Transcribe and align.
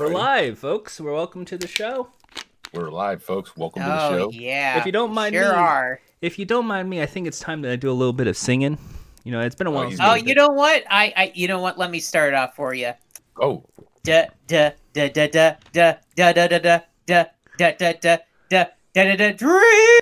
We're 0.00 0.08
live, 0.08 0.58
folks. 0.58 0.98
We're 0.98 1.12
welcome 1.12 1.44
to 1.44 1.58
the 1.58 1.66
show. 1.66 2.08
We're 2.72 2.90
live, 2.90 3.22
folks. 3.22 3.54
Welcome 3.54 3.82
to 3.82 3.88
Oh 3.88 3.92
the 4.12 4.16
show. 4.18 4.26
Oh, 4.28 4.30
yeah. 4.30 4.78
If 4.78 4.86
you 4.86 4.92
don't 4.92 5.12
mind 5.12 5.34
sure 5.34 5.42
me- 5.52 5.58
are. 5.58 6.00
If 6.22 6.38
you 6.38 6.46
don't 6.46 6.64
mind 6.64 6.88
me, 6.88 7.02
I 7.02 7.06
think 7.06 7.26
it's 7.26 7.38
time 7.38 7.62
to 7.64 7.76
do 7.76 7.90
a 7.90 7.92
little 7.92 8.14
bit 8.14 8.26
of 8.26 8.34
singing. 8.34 8.78
You 9.24 9.32
know, 9.32 9.40
it's 9.42 9.54
been 9.54 9.66
a 9.66 9.70
while. 9.70 9.90
he's 9.90 9.98
since 9.98 10.08
Oh, 10.08 10.14
you 10.14 10.34
know 10.34 10.48
what? 10.48 10.84
I, 10.88 11.12
I, 11.14 11.32
you 11.34 11.48
know 11.48 11.60
what? 11.60 11.76
Let 11.76 11.90
me 11.90 12.00
start 12.00 12.32
off 12.32 12.56
for 12.56 12.72
you. 12.72 12.92
Oh, 13.38 13.62
Da 14.02 14.28
da 14.46 14.70
da 14.94 15.08
da 15.10 15.26
da 15.26 15.56
da 15.70 15.96
da 16.16 16.32
da 16.32 16.48
da 16.48 16.58
da 16.58 16.80
da 17.06 17.24
da 17.58 17.72
da 17.72 17.92
da 18.00 18.16
da 18.48 18.66
da 18.94 19.04
da 19.04 19.16
da 19.16 19.32
Dream 19.32 20.00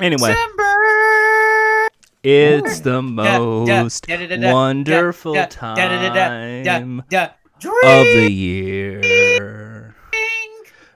Anyway, 0.00 0.28
December. 0.34 1.88
it's 2.24 2.80
the 2.80 3.00
Da, 3.00 3.64
da, 3.64 3.82
most 3.84 4.08
wonderful 4.08 5.46
time 5.46 7.04
da, 7.60 7.70
of 8.00 8.06
the 8.06 8.30
year. 8.32 9.94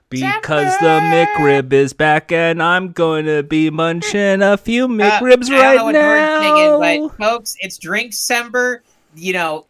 Because 0.09 0.77
the 0.79 1.01
McRib 1.01 1.73
is 1.73 1.95
back 1.95 2.33
and 2.33 2.63
I'm 2.63 2.93
going 2.93 3.25
to 3.25 3.43
be 3.43 3.71
munching 3.71 4.43
a 4.43 4.59
few 4.59 4.87
McRibs 4.87 5.49
Uh, 5.49 5.49
don't 5.49 5.51
know 5.51 5.61
right 5.63 5.83
what 5.83 5.95
Jordan's 5.95 6.45
thinking, 6.45 6.81
now. 6.81 7.09
but 7.09 7.25
folks, 7.25 7.57
it's 7.61 7.79
drink 7.79 8.11
December. 8.11 8.83
You 9.15 9.33
know, 9.33 9.67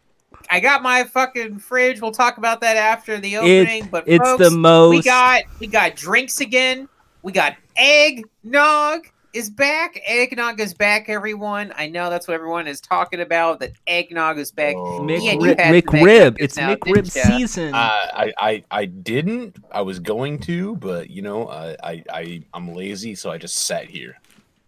I 0.49 0.59
got 0.59 0.83
my 0.83 1.05
fucking 1.05 1.59
fridge. 1.59 2.01
We'll 2.01 2.11
talk 2.11 2.37
about 2.37 2.59
that 2.59 2.75
after 2.75 3.19
the 3.19 3.37
opening. 3.37 3.87
but 3.89 4.03
it's 4.05 4.21
folks, 4.23 4.43
the 4.43 4.51
most 4.51 4.89
we 4.89 5.01
got 5.01 5.43
we 5.59 5.67
got 5.67 5.95
drinks 5.95 6.41
again. 6.41 6.89
We 7.21 7.31
got 7.31 7.55
eggnog 7.77 9.07
is 9.33 9.49
back. 9.49 9.99
Eggnog 10.05 10.59
is 10.59 10.73
back, 10.73 11.09
everyone. 11.09 11.73
I 11.75 11.87
know 11.87 12.09
that's 12.09 12.27
what 12.27 12.35
everyone 12.35 12.67
is 12.67 12.79
talking 12.79 13.19
about. 13.21 13.59
That 13.59 13.73
eggnog 13.87 14.37
is 14.37 14.51
back. 14.51 14.75
Oh. 14.77 15.07
Yeah, 15.07 15.33
you 15.33 15.39
McRib, 15.39 15.59
had 15.59 15.83
McRib. 15.83 16.01
McRib 16.01 16.37
It's 16.39 16.55
now, 16.57 16.75
McRib 16.75 17.09
season. 17.09 17.73
Uh, 17.73 17.77
I, 17.77 18.33
I, 18.37 18.63
I 18.71 18.85
didn't. 18.85 19.57
I 19.71 19.81
was 19.81 19.99
going 19.99 20.39
to, 20.41 20.75
but 20.77 21.09
you 21.09 21.21
know, 21.21 21.49
I, 21.49 21.75
I, 21.83 22.03
I 22.11 22.43
I'm 22.53 22.73
lazy, 22.73 23.15
so 23.15 23.31
I 23.31 23.37
just 23.37 23.55
sat 23.57 23.85
here. 23.85 24.19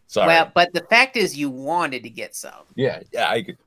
Sorry. 0.07 0.27
Well, 0.27 0.51
but 0.53 0.73
the 0.73 0.81
fact 0.89 1.17
is, 1.17 1.37
you 1.37 1.49
wanted 1.49 2.03
to 2.03 2.09
get 2.09 2.35
some. 2.35 2.63
yeah, 2.75 3.01
yeah. 3.11 3.29
I, 3.29 3.43
could- 3.43 3.57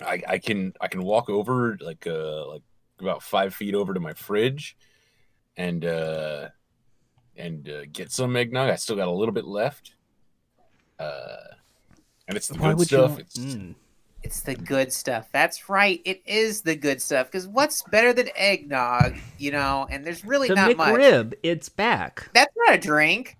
I, 0.00 0.22
I 0.28 0.38
can, 0.38 0.72
I 0.80 0.88
can 0.88 1.02
walk 1.02 1.28
over 1.28 1.76
like, 1.80 2.06
uh, 2.06 2.46
like 2.48 2.62
about 3.00 3.22
five 3.22 3.54
feet 3.54 3.74
over 3.74 3.92
to 3.92 4.00
my 4.00 4.12
fridge, 4.12 4.76
and 5.56 5.84
uh, 5.84 6.48
and 7.36 7.68
uh, 7.68 7.82
get 7.92 8.12
some 8.12 8.36
eggnog. 8.36 8.70
I 8.70 8.76
still 8.76 8.96
got 8.96 9.08
a 9.08 9.12
little 9.12 9.34
bit 9.34 9.44
left. 9.44 9.94
Uh, 11.00 11.54
and 12.28 12.36
it's 12.36 12.48
the 12.48 12.58
Why 12.58 12.74
good 12.74 12.86
stuff. 12.86 13.12
you? 13.12 13.18
It's 13.18 13.38
Mm. 13.38 13.74
It's 14.22 14.40
the 14.42 14.54
good 14.54 14.92
stuff. 14.92 15.28
That's 15.32 15.70
right. 15.70 16.00
It 16.04 16.20
is 16.26 16.60
the 16.60 16.76
good 16.76 17.00
stuff. 17.00 17.28
Because 17.28 17.48
what's 17.48 17.82
better 17.84 18.12
than 18.12 18.28
eggnog? 18.36 19.16
You 19.38 19.50
know, 19.52 19.86
and 19.90 20.04
there's 20.04 20.24
really 20.26 20.48
The 20.48 20.56
not 20.56 20.76
much. 20.76 20.94
Rib, 20.94 21.34
it's 21.42 21.70
back. 21.70 22.28
That's 22.34 22.52
not 22.66 22.74
a 22.74 22.78
drink. 22.78 23.38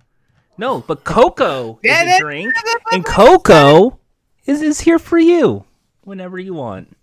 No, 0.56 0.80
but 0.80 1.05
cocoa 1.05 1.78
is 1.83 1.91
a 1.92 2.19
drink, 2.19 2.52
and 2.92 3.05
cocoa 3.05 3.98
is 4.47 4.62
is 4.62 4.80
here 4.80 4.98
for 4.98 5.19
you 5.19 5.64
whenever 6.02 6.39
you 6.39 6.55
want. 6.55 6.97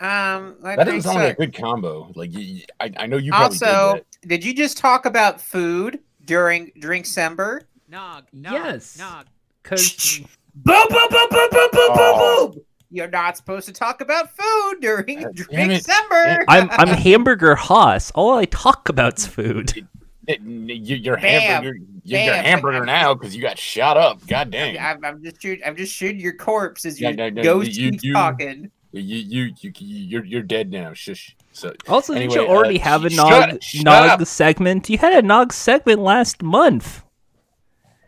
Um, 0.00 0.56
that 0.62 0.76
that 0.76 0.76
doesn't 0.76 0.86
drinks 0.86 1.04
sound 1.06 1.18
like 1.18 1.32
a 1.32 1.36
good 1.36 1.54
combo. 1.54 2.10
Like, 2.14 2.32
you, 2.32 2.40
you- 2.40 2.64
I, 2.80 2.92
I 2.98 3.06
know 3.06 3.16
you 3.16 3.30
probably 3.32 3.44
Also, 3.56 3.94
did 3.94 4.04
that. 4.22 4.28
did 4.28 4.44
you 4.44 4.54
just 4.54 4.78
talk 4.78 5.06
about 5.06 5.40
food 5.40 6.00
during 6.24 6.70
drink 6.78 7.04
December? 7.04 7.62
Nog, 7.88 8.24
nog, 8.32 8.52
Yes. 8.52 8.96
nog. 8.98 9.26
Because 9.70 10.20
Boom, 10.54 10.84
boom, 10.88 11.08
boom, 11.10 11.26
boom, 11.30 11.48
boom, 11.50 11.68
boom, 11.72 11.90
Oh. 11.90 12.46
boom, 12.46 12.52
boom. 12.54 12.62
You're 12.90 13.08
not 13.08 13.36
supposed 13.36 13.66
to 13.66 13.72
talk 13.72 14.00
about 14.00 14.30
food 14.36 14.80
during 14.80 15.20
God 15.22 15.34
drink 15.34 15.50
damn. 15.50 15.68
December. 15.68 16.44
I'm 16.48 16.68
I'm 16.70 16.88
hamburger 16.88 17.54
Haas. 17.56 18.10
All 18.12 18.34
I 18.38 18.44
talk 18.46 18.88
about's 18.88 19.26
food. 19.26 19.72
It- 20.28 20.40
you- 20.40 20.96
You're 20.96 21.16
Bam. 21.18 21.40
hamburger. 21.40 21.78
You're, 22.02 22.20
you're 22.20 22.34
hamburger 22.34 22.84
now 22.84 23.14
because 23.14 23.36
you 23.36 23.40
got 23.42 23.58
shot 23.58 23.96
up. 23.96 24.26
God 24.26 24.50
dang. 24.50 24.76
I'm, 24.76 25.04
I'm 25.04 25.22
just 25.22 25.40
shooting. 25.40 25.62
I'm 25.64 25.76
just 25.76 25.92
shooting 25.92 26.18
your 26.20 26.32
corpse 26.34 26.84
as 26.84 27.00
you 27.00 27.06
Yeah, 27.08 27.14
no, 27.14 27.28
no, 27.30 27.42
ghost 27.44 27.74
you- 27.76 27.90
keep 27.92 28.02
you- 28.02 28.12
talking. 28.12 28.70
You 28.92 29.02
you 29.18 29.52
you 29.60 29.72
you're 29.78 30.24
you're 30.24 30.42
dead 30.42 30.70
now. 30.72 30.94
Shush. 30.94 31.36
So 31.52 31.72
Also, 31.86 32.14
didn't 32.14 32.32
you 32.34 32.40
already 32.46 32.80
uh, 32.80 32.84
have 32.84 33.04
a 33.04 33.10
sh- 33.10 33.16
nog 33.16 33.28
shut- 33.50 33.62
shut 33.62 33.84
nog 33.84 34.20
up. 34.20 34.26
segment? 34.26 34.88
You 34.90 34.98
had 34.98 35.12
a 35.12 35.22
nog 35.22 35.52
segment 35.52 36.00
last 36.00 36.42
month. 36.42 37.02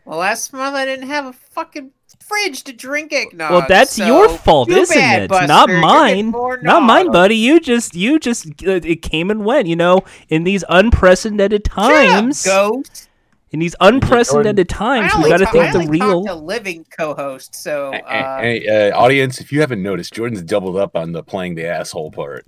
Well, 0.09 0.17
last 0.19 0.51
month 0.53 0.75
I 0.75 0.85
didn't 0.85 1.07
have 1.07 1.27
a 1.27 1.33
fucking 1.33 1.91
fridge 2.19 2.63
to 2.63 2.73
drink 2.73 3.13
eggnog. 3.13 3.51
well, 3.51 3.65
that's 3.67 3.91
so 3.95 4.05
your 4.07 4.27
fault, 4.27 4.67
isn't 4.71 4.95
bad, 4.97 5.21
it? 5.23 5.29
Buster. 5.29 5.45
Not 5.47 5.69
mine. 5.69 6.31
Not 6.63 6.81
mine, 6.81 7.11
buddy. 7.11 7.35
You 7.35 7.59
just 7.59 7.93
you 7.93 8.17
just 8.17 8.47
uh, 8.65 8.81
it 8.83 9.03
came 9.03 9.29
and 9.29 9.45
went. 9.45 9.67
You 9.67 9.75
know, 9.75 10.01
in 10.29 10.45
these 10.45 10.63
unprecedented 10.67 11.67
Shut 11.67 11.77
up, 11.77 11.91
times. 11.91 12.43
ghost. 12.43 13.05
In 13.51 13.59
these 13.59 13.75
unprecedented 13.79 14.67
times, 14.67 15.11
I 15.13 15.17
we 15.17 15.23
only 15.25 15.29
got 15.29 15.37
to 15.37 15.43
talk- 15.45 15.53
think 15.53 15.65
I 15.65 15.71
the 15.71 15.77
only 15.79 15.99
real. 15.99 16.23
talk 16.25 16.35
to 16.37 16.43
living 16.43 16.85
co-host. 16.95 17.53
So 17.55 17.91
Hey, 17.91 18.01
uh, 18.07 18.37
hey, 18.41 18.89
uh, 18.91 18.97
audience, 18.97 19.39
if 19.41 19.51
you 19.51 19.61
haven't 19.61 19.81
noticed, 19.83 20.13
Jordan's 20.13 20.41
doubled 20.43 20.77
up 20.77 20.95
on 20.95 21.11
the 21.13 21.21
playing 21.23 21.53
the 21.55 21.65
asshole 21.67 22.11
part. 22.11 22.45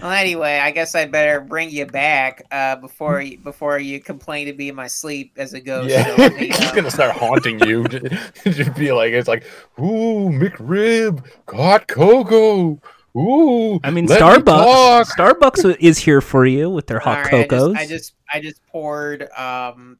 Well, 0.00 0.10
anyway, 0.10 0.58
I 0.58 0.70
guess 0.70 0.94
I 0.94 1.06
better 1.06 1.40
bring 1.40 1.70
you 1.70 1.86
back 1.86 2.44
uh, 2.50 2.76
before 2.76 3.20
you 3.20 3.38
before 3.38 3.78
you 3.78 4.00
complain 4.00 4.46
to 4.46 4.52
be 4.52 4.68
in 4.68 4.74
my 4.74 4.86
sleep 4.86 5.32
as 5.36 5.54
a 5.54 5.60
ghost. 5.60 5.90
Yeah, 5.90 6.04
So 6.04 6.14
let 6.22 6.34
me, 6.40 6.46
he's 6.46 6.60
uh, 6.60 6.74
gonna 6.74 6.90
start 6.90 7.16
haunting 7.16 7.60
you. 7.66 7.84
Just 8.44 8.74
be 8.74 8.92
like, 8.92 9.12
it's 9.12 9.28
like, 9.28 9.44
ooh, 9.78 10.30
McRib, 10.30 11.24
got 11.46 11.86
cocoa. 11.88 12.80
Ooh, 13.16 13.78
I 13.84 13.90
mean, 13.90 14.06
let 14.06 14.20
me 14.20 14.26
Starbucks. 14.26 14.44
talk." 14.44 15.08
Starbucks 15.16 15.76
is 15.78 15.98
here 15.98 16.20
for 16.20 16.44
you 16.44 16.68
with 16.68 16.88
their 16.88 16.98
hot 16.98 17.18
All 17.18 17.24
right, 17.24 17.48
cocos. 17.48 17.76
I 17.76 17.86
just, 17.86 17.86
I 17.86 17.86
just 17.86 18.14
I 18.34 18.40
just 18.40 18.66
poured. 18.66 19.22
Um, 19.38 19.98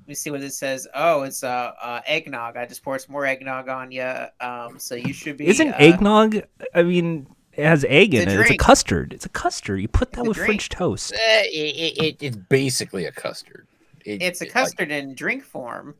let 0.00 0.08
me 0.08 0.14
see 0.14 0.30
what 0.30 0.42
it 0.42 0.52
says. 0.52 0.86
Oh, 0.94 1.22
it's 1.22 1.44
uh, 1.44 1.72
uh 1.80 2.00
eggnog. 2.06 2.56
I 2.56 2.66
just 2.66 2.82
poured 2.82 3.00
some 3.00 3.12
more 3.12 3.24
eggnog 3.24 3.68
on 3.68 3.92
you. 3.92 4.12
Um, 4.40 4.78
so 4.78 4.96
you 4.96 5.12
should 5.12 5.36
be. 5.36 5.46
Isn't 5.46 5.72
uh, 5.72 5.76
eggnog? 5.78 6.42
I 6.74 6.82
mean, 6.82 7.28
it 7.56 7.64
has 7.64 7.84
egg 7.88 8.14
in 8.14 8.28
a 8.28 8.32
it. 8.32 8.40
It's 8.40 8.50
a 8.50 8.56
custard. 8.56 9.12
It's 9.12 9.26
a 9.26 9.28
custard. 9.30 9.80
You 9.80 9.88
put 9.88 10.12
that 10.12 10.20
It's 10.20 10.28
with. 10.28 10.36
French 10.38 10.68
toast. 10.68 11.12
Uh, 11.12 11.16
it, 11.18 11.98
it, 12.02 12.16
it's 12.20 12.36
basically 12.36 13.04
a 13.06 13.12
custard. 13.12 13.66
It- 14.04 14.22
It's 14.22 14.40
a 14.40 14.44
it- 14.44 14.48
like, 14.48 14.52
custard 14.52 14.90
in 14.90 15.14
drink 15.14 15.44
form. 15.44 15.94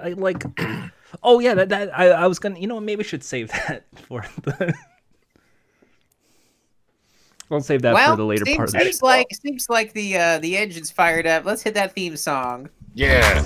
I 0.00 0.10
like. 0.10 0.44
Oh 1.22 1.38
yeah, 1.38 1.54
that 1.54 1.68
that 1.68 1.96
I, 1.98 2.08
I 2.08 2.26
was 2.26 2.38
gonna. 2.40 2.58
You 2.58 2.66
know, 2.66 2.74
what, 2.74 2.82
maybe 2.84 2.98
we 2.98 3.04
should 3.04 3.22
save 3.22 3.48
that 3.68 3.84
for 3.94 4.24
the. 4.42 4.74
I'll 7.50 7.60
save 7.60 7.82
that 7.82 7.94
well, 7.94 8.10
for 8.12 8.16
the 8.16 8.24
later 8.26 8.44
seems, 8.44 8.56
part 8.56 8.68
of 8.68 8.72
the 8.72 8.78
show. 8.80 8.84
seems 8.84 9.02
like 9.02 9.26
seems 9.40 9.70
like 9.70 9.92
the 9.92 10.16
uh, 10.18 10.38
the 10.40 10.56
engine's 10.56 10.90
fired 10.90 11.26
up. 11.26 11.44
Let's 11.44 11.62
hit 11.62 11.74
that 11.74 11.94
theme 11.94 12.16
song. 12.16 12.68
yeah. 12.94 13.44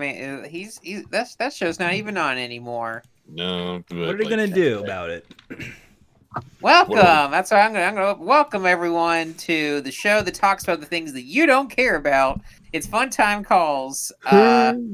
Spider-Man, 0.00 0.44
uh, 0.44 0.48
he's, 0.48 0.78
he's 0.82 1.04
that's 1.06 1.34
that 1.36 1.52
show's 1.52 1.78
not 1.78 1.94
even 1.94 2.16
on 2.18 2.36
anymore. 2.38 3.02
No. 3.28 3.82
What 3.88 4.08
are 4.08 4.16
they 4.16 4.24
gonna 4.28 4.46
do 4.46 4.80
about 4.82 5.10
it? 5.10 5.26
Welcome. 6.60 6.96
Whoa. 6.96 7.28
That's 7.30 7.50
why 7.50 7.60
I'm 7.60 7.72
gonna, 7.72 7.84
I'm 7.86 7.94
gonna 7.94 8.22
welcome 8.22 8.66
everyone 8.66 9.34
to 9.34 9.80
the 9.80 9.90
show 9.90 10.20
that 10.22 10.34
talks 10.34 10.64
about 10.64 10.80
the 10.80 10.86
things 10.86 11.12
that 11.14 11.22
you 11.22 11.46
don't 11.46 11.68
care 11.70 11.96
about. 11.96 12.40
It's 12.72 12.86
fun 12.86 13.10
time 13.10 13.42
calls. 13.44 14.12
Uh, 14.24 14.74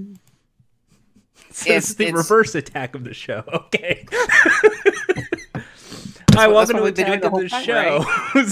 It's, 1.54 1.66
it's- 1.66 1.94
the 1.96 2.04
it's- 2.06 2.16
reverse 2.16 2.54
attack 2.54 2.94
of 2.94 3.04
the 3.04 3.12
show. 3.12 3.44
Okay. 3.52 4.06
I 6.34 6.46
what- 6.48 6.54
that's 6.64 6.72
welcome 6.72 6.76
what 6.76 6.78
to 6.78 6.82
we've 6.84 6.92
Attack 6.94 7.06
doing 7.06 7.16
of 7.16 7.20
the 7.20 7.48
the 7.48 7.48
whole 7.50 8.46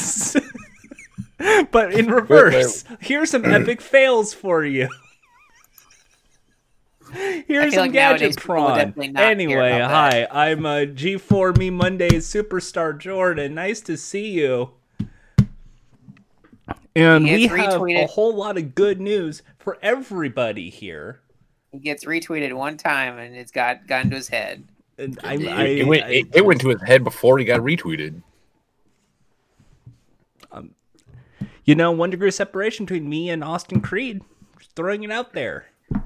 Show. 1.54 1.64
but 1.72 1.94
in 1.94 2.10
reverse, 2.10 2.84
here's 3.00 3.30
some 3.30 3.46
epic 3.46 3.80
fails 3.80 4.34
for 4.34 4.66
you. 4.66 4.86
Here's 7.46 7.64
feel 7.64 7.72
some 7.72 7.80
like 7.82 7.92
gadget 7.92 8.36
prawn. 8.36 8.76
definitely 8.76 9.08
not 9.08 9.20
care 9.20 9.30
Anyway, 9.30 9.72
about 9.76 9.90
hi, 9.90 10.26
I'm 10.30 10.64
uh, 10.66 10.70
G4 10.80 11.56
Me 11.58 11.70
Mondays 11.70 12.26
superstar 12.26 12.96
Jordan. 12.98 13.54
Nice 13.54 13.80
to 13.82 13.96
see 13.96 14.28
you. 14.30 14.70
And 16.96 17.24
we 17.24 17.46
gets 17.48 17.54
have 17.54 17.80
a 17.82 18.06
whole 18.06 18.34
lot 18.34 18.58
of 18.58 18.74
good 18.74 19.00
news 19.00 19.42
for 19.58 19.78
everybody 19.80 20.70
here. 20.70 21.20
He 21.72 21.78
gets 21.78 22.04
retweeted 22.04 22.52
one 22.52 22.76
time 22.76 23.18
and 23.18 23.36
it's 23.36 23.52
got 23.52 23.86
got 23.86 24.04
into 24.04 24.16
his 24.16 24.28
head. 24.28 24.64
And 24.98 25.18
I, 25.22 25.34
it, 25.34 25.48
I, 25.48 25.64
it 25.66 25.86
went, 25.86 26.04
I- 26.04 26.08
it, 26.10 26.26
it 26.34 26.44
went 26.44 26.60
to 26.62 26.68
his 26.68 26.82
head 26.82 27.04
before 27.04 27.38
he 27.38 27.44
got 27.44 27.60
retweeted. 27.60 28.22
Um, 30.52 30.72
you 31.64 31.74
know, 31.74 31.92
one 31.92 32.10
degree 32.10 32.28
of 32.28 32.34
separation 32.34 32.86
between 32.86 33.08
me 33.08 33.30
and 33.30 33.42
Austin 33.44 33.80
Creed. 33.80 34.20
Just 34.58 34.74
throwing 34.74 35.02
it 35.04 35.10
out 35.12 35.32
there. 35.32 35.66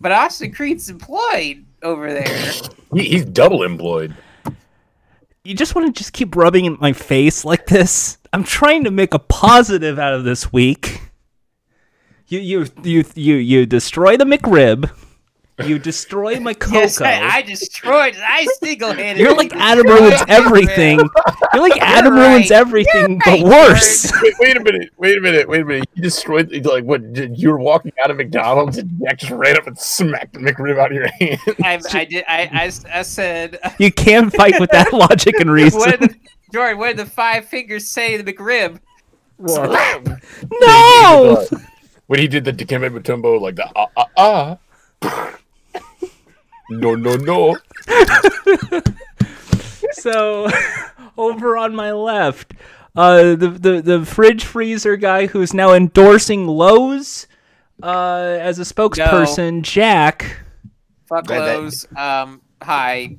But 0.00 0.12
Austin 0.12 0.52
Creed's 0.52 0.88
employed 0.90 1.64
over 1.82 2.12
there. 2.12 2.52
He, 2.92 3.04
he's 3.04 3.24
double 3.24 3.62
employed. 3.62 4.14
You 5.44 5.54
just 5.54 5.74
want 5.74 5.94
to 5.94 5.98
just 5.98 6.12
keep 6.12 6.34
rubbing 6.34 6.64
in 6.64 6.76
my 6.80 6.92
face 6.92 7.44
like 7.44 7.66
this. 7.66 8.18
I'm 8.32 8.44
trying 8.44 8.84
to 8.84 8.90
make 8.90 9.14
a 9.14 9.18
positive 9.18 9.98
out 9.98 10.12
of 10.12 10.24
this 10.24 10.52
week. 10.52 11.00
You 12.26 12.40
you 12.40 12.66
you 12.82 13.04
you 13.14 13.36
you 13.36 13.66
destroy 13.66 14.16
the 14.16 14.24
McRib. 14.24 14.90
You 15.64 15.78
destroy 15.78 16.38
my 16.40 16.52
cocoa. 16.52 16.74
Yes, 16.80 17.00
I, 17.00 17.14
I 17.38 17.42
destroyed. 17.42 18.14
I 18.22 18.46
single 18.62 18.92
handed. 18.92 19.22
You're 19.22 19.34
like 19.34 19.54
Adam 19.54 19.86
ruins 19.86 20.20
everything. 20.28 20.98
You're 21.54 21.62
like 21.62 21.80
Adam 21.80 22.14
You're 22.14 22.28
ruins 22.28 22.50
right. 22.50 22.60
everything, 22.60 23.10
You're 23.12 23.18
but 23.24 23.26
right, 23.26 23.42
worse. 23.44 24.12
Wait, 24.22 24.34
wait 24.38 24.56
a 24.58 24.60
minute. 24.60 24.90
Wait 24.98 25.16
a 25.16 25.20
minute. 25.20 25.48
Wait 25.48 25.62
a 25.62 25.64
minute. 25.64 25.88
You 25.94 26.02
destroyed 26.02 26.52
like 26.66 26.84
what? 26.84 27.12
did- 27.14 27.38
You 27.38 27.50
were 27.50 27.58
walking 27.58 27.92
out 28.04 28.10
of 28.10 28.18
McDonald's 28.18 28.76
and 28.76 28.90
Jack 29.02 29.18
just 29.20 29.32
ran 29.32 29.56
up 29.56 29.66
and 29.66 29.78
smacked 29.78 30.34
the 30.34 30.40
McRib 30.40 30.78
out 30.78 30.90
of 30.90 30.96
your 30.96 31.08
hand. 31.08 31.40
I, 31.64 31.80
I 31.92 32.04
did. 32.04 32.24
I, 32.28 32.42
I, 32.52 32.98
I 32.98 33.02
said. 33.02 33.58
You 33.78 33.90
can't 33.92 34.32
fight 34.34 34.60
with 34.60 34.70
that 34.72 34.92
logic 34.92 35.36
and 35.40 35.48
What 35.50 35.54
reason. 35.54 35.90
did 35.90 36.00
the, 36.00 36.14
Jordan? 36.52 36.78
What 36.78 36.88
did 36.88 36.96
the 36.98 37.06
five 37.10 37.46
fingers 37.46 37.88
say 37.88 38.16
to 38.18 38.22
the 38.22 38.32
McRib? 38.32 38.78
No. 39.38 41.46
when 42.06 42.20
he 42.20 42.28
did 42.28 42.44
the 42.44 42.52
Dikembe 42.52 42.90
Mutombo, 42.90 43.40
like 43.40 43.56
the 43.56 43.68
ah 43.74 43.86
ah 43.96 44.58
ah. 45.02 45.38
No 46.70 46.94
no 46.94 47.16
no. 47.16 47.56
So 49.92 50.48
over 51.18 51.56
on 51.56 51.74
my 51.74 51.92
left, 51.92 52.52
uh, 52.94 53.34
the, 53.34 53.48
the 53.48 53.80
the 53.82 54.04
fridge 54.06 54.44
freezer 54.44 54.96
guy 54.96 55.26
who's 55.26 55.54
now 55.54 55.72
endorsing 55.72 56.46
Lowe's 56.46 57.26
uh, 57.82 58.38
as 58.40 58.58
a 58.58 58.62
spokesperson, 58.62 59.62
Jack. 59.62 60.40
Fuck 61.08 61.26
That- 61.28 61.38
that- 61.38 61.58
Lowe's. 61.60 61.86
Um. 61.96 62.42
Hi. 62.62 63.16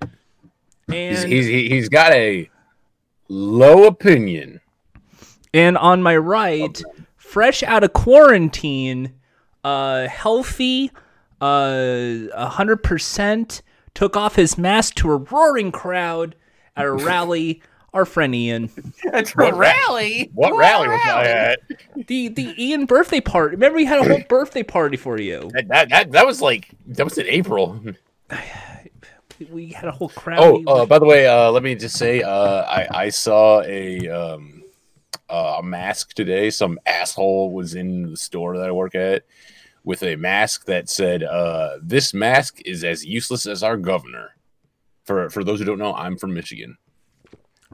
And 0.00 1.16
He's, 1.16 1.22
he's 1.22 1.46
he- 1.46 1.68
he's 1.70 1.88
got 1.88 2.12
a 2.12 2.48
low 3.28 3.84
opinion. 3.86 4.60
and 5.52 5.78
on 5.78 6.02
my 6.02 6.16
right, 6.16 6.82
fresh 7.16 7.62
out 7.62 7.82
of 7.82 7.92
quarantine, 7.94 9.12
uh, 9.64 10.06
healthy, 10.08 10.90
uh, 11.44 12.48
hundred 12.48 12.82
percent, 12.82 13.62
took 13.94 14.16
off 14.16 14.36
his 14.36 14.56
mask 14.56 14.94
to 14.96 15.10
a 15.10 15.16
roaring 15.16 15.72
crowd 15.72 16.34
at 16.76 16.86
a 16.86 16.92
rally. 16.92 17.62
Our 17.92 18.04
friend 18.04 18.34
Ian. 18.34 18.70
At 19.12 19.28
What 19.36 19.54
a 19.54 19.56
rally. 19.56 20.28
What 20.34 20.56
rally 20.56 20.88
was 20.88 21.00
I 21.04 21.26
at? 21.26 21.60
The 22.08 22.26
the 22.26 22.52
Ian 22.60 22.86
birthday 22.86 23.20
party. 23.20 23.54
Remember, 23.54 23.76
we 23.76 23.84
had 23.84 24.00
a 24.00 24.08
whole 24.08 24.22
birthday 24.28 24.64
party 24.64 24.96
for 24.96 25.20
you. 25.20 25.48
That, 25.54 25.68
that, 25.68 25.88
that, 25.90 26.10
that 26.10 26.26
was 26.26 26.42
like 26.42 26.70
that 26.86 27.04
was 27.04 27.18
in 27.18 27.26
April. 27.28 27.80
We 29.48 29.68
had 29.68 29.84
a 29.84 29.92
whole 29.92 30.08
crowd. 30.08 30.40
Oh, 30.40 30.64
uh, 30.82 30.86
by 30.86 30.98
the 30.98 31.04
way, 31.04 31.28
uh, 31.28 31.52
let 31.52 31.62
me 31.62 31.76
just 31.76 31.96
say, 31.96 32.22
uh, 32.22 32.62
I 32.62 32.88
I 33.04 33.08
saw 33.10 33.62
a 33.62 34.08
um, 34.08 34.64
uh, 35.28 35.58
a 35.58 35.62
mask 35.62 36.14
today. 36.14 36.50
Some 36.50 36.80
asshole 36.86 37.52
was 37.52 37.76
in 37.76 38.10
the 38.10 38.16
store 38.16 38.58
that 38.58 38.68
I 38.68 38.72
work 38.72 38.96
at 38.96 39.24
with 39.84 40.02
a 40.02 40.16
mask 40.16 40.64
that 40.66 40.88
said, 40.88 41.22
uh, 41.22 41.78
"This 41.82 42.14
mask 42.14 42.60
is 42.64 42.82
as 42.82 43.04
useless 43.04 43.46
as 43.46 43.62
our 43.62 43.76
governor." 43.76 44.36
For 45.04 45.28
for 45.28 45.44
those 45.44 45.58
who 45.58 45.64
don't 45.64 45.78
know, 45.78 45.94
I'm 45.94 46.16
from 46.16 46.34
Michigan. 46.34 46.78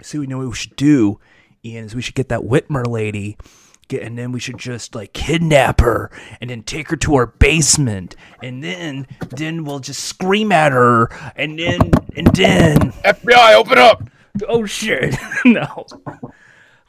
See, 0.02 0.18
we 0.18 0.26
know 0.26 0.38
what 0.38 0.48
we 0.48 0.54
should 0.54 0.76
do, 0.76 1.20
Ian, 1.64 1.84
is 1.84 1.94
we 1.94 2.02
should 2.02 2.14
get 2.14 2.28
that 2.30 2.40
Whitmer 2.40 2.86
lady, 2.86 3.36
get, 3.88 4.02
and 4.02 4.18
then 4.18 4.32
we 4.32 4.40
should 4.40 4.58
just 4.58 4.94
like 4.94 5.12
kidnap 5.12 5.80
her 5.80 6.10
and 6.40 6.50
then 6.50 6.62
take 6.62 6.88
her 6.88 6.96
to 6.96 7.14
our 7.14 7.26
basement, 7.26 8.16
and 8.42 8.64
then 8.64 9.06
then 9.30 9.64
we'll 9.64 9.80
just 9.80 10.02
scream 10.02 10.52
at 10.52 10.72
her, 10.72 11.08
and 11.36 11.58
then 11.58 11.80
and 12.16 12.26
then 12.28 12.92
FBI, 13.04 13.54
open 13.54 13.78
up! 13.78 14.10
oh 14.48 14.66
shit, 14.66 15.16
no. 15.44 15.86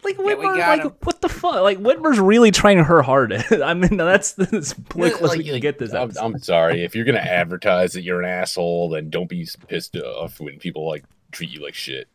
Like 0.03 0.18
we 0.18 0.25
Whitmer, 0.33 0.56
got 0.57 0.68
like 0.80 0.81
him. 0.83 0.94
what 1.03 1.21
the 1.21 1.30
fuck? 1.30 1.62
Like 1.62 1.77
Whitmer's 1.80 2.19
really 2.19 2.51
trying 2.51 2.80
her 2.80 3.01
hardest. 3.01 3.51
I 3.63 3.74
mean, 3.74 3.98
that's 3.98 4.38
as 4.39 4.74
political 4.74 5.25
as 5.25 5.30
Like- 5.31 5.38
we 5.38 5.44
can 5.44 5.53
like, 5.53 5.62
get 5.62 5.77
this. 5.80 5.94
I'm. 5.94 6.12
I'm 6.19 6.39
sorry 6.39 6.83
if 6.83 6.95
you're 6.95 7.06
gonna 7.06 7.19
advertise 7.19 7.94
that 7.94 8.01
you're 8.03 8.21
an 8.21 8.30
asshole, 8.30 8.89
then 8.89 9.09
don't 9.09 9.30
be 9.30 9.48
pissed 9.68 9.95
off 9.98 10.39
when 10.39 10.57
people 10.59 10.88
like 10.88 11.06
treat 11.31 11.50
you 11.51 11.63
like 11.63 11.75
shit. 11.75 12.07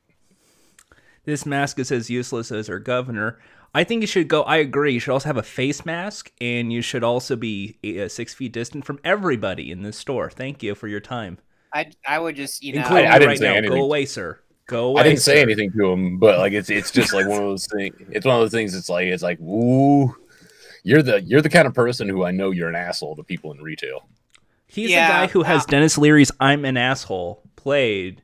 this 1.24 1.46
mask 1.46 1.78
is 1.78 1.90
as 1.92 2.10
useless 2.10 2.50
as 2.52 2.68
our 2.68 2.78
governor. 2.78 3.38
I 3.74 3.84
think 3.84 4.00
you 4.00 4.06
should 4.06 4.28
go. 4.28 4.42
I 4.44 4.56
agree. 4.56 4.94
You 4.94 5.00
should 5.00 5.12
also 5.12 5.28
have 5.28 5.36
a 5.36 5.42
face 5.42 5.84
mask, 5.84 6.32
and 6.40 6.72
you 6.72 6.80
should 6.80 7.04
also 7.04 7.36
be 7.36 7.76
uh, 7.84 8.08
six 8.08 8.32
feet 8.32 8.52
distant 8.52 8.84
from 8.86 8.98
everybody 9.04 9.70
in 9.70 9.82
this 9.82 9.98
store. 9.98 10.30
Thank 10.30 10.62
you 10.62 10.74
for 10.74 10.88
your 10.88 11.00
time, 11.00 11.38
I 11.74 11.90
I 12.08 12.18
would 12.18 12.36
just 12.36 12.62
you 12.64 12.74
know. 12.74 12.82
I- 12.82 13.06
I 13.06 13.12
didn't 13.18 13.28
right 13.28 13.38
say 13.38 13.44
now. 13.48 13.54
anything. 13.54 13.76
Go 13.78 13.84
away, 13.84 14.06
sir. 14.06 14.40
Go 14.66 14.88
away. 14.88 15.00
I 15.00 15.04
didn't 15.04 15.20
say 15.20 15.40
anything 15.40 15.70
to 15.72 15.92
him, 15.92 16.18
but 16.18 16.38
like 16.38 16.52
it's 16.52 16.70
it's 16.70 16.90
just 16.90 17.12
like 17.12 17.26
one 17.26 17.38
of 17.38 17.44
those 17.44 17.66
things. 17.66 17.94
It's 18.10 18.26
one 18.26 18.34
of 18.34 18.40
those 18.40 18.50
things. 18.50 18.74
It's 18.74 18.88
like 18.88 19.06
it's 19.06 19.22
like 19.22 19.40
ooh, 19.40 20.14
you're 20.82 21.02
the 21.02 21.22
you're 21.22 21.40
the 21.40 21.48
kind 21.48 21.66
of 21.66 21.74
person 21.74 22.08
who 22.08 22.24
I 22.24 22.32
know 22.32 22.50
you're 22.50 22.68
an 22.68 22.74
asshole 22.74 23.16
to 23.16 23.22
people 23.22 23.52
in 23.52 23.60
retail. 23.60 24.08
He's 24.66 24.90
Yeah, 24.90 25.06
the 25.06 25.26
guy 25.26 25.32
who 25.32 25.44
has 25.44 25.62
uh, 25.62 25.66
Denis 25.66 25.96
Leary's 25.96 26.32
"I'm 26.40 26.64
an 26.64 26.76
asshole" 26.76 27.42
played 27.54 28.22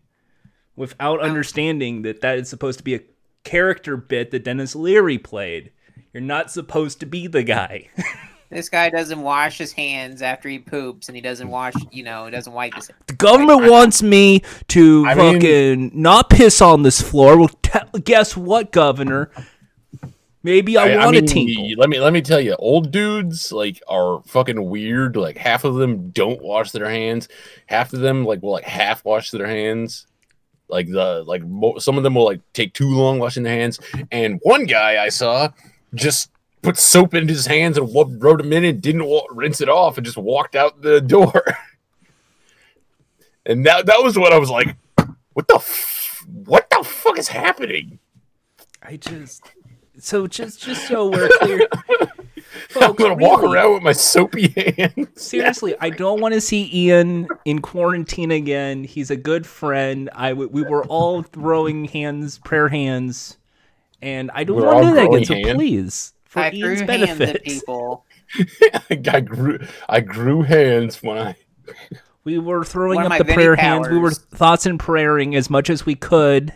without 0.74 1.20
understanding 1.20 2.02
that 2.02 2.22
that 2.22 2.38
is 2.38 2.48
supposed 2.48 2.78
to 2.78 2.84
be 2.84 2.94
a 2.96 3.00
character 3.44 3.96
bit 3.96 4.32
that 4.32 4.44
Denis 4.44 4.74
Leary 4.74 5.18
played. 5.18 5.70
You're 6.12 6.22
not 6.22 6.50
supposed 6.50 7.00
to 7.00 7.06
be 7.06 7.26
the 7.28 7.42
guy. 7.42 7.88
This 8.52 8.68
guy 8.68 8.90
doesn't 8.90 9.20
wash 9.22 9.56
his 9.56 9.72
hands 9.72 10.20
after 10.20 10.48
he 10.48 10.58
poops, 10.58 11.08
and 11.08 11.16
he 11.16 11.22
doesn't 11.22 11.48
wash. 11.48 11.72
You 11.90 12.02
know, 12.02 12.26
he 12.26 12.30
doesn't 12.30 12.52
wipe 12.52 12.74
his. 12.74 12.90
The 13.06 13.14
government 13.14 13.70
wants 13.70 14.02
me 14.02 14.42
to 14.68 15.04
I 15.06 15.14
mean- 15.14 15.34
fucking 15.34 15.90
not 15.94 16.28
piss 16.28 16.60
on 16.60 16.82
this 16.82 17.00
floor. 17.00 17.38
Well, 17.38 17.48
te- 17.62 18.00
guess 18.04 18.36
what, 18.36 18.70
Governor? 18.70 19.30
Maybe 20.44 20.76
I, 20.76 20.96
want 20.96 21.12
mean, 21.12 21.24
to 21.24 21.32
tinkle. 21.32 21.68
Let 21.76 21.88
me 21.88 22.00
let 22.00 22.12
me 22.12 22.20
tell 22.20 22.40
you, 22.40 22.56
old 22.56 22.90
dudes 22.90 23.52
like 23.52 23.80
are 23.88 24.22
fucking 24.26 24.68
weird. 24.68 25.16
Like 25.16 25.36
half 25.36 25.62
of 25.62 25.76
them 25.76 26.10
don't 26.10 26.42
wash 26.42 26.72
their 26.72 26.90
hands. 26.90 27.28
Half 27.66 27.92
of 27.92 28.00
them 28.00 28.24
like 28.24 28.42
will 28.42 28.50
like 28.50 28.64
half 28.64 29.04
wash 29.04 29.30
their 29.30 29.46
hands. 29.46 30.08
Like 30.68 30.88
the 30.88 31.22
like 31.24 31.44
mo- 31.44 31.78
some 31.78 31.96
of 31.96 32.02
them 32.02 32.16
will 32.16 32.24
like 32.24 32.40
take 32.54 32.74
too 32.74 32.88
long 32.90 33.20
washing 33.20 33.44
their 33.44 33.54
hands. 33.56 33.78
And 34.10 34.40
one 34.42 34.64
guy 34.64 35.02
I 35.02 35.10
saw 35.10 35.50
just 35.94 36.31
put 36.62 36.78
soap 36.78 37.14
in 37.14 37.28
his 37.28 37.46
hands 37.46 37.76
and 37.76 37.92
wrote 38.22 38.40
him 38.40 38.52
in 38.52 38.64
and 38.64 38.80
didn't 38.80 39.10
rinse 39.30 39.60
it 39.60 39.68
off 39.68 39.98
and 39.98 40.04
just 40.04 40.16
walked 40.16 40.54
out 40.54 40.80
the 40.82 41.00
door. 41.00 41.42
and 43.44 43.66
that 43.66 43.86
that 43.86 44.02
was 44.02 44.18
what 44.18 44.32
I 44.32 44.38
was 44.38 44.50
like, 44.50 44.76
what 45.32 45.48
the 45.48 45.56
f- 45.56 46.24
what 46.32 46.70
the 46.70 46.84
fuck 46.84 47.18
is 47.18 47.28
happening? 47.28 47.98
I 48.82 48.96
just 48.96 49.42
so 49.98 50.26
just 50.26 50.60
just 50.62 50.86
so 50.88 51.08
we're 51.10 51.28
clear, 51.40 51.68
I'm 52.80 52.94
gonna 52.94 53.14
walk 53.14 53.42
around 53.42 53.74
with 53.74 53.82
my 53.82 53.92
soapy 53.92 54.48
hands. 54.48 55.08
Seriously, 55.20 55.74
I 55.80 55.90
don't 55.90 56.20
want 56.20 56.34
to 56.34 56.40
see 56.40 56.70
Ian 56.72 57.28
in 57.44 57.60
quarantine 57.60 58.30
again. 58.30 58.84
He's 58.84 59.10
a 59.10 59.16
good 59.16 59.46
friend. 59.46 60.10
I 60.14 60.32
we 60.32 60.62
were 60.62 60.84
all 60.84 61.22
throwing 61.22 61.86
hands, 61.86 62.38
prayer 62.38 62.68
hands, 62.68 63.36
and 64.00 64.30
I 64.32 64.44
don't 64.44 64.56
We're 64.56 64.66
want 64.66 64.84
to 64.84 64.88
do 64.90 64.94
that 64.94 65.06
again. 65.06 65.24
So 65.48 65.54
please, 65.54 66.14
for 66.32 66.40
I 66.40 66.50
threw 66.50 66.74
Ian's 66.74 66.80
hands 66.80 67.20
at 67.20 67.44
people. 67.44 68.06
I 68.90 69.20
grew 69.20 69.58
I 69.88 70.00
grew 70.00 70.40
hands 70.42 71.02
when 71.02 71.18
I 71.18 71.36
we 72.24 72.38
were 72.38 72.64
throwing 72.64 72.96
One 72.96 73.12
up 73.12 73.18
the 73.18 73.24
prayer 73.34 73.54
Vinnie 73.54 73.68
hands. 73.68 73.88
We 73.88 73.98
were 73.98 74.10
thoughts 74.10 74.64
and 74.64 74.80
praying 74.80 75.34
as 75.36 75.50
much 75.50 75.68
as 75.68 75.84
we 75.84 75.94
could, 75.94 76.52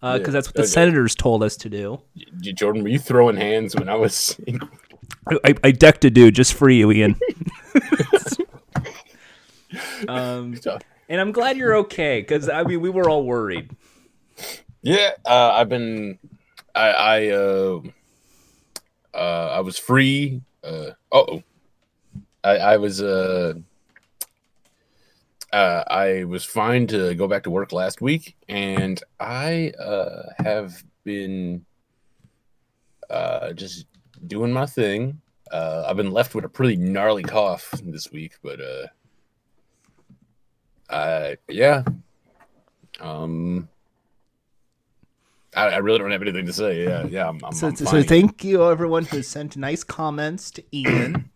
because 0.00 0.20
Yeah, 0.20 0.30
that's 0.30 0.48
what 0.48 0.54
the 0.56 0.62
okay. 0.62 0.68
senators 0.68 1.14
told 1.14 1.44
us 1.44 1.56
to 1.58 1.68
do. 1.70 2.00
J- 2.40 2.52
Jordan, 2.52 2.82
were 2.82 2.88
you 2.88 2.98
throwing 2.98 3.36
hands 3.36 3.76
when 3.76 3.88
I 3.88 3.94
was 3.94 4.38
I, 5.28 5.38
I, 5.44 5.54
I 5.64 5.70
decked 5.70 6.04
a 6.04 6.10
dude 6.10 6.34
just 6.34 6.54
for 6.54 6.68
you, 6.68 6.90
Ian. 6.90 7.14
um, 10.08 10.58
and 11.08 11.20
I'm 11.20 11.30
glad 11.30 11.56
you're 11.56 11.76
okay 11.76 12.20
because 12.20 12.48
I 12.48 12.64
mean 12.64 12.80
we 12.80 12.90
were 12.90 13.08
all 13.08 13.24
worried. 13.24 13.70
Yeah, 14.82 15.12
uh, 15.24 15.52
I've 15.52 15.68
been 15.68 16.18
I 16.74 16.88
I 16.90 17.28
uh 17.28 17.80
uh 19.14 19.48
I 19.52 19.60
was 19.60 19.78
free. 19.78 20.42
Uh 20.64 20.90
oh. 21.12 21.42
I 22.44 22.56
I 22.58 22.76
was 22.78 23.00
uh 23.02 23.54
uh, 25.52 25.82
I 25.88 26.24
was 26.24 26.44
fine 26.44 26.86
to 26.88 27.14
go 27.16 27.26
back 27.26 27.42
to 27.42 27.50
work 27.50 27.72
last 27.72 28.00
week, 28.00 28.36
and 28.48 29.02
I 29.18 29.72
uh, 29.78 30.22
have 30.38 30.84
been 31.04 31.66
Uh, 33.10 33.52
just 33.54 33.86
doing 34.28 34.52
my 34.52 34.66
thing. 34.66 35.20
Uh, 35.50 35.82
I've 35.88 35.96
been 35.96 36.12
left 36.12 36.34
with 36.34 36.44
a 36.44 36.48
pretty 36.48 36.76
gnarly 36.76 37.24
cough 37.24 37.74
this 37.82 38.12
week, 38.12 38.38
but 38.40 38.60
uh, 38.60 38.86
uh, 40.88 41.34
yeah. 41.48 41.82
Um, 43.00 43.68
I, 45.56 45.68
I 45.68 45.76
really 45.78 45.98
don't 45.98 46.10
have 46.12 46.22
anything 46.22 46.46
to 46.46 46.52
say. 46.52 46.84
Yeah, 46.84 47.06
yeah. 47.06 47.28
I'm, 47.28 47.40
I'm, 47.44 47.52
So, 47.52 47.68
I'm 47.68 47.76
so 47.76 48.02
thank 48.02 48.44
you 48.44 48.68
everyone 48.70 49.04
who 49.04 49.22
sent 49.22 49.56
nice 49.56 49.82
comments 49.82 50.50
to 50.52 50.62
Ian. 50.72 51.30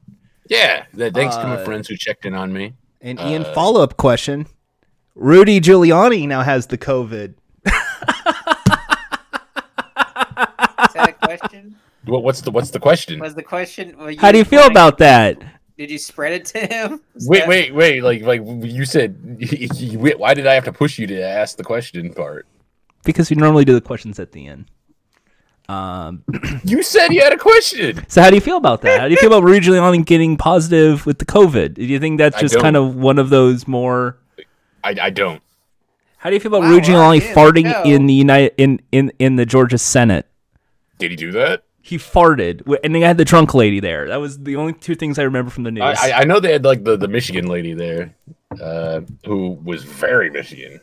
yeah. 0.49 0.85
th- 0.97 1.13
Thanks 1.15 1.37
to 1.37 1.43
my 1.45 1.57
Uh, 1.57 1.65
friends 1.65 1.89
who 1.89 1.97
checked 1.97 2.25
in 2.25 2.35
on 2.35 2.53
me. 2.53 2.75
And 3.01 3.19
Ian, 3.21 3.45
Uh, 3.45 3.53
follow 3.55 3.83
up 3.83 3.97
question: 3.97 4.47
Rudy 5.15 5.61
Giuliani 5.61 6.27
now 6.29 6.43
has 6.43 6.67
the 6.69 6.79
COVID. 6.79 7.35
Is 7.67 7.73
that 10.95 11.17
a 11.21 11.27
question? 11.27 11.77
What, 12.05 12.23
what's 12.23 12.41
the 12.43 12.51
what's 12.51 12.71
the 12.71 12.81
question? 12.81 13.19
Was 13.21 13.35
the 13.35 13.43
question? 13.43 13.97
were 13.99 14.15
How 14.19 14.33
do 14.33 14.39
you 14.39 14.45
feel 14.45 14.67
about 14.67 14.99
that? 14.99 15.43
Did 15.77 15.91
you 15.91 15.99
spread 15.99 16.33
it 16.33 16.45
to 16.47 16.61
him? 16.67 17.01
Is 17.17 17.29
Wait, 17.33 17.41
that- 17.41 17.49
wait, 17.49 17.75
wait! 17.75 18.03
Like, 18.03 18.23
like 18.23 18.43
you 18.63 18.85
said, 18.85 19.17
why 20.19 20.35
did 20.35 20.47
I 20.47 20.55
have 20.55 20.65
to 20.65 20.73
push 20.73 20.99
you 20.99 21.07
to 21.09 21.21
ask 21.23 21.57
the 21.57 21.65
question 21.65 22.13
part? 22.15 22.47
Because 23.05 23.31
we 23.31 23.37
normally 23.37 23.65
do 23.65 23.75
the 23.75 23.81
questions 23.81 24.19
at 24.19 24.33
the 24.33 24.47
end. 24.47 24.67
Um, 25.69 26.25
You 26.65 26.83
said 26.83 27.09
you 27.13 27.23
had 27.23 27.33
a 27.33 27.39
question. 27.39 28.05
so 28.09 28.21
how 28.23 28.29
do 28.31 28.35
you 28.37 28.41
feel 28.41 28.57
about 28.59 28.83
that? 28.83 29.01
How 29.01 29.07
do 29.09 29.13
you 29.13 29.17
feel 29.19 29.29
about 29.33 29.45
Rudy 29.45 29.67
Giuliani 29.67 30.05
getting 30.05 30.37
positive 30.37 31.07
with 31.07 31.19
the 31.19 31.25
COVID? 31.25 31.75
Do 31.75 31.85
you 31.85 31.99
think 31.99 32.19
that's 32.19 32.39
just 32.41 32.59
kind 32.59 32.77
of 32.77 32.95
one 32.97 33.19
of 33.19 33.31
those 33.31 33.67
more? 33.67 34.19
I, 34.83 34.95
I 35.01 35.11
don't. 35.11 35.43
How 36.19 36.31
do 36.31 36.37
you 36.37 36.41
feel 36.41 36.55
about 36.55 36.63
Wow, 36.67 36.71
Rudy 36.73 36.89
Giuliani 36.89 37.21
farting 37.33 37.65
No. 37.65 37.83
in 37.85 38.07
the 38.07 38.15
United 38.15 38.53
in, 38.59 38.81
in 38.93 39.13
in 39.19 39.37
the 39.37 39.45
Georgia 39.47 39.79
Senate? 39.79 40.27
Did 40.99 41.11
he 41.11 41.17
do 41.17 41.33
that? 41.33 41.65
He 41.83 41.99
farted, 41.99 42.59
wi- 42.61 42.81
and 42.83 42.95
they 42.95 43.01
had 43.01 43.19
the 43.19 43.27
drunk 43.27 43.53
lady 43.53 43.79
there. 43.79 44.09
That 44.09 44.17
was 44.21 44.39
the 44.39 44.57
only 44.57 44.73
two 44.73 44.95
things 44.95 45.19
I 45.19 45.23
remember 45.25 45.51
from 45.51 45.65
the 45.65 45.71
news. 45.71 45.83
I, 45.83 46.11
I, 46.13 46.21
I 46.21 46.25
know 46.25 46.41
they 46.41 46.53
had 46.53 46.65
like 46.65 46.83
the, 46.85 46.97
the 46.97 47.09
Michigan 47.09 47.47
lady 47.47 47.75
there, 47.75 48.15
uh, 48.59 49.01
who 49.27 49.51
was 49.63 49.85
very 49.85 50.31
Michigan. 50.31 50.81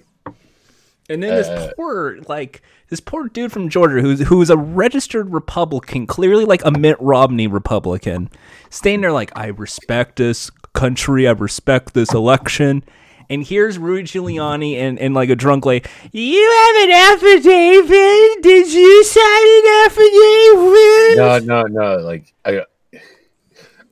And 1.09 1.21
then 1.21 1.35
this 1.35 1.47
Uh, 1.47 1.71
poor, 1.75 2.19
like 2.27 2.61
this 2.89 2.99
poor 2.99 3.27
dude 3.27 3.51
from 3.51 3.69
Georgia, 3.69 4.01
who's 4.01 4.21
who's 4.21 4.49
a 4.49 4.57
registered 4.57 5.33
Republican, 5.33 6.07
clearly 6.07 6.45
like 6.45 6.63
a 6.63 6.71
Mitt 6.71 6.97
Romney 6.99 7.47
Republican, 7.47 8.29
standing 8.69 9.01
there 9.01 9.11
like 9.11 9.31
I 9.35 9.47
respect 9.47 10.17
this 10.17 10.49
country, 10.73 11.27
I 11.27 11.31
respect 11.31 11.93
this 11.93 12.13
election. 12.13 12.83
And 13.29 13.45
here's 13.45 13.77
Rudy 13.77 14.03
Giuliani 14.03 14.75
and, 14.75 14.99
and 14.99 15.13
like 15.13 15.29
a 15.29 15.37
drunk 15.37 15.65
lady. 15.65 15.87
You 16.11 16.41
have 16.41 16.83
an 16.83 16.91
affidavit? 16.91 18.43
Did 18.43 18.73
you 18.73 19.03
sign 19.05 19.23
an 19.23 19.85
affidavit? 19.85 21.17
No, 21.17 21.39
no, 21.39 21.63
no. 21.63 21.97
Like 22.03 22.33
I, 22.43 22.65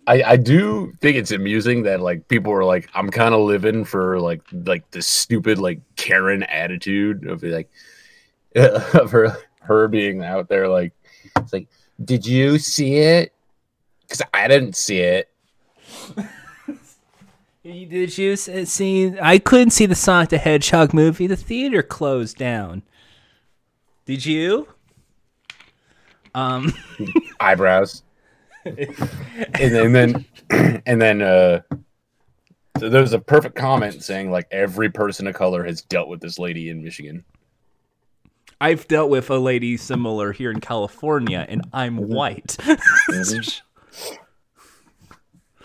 I, 0.10 0.32
I 0.32 0.36
do 0.38 0.92
think 1.01 1.18
it's 1.18 1.30
amusing 1.30 1.84
that 1.84 2.01
like 2.01 2.28
people 2.30 2.51
are 2.51 2.66
like, 2.66 2.89
I'm 2.96 3.12
kind 3.12 3.36
of 3.36 3.42
living 3.42 3.86
for 3.86 4.20
like 4.20 4.42
like 4.51 4.89
this 4.89 5.06
stupid 5.06 5.60
like 5.60 5.82
Karen 5.98 6.42
attitude 6.44 7.28
of 7.28 7.44
like 7.44 7.70
of 8.56 9.12
her 9.12 9.38
her 9.62 9.88
being 9.88 10.24
out 10.24 10.50
there 10.50 10.68
like 10.68 10.94
it's 11.38 11.54
like, 11.54 11.68
did 12.04 12.25
you 12.25 12.58
see 12.58 12.96
it? 12.96 13.34
Because 14.01 14.24
I 14.34 14.48
didn't 14.48 14.75
see 14.75 15.00
it. 15.00 15.30
Did 17.62 18.18
you 18.18 18.36
see? 18.36 19.20
I 19.20 19.38
couldn't 19.38 19.72
see 19.72 19.86
the 19.86 19.94
Sonic 19.94 20.30
the 20.30 20.39
Hedgehog 20.39 20.92
movie. 20.92 21.28
The 21.28 21.36
theater 21.36 21.84
closed 21.84 22.38
down. 22.38 22.82
Did 24.06 24.25
you? 24.25 24.70
Um. 26.34 26.74
eyebrows. 27.39 28.01
And, 28.66 29.96
then- 29.96 30.25
and 30.86 31.01
then 31.01 31.22
uh 31.22 31.62
so 32.78 32.89
there's 32.89 33.13
a 33.13 33.20
perfect 33.20 33.56
comment 33.56 34.01
saying 34.04 34.32
like 34.32 34.48
every 34.51 34.89
person 34.89 35.28
of 35.28 35.36
color 35.36 35.63
has 35.66 35.82
dealt 35.82 36.08
with 36.08 36.22
this 36.22 36.39
lady 36.39 36.70
in 36.70 36.82
Michigan. 36.84 37.25
I've 38.62 38.88
dealt 38.88 39.10
with 39.10 39.30
a 39.30 39.38
lady 39.38 39.75
similar 39.78 40.32
here 40.32 40.50
in 40.51 40.60
California, 40.62 41.46
and 41.50 41.66
I'm 41.74 41.98
white. 41.98 42.58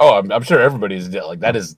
Oh, 0.00 0.14
I'm, 0.18 0.30
I'm 0.32 0.42
sure 0.42 0.60
everybody's 0.60 1.08
dealt 1.08 1.28
like 1.28 1.40
that 1.40 1.54
is 1.56 1.76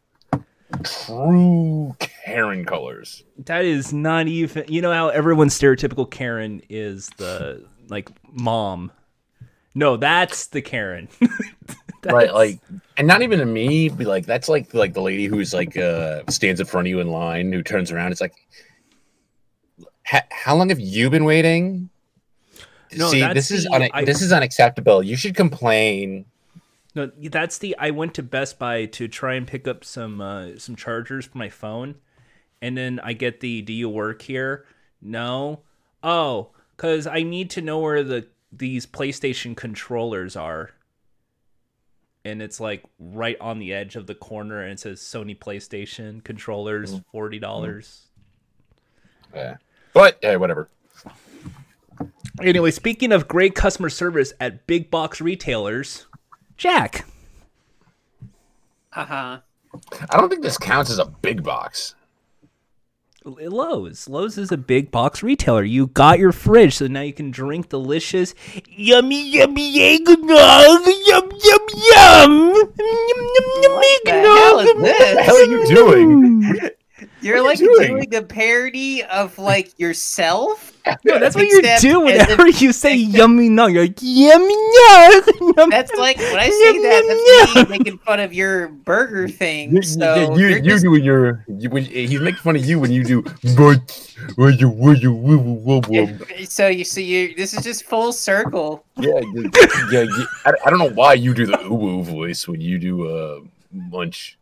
true 0.82 1.94
Karen 1.99 2.64
colors. 2.64 3.23
that 3.44 3.64
is 3.64 3.92
not 3.92 4.26
even. 4.28 4.64
You 4.68 4.80
know 4.80 4.92
how 4.92 5.08
everyone's 5.08 5.58
stereotypical 5.58 6.11
Karen 6.11 6.62
is 6.70 7.11
the 7.18 7.64
like 7.88 8.11
mom. 8.32 8.90
No, 9.76 9.97
that's 9.97 10.49
the 10.49 10.62
Karen. 10.62 11.09
Right, 12.04 12.33
like 12.33 12.61
and 12.97 13.09
not 13.09 13.23
even 13.23 13.40
to 13.40 13.45
me, 13.45 13.88
be 13.88 14.04
like 14.04 14.26
that's 14.26 14.49
like 14.49 14.73
like 14.73 14.95
the 14.95 15.00
lady 15.02 15.26
who's 15.26 15.52
like 15.52 15.76
uh 15.76 16.23
stands 16.28 16.61
in 16.61 16.66
front 16.66 16.87
of 16.87 16.90
you 16.90 17.00
in 17.00 17.09
line 17.11 17.52
who 17.52 17.64
turns 17.64 17.90
around. 17.90 18.12
It's 18.12 18.21
like 18.21 18.35
how 20.30 20.54
long 20.54 20.68
have 20.68 20.78
you 20.78 21.11
been 21.11 21.25
waiting? 21.25 21.90
No, 22.97 23.09
See, 23.11 23.21
that's 23.21 23.35
this 23.35 23.50
is 23.50 23.64
the- 23.64 23.73
un- 23.75 23.88
I- 23.92 24.04
this 24.04 24.23
is 24.23 24.33
unacceptable. 24.33 25.02
You 25.02 25.16
should 25.16 25.35
complain. 25.35 26.26
No, 26.95 27.11
that's 27.25 27.59
the. 27.59 27.75
I 27.76 27.90
went 27.90 28.14
to 28.14 28.23
Best 28.23 28.59
Buy 28.59 28.87
to 28.87 29.09
try 29.09 29.35
and 29.35 29.45
pick 29.47 29.66
up 29.66 29.85
some 29.85 30.21
uh, 30.21 30.59
some 30.59 30.76
chargers 30.76 31.26
for 31.26 31.38
my 31.38 31.49
phone, 31.49 31.97
and 32.62 32.76
then 32.78 33.00
I 33.02 33.14
get 33.14 33.40
the. 33.40 33.62
Do 33.62 33.73
you 33.73 33.88
work 33.88 34.23
here? 34.23 34.64
No. 35.02 35.62
Oh, 36.04 36.50
because 36.76 37.06
I 37.09 37.23
need 37.25 37.50
to 37.50 37.61
know 37.62 37.80
where 37.80 38.04
the 38.04 38.28
these 38.58 38.86
PlayStation 38.86 39.56
controllers 39.56 40.36
are. 40.36 40.70
And 42.25 42.42
it's 42.42 42.58
like 42.58 42.82
right 42.98 43.36
on 43.40 43.60
the 43.60 43.72
edge 43.72 43.94
of 43.94 44.08
the 44.08 44.14
corner, 44.14 44.60
and 44.60 44.72
it 44.72 44.80
says 44.80 45.00
Sony 45.00 45.38
PlayStation 45.38 46.25
controllers, 46.25 47.00
forty 47.12 47.38
dollars. 47.38 48.08
Yeah. 49.32 49.56
But 49.92 50.18
hey, 50.20 50.36
whatever. 50.36 50.68
Anyway, 52.42 52.70
speaking 52.72 53.12
of 53.12 53.28
great 53.28 53.54
customer 53.54 53.88
service 53.88 54.32
at 54.40 54.66
big 54.66 54.90
box 54.90 55.20
retailers, 55.20 56.06
Jack. 56.56 57.06
Uh 58.92 59.04
huh. 59.04 59.38
I 60.10 60.16
don't 60.16 60.28
think 60.28 60.42
this 60.42 60.58
counts 60.58 60.90
as 60.90 60.98
a 60.98 61.06
big 61.06 61.42
box. 61.44 61.94
Lowe's. 63.26 64.09
Lowe's 64.09 64.38
is 64.38 64.52
a 64.52 64.56
big 64.56 64.90
box 64.92 65.23
retailer. 65.23 65.64
You 65.64 65.88
got 65.88 66.18
your 66.21 66.30
fridge, 66.33 66.76
so 66.76 66.87
now 66.87 67.00
you 67.00 67.12
can 67.12 67.33
drink 67.33 67.68
delicious, 67.71 68.35
yummy, 68.68 69.28
yummy 69.30 69.80
eggnog. 69.80 70.87
Yum, 70.87 71.30
yum, 71.45 71.66
yum. 71.75 72.54
Yum, 72.54 72.73
yum, 72.78 73.47
yum, 73.62 73.73
What 73.73 74.00
the 74.04 74.11
eggnog. 74.12 74.37
hell 74.38 74.59
is 74.61 74.66
this? 74.66 74.76
What 74.76 75.14
the 75.16 75.23
hell 75.23 75.37
are 75.37 75.45
you 75.45 75.66
doing? 75.66 76.61
You're 77.26 77.38
are 77.38 77.42
like 77.42 77.59
you 77.59 77.75
doing? 77.76 77.88
doing 78.09 78.14
a 78.14 78.23
parody 78.23 79.02
of 79.04 79.38
like 79.38 79.78
yourself. 79.78 80.73
No, 81.04 81.18
that's 81.18 81.35
what 81.35 81.47
you 81.47 81.61
do 81.80 82.00
whenever 82.06 82.49
you 82.49 82.73
say 82.73 82.95
yummy 82.95 83.49
nog. 83.49 83.73
You're 83.73 83.83
like, 83.87 83.99
yummy. 84.00 84.54
Yum, 85.56 85.71
That's 85.71 85.92
like 85.95 86.16
when 86.18 86.38
I 86.38 86.45
yum, 86.45 86.52
say 86.52 86.83
that, 86.83 87.45
yum, 87.47 87.54
that's 87.56 87.71
me 87.71 87.78
making 87.78 87.99
fun 87.99 88.21
of 88.21 88.33
your 88.33 88.68
burger 88.68 89.28
thing. 89.28 89.75
You, 89.75 89.83
So 89.83 90.35
you, 90.35 90.47
you're 90.47 90.59
you 90.59 90.62
just- 90.62 90.85
doing 90.85 91.02
your 91.04 91.45
you, 91.49 91.68
when, 91.71 91.85
he's 91.85 92.21
making 92.21 92.40
fun 92.40 92.56
of 92.56 92.64
you 92.64 92.78
when 92.78 92.92
you 92.92 93.02
do 93.04 93.23
when 94.37 94.54
you 94.59 94.73
you 95.90 96.47
so 96.47 96.68
you 96.68 96.85
see 96.85 97.04
you. 97.04 97.35
This 97.35 97.54
is 97.54 97.62
just 97.64 97.85
full 97.85 98.12
circle. 98.12 98.85
yeah 98.97 99.21
you- 99.21 99.50
yeah 99.90 100.02
you, 100.02 100.26
I, 100.45 100.52
I 100.64 100.71
don't 100.71 100.78
know 100.78 100.90
why 100.90 101.14
you 101.14 101.35
do 101.35 101.47
the 101.47 101.61
ooh 101.66 102.02
voice 102.02 102.47
when 102.49 102.61
you 102.61 102.78
do 102.78 103.09
uh 103.09 103.40
munch 103.73 104.38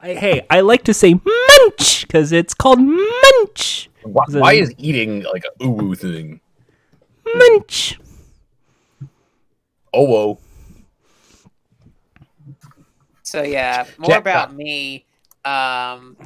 I, 0.00 0.14
hey, 0.14 0.46
I 0.50 0.60
like 0.60 0.84
to 0.84 0.94
say 0.94 1.14
munch 1.14 2.06
because 2.06 2.32
it's 2.32 2.54
called 2.54 2.80
munch. 2.80 3.88
why, 4.02 4.24
Is 4.28 4.34
why 4.34 4.52
is 4.54 4.74
eating 4.78 5.22
like 5.32 5.44
a 5.44 5.64
ooh 5.64 5.70
woo 5.70 5.94
thing 5.94 6.40
Munch. 7.34 7.98
oh 9.92 10.04
whoa 10.04 10.38
So 13.22 13.42
yeah, 13.42 13.86
more 13.98 14.10
Jack- 14.10 14.20
about 14.20 14.54
me. 14.54 15.04
Um, 15.44 16.16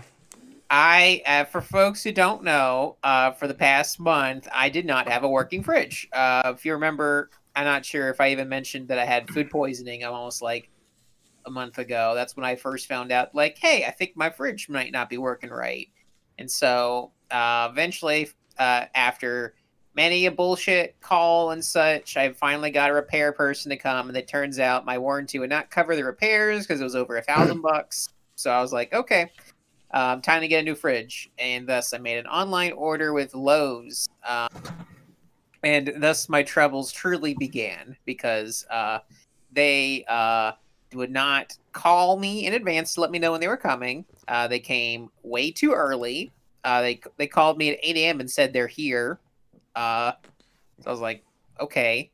I, 0.71 1.23
uh, 1.27 1.45
for 1.45 1.61
folks 1.61 2.05
who 2.05 2.13
don't 2.13 2.45
know, 2.45 2.97
uh, 3.03 3.33
for 3.33 3.49
the 3.49 3.55
past 3.55 3.99
month, 3.99 4.47
I 4.55 4.69
did 4.69 4.87
not 4.87 5.09
have 5.09 5.25
a 5.25 5.29
working 5.29 5.63
fridge. 5.63 6.09
Uh, 6.13 6.53
if 6.55 6.65
you 6.65 6.73
remember, 6.75 7.31
I'm 7.57 7.65
not 7.65 7.85
sure 7.85 8.09
if 8.11 8.21
I 8.21 8.31
even 8.31 8.49
mentioned 8.49 8.89
that 8.89 8.99
I 8.99 9.05
had 9.05 9.29
food 9.31 9.51
poisoning 9.51 10.05
I'm 10.05 10.13
almost 10.13 10.43
like 10.43 10.71
a 11.47 11.51
month 11.51 11.79
ago. 11.79 12.13
That's 12.15 12.37
when 12.37 12.45
I 12.45 12.57
first 12.57 12.87
found 12.87 13.13
out, 13.13 13.35
like, 13.35 13.59
hey, 13.59 13.85
I 13.85 13.91
think 13.91 14.17
my 14.17 14.31
fridge 14.31 14.69
might 14.69 14.93
not 14.93 15.09
be 15.09 15.19
working 15.19 15.51
right. 15.51 15.89
And 16.39 16.51
so 16.51 17.13
uh, 17.31 17.69
eventually, 17.71 18.31
uh, 18.59 18.87
after 18.95 19.55
many 19.95 20.27
a 20.27 20.31
bullshit 20.31 21.01
call 21.01 21.51
and 21.51 21.65
such, 21.65 22.17
I 22.17 22.33
finally 22.33 22.71
got 22.71 22.91
a 22.91 22.95
repair 22.95 23.33
person 23.33 23.71
to 23.71 23.77
come, 23.77 24.09
and 24.09 24.17
it 24.17 24.29
turns 24.29 24.59
out 24.59 24.85
my 24.85 24.99
warranty 24.99 25.39
would 25.39 25.51
not 25.51 25.71
cover 25.71 25.97
the 25.97 26.05
repairs 26.05 26.67
because 26.67 26.81
it 26.81 26.85
was 26.85 26.97
over 26.97 27.17
a 27.17 27.23
thousand 27.23 27.61
bucks. 27.63 28.09
So 28.37 28.51
I 28.51 28.61
was 28.61 28.73
like, 28.73 28.93
okay, 28.93 29.31
um, 29.93 30.23
time 30.23 30.41
to 30.41 30.49
get 30.49 30.61
a 30.61 30.63
new 30.63 30.75
fridge, 30.75 31.31
and 31.39 31.69
thus 31.69 31.93
I 31.93 31.99
made 31.99 32.19
an 32.19 32.27
online 32.27 32.73
order 32.73 33.13
with 33.13 33.35
Lowe's. 33.35 34.07
Um, 34.27 34.49
and 35.63 35.93
thus 35.99 36.29
my 36.29 36.43
troubles 36.43 36.91
truly 36.93 37.35
began 37.35 37.97
because 38.05 38.67
uh, 38.71 39.01
they 39.53 40.05
uh, 40.09 40.53
would 40.95 41.11
not 41.11 41.57
call 41.73 42.19
me 42.19 42.47
in 42.47 42.55
advance 42.55 42.95
to 42.95 43.01
let 43.01 43.11
me 43.11 43.19
know 43.19 43.33
when 43.33 43.41
they 43.41 43.49
were 43.49 43.57
coming. 43.57 44.05
Uh, 44.29 44.49
they 44.49 44.61
came 44.61 45.11
way 45.23 45.51
too 45.51 45.73
early. 45.73 46.33
Uh, 46.65 46.83
they 46.83 47.01
they 47.17 47.27
called 47.27 47.59
me 47.59 47.71
at 47.71 47.79
8 47.83 47.97
a.m. 47.97 48.21
and 48.21 48.31
said 48.31 48.53
they're 48.53 48.67
here. 48.67 49.19
Uh, 49.75 50.13
so 50.81 50.89
I 50.89 50.91
was 50.91 51.01
like, 51.01 51.25
okay. 51.61 52.11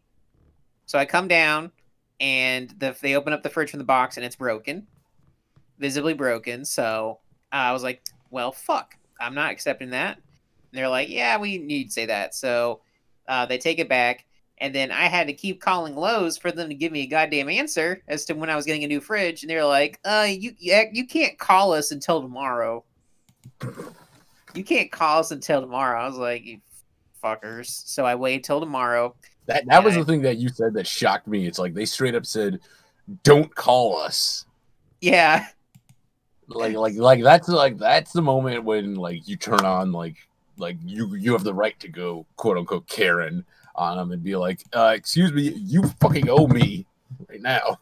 So 0.86 0.98
I 0.98 1.04
come 1.04 1.26
down, 1.26 1.72
and 2.20 2.70
the, 2.78 2.96
they 3.00 3.14
open 3.16 3.32
up 3.32 3.42
the 3.42 3.50
fridge 3.50 3.70
from 3.70 3.78
the 3.78 3.84
box, 3.84 4.16
and 4.16 4.24
it's 4.24 4.36
broken, 4.36 4.86
visibly 5.78 6.14
broken. 6.14 6.64
So 6.64 7.18
I 7.50 7.72
was 7.72 7.82
like, 7.82 8.02
well, 8.30 8.52
fuck, 8.52 8.96
I'm 9.20 9.34
not 9.34 9.50
accepting 9.50 9.90
that. 9.90 10.16
And 10.16 10.78
they're 10.78 10.88
like, 10.88 11.08
yeah, 11.08 11.38
we 11.38 11.58
need 11.58 11.86
to 11.86 11.92
say 11.92 12.06
that. 12.06 12.34
So 12.34 12.80
uh, 13.28 13.46
they 13.46 13.58
take 13.58 13.78
it 13.78 13.88
back, 13.88 14.26
and 14.58 14.74
then 14.74 14.90
I 14.90 15.06
had 15.06 15.26
to 15.26 15.32
keep 15.32 15.60
calling 15.60 15.94
Lowe's 15.94 16.38
for 16.38 16.50
them 16.50 16.68
to 16.68 16.74
give 16.74 16.92
me 16.92 17.02
a 17.02 17.06
goddamn 17.06 17.48
answer 17.48 18.02
as 18.08 18.24
to 18.26 18.34
when 18.34 18.48
I 18.48 18.56
was 18.56 18.64
getting 18.64 18.84
a 18.84 18.88
new 18.88 19.00
fridge. 19.00 19.42
And 19.42 19.50
they're 19.50 19.64
like, 19.64 20.00
uh, 20.04 20.26
you 20.28 20.54
you 20.58 21.06
can't 21.06 21.38
call 21.38 21.72
us 21.72 21.90
until 21.90 22.22
tomorrow. 22.22 22.84
You 24.54 24.64
can't 24.64 24.90
call 24.90 25.20
us 25.20 25.30
until 25.30 25.60
tomorrow. 25.60 26.00
I 26.00 26.06
was 26.06 26.16
like, 26.16 26.44
you 26.44 26.60
fuckers. 27.22 27.86
So 27.86 28.04
I 28.04 28.14
waited 28.14 28.44
till 28.44 28.60
tomorrow. 28.60 29.14
That 29.46 29.66
that 29.66 29.84
was 29.84 29.94
the 29.94 30.04
thing 30.04 30.22
that 30.22 30.38
you 30.38 30.48
said 30.48 30.74
that 30.74 30.86
shocked 30.86 31.26
me. 31.26 31.46
It's 31.46 31.58
like 31.58 31.74
they 31.74 31.84
straight 31.84 32.14
up 32.14 32.26
said, 32.26 32.60
"Don't 33.22 33.54
call 33.54 33.96
us." 33.96 34.46
Yeah. 35.00 35.46
Like 36.48 36.74
like 36.74 36.94
like 36.94 37.22
that's 37.22 37.48
like 37.48 37.78
that's 37.78 38.12
the 38.12 38.22
moment 38.22 38.64
when 38.64 38.94
like 38.94 39.28
you 39.28 39.36
turn 39.36 39.64
on 39.64 39.92
like 39.92 40.16
like 40.56 40.76
you 40.84 41.14
you 41.14 41.32
have 41.32 41.44
the 41.44 41.54
right 41.54 41.78
to 41.80 41.88
go 41.88 42.24
quote 42.36 42.56
unquote 42.56 42.88
Karen 42.88 43.44
on 43.76 43.96
them 43.96 44.12
and 44.12 44.22
be 44.22 44.36
like, 44.36 44.62
uh, 44.72 44.92
"Excuse 44.96 45.32
me, 45.32 45.48
you 45.48 45.84
fucking 46.00 46.28
owe 46.28 46.46
me 46.46 46.86
right 47.28 47.40
now." 47.40 47.78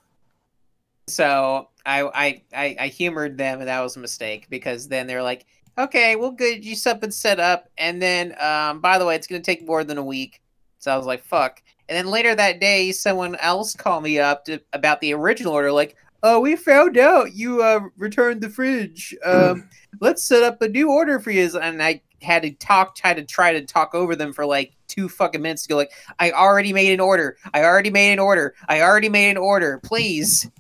So 1.09 1.69
I 1.87 2.43
I 2.55 2.77
I, 2.79 2.89
humored 2.89 3.37
them, 3.39 3.61
and 3.61 3.69
that 3.69 3.81
was 3.81 3.97
a 3.97 4.01
mistake 4.01 4.47
because 4.51 4.89
then 4.89 5.07
they're 5.07 5.23
like, 5.23 5.47
"Okay, 5.79 6.17
we'll 6.17 6.33
get 6.33 6.63
you 6.63 6.77
something 6.77 7.11
set 7.11 7.41
up," 7.41 7.69
and 7.79 8.01
then 8.01 8.35
um, 8.41 8.81
by 8.81 8.99
the 8.99 9.05
way, 9.07 9.15
it's 9.15 9.27
gonna 9.27 9.43
take 9.43 9.67
more 9.67 9.85
than 9.85 9.99
a 9.99 10.05
week. 10.05 10.41
So 10.79 10.93
I 10.93 10.97
was 10.97 11.07
like, 11.07 11.23
"Fuck." 11.25 11.63
And 11.89 11.97
then 11.97 12.07
later 12.11 12.35
that 12.35 12.61
day, 12.61 12.93
someone 12.93 13.37
else 13.37 13.75
called 13.75 14.05
me 14.05 14.19
up 14.19 14.47
to, 14.47 14.61
about 14.73 15.01
the 15.03 15.13
original 15.13 15.53
order, 15.53 15.71
like, 15.71 15.97
"Oh, 16.25 16.40
we 16.40 16.57
found 16.57 16.99
out 16.99 17.35
you 17.35 17.62
uh, 17.62 17.83
returned 17.97 18.40
the 18.40 18.50
fridge. 18.50 19.14
Um, 19.25 19.69
let's 20.00 20.25
set 20.25 20.43
up 20.43 20.61
a 20.61 20.69
new 20.69 20.90
order 20.90 21.21
for 21.21 21.31
you." 21.31 21.49
And 21.61 21.81
I 21.81 22.02
had 22.25 22.43
to 22.43 22.50
talk, 22.52 22.99
had 22.99 23.16
to 23.16 23.25
try 23.25 23.52
to 23.52 23.64
talk 23.64 23.95
over 23.95 24.16
them 24.16 24.33
for 24.33 24.45
like 24.45 24.73
two 24.88 25.09
fucking 25.09 25.43
minutes 25.43 25.62
to 25.62 25.69
go 25.69 25.76
like, 25.76 25.93
I 26.19 26.33
already 26.33 26.73
made 26.73 26.93
an 26.93 27.00
order. 27.00 27.37
I 27.52 27.62
already 27.62 27.90
made 27.90 28.12
an 28.12 28.19
order. 28.19 28.54
I 28.69 28.81
already 28.81 29.09
made 29.09 29.31
an 29.31 29.37
order. 29.37 29.81
Please, 29.85 30.50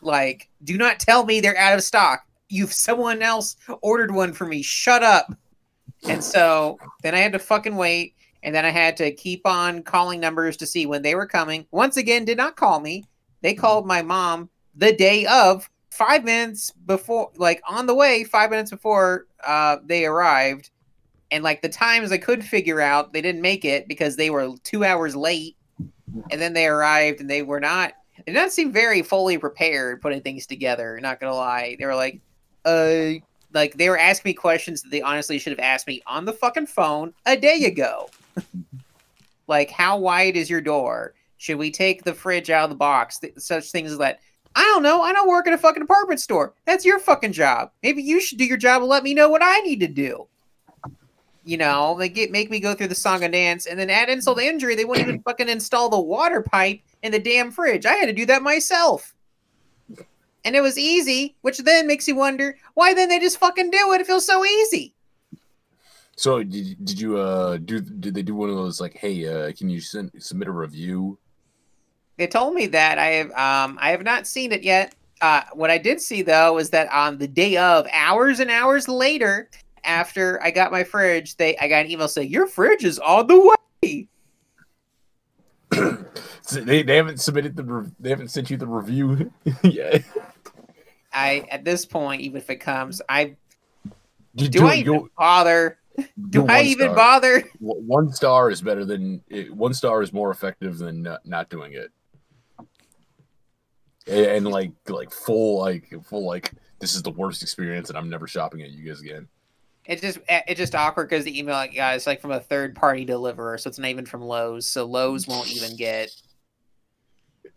like, 0.00 0.48
do 0.64 0.76
not 0.76 0.98
tell 0.98 1.24
me 1.24 1.40
they're 1.40 1.56
out 1.56 1.76
of 1.76 1.84
stock. 1.84 2.24
You've 2.48 2.72
someone 2.72 3.22
else 3.22 3.56
ordered 3.82 4.12
one 4.12 4.32
for 4.32 4.46
me. 4.46 4.62
Shut 4.62 5.02
up. 5.02 5.32
And 6.04 6.22
so 6.22 6.78
then 7.02 7.14
I 7.14 7.18
had 7.18 7.32
to 7.32 7.38
fucking 7.38 7.76
wait, 7.76 8.14
and 8.42 8.54
then 8.54 8.64
I 8.64 8.70
had 8.70 8.96
to 8.98 9.10
keep 9.10 9.46
on 9.46 9.82
calling 9.82 10.20
numbers 10.20 10.56
to 10.58 10.66
see 10.66 10.86
when 10.86 11.02
they 11.02 11.14
were 11.14 11.26
coming. 11.26 11.66
Once 11.70 11.96
again, 11.96 12.24
did 12.24 12.36
not 12.36 12.56
call 12.56 12.80
me. 12.80 13.04
They 13.42 13.54
called 13.54 13.86
my 13.86 14.02
mom 14.02 14.48
the 14.78 14.92
day 14.92 15.26
of, 15.26 15.68
five 15.90 16.24
minutes 16.24 16.70
before, 16.86 17.30
like 17.36 17.60
on 17.68 17.86
the 17.86 17.94
way, 17.94 18.22
five 18.22 18.50
minutes 18.50 18.70
before 18.70 19.26
uh, 19.44 19.76
they 19.84 20.06
arrived 20.06 20.70
and 21.30 21.44
like 21.44 21.62
the 21.62 21.68
times 21.68 22.12
I 22.12 22.18
could 22.18 22.44
figure 22.44 22.80
out, 22.80 23.12
they 23.12 23.20
didn't 23.20 23.42
make 23.42 23.64
it 23.64 23.88
because 23.88 24.16
they 24.16 24.30
were 24.30 24.54
two 24.64 24.84
hours 24.84 25.14
late, 25.14 25.56
and 26.30 26.40
then 26.40 26.52
they 26.52 26.66
arrived 26.66 27.20
and 27.20 27.28
they 27.28 27.42
were 27.42 27.60
not. 27.60 27.92
They 28.18 28.32
did 28.32 28.38
not 28.38 28.52
seem 28.52 28.72
very 28.72 29.02
fully 29.02 29.38
prepared 29.38 30.00
putting 30.00 30.22
things 30.22 30.46
together. 30.46 30.98
Not 31.00 31.20
gonna 31.20 31.34
lie, 31.34 31.76
they 31.78 31.86
were 31.86 31.94
like, 31.94 32.20
uh, 32.64 33.20
like 33.52 33.74
they 33.74 33.88
were 33.88 33.98
asking 33.98 34.30
me 34.30 34.34
questions 34.34 34.82
that 34.82 34.90
they 34.90 35.02
honestly 35.02 35.38
should 35.38 35.52
have 35.52 35.60
asked 35.60 35.86
me 35.86 36.02
on 36.06 36.24
the 36.24 36.32
fucking 36.32 36.66
phone 36.66 37.12
a 37.26 37.36
day 37.36 37.64
ago. 37.64 38.08
like, 39.46 39.70
how 39.70 39.98
wide 39.98 40.36
is 40.36 40.48
your 40.48 40.60
door? 40.60 41.14
Should 41.36 41.58
we 41.58 41.70
take 41.70 42.02
the 42.02 42.14
fridge 42.14 42.50
out 42.50 42.64
of 42.64 42.70
the 42.70 42.76
box? 42.76 43.18
Th- 43.18 43.34
such 43.36 43.70
things 43.70 43.92
as 43.92 43.98
that. 43.98 44.20
I 44.54 44.62
don't 44.62 44.82
know. 44.82 45.02
I 45.02 45.12
don't 45.12 45.28
work 45.28 45.46
at 45.46 45.52
a 45.52 45.58
fucking 45.58 45.82
department 45.82 46.20
store. 46.20 46.54
That's 46.64 46.84
your 46.84 46.98
fucking 46.98 47.32
job. 47.32 47.70
Maybe 47.82 48.02
you 48.02 48.20
should 48.20 48.38
do 48.38 48.44
your 48.44 48.56
job 48.56 48.82
and 48.82 48.88
let 48.88 49.04
me 49.04 49.14
know 49.14 49.28
what 49.28 49.42
I 49.44 49.60
need 49.60 49.80
to 49.80 49.88
do 49.88 50.28
you 51.48 51.56
know, 51.56 51.96
they 51.98 52.10
get 52.10 52.30
make 52.30 52.50
me 52.50 52.60
go 52.60 52.74
through 52.74 52.88
the 52.88 52.94
song 52.94 53.24
and 53.24 53.32
dance, 53.32 53.64
and 53.64 53.80
then 53.80 53.88
add 53.88 54.10
insult 54.10 54.36
to 54.36 54.44
injury, 54.44 54.74
they 54.74 54.84
wouldn't 54.84 55.08
even 55.08 55.22
fucking 55.24 55.48
install 55.48 55.88
the 55.88 55.98
water 55.98 56.42
pipe 56.42 56.82
in 57.02 57.10
the 57.10 57.18
damn 57.18 57.50
fridge. 57.50 57.86
I 57.86 57.94
had 57.94 58.04
to 58.04 58.12
do 58.12 58.26
that 58.26 58.42
myself. 58.42 59.14
And 60.44 60.54
it 60.54 60.60
was 60.60 60.78
easy, 60.78 61.36
which 61.40 61.56
then 61.58 61.86
makes 61.86 62.06
you 62.06 62.16
wonder 62.16 62.58
why 62.74 62.92
then 62.92 63.08
they 63.08 63.18
just 63.18 63.38
fucking 63.38 63.70
do 63.70 63.92
it. 63.94 64.02
It 64.02 64.06
feels 64.06 64.26
so 64.26 64.44
easy. 64.44 64.94
So 66.16 66.42
did, 66.42 66.84
did 66.84 67.00
you 67.00 67.16
uh 67.16 67.56
do 67.56 67.80
did 67.80 68.14
they 68.14 68.22
do 68.22 68.34
one 68.34 68.50
of 68.50 68.56
those 68.56 68.78
like 68.78 68.94
hey 68.94 69.26
uh 69.26 69.52
can 69.52 69.70
you 69.70 69.80
send, 69.80 70.10
submit 70.18 70.48
a 70.48 70.52
review? 70.52 71.18
They 72.18 72.26
told 72.26 72.54
me 72.54 72.66
that 72.66 72.98
I 72.98 73.06
have 73.06 73.30
um 73.30 73.78
I 73.80 73.90
have 73.92 74.02
not 74.02 74.26
seen 74.26 74.52
it 74.52 74.62
yet. 74.62 74.94
Uh, 75.20 75.42
what 75.54 75.70
I 75.70 75.78
did 75.78 76.00
see 76.00 76.22
though 76.22 76.58
is 76.58 76.70
that 76.70 76.90
on 76.92 77.18
the 77.18 77.26
day 77.26 77.56
of, 77.56 77.86
hours 77.92 78.40
and 78.40 78.50
hours 78.50 78.88
later, 78.88 79.48
after 79.84 80.42
I 80.42 80.50
got 80.50 80.70
my 80.70 80.84
fridge, 80.84 81.36
they 81.36 81.56
I 81.58 81.68
got 81.68 81.84
an 81.84 81.90
email 81.90 82.08
saying 82.08 82.30
your 82.30 82.46
fridge 82.46 82.84
is 82.84 82.98
on 82.98 83.28
the 83.28 83.54
way. 83.82 84.08
so 86.42 86.60
they, 86.60 86.82
they 86.82 86.96
haven't 86.96 87.20
submitted 87.20 87.56
the 87.56 87.64
re- 87.64 87.90
they 88.00 88.10
haven't 88.10 88.28
sent 88.28 88.50
you 88.50 88.56
the 88.56 88.66
review 88.66 89.32
yet. 89.62 90.04
I 91.12 91.46
at 91.50 91.64
this 91.64 91.86
point, 91.86 92.22
even 92.22 92.38
if 92.38 92.50
it 92.50 92.56
comes, 92.56 93.00
I 93.08 93.36
do, 94.34 94.48
do 94.48 94.66
I 94.66 94.74
even 94.74 95.08
bother? 95.16 95.78
Do 96.30 96.46
I 96.48 96.62
even 96.62 96.86
star. 96.86 96.96
bother? 96.96 97.44
One 97.60 98.12
star 98.12 98.50
is 98.50 98.60
better 98.60 98.84
than 98.84 99.22
one 99.50 99.74
star 99.74 100.02
is 100.02 100.12
more 100.12 100.30
effective 100.30 100.78
than 100.78 101.02
not, 101.02 101.26
not 101.26 101.48
doing 101.48 101.72
it. 101.72 101.92
And, 104.08 104.26
and 104.26 104.46
like 104.46 104.72
like 104.88 105.12
full 105.12 105.58
like 105.58 105.92
full 106.04 106.26
like 106.26 106.52
this 106.80 106.94
is 106.94 107.02
the 107.02 107.10
worst 107.10 107.42
experience 107.42 107.88
and 107.88 107.98
I'm 107.98 108.08
never 108.08 108.26
shopping 108.26 108.62
at 108.62 108.70
you 108.70 108.88
guys 108.88 109.00
again. 109.00 109.28
It's 109.84 110.02
just 110.02 110.18
eh, 110.28 110.42
it's 110.46 110.58
just 110.58 110.74
awkward 110.74 111.08
because 111.08 111.24
the 111.24 111.38
email 111.38 111.66
it's 111.72 112.06
like 112.06 112.20
from 112.20 112.32
a 112.32 112.40
third 112.40 112.74
party 112.74 113.04
deliverer, 113.04 113.56
so 113.58 113.68
it's 113.68 113.78
not 113.78 113.88
even 113.88 114.06
from 114.06 114.22
Lowe's. 114.22 114.66
So 114.66 114.84
Lowe's 114.84 115.26
won't 115.26 115.50
even 115.50 115.76
get. 115.76 116.10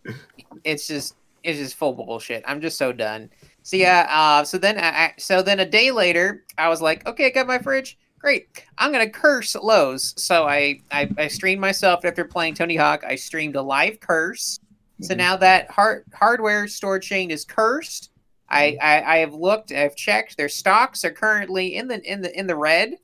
It's 0.63 0.85
just 0.85 1.15
it's 1.43 1.57
just 1.57 1.75
full 1.75 1.93
bullshit. 1.93 2.43
I'm 2.45 2.61
just 2.61 2.77
so 2.77 2.91
done. 2.91 3.31
So 3.63 3.77
yeah, 3.77 4.07
uh, 4.09 4.43
so 4.43 4.57
then 4.57 4.77
I, 4.77 5.13
so 5.17 5.41
then 5.41 5.59
a 5.59 5.65
day 5.65 5.89
later, 5.91 6.45
I 6.57 6.69
was 6.69 6.81
like, 6.81 7.05
okay, 7.07 7.27
I 7.27 7.29
got 7.29 7.47
my 7.47 7.57
fridge. 7.59 7.97
Great. 8.19 8.63
I'm 8.77 8.91
gonna 8.91 9.09
curse 9.09 9.55
Lowe's. 9.55 10.13
So 10.21 10.47
I 10.47 10.81
I, 10.91 11.09
I 11.17 11.27
streamed 11.27 11.61
myself 11.61 12.05
after 12.05 12.25
playing 12.25 12.55
Tony 12.55 12.75
Hawk. 12.75 13.03
I 13.03 13.15
streamed 13.15 13.55
a 13.55 13.61
live 13.61 13.99
curse. 13.99 14.59
So 15.01 15.13
mm-hmm. 15.13 15.17
now 15.17 15.37
that 15.37 15.69
hard 15.71 16.05
hardware 16.13 16.67
store 16.67 16.99
chain 16.99 17.31
is 17.31 17.43
cursed, 17.43 18.11
I, 18.49 18.71
mm-hmm. 18.71 18.85
I, 18.85 19.15
I 19.15 19.17
have 19.17 19.33
looked, 19.33 19.71
I've 19.71 19.95
checked. 19.95 20.37
Their 20.37 20.49
stocks 20.49 21.03
are 21.05 21.11
currently 21.11 21.75
in 21.75 21.87
the 21.87 22.01
in 22.09 22.21
the 22.21 22.37
in 22.37 22.47
the 22.47 22.55
red. 22.55 22.95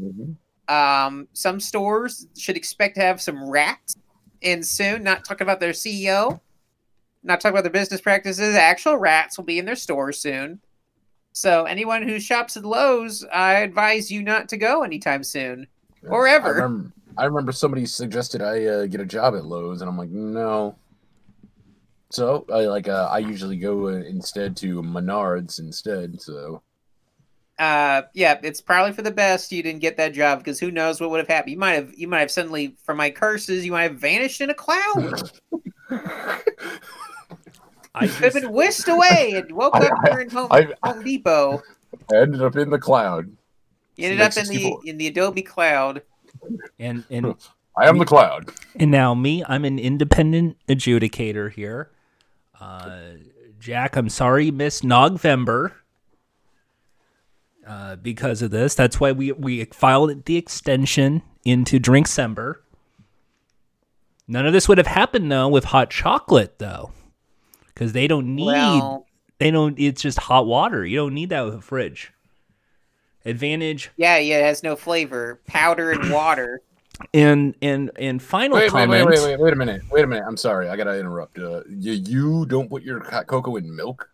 Mm-hmm. 0.00 0.32
Um, 0.74 1.28
some 1.32 1.60
stores 1.60 2.26
should 2.36 2.56
expect 2.56 2.96
to 2.96 3.02
have 3.02 3.20
some 3.20 3.48
rats 3.48 3.96
in 4.40 4.62
soon. 4.62 5.02
Not 5.02 5.24
talking 5.24 5.44
about 5.44 5.60
their 5.60 5.72
CEO, 5.72 6.40
not 7.22 7.40
talking 7.40 7.54
about 7.54 7.64
their 7.64 7.72
business 7.72 8.00
practices. 8.00 8.54
Actual 8.54 8.96
rats 8.96 9.38
will 9.38 9.44
be 9.44 9.58
in 9.58 9.64
their 9.64 9.76
stores 9.76 10.18
soon. 10.18 10.60
So 11.32 11.64
anyone 11.64 12.02
who 12.02 12.18
shops 12.18 12.56
at 12.56 12.64
Lowe's, 12.64 13.24
I 13.32 13.56
advise 13.56 14.10
you 14.10 14.22
not 14.22 14.48
to 14.48 14.56
go 14.56 14.82
anytime 14.82 15.22
soon 15.22 15.66
or 16.08 16.26
ever. 16.26 16.48
I 16.48 16.64
remember, 16.64 16.92
I 17.18 17.24
remember 17.26 17.52
somebody 17.52 17.86
suggested 17.86 18.42
I 18.42 18.64
uh, 18.64 18.86
get 18.86 19.00
a 19.00 19.06
job 19.06 19.34
at 19.34 19.44
Lowe's, 19.44 19.82
and 19.82 19.88
I'm 19.88 19.98
like, 19.98 20.08
no. 20.08 20.76
So 22.10 22.46
I 22.52 22.66
like 22.66 22.88
uh, 22.88 23.08
I 23.10 23.18
usually 23.18 23.56
go 23.56 23.88
uh, 23.88 23.92
instead 23.92 24.56
to 24.58 24.82
Menards 24.82 25.58
instead. 25.58 26.20
So 26.20 26.62
uh 27.58 28.02
yeah 28.12 28.38
it's 28.42 28.60
probably 28.60 28.92
for 28.92 29.00
the 29.00 29.10
best 29.10 29.50
you 29.50 29.62
didn't 29.62 29.80
get 29.80 29.96
that 29.96 30.12
job 30.12 30.40
because 30.40 30.60
who 30.60 30.70
knows 30.70 31.00
what 31.00 31.08
would 31.08 31.16
have 31.16 31.26
happened 31.26 31.50
you 31.50 31.58
might 31.58 31.72
have 31.72 31.90
you 31.96 32.06
might 32.06 32.20
have 32.20 32.30
suddenly 32.30 32.76
from 32.84 32.98
my 32.98 33.08
curses 33.08 33.64
you 33.64 33.72
might 33.72 33.84
have 33.84 33.96
vanished 33.96 34.42
in 34.42 34.50
a 34.50 34.54
cloud 34.54 35.30
I 37.96 38.06
have 38.06 38.34
been 38.34 38.52
whisked 38.52 38.88
away 38.88 39.32
and 39.36 39.50
woke 39.52 39.74
I, 39.74 39.86
up 39.86 39.92
here 40.08 40.20
in 40.20 40.30
Home, 40.36 40.48
I, 40.50 40.68
Home 40.84 41.02
Depot. 41.02 41.62
I 42.12 42.16
ended 42.18 42.42
up 42.42 42.56
in 42.56 42.70
the 42.70 42.78
cloud. 42.78 43.34
You 43.96 44.08
ended 44.08 44.20
up 44.20 44.36
in 44.36 44.46
the 44.48 44.76
in 44.84 44.98
the 44.98 45.06
Adobe 45.06 45.42
cloud. 45.42 46.02
And 46.78 47.04
and 47.10 47.34
I 47.78 47.88
am 47.88 47.98
the 47.98 48.04
cloud. 48.04 48.52
And 48.78 48.90
now 48.90 49.14
me, 49.14 49.42
I'm 49.48 49.64
an 49.64 49.78
independent 49.78 50.58
adjudicator 50.68 51.50
here. 51.52 51.90
Uh, 52.60 52.90
Jack, 53.58 53.96
I'm 53.96 54.08
sorry 54.08 54.50
missed 54.50 54.84
November 54.84 55.76
uh, 57.66 57.96
because 57.96 58.42
of 58.42 58.50
this. 58.50 58.74
That's 58.74 59.00
why 59.00 59.12
we, 59.12 59.32
we 59.32 59.64
filed 59.66 60.24
the 60.24 60.36
extension 60.36 61.22
into 61.44 61.80
Drinkcember. 61.80 62.56
None 64.28 64.46
of 64.46 64.52
this 64.52 64.68
would 64.68 64.78
have 64.78 64.86
happened 64.88 65.30
though 65.30 65.48
with 65.48 65.64
hot 65.64 65.90
chocolate 65.90 66.58
though, 66.58 66.92
because 67.68 67.92
they 67.92 68.08
don't 68.08 68.34
need. 68.34 68.46
Well, 68.46 69.06
they 69.38 69.50
don't. 69.50 69.78
It's 69.78 70.02
just 70.02 70.18
hot 70.18 70.46
water. 70.46 70.84
You 70.84 70.96
don't 70.96 71.14
need 71.14 71.30
that 71.30 71.44
with 71.44 71.54
a 71.54 71.60
fridge. 71.60 72.12
Advantage 73.24 73.90
yeah, 73.96 74.18
yeah, 74.18 74.38
it 74.38 74.44
has 74.44 74.62
no 74.62 74.76
flavor. 74.76 75.40
Powder 75.46 75.90
and 75.90 76.12
water. 76.12 76.62
And 77.12 77.54
and 77.60 77.90
and 77.96 78.22
final 78.22 78.56
Wait, 78.56 78.64
wait, 78.64 78.70
comment. 78.70 79.06
wait, 79.06 79.18
wait, 79.18 79.24
wait, 79.32 79.40
wait 79.40 79.52
a 79.52 79.56
minute. 79.56 79.82
Wait 79.90 80.04
a 80.04 80.06
minute. 80.06 80.24
I'm 80.26 80.36
sorry. 80.36 80.68
I 80.68 80.76
gotta 80.76 80.98
interrupt. 80.98 81.38
Uh, 81.38 81.62
you, 81.68 81.92
you 81.92 82.46
don't 82.46 82.70
put 82.70 82.82
your 82.82 83.04
hot 83.04 83.26
cocoa 83.26 83.56
in 83.56 83.74
milk? 83.76 84.08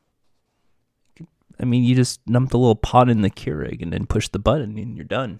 I 1.60 1.64
mean, 1.64 1.84
you 1.84 1.94
just 1.94 2.24
dump 2.26 2.50
the 2.50 2.58
little 2.58 2.74
pot 2.74 3.08
in 3.08 3.22
the 3.22 3.30
Keurig 3.30 3.82
and 3.82 3.92
then 3.92 4.06
push 4.06 4.28
the 4.28 4.40
button 4.40 4.78
and 4.78 4.96
you're 4.96 5.04
done. 5.04 5.38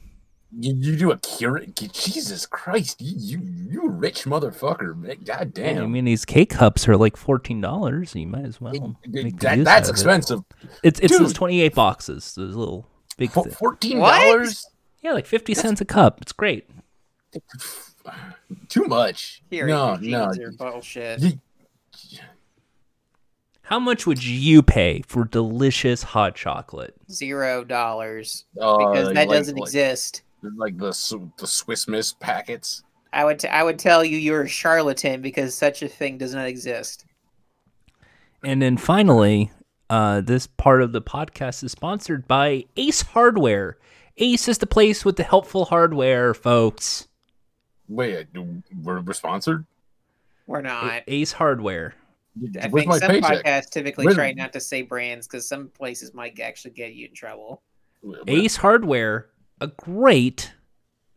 You, 0.57 0.75
you 0.77 0.97
do 0.97 1.11
a 1.11 1.17
Keurig? 1.17 1.91
Jesus 1.93 2.47
Christ! 2.47 3.01
You 3.01 3.15
you, 3.41 3.41
you 3.71 3.89
rich 3.89 4.25
motherfucker, 4.25 4.95
man. 4.97 5.17
God 5.25 5.53
Yeah, 5.59 5.73
damn. 5.75 5.83
I 5.83 5.87
mean, 5.87 6.05
these 6.05 6.25
K-Cups 6.25 6.87
are 6.89 6.97
like 6.97 7.17
fourteen 7.17 7.61
dollars. 7.61 8.15
You 8.15 8.27
might 8.29 8.45
as 8.45 8.61
well. 8.61 8.75
It- 8.75 8.83
make 9.11 9.27
it- 9.35 9.41
the 9.41 9.47
that, 9.47 9.65
that's 9.65 9.69
out 9.69 9.83
of 9.83 9.89
it. 9.89 9.91
expensive. 9.91 10.41
It's 10.85 11.01
it's 11.01 11.19
those 11.19 11.33
twenty 11.33 11.61
eight 11.63 11.75
boxes. 11.75 12.35
Those 12.37 12.55
little 12.55 12.87
big. 13.17 13.31
Fourteen 13.33 13.99
dollars? 13.99 14.67
yeah, 15.01 15.13
like 15.13 15.27
fifty 15.27 15.55
cents 15.55 15.81
a 15.81 15.85
cup. 15.87 16.21
It's 16.21 16.33
great. 16.33 16.69
Too 18.69 18.85
much. 18.85 19.43
Here, 19.51 19.67
no, 19.67 19.97
no. 19.97 20.31
bullshit. 20.59 21.23
How 23.63 23.79
much 23.79 24.07
would 24.07 24.23
you 24.23 24.63
pay 24.63 25.03
for 25.07 25.25
delicious 25.25 26.03
hot 26.03 26.35
chocolate? 26.35 26.95
Zero 27.11 27.65
dollars 27.65 28.45
uh, 28.61 28.77
because 28.77 29.09
that 29.09 29.15
like- 29.15 29.29
doesn't 29.29 29.57
like- 29.57 29.69
exist. 29.69 30.23
Like 30.57 30.77
the 30.77 30.89
the 31.39 31.47
Swiss 31.47 31.87
Miss 31.87 32.13
packets. 32.15 32.83
I 33.13 33.25
would 33.25 33.39
t- 33.39 33.47
I 33.49 33.63
would 33.63 33.79
tell 33.79 34.05
you 34.05 34.17
you're 34.19 34.43
a 34.43 34.49
charlatan 34.49 35.23
because 35.23 35.55
such 35.55 35.83
a 35.83 35.89
thing 35.89 36.19
does 36.19 36.35
not 36.35 36.47
exist. 36.49 37.05
And 38.43 38.61
then 38.61 38.77
finally, 38.77 39.53
uh, 39.89 40.21
this 40.21 40.49
part 40.49 40.83
of 40.83 40.91
the 40.91 41.01
podcast 41.01 41.63
is 41.63 41.71
sponsored 41.71 42.27
by 42.27 42.65
Ace 42.77 43.03
Hardware. 43.03 43.79
Ace 44.17 44.49
is 44.49 44.59
the 44.59 44.67
place 44.67 45.05
with 45.05 45.15
the 45.17 45.23
helpful 45.23 45.67
hardware, 45.67 46.35
folks. 46.35 47.07
Wait, 47.95 48.27
uh, 48.37 48.43
we're, 48.83 49.01
we're 49.01 49.13
sponsored. 49.13 49.65
We're 50.47 50.63
not. 50.63 51.03
Ace 51.07 51.33
Hardware. 51.33 51.95
I 52.61 52.69
Where's 52.69 52.85
think 52.85 52.87
my 52.89 52.99
some 52.99 53.09
paycheck? 53.11 53.45
podcasts 53.45 53.71
typically 53.71 54.07
Where's- 54.07 54.17
try 54.17 54.33
not 54.33 54.53
to 54.55 54.61
say 54.61 54.83
brands 54.83 55.27
because 55.27 55.47
some 55.47 55.69
places 55.69 56.15
might 56.15 56.39
actually 56.41 56.71
get 56.73 56.95
you 56.95 57.09
in 57.09 57.15
trouble. 57.15 57.63
Ace 58.27 58.57
Hardware, 58.57 59.29
a 59.61 59.67
great 59.69 60.53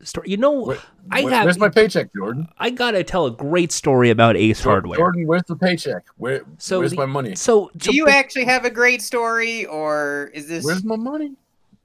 story. 0.03 0.29
You 0.29 0.37
know, 0.37 0.51
where- 0.65 0.77
I 1.09 1.21
have. 1.21 1.45
Where's 1.45 1.57
my 1.57 1.69
paycheck, 1.69 2.09
Jordan? 2.13 2.47
I 2.59 2.69
gotta 2.69 3.03
tell 3.03 3.25
a 3.27 3.31
great 3.31 3.71
story 3.71 4.09
about 4.09 4.35
Ace 4.35 4.61
Jor- 4.61 4.73
Hardware. 4.73 4.97
Jordan, 4.97 5.25
where's 5.25 5.43
the 5.47 5.55
paycheck? 5.55 6.03
Where? 6.17 6.41
So 6.57 6.79
where's 6.79 6.91
the- 6.91 6.97
my 6.97 7.05
money? 7.05 7.35
So, 7.35 7.71
Do 7.77 7.95
you 7.95 8.05
be- 8.05 8.11
actually 8.11 8.45
have 8.45 8.65
a 8.65 8.69
great 8.69 9.01
story, 9.01 9.65
or 9.65 10.29
is 10.33 10.47
this 10.49 10.65
Where's 10.65 10.83
my 10.83 10.97
money? 10.97 11.31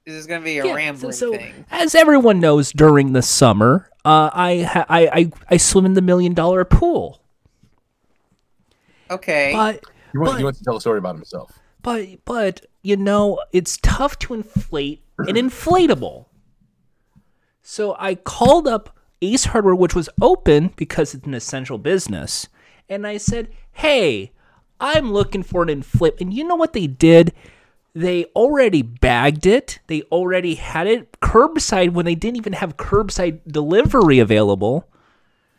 Is 0.05 0.15
this 0.15 0.25
going 0.25 0.41
to 0.41 0.45
be 0.45 0.57
a 0.59 0.65
Yeah, 0.65 0.73
rambling 0.73 1.13
so, 1.13 1.31
thing? 1.31 1.65
as 1.71 1.93
everyone 1.95 2.39
knows, 2.39 2.71
during 2.71 3.13
the 3.13 3.21
summer, 3.21 3.89
uh, 4.03 4.29
I, 4.33 4.61
ha- 4.63 4.85
I 4.89 5.01
I 5.07 5.31
I 5.51 5.57
swim 5.57 5.85
in 5.85 5.93
the 5.93 6.01
million 6.01 6.33
dollar 6.33 6.65
pool. 6.65 7.21
Okay, 9.09 9.51
But 9.53 9.81
He 10.11 10.17
wants, 10.17 10.31
But- 10.33 10.37
he 10.39 10.43
wants 10.43 10.59
to 10.59 10.65
tell 10.65 10.77
a 10.77 10.81
story 10.81 10.97
about 10.99 11.15
himself. 11.15 11.51
but 11.81 12.07
but 12.25 12.65
you 12.83 12.95
know 12.97 13.39
it's 13.51 13.77
tough 13.81 14.17
to 14.19 14.33
inflate 14.33 15.03
an 15.19 15.35
inflatable 15.35 16.25
so 17.61 17.95
i 17.99 18.15
called 18.15 18.67
up 18.67 18.95
ace 19.21 19.45
hardware 19.45 19.75
which 19.75 19.93
was 19.95 20.09
open 20.21 20.71
because 20.77 21.13
it's 21.13 21.25
an 21.27 21.33
essential 21.35 21.77
business 21.77 22.47
and 22.89 23.05
i 23.05 23.17
said 23.17 23.47
hey 23.73 24.31
i'm 24.79 25.11
looking 25.13 25.43
for 25.43 25.61
an 25.63 25.69
inflate 25.69 26.13
and 26.19 26.33
you 26.33 26.43
know 26.43 26.55
what 26.55 26.73
they 26.73 26.87
did 26.87 27.33
they 27.93 28.25
already 28.35 28.81
bagged 28.81 29.45
it 29.45 29.79
they 29.87 30.01
already 30.03 30.55
had 30.55 30.87
it 30.87 31.11
curbside 31.21 31.91
when 31.91 32.05
they 32.05 32.15
didn't 32.15 32.37
even 32.37 32.53
have 32.53 32.77
curbside 32.77 33.39
delivery 33.47 34.19
available 34.19 34.87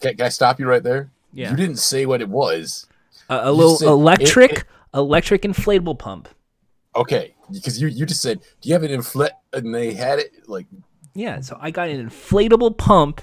Can, 0.00 0.16
can 0.16 0.26
I 0.26 0.30
stop 0.30 0.58
you 0.58 0.66
right 0.66 0.82
there? 0.82 1.10
Yeah. 1.34 1.50
You 1.50 1.56
didn't 1.56 1.76
say 1.78 2.04
what 2.06 2.20
it 2.20 2.28
was. 2.28 2.86
a, 3.30 3.34
a 3.36 3.44
You 3.46 3.52
little 3.52 3.76
said 3.76 3.86
it- 3.86 3.90
electric 3.90 4.52
it- 4.52 4.64
electric 4.94 5.42
inflatable 5.42 5.98
pump 5.98 6.28
Okay, 6.94 7.34
because 7.50 7.80
you 7.80 7.88
you 7.88 8.04
just 8.04 8.20
said, 8.20 8.40
"Do 8.60 8.68
you 8.68 8.74
have 8.74 8.82
an 8.82 8.90
inflat?" 8.90 9.30
And 9.54 9.74
they 9.74 9.94
had 9.94 10.18
it 10.18 10.46
like 10.46 10.66
Yeah, 11.14 11.40
so 11.40 11.56
I 11.58 11.70
got 11.70 11.88
an 11.88 12.06
inflatable 12.10 12.76
pump, 12.76 13.22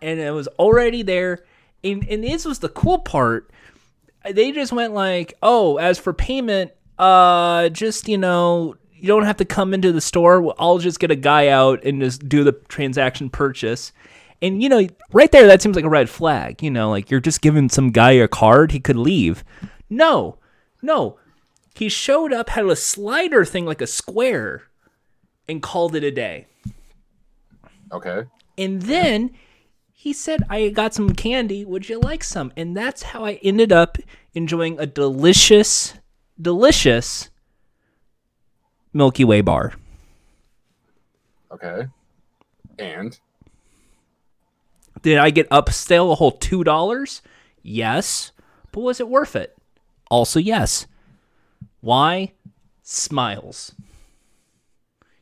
and 0.00 0.18
it 0.18 0.30
was 0.32 0.48
already 0.58 1.02
there. 1.02 1.40
And 1.84 2.06
and 2.08 2.24
this 2.24 2.46
was 2.46 2.60
the 2.60 2.70
cool 2.70 3.00
part. 3.00 3.50
They 4.24 4.50
just 4.52 4.72
went 4.72 4.94
like, 4.94 5.34
"Oh, 5.42 5.76
as 5.76 5.98
for 5.98 6.14
payment, 6.14 6.70
uh, 7.00 7.68
just 7.70 8.08
you 8.08 8.18
know, 8.18 8.76
you 8.92 9.08
don't 9.08 9.24
have 9.24 9.38
to 9.38 9.44
come 9.44 9.74
into 9.74 9.92
the 9.92 10.00
store. 10.00 10.54
I'll 10.58 10.78
just 10.78 11.00
get 11.00 11.10
a 11.10 11.16
guy 11.16 11.48
out 11.48 11.84
and 11.84 12.00
just 12.00 12.28
do 12.28 12.44
the 12.44 12.52
transaction 12.52 13.30
purchase." 13.30 13.92
And 14.42 14.62
you 14.62 14.68
know, 14.68 14.86
right 15.12 15.30
there, 15.32 15.46
that 15.46 15.60
seems 15.60 15.76
like 15.76 15.84
a 15.84 15.90
red 15.90 16.08
flag. 16.08 16.62
You 16.62 16.70
know, 16.70 16.90
like 16.90 17.10
you're 17.10 17.20
just 17.20 17.40
giving 17.40 17.68
some 17.68 17.90
guy 17.90 18.12
a 18.12 18.28
card, 18.28 18.72
he 18.72 18.80
could 18.80 18.96
leave. 18.96 19.44
No, 19.88 20.38
no, 20.82 21.18
he 21.74 21.88
showed 21.88 22.32
up, 22.32 22.50
had 22.50 22.66
a 22.66 22.76
slider 22.76 23.44
thing 23.44 23.64
like 23.64 23.80
a 23.80 23.86
square, 23.86 24.64
and 25.48 25.62
called 25.62 25.96
it 25.96 26.04
a 26.04 26.10
day. 26.10 26.46
okay. 27.92 28.24
And 28.58 28.82
then 28.82 29.30
he 29.92 30.12
said, 30.12 30.42
I 30.48 30.68
got 30.68 30.94
some 30.94 31.14
candy. 31.14 31.64
Would 31.64 31.88
you 31.88 31.98
like 31.98 32.22
some? 32.22 32.52
And 32.56 32.76
that's 32.76 33.02
how 33.02 33.24
I 33.24 33.40
ended 33.42 33.72
up 33.72 33.98
enjoying 34.34 34.78
a 34.78 34.86
delicious, 34.86 35.94
delicious 36.40 37.30
Milky 38.92 39.24
Way 39.24 39.40
bar. 39.40 39.74
Okay. 41.52 41.86
And 42.78 43.18
Did 45.02 45.18
I 45.18 45.30
get 45.30 45.48
upsell 45.50 46.12
a 46.12 46.14
whole 46.14 46.32
$2? 46.38 47.20
Yes. 47.62 48.32
But 48.72 48.80
was 48.80 49.00
it 49.00 49.08
worth 49.08 49.36
it? 49.36 49.56
Also, 50.10 50.38
yes. 50.38 50.86
Why? 51.80 52.32
Smiles. 52.82 53.72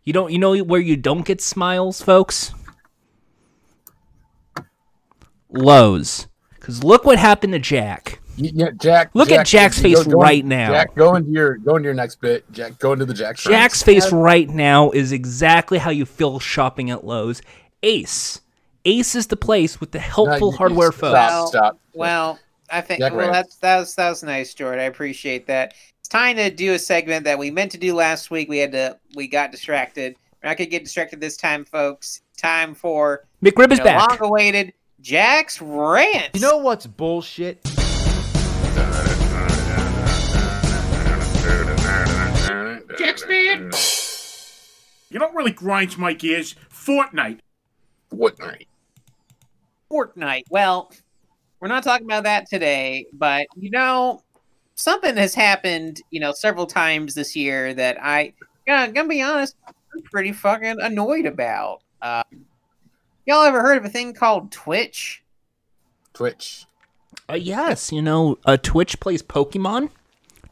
You 0.05 0.13
don't 0.13 0.33
you 0.33 0.39
know 0.39 0.57
where 0.59 0.81
you 0.81 0.97
don't 0.97 1.27
get 1.27 1.41
smiles, 1.43 2.01
folks? 2.01 2.55
Lowe's. 5.51 6.29
Cuz 6.61 6.83
look 6.83 7.05
what 7.05 7.19
happened 7.19 7.53
to 7.53 7.59
Jack. 7.59 8.21
Y- 8.39 8.51
yeah, 8.55 8.71
Jack. 8.81 9.11
Look 9.15 9.31
at 9.31 9.47
Jack's 9.47 9.79
face 9.81 10.03
go- 10.05 10.19
right 10.19 10.45
now. 10.45 10.71
Jack, 10.71 10.95
go 10.95 11.15
into 11.17 11.31
your 11.31 11.57
go 11.57 11.77
into 11.77 11.87
your 11.87 11.95
next 11.95 12.21
bit. 12.21 12.45
Jack, 12.53 12.79
go 12.79 12.93
into 12.93 13.05
the 13.05 13.15
Jack. 13.15 13.37
trends. 13.37 13.57
Jack's 13.59 13.83
face 13.83 14.11
right 14.13 14.49
now 14.49 14.91
is 14.91 15.13
exactly 15.13 15.79
how 15.79 15.91
you 15.91 16.05
feel 16.07 16.39
shopping 16.39 16.91
at 16.91 17.05
Lowe's. 17.05 17.43
Ace. 17.83 18.41
Ace 18.85 19.15
is 19.15 19.27
the 19.27 19.37
place 19.37 19.81
with 19.81 19.91
the 19.93 19.99
helpful 19.99 20.49
you- 20.49 20.53
you- 20.53 20.57
hardware 20.59 20.93
stop, 20.93 21.01
folks. 21.01 21.13
Well- 21.13 21.47
Stop. 21.49 21.79
Well, 21.95 22.39
I 22.71 22.81
think 22.81 23.01
Jack 23.01 23.13
well 23.13 23.31
Rance. 23.31 23.35
that's 23.37 23.57
that 23.57 23.79
was 23.79 23.95
that 23.97 24.09
was 24.11 24.23
nice, 24.23 24.55
George. 24.55 24.79
I 24.79 24.85
appreciate 24.85 25.47
that. 25.47 25.75
It's 26.01 26.09
time 26.09 26.37
to 26.37 26.51
do 26.51 26.75
a 26.75 26.79
segment 26.79 27.25
that 27.25 27.39
we 27.39 27.51
meant 27.51 27.73
to 27.73 27.79
do 27.79 27.95
last 27.95 28.31
week. 28.31 28.49
We 28.49 28.59
had 28.59 28.73
to 28.73 28.97
we 29.15 29.27
got 29.27 29.51
distracted. 29.51 30.15
We're 30.43 30.51
not 30.51 30.59
gonna 30.59 30.71
get 30.71 30.85
distracted 30.85 31.21
this 31.21 31.37
time, 31.37 31.65
folks. 31.65 32.21
Time 32.37 32.75
for 32.75 33.25
McRib 33.43 33.73
is 33.73 33.79
you 33.79 33.85
know, 33.85 33.91
back. 33.91 34.21
long 34.21 34.29
awaited 34.31 34.73
Jack's 35.01 35.61
rant. 35.61 36.31
You 36.35 36.41
know 36.41 36.59
what's 36.59 36.87
bullshit? 36.87 37.61
Jack's 42.97 43.27
man. 43.27 43.71
You 45.11 45.19
don't 45.19 45.35
really 45.35 45.53
grind 45.53 45.99
my 45.99 46.13
gears? 46.13 46.55
Fortnite. 46.71 47.41
Fortnite. 48.13 48.67
Fortnite. 49.91 50.45
Well, 50.51 50.93
we're 51.61 51.69
not 51.69 51.83
talking 51.83 52.07
about 52.07 52.25
that 52.25 52.49
today, 52.49 53.07
but 53.13 53.47
you 53.57 53.71
know, 53.71 54.23
something 54.75 55.17
has 55.17 55.35
happened, 55.35 56.03
you 56.11 56.21
know, 56.21 56.33
several 56.33 56.67
times 56.67 57.15
this 57.15 57.35
year 57.35 57.75
that 57.75 57.99
I 58.01 58.33
gonna, 58.67 58.93
gonna 58.93 59.09
be 59.09 59.23
honest, 59.23 59.57
I'm 59.67 60.03
pretty 60.03 60.33
fucking 60.33 60.81
annoyed 60.81 61.27
about. 61.27 61.83
Uh, 62.01 62.23
y'all 63.27 63.43
ever 63.43 63.61
heard 63.61 63.79
of 63.79 63.85
a 63.85 63.89
thing 63.89 64.15
called 64.15 64.53
Twitch? 64.53 65.23
Twitch. 66.13 66.65
Uh, 67.29 67.35
yes, 67.35 67.93
you 67.93 68.03
know, 68.03 68.39
uh, 68.45 68.57
Twitch 68.57 69.01
plays 69.01 69.23
Pokemon. 69.23 69.91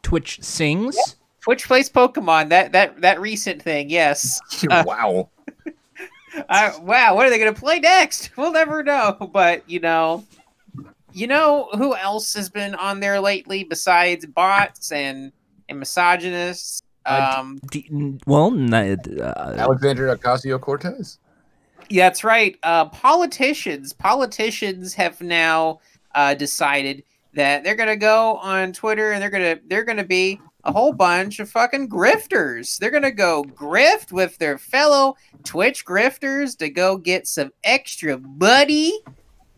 Twitch 0.01 0.41
sings. 0.41 1.15
Twitch 1.47 1.65
plays 1.65 1.89
Pokemon. 1.89 2.49
That 2.49 2.73
that 2.73 2.99
that 2.99 3.21
recent 3.21 3.61
thing, 3.61 3.89
yes. 3.89 4.37
Uh, 4.69 4.83
wow. 4.85 5.29
I, 6.49 6.77
wow, 6.79 7.15
what 7.15 7.25
are 7.25 7.29
they 7.29 7.39
gonna 7.39 7.53
play 7.53 7.79
next? 7.79 8.31
We'll 8.37 8.51
never 8.51 8.83
know. 8.83 9.13
But 9.31 9.63
you 9.69 9.79
know, 9.79 10.25
you 11.13 11.25
know 11.25 11.69
who 11.77 11.95
else 11.95 12.33
has 12.33 12.49
been 12.49 12.75
on 12.75 12.99
there 12.99 13.19
lately 13.21 13.63
besides 13.63 14.25
bots 14.25 14.91
and 14.91 15.31
and 15.69 15.79
misogynists? 15.79 16.81
Uh, 17.05 17.53
d- 17.71 17.87
Um, 17.89 18.19
well, 18.27 18.47
n- 18.53 18.73
uh, 18.73 19.55
Alexandria 19.57 20.17
Ocasio 20.17 20.59
Cortez. 20.59 21.17
yeah, 21.89 22.07
that's 22.09 22.25
right. 22.25 22.57
Uh, 22.63 22.85
politicians, 22.89 23.93
politicians 23.93 24.93
have 24.95 25.21
now 25.21 25.79
uh, 26.13 26.33
decided 26.33 27.03
that 27.35 27.63
they're 27.63 27.75
gonna 27.75 27.95
go 27.95 28.35
on 28.37 28.73
Twitter 28.73 29.13
and 29.13 29.21
they're 29.21 29.29
gonna 29.29 29.57
they're 29.67 29.85
gonna 29.85 30.03
be 30.03 30.41
a 30.67 30.71
whole 30.71 30.91
bunch 30.91 31.39
of 31.39 31.49
fucking 31.49 31.87
grifters. 31.87 32.77
They're 32.77 32.91
gonna 32.91 33.09
go 33.09 33.43
grift 33.43 34.11
with 34.11 34.37
their 34.37 34.57
fellow 34.57 35.15
Twitch 35.43 35.85
grifters 35.85 36.57
to 36.57 36.69
go 36.69 36.97
get 36.97 37.25
some 37.25 37.51
extra 37.63 38.17
money 38.17 38.99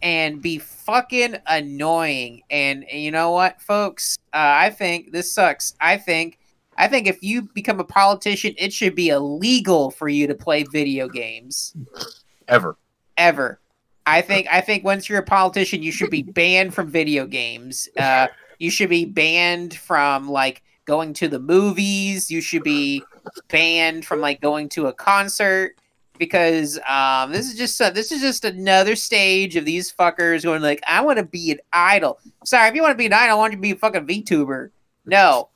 and 0.02 0.41
be 0.41 0.60
fucking 0.60 1.36
annoying. 1.48 2.43
And, 2.50 2.86
and 2.89 3.02
you 3.02 3.12
know 3.12 3.32
what, 3.32 3.60
folks? 3.60 4.17
Uh, 4.34 4.38
I 4.38 4.69
think 4.69 5.12
this 5.12 5.32
sucks. 5.32 5.74
I 5.82 5.98
think 5.98 6.38
I 6.78 6.88
think 6.88 7.08
if 7.08 7.22
you 7.22 7.41
become 7.41 7.80
a 7.80 7.84
politician, 7.84 8.54
it 8.58 8.72
should 8.72 8.95
be 8.95 9.10
illegal 9.10 9.91
for 9.91 10.08
you 10.08 10.28
to 10.28 10.36
play 10.36 10.63
video 10.63 11.10
games 11.10 11.76
Ever. 12.48 12.78
ever. 13.17 13.60
I 14.06 14.22
think 14.22 14.48
I 14.50 14.62
think 14.62 14.84
once 14.84 15.10
you're 15.10 15.19
a 15.19 15.24
politician, 15.24 15.84
you 15.84 15.91
should 15.91 16.10
be 16.10 16.22
banned 16.22 16.74
from 16.74 16.89
video 16.89 17.26
games. 17.26 17.89
Uh, 17.98 18.28
you 18.60 18.69
should 18.69 18.89
be 18.89 19.06
banned 19.06 19.74
from 19.74 20.30
like 20.30 20.62
going 20.89 21.13
to 21.13 21.28
the 21.28 21.39
movies. 21.39 22.32
You 22.32 22.41
should 22.41 22.63
be 22.63 23.04
banned 23.47 24.06
from 24.06 24.21
like 24.21 24.41
going 24.41 24.69
to 24.69 24.88
a 24.88 24.93
concert 24.93 25.75
because 26.17 26.80
um, 26.89 27.32
this 27.32 27.47
is 27.47 27.56
just 27.56 27.80
uh, 27.80 27.91
this 27.91 28.12
is 28.12 28.21
just 28.21 28.43
another 28.43 28.95
stage 28.95 29.56
of 29.56 29.65
these 29.65 29.93
fuckers 29.93 30.43
going 30.43 30.63
like, 30.63 30.82
I 30.88 31.02
want 31.02 31.19
to 31.19 31.23
be 31.23 31.52
an 31.52 31.60
idol. 31.71 32.19
Sorry, 32.43 32.67
if 32.67 32.73
you 32.73 32.82
want 32.82 32.93
to 32.93 32.97
be 32.97 33.06
an 33.06 33.13
idol, 33.13 33.38
I 33.38 33.39
want 33.39 33.54
you 33.54 33.58
to 33.58 33.62
be 33.62 33.71
a 33.71 33.75
fucking 33.75 34.08
VTuber. 34.08 34.71
No, 35.06 35.49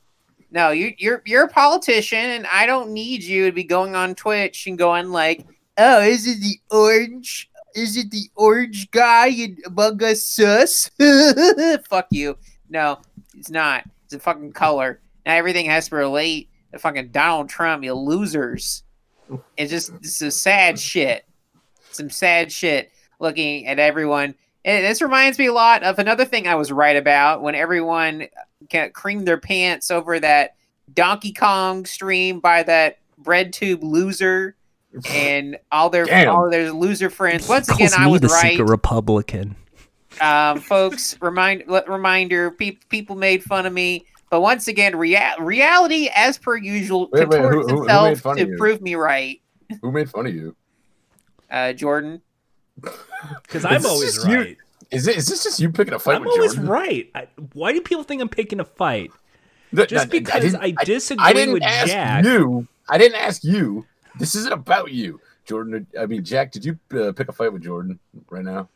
no, 0.52 0.70
you, 0.70 0.86
are 0.86 0.94
you're 0.98 1.22
you're 1.26 1.44
a 1.44 1.48
politician, 1.48 2.18
and 2.18 2.46
I 2.46 2.64
don't 2.64 2.92
need 2.92 3.24
you 3.24 3.46
to 3.46 3.52
be 3.52 3.64
going 3.64 3.96
on 3.96 4.14
Twitch 4.14 4.68
and 4.68 4.78
going 4.78 5.10
like, 5.10 5.44
oh, 5.78 6.00
is 6.00 6.28
it 6.28 6.40
the 6.40 6.58
orange? 6.70 7.50
Is 7.74 7.96
it 7.96 8.12
the 8.12 8.30
orange 8.36 8.88
guy 8.92 9.30
in 9.30 9.58
Among 9.66 10.00
Us 10.04 10.22
Sus? 10.22 10.92
Fuck 11.88 12.06
you. 12.10 12.38
No, 12.70 13.00
it's 13.36 13.50
not. 13.50 13.82
It's 14.04 14.14
a 14.14 14.20
fucking 14.20 14.52
color. 14.52 15.00
Now 15.26 15.34
everything 15.34 15.66
has 15.66 15.88
to 15.88 15.96
relate 15.96 16.48
to 16.72 16.78
fucking 16.78 17.08
Donald 17.08 17.48
Trump, 17.48 17.84
you 17.84 17.94
losers. 17.94 18.82
It's 19.56 19.70
just 19.70 20.00
this 20.02 20.20
is 20.20 20.40
sad 20.40 20.78
shit. 20.78 21.24
Some 21.92 22.10
sad 22.10 22.52
shit 22.52 22.90
looking 23.18 23.66
at 23.66 23.78
everyone. 23.78 24.34
And 24.64 24.84
this 24.84 25.02
reminds 25.02 25.38
me 25.38 25.46
a 25.46 25.52
lot 25.52 25.82
of 25.82 25.98
another 25.98 26.24
thing 26.24 26.46
I 26.46 26.54
was 26.54 26.72
right 26.72 26.96
about 26.96 27.42
when 27.42 27.54
everyone 27.54 28.28
creamed 28.92 29.26
their 29.26 29.38
pants 29.38 29.90
over 29.90 30.18
that 30.20 30.56
Donkey 30.92 31.32
Kong 31.32 31.86
stream 31.86 32.40
by 32.40 32.62
that 32.64 32.98
bread 33.18 33.52
tube 33.52 33.82
loser 33.82 34.56
and 35.08 35.58
all 35.72 35.90
their 35.90 36.04
Damn. 36.04 36.34
all 36.34 36.50
their 36.50 36.72
loser 36.72 37.10
friends. 37.10 37.48
Once 37.48 37.68
again, 37.68 37.90
I 37.96 38.06
was 38.06 38.20
the 38.20 38.28
right 38.28 38.52
secret 38.52 38.68
Republican. 38.68 39.56
um, 40.20 40.60
folks, 40.60 41.20
remind 41.20 41.64
reminder: 41.88 42.50
pe- 42.50 42.78
people 42.88 43.16
made 43.16 43.42
fun 43.42 43.66
of 43.66 43.72
me, 43.72 44.06
but 44.34 44.40
once 44.40 44.66
again, 44.66 44.96
rea- 44.96 45.32
reality, 45.38 46.10
as 46.12 46.38
per 46.38 46.56
usual, 46.56 47.08
Wait, 47.12 47.28
wait, 47.28 47.40
who- 47.40 47.48
who- 47.50 47.68
who 47.68 47.82
itself 47.84 48.08
made 48.08 48.20
fun 48.20 48.40
of 48.40 48.48
to 48.48 48.56
prove 48.56 48.82
me 48.82 48.96
right. 48.96 49.40
Who 49.80 49.92
made 49.92 50.10
fun 50.10 50.26
of 50.26 50.34
you? 50.34 50.56
Uh, 51.48 51.72
Jordan, 51.72 52.20
Because 53.42 53.64
I'm 53.64 53.86
always 53.86 54.14
just 54.14 54.26
you? 54.26 54.36
right. 54.36 54.56
Is 54.90 55.06
it? 55.06 55.16
Is 55.18 55.28
this 55.28 55.44
just 55.44 55.60
you 55.60 55.70
picking 55.70 55.94
a 55.94 56.00
fight 56.00 56.20
with 56.20 56.30
Jordan? 56.34 56.42
I'm 56.50 56.50
with 56.58 56.68
always 56.68 56.68
Jordan? 56.68 56.68
right. 56.68 57.10
I, 57.14 57.28
why 57.52 57.72
do 57.72 57.80
people 57.80 58.02
think 58.02 58.20
I'm 58.20 58.28
picking 58.28 58.58
a 58.58 58.64
fight? 58.64 59.12
Th- 59.72 59.88
Just 59.88 60.10
th- 60.10 60.24
because 60.24 60.42
didn't- 60.42 60.60
I 60.62 60.72
disagree 60.84 61.24
I 61.24 61.32
didn't 61.32 61.54
with 61.54 61.62
ask 61.62 61.86
Jack. 61.86 62.24
you. 62.24 62.66
I 62.88 62.98
didn't 62.98 63.20
ask 63.20 63.44
you. 63.44 63.86
This 64.18 64.34
isn't 64.34 64.52
about 64.52 64.90
you, 64.92 65.20
Jordan. 65.44 65.86
I 65.96 66.06
mean, 66.06 66.24
Jack. 66.24 66.50
Did 66.50 66.64
you 66.64 66.76
uh, 66.92 67.12
pick 67.12 67.28
a 67.28 67.32
fight 67.32 67.52
with 67.52 67.62
Jordan 67.62 68.00
right 68.30 68.44
now? 68.44 68.68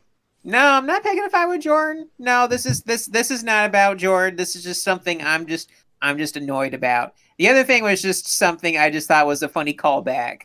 No, 0.43 0.59
I'm 0.59 0.85
not 0.85 1.03
picking 1.03 1.23
a 1.23 1.29
fight 1.29 1.47
with 1.47 1.61
Jordan. 1.61 2.09
No, 2.17 2.47
this 2.47 2.65
is 2.65 2.83
this 2.83 3.07
this 3.07 3.31
is 3.31 3.43
not 3.43 3.67
about 3.67 3.97
Jordan. 3.97 4.37
This 4.37 4.55
is 4.55 4.63
just 4.63 4.83
something 4.83 5.21
I'm 5.21 5.45
just 5.45 5.69
I'm 6.01 6.17
just 6.17 6.37
annoyed 6.37 6.73
about. 6.73 7.13
The 7.37 7.49
other 7.49 7.63
thing 7.63 7.83
was 7.83 8.01
just 8.01 8.27
something 8.27 8.77
I 8.77 8.89
just 8.89 9.07
thought 9.07 9.27
was 9.27 9.43
a 9.43 9.49
funny 9.49 9.73
callback. 9.73 10.43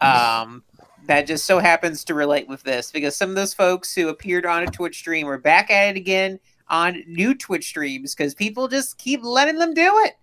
Um, 0.00 0.62
that 1.06 1.26
just 1.26 1.44
so 1.46 1.58
happens 1.58 2.04
to 2.04 2.14
relate 2.14 2.48
with 2.48 2.62
this 2.62 2.90
because 2.90 3.16
some 3.16 3.30
of 3.30 3.36
those 3.36 3.54
folks 3.54 3.94
who 3.94 4.08
appeared 4.08 4.46
on 4.46 4.62
a 4.62 4.66
Twitch 4.66 4.98
stream 4.98 5.26
are 5.28 5.38
back 5.38 5.70
at 5.70 5.90
it 5.90 5.98
again 5.98 6.38
on 6.68 7.02
new 7.06 7.34
Twitch 7.34 7.66
streams 7.66 8.14
because 8.14 8.34
people 8.34 8.68
just 8.68 8.98
keep 8.98 9.22
letting 9.22 9.58
them 9.58 9.74
do 9.74 10.00
it. 10.04 10.14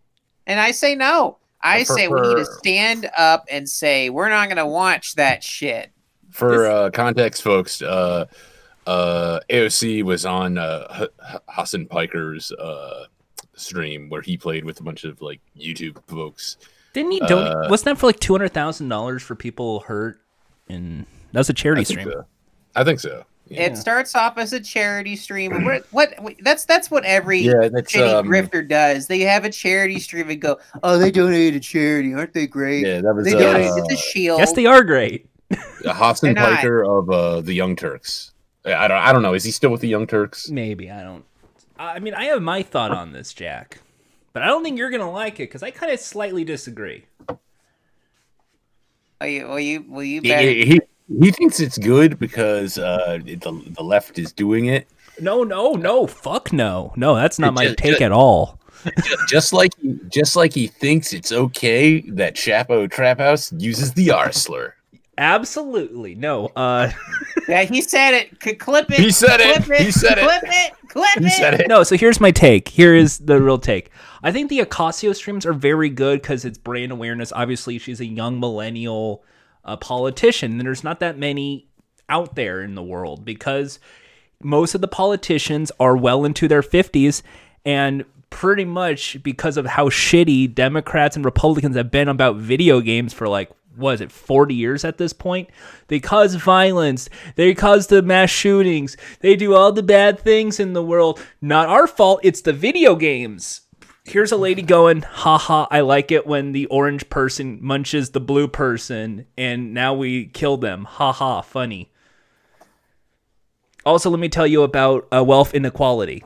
And 0.47 0.59
I 0.59 0.71
say 0.71 0.95
no. 0.95 1.37
I 1.61 1.83
For- 1.83 1.93
say 1.93 2.07
we 2.07 2.21
need 2.21 2.37
to 2.37 2.45
stand 2.45 3.09
up 3.15 3.45
and 3.49 3.69
say 3.69 4.09
we're 4.09 4.29
not 4.29 4.47
going 4.47 4.57
to 4.57 4.65
watch 4.65 5.15
that 5.15 5.43
shit. 5.43 5.91
For 6.31 6.65
uh, 6.65 6.89
context, 6.91 7.43
folks, 7.43 7.81
uh, 7.81 8.25
uh, 8.91 9.39
AOC 9.49 10.03
was 10.03 10.25
on 10.25 10.57
uh, 10.57 10.87
H- 10.99 11.09
H- 11.33 11.41
Hassan 11.47 11.85
Piker's 11.85 12.51
uh, 12.51 13.05
stream 13.53 14.09
where 14.09 14.21
he 14.21 14.37
played 14.37 14.65
with 14.65 14.79
a 14.79 14.83
bunch 14.83 15.03
of 15.03 15.21
like 15.21 15.39
YouTube 15.57 15.97
folks. 16.07 16.57
Didn't 16.93 17.11
he 17.11 17.19
donate? 17.21 17.53
Uh, 17.53 17.67
wasn't 17.69 17.85
that 17.95 17.97
for 17.99 18.07
like 18.07 18.19
two 18.19 18.33
hundred 18.33 18.49
thousand 18.53 18.89
dollars 18.89 19.23
for 19.23 19.35
people 19.35 19.79
hurt? 19.81 20.19
And 20.67 21.05
that 21.31 21.39
was 21.39 21.49
a 21.49 21.53
charity 21.53 21.81
I 21.81 21.83
stream. 21.83 22.09
so. 22.11 22.25
I 22.75 22.83
think 22.83 22.99
so. 22.99 23.23
Yeah, 23.47 23.63
It 23.63 23.77
starts 23.77 24.15
off 24.15 24.37
as 24.37 24.53
a 24.53 24.61
charity 24.61 25.17
stream. 25.17 25.51
and 25.51 25.65
What, 25.65 25.85
what 25.91 26.35
that's 26.41 26.63
that's 26.65 26.89
what 26.89 27.03
every 27.03 27.39
yeah 27.41 27.67
that's 27.69 27.91
shitty 27.91 28.13
um, 28.13 28.27
grifter 28.27 28.65
does. 28.67 29.07
They 29.07 29.19
have 29.21 29.43
a 29.43 29.49
charity 29.49 29.99
stream 29.99 30.29
and 30.29 30.39
go, 30.41 30.57
"Oh, 30.83 30.97
they 30.97 31.11
donated 31.11 31.61
to 31.61 31.67
charity, 31.69 32.13
aren't 32.13 32.33
they 32.33 32.47
great? 32.47 32.85
yeah 32.85 33.01
that 33.01 33.13
was 33.13 33.25
they 33.25 33.35
uh, 33.35 33.39
donated 33.39 33.71
it's 33.77 33.93
a 33.93 33.97
shield." 33.97 34.39
Yes, 34.39 34.53
they 34.53 34.65
are 34.65 34.83
great. 34.83 35.27
Hassan 35.85 36.33
They're 36.33 36.43
not. 36.43 36.55
Piker 36.57 36.85
of 36.85 37.09
uh, 37.09 37.41
the 37.41 37.53
Young 37.53 37.75
Turks. 37.75 38.31
I 38.65 38.73
I 38.73 38.87
don't. 38.87 38.97
I 38.97 39.11
don't 39.13 39.21
know. 39.21 39.33
Is 39.33 39.43
he 39.43 39.51
still 39.51 39.69
with 39.71 39.81
the 39.81 39.87
Young 39.87 40.07
Turks? 40.07 40.49
Maybe 40.49 40.89
I 40.91 41.03
don't. 41.03 41.25
I 41.77 41.99
mean, 41.99 42.13
I 42.13 42.25
have 42.25 42.41
my 42.41 42.61
thought 42.63 42.91
on 42.91 43.11
this, 43.11 43.33
Jack, 43.33 43.79
but 44.33 44.43
I 44.43 44.47
don't 44.47 44.63
think 44.63 44.77
you're 44.77 44.91
gonna 44.91 45.09
like 45.11 45.35
it 45.39 45.49
because 45.49 45.63
I 45.63 45.71
kind 45.71 45.91
of 45.91 45.99
slightly 45.99 46.43
disagree. 46.43 47.05
Are 49.19 49.27
you? 49.27 49.47
Will 49.47 49.59
you? 49.59 49.85
Will 49.87 50.03
you 50.03 50.21
He, 50.21 50.27
bet? 50.29 50.43
he, 50.43 50.79
he 51.19 51.31
thinks 51.31 51.59
it's 51.59 51.77
good 51.77 52.17
because 52.19 52.77
uh, 52.77 53.19
the 53.23 53.35
the 53.75 53.83
left 53.83 54.17
is 54.17 54.31
doing 54.31 54.65
it. 54.65 54.87
No, 55.19 55.43
no, 55.43 55.73
no, 55.73 56.07
fuck 56.07 56.51
no, 56.53 56.93
no. 56.95 57.15
That's 57.15 57.37
not 57.37 57.53
my 57.53 57.65
Just- 57.65 57.77
take 57.77 57.91
just- 57.93 58.01
at 58.01 58.11
all. 58.11 58.57
just 59.27 59.53
like 59.53 59.71
he, 59.79 59.99
just 60.09 60.35
like 60.35 60.53
he 60.53 60.65
thinks 60.65 61.13
it's 61.13 61.31
okay 61.31 62.01
that 62.09 62.33
Chapo 62.35 62.89
Trap 62.89 63.19
House 63.19 63.51
uses 63.53 63.93
the 63.93 64.09
R 64.09 64.31
slur. 64.31 64.73
Absolutely 65.19 66.15
no. 66.15 66.47
Uh, 66.55 66.89
yeah, 67.47 67.63
he 67.63 67.81
said 67.81 68.13
it. 68.13 68.41
C- 68.43 68.53
clip 68.55 68.89
it. 68.91 68.99
He 68.99 69.11
said 69.11 69.39
it. 69.39 69.63
Clip 69.63 69.79
He 69.79 69.91
said 69.91 70.17
it. 70.17 70.23
Clip 70.23 70.43
it. 70.43 70.73
Clip 70.89 71.19
He 71.19 71.25
it. 71.25 71.31
said 71.31 71.59
it. 71.61 71.67
no. 71.67 71.83
So 71.83 71.97
here's 71.97 72.19
my 72.19 72.31
take. 72.31 72.67
Here 72.67 72.95
is 72.95 73.19
the 73.19 73.41
real 73.41 73.57
take. 73.57 73.91
I 74.23 74.31
think 74.31 74.49
the 74.49 74.59
Ocasio 74.59 75.15
streams 75.15 75.45
are 75.45 75.53
very 75.53 75.89
good 75.89 76.21
because 76.21 76.45
it's 76.45 76.57
brand 76.57 76.91
awareness. 76.91 77.31
Obviously, 77.33 77.77
she's 77.79 77.99
a 77.99 78.05
young 78.05 78.39
millennial 78.39 79.23
uh, 79.65 79.77
politician, 79.77 80.51
and 80.53 80.61
there's 80.61 80.83
not 80.83 80.99
that 80.99 81.17
many 81.17 81.67
out 82.09 82.35
there 82.35 82.61
in 82.61 82.75
the 82.75 82.83
world 82.83 83.23
because 83.23 83.79
most 84.41 84.75
of 84.75 84.81
the 84.81 84.87
politicians 84.87 85.71
are 85.79 85.95
well 85.95 86.25
into 86.25 86.47
their 86.47 86.61
50s 86.61 87.21
and 87.63 88.03
pretty 88.29 88.65
much 88.65 89.21
because 89.23 89.55
of 89.57 89.65
how 89.65 89.87
shitty 89.89 90.53
Democrats 90.53 91.15
and 91.15 91.23
Republicans 91.23 91.75
have 91.75 91.91
been 91.91 92.07
about 92.07 92.35
video 92.37 92.81
games 92.81 93.13
for 93.13 93.27
like 93.27 93.51
what 93.81 93.95
is 93.95 94.01
it 94.01 94.11
40 94.11 94.53
years 94.53 94.85
at 94.85 94.97
this 94.97 95.11
point? 95.11 95.49
They 95.87 95.99
cause 95.99 96.35
violence. 96.35 97.09
They 97.35 97.53
cause 97.53 97.87
the 97.87 98.01
mass 98.01 98.29
shootings. 98.29 98.95
They 99.19 99.35
do 99.35 99.55
all 99.55 99.71
the 99.71 99.83
bad 99.83 100.19
things 100.19 100.59
in 100.59 100.73
the 100.73 100.83
world. 100.83 101.19
Not 101.41 101.67
our 101.67 101.87
fault. 101.87 102.21
It's 102.23 102.41
the 102.41 102.53
video 102.53 102.95
games. 102.95 103.61
Here's 104.05 104.31
a 104.31 104.37
lady 104.37 104.63
going 104.63 105.03
haha 105.03 105.67
i 105.69 105.81
like 105.81 106.11
it 106.11 106.25
when 106.25 106.53
the 106.53 106.65
orange 106.67 107.07
person 107.09 107.59
munches 107.61 108.09
the 108.09 108.19
blue 108.19 108.47
person 108.47 109.27
and 109.37 109.73
now 109.73 109.93
we 109.93 110.25
kill 110.25 110.57
them. 110.57 110.85
Haha 110.85 111.41
funny. 111.41 111.91
Also, 113.85 114.09
let 114.09 114.19
me 114.19 114.29
tell 114.29 114.47
you 114.47 114.63
about 114.63 115.07
uh, 115.11 115.23
wealth 115.23 115.53
inequality. 115.53 116.23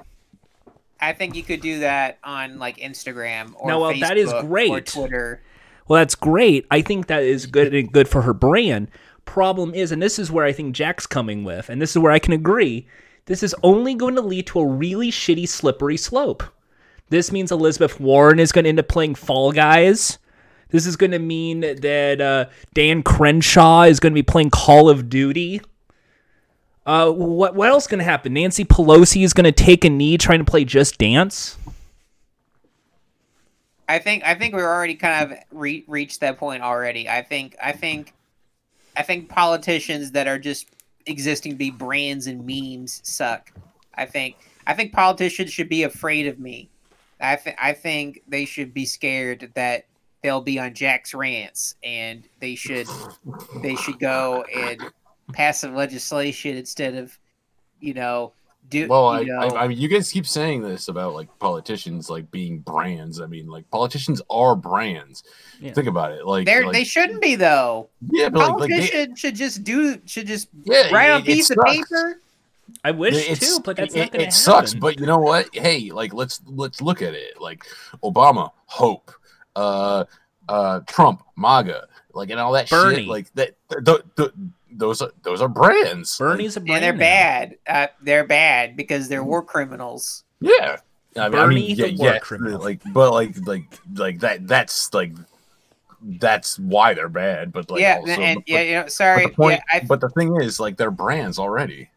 I 1.00 1.14
think 1.14 1.36
you 1.36 1.44
could 1.44 1.62
do 1.62 1.80
that 1.80 2.18
on 2.24 2.60
like 2.60 2.78
Instagram 2.78 3.54
or 3.58 3.70
No, 3.70 3.80
well, 3.82 3.92
Facebook 3.92 4.00
that 4.02 4.18
is 4.18 4.34
or 4.34 4.44
great. 4.44 4.86
Twitter. 4.86 5.42
Well, 5.88 6.00
that's 6.00 6.16
great. 6.16 6.66
I 6.72 6.82
think 6.82 7.08
that 7.08 7.24
is 7.24 7.46
good 7.46 7.74
and 7.74 7.92
good 7.92 8.08
for 8.08 8.24
her 8.24 8.34
brand. 8.34 8.90
Problem 9.26 9.74
is, 9.74 9.92
and 9.92 10.02
this 10.02 10.20
is 10.20 10.32
where 10.32 10.46
I 10.46 10.52
think 10.52 10.76
Jack's 10.76 11.08
coming 11.08 11.44
with, 11.44 11.70
and 11.70 11.82
this 11.82 11.92
is 11.92 12.00
where 12.00 12.12
I 12.12 12.20
can 12.20 12.34
agree, 12.34 12.88
this 13.26 13.44
is 13.44 13.56
only 13.64 13.96
going 13.96 14.16
to 14.16 14.22
lead 14.22 14.48
to 14.48 14.60
a 14.60 14.68
really 14.68 15.12
shitty, 15.12 15.48
slippery 15.48 15.98
slope. 15.98 16.44
This 17.10 17.32
means 17.32 17.52
Elizabeth 17.52 18.00
Warren 18.00 18.40
is 18.40 18.52
going 18.52 18.64
to 18.64 18.70
end 18.70 18.80
up 18.80 18.88
playing 18.88 19.16
Fall 19.16 19.52
Guys. 19.52 20.18
This 20.70 20.88
is 20.88 20.96
going 20.96 21.12
to 21.12 21.20
mean 21.20 21.62
that 21.62 22.20
uh, 22.20 22.46
Dan 22.74 23.04
Crenshaw 23.04 23.84
is 23.84 24.00
going 24.00 24.12
to 24.14 24.16
be 24.16 24.24
playing 24.24 24.50
Call 24.50 24.90
of 24.90 25.10
Duty. 25.10 25.62
Uh, 26.86 27.12
what 27.12 27.56
what 27.56 27.70
else 27.70 27.88
going 27.88 28.00
to 28.00 28.06
happen? 28.06 28.34
Nancy 28.34 28.64
Pelosi 28.64 29.24
is 29.24 29.34
going 29.34 29.46
to 29.46 29.52
take 29.52 29.86
a 29.86 29.90
knee 29.90 30.18
trying 30.18 30.40
to 30.40 30.46
play 30.46 30.66
Just 30.66 30.98
Dance. 30.98 31.58
I 33.88 34.00
think 34.00 34.24
I 34.24 34.36
think 34.36 34.54
we're 34.54 34.68
already 34.68 34.96
kind 34.96 35.32
of 35.32 35.38
re- 35.52 35.84
reached 35.88 36.22
that 36.22 36.38
point 36.38 36.64
already. 36.64 37.08
I 37.08 37.22
think 37.22 37.56
I 37.62 37.72
think 37.72 38.14
I 38.96 39.04
think 39.04 39.30
politicians 39.30 40.12
that 40.12 40.28
are 40.28 40.40
just 40.40 40.68
existing 41.06 41.54
to 41.54 41.58
be 41.58 41.70
brands 41.72 42.28
and 42.28 42.46
memes 42.46 43.02
suck. 43.04 43.52
I 43.96 44.06
think 44.06 44.38
I 44.68 44.74
think 44.74 44.94
politicians 44.94 45.52
should 45.52 45.70
be 45.70 45.84
afraid 45.84 46.28
of 46.28 46.40
me. 46.40 46.70
I 47.20 47.36
th- 47.36 47.56
I 47.62 47.74
think 47.74 48.22
they 48.28 48.46
should 48.46 48.74
be 48.74 48.86
scared 48.86 49.52
that 49.56 49.86
they'll 50.22 50.42
be 50.42 50.60
on 50.60 50.74
Jack's 50.74 51.14
rants, 51.14 51.76
and 51.84 52.28
they 52.40 52.56
should 52.56 52.88
they 53.62 53.76
should 53.76 54.00
go 54.00 54.44
and 54.54 54.92
pass 55.34 55.60
some 55.60 55.76
legislation 55.76 56.58
instead 56.58 56.96
of, 56.96 57.18
you 57.80 57.94
know, 57.94 58.34
do. 58.70 58.88
Well, 58.88 59.08
I, 59.08 59.22
you 59.22 59.28
know, 59.28 59.40
I, 59.40 59.64
I 59.64 59.68
mean, 59.68 59.78
you 59.78 59.88
guys 59.88 60.12
keep 60.12 60.26
saying 60.28 60.62
this 60.62 60.88
about 60.88 61.14
like 61.14 61.28
politicians 61.40 62.10
like 62.10 62.30
being 62.32 62.60
brands. 62.60 63.22
I 63.22 63.26
mean, 63.28 63.48
like 63.48 63.70
politicians 63.72 64.22
are 64.30 64.56
brands. 64.56 65.24
Yeah. 65.62 65.74
Think 65.74 65.88
about 65.88 66.12
it. 66.12 66.26
Like, 66.26 66.46
they're, 66.46 66.64
like 66.66 66.74
they 66.74 66.84
shouldn't 66.84 67.22
be 67.22 67.36
though. 67.36 67.90
yeah, 68.12 68.30
but 68.30 68.40
like, 68.40 68.50
like 68.50 68.70
they, 68.70 68.76
Politicians 68.78 69.20
should 69.20 69.36
just 69.36 69.64
do 69.64 70.00
should 70.06 70.28
just 70.28 70.50
Yeah, 70.64 70.90
write 70.92 71.12
on 71.12 71.22
a 71.22 71.26
piece 71.26 71.50
of 71.50 71.58
paper. 71.66 72.20
I 72.84 72.92
wish 72.92 73.14
it's- 73.16 73.40
too, 73.40 73.62
but 73.64 73.78
that's 73.78 73.94
it, 73.94 74.00
not 74.00 74.12
going 74.12 74.20
to 74.22 74.28
it 74.28 74.34
happen. 74.34 74.38
sucks. 74.38 74.74
But 74.74 75.00
you 75.00 75.06
know 75.06 75.20
what? 75.20 75.50
Hey, 75.54 75.92
like 75.92 76.14
let's 76.14 76.42
let's 76.46 76.82
look 76.82 77.02
at 77.02 77.14
it. 77.14 77.40
Like 77.40 77.64
Obama, 78.04 78.52
hope, 78.66 79.12
uh, 79.56 80.06
uh, 80.50 80.80
Trump, 80.88 81.24
MAGA, 81.38 81.88
like 82.14 82.30
and 82.32 82.40
all 82.40 82.52
that 82.54 82.70
Bernie. 82.70 82.96
shit. 83.02 83.08
Like 83.08 83.34
that. 83.36 83.56
th- 83.86 84.02
th- 84.18 84.32
those 84.78 85.02
are 85.02 85.12
those 85.24 85.42
are 85.42 85.48
brands. 85.48 86.18
Bernie's 86.18 86.58
a 86.58 86.62
brand. 86.62 86.84
And 86.84 86.84
they're 86.84 86.94
now. 86.94 87.00
bad. 87.00 87.58
Uh, 87.68 87.88
they're 88.02 88.28
bad 88.28 88.76
because 88.76 89.08
they're 89.08 89.24
war 89.24 89.44
criminals. 89.44 90.24
Yeah. 90.42 90.78
I 91.18 91.30
mean, 91.30 91.40
I 91.40 91.44
Bernie 91.46 91.56
mean, 91.56 91.78
the 91.78 91.92
yeah, 91.92 91.98
war 91.98 92.14
yeah, 92.14 92.20
criminal. 92.20 92.62
like, 92.62 92.82
but 92.94 93.12
like, 93.12 93.36
like, 93.48 93.80
like 93.96 94.20
that. 94.20 94.48
That's 94.48 94.94
like, 94.94 95.14
that's 96.02 96.60
why 96.60 96.94
they're 96.94 97.08
bad. 97.08 97.54
But 97.54 97.72
like, 97.72 97.80
yeah, 97.80 98.00
also, 98.02 98.22
and 98.22 98.36
but, 98.40 98.50
yeah, 98.50 98.62
you 98.62 98.74
know, 98.74 98.88
sorry. 98.88 99.24
but 99.24 99.30
the 99.30 99.36
point, 99.36 99.62
yeah, 99.74 99.84
but 99.88 100.02
the 100.02 100.10
thing 100.10 100.36
is, 100.42 100.60
like, 100.60 100.76
they're 100.76 100.92
brands 100.92 101.40
already. 101.40 101.90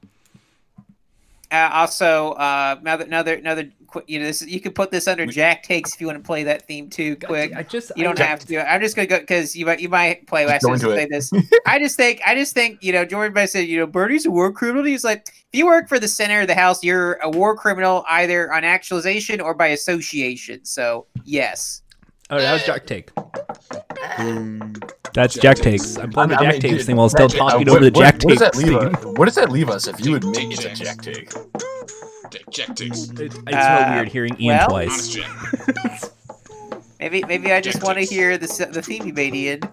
Uh, 1.50 1.70
also, 1.72 2.32
uh, 2.32 2.76
another, 2.80 3.04
another, 3.04 3.34
another. 3.34 3.70
You 4.06 4.18
know, 4.18 4.26
this 4.26 4.42
you 4.46 4.60
could 4.60 4.74
put 4.74 4.90
this 4.90 5.08
under 5.08 5.24
We- 5.24 5.32
Jack 5.32 5.62
takes 5.62 5.94
if 5.94 6.00
you 6.00 6.06
want 6.06 6.18
to 6.18 6.26
play 6.26 6.42
that 6.44 6.66
theme 6.66 6.90
too. 6.90 7.16
Quick, 7.16 7.56
I 7.56 7.62
just 7.62 7.90
you 7.96 8.04
don't 8.04 8.20
I, 8.20 8.24
have 8.24 8.40
to. 8.40 8.70
I'm 8.70 8.82
just 8.82 8.94
gonna 8.94 9.06
go 9.06 9.18
because 9.18 9.56
you 9.56 9.64
might, 9.64 9.80
you 9.80 9.88
might 9.88 10.26
play. 10.26 10.44
Last 10.44 10.62
go 10.62 10.74
as 10.74 10.82
into 10.84 10.94
say 10.94 11.04
it. 11.04 11.10
this. 11.10 11.32
I 11.66 11.78
just 11.78 11.96
think, 11.96 12.20
I 12.26 12.34
just 12.34 12.52
think, 12.52 12.82
you 12.82 12.92
know, 12.92 13.06
Jordan 13.06 13.32
might 13.32 13.46
say, 13.46 13.62
you 13.62 13.78
know, 13.78 13.86
Bernie's 13.86 14.26
a 14.26 14.30
war 14.30 14.52
criminal. 14.52 14.84
He's 14.84 15.04
like, 15.04 15.26
if 15.28 15.46
you 15.58 15.64
work 15.64 15.88
for 15.88 15.98
the 15.98 16.06
center 16.08 16.42
of 16.42 16.48
the 16.48 16.54
house, 16.54 16.84
you're 16.84 17.14
a 17.22 17.30
war 17.30 17.56
criminal 17.56 18.04
either 18.10 18.52
on 18.52 18.62
actualization 18.62 19.40
or 19.40 19.54
by 19.54 19.68
association. 19.68 20.66
So 20.66 21.06
yes, 21.24 21.80
Oh, 22.28 22.36
that 22.38 22.52
was 22.52 22.62
Jack 22.64 22.84
Take. 22.84 23.10
That's 25.14 25.34
Jack 25.34 25.56
Takes. 25.58 25.96
I'm 25.96 26.10
playing 26.10 26.30
the 26.30 26.36
I 26.36 26.42
Jack 26.42 26.52
mean, 26.54 26.60
Takes 26.60 26.76
dude, 26.78 26.86
thing 26.86 26.96
while 26.96 27.08
still 27.08 27.28
that- 27.28 27.36
talking 27.36 27.68
uh, 27.68 27.72
over 27.72 27.80
the 27.84 27.90
what- 27.90 28.02
Jack 28.04 28.22
what, 28.22 28.24
what 28.24 28.38
does 28.38 28.38
Takes 28.38 28.40
that 28.40 28.56
leave 28.56 28.80
theme. 28.80 28.94
us? 28.94 29.04
What 29.18 29.24
does 29.26 29.34
that 29.36 29.50
leave 29.50 29.68
us 29.70 29.86
if 29.88 30.04
you 30.04 30.14
admit 30.16 30.34
Take 30.34 30.50
it's 30.52 30.64
a 30.64 30.84
Jack 30.84 31.02
take? 31.02 31.30
Jack- 32.30 32.50
Jack 32.50 32.76
takes. 32.76 33.08
It, 33.10 33.20
it's 33.20 33.36
Uh, 33.52 33.88
so 33.88 33.94
weird 33.94 34.08
hearing 34.08 34.36
Ian 34.40 34.56
well- 34.58 34.68
twice. 34.68 35.08
Jack. 35.08 35.30
maybe, 37.00 37.22
maybe 37.26 37.52
I 37.52 37.60
just 37.60 37.82
want 37.82 37.96
to 37.98 38.04
hear 38.04 38.36
the 38.38 38.44
s- 38.44 38.58
the 38.58 38.82
theme 38.82 39.06
you 39.06 39.12
made, 39.14 39.34
Ian. 39.34 39.60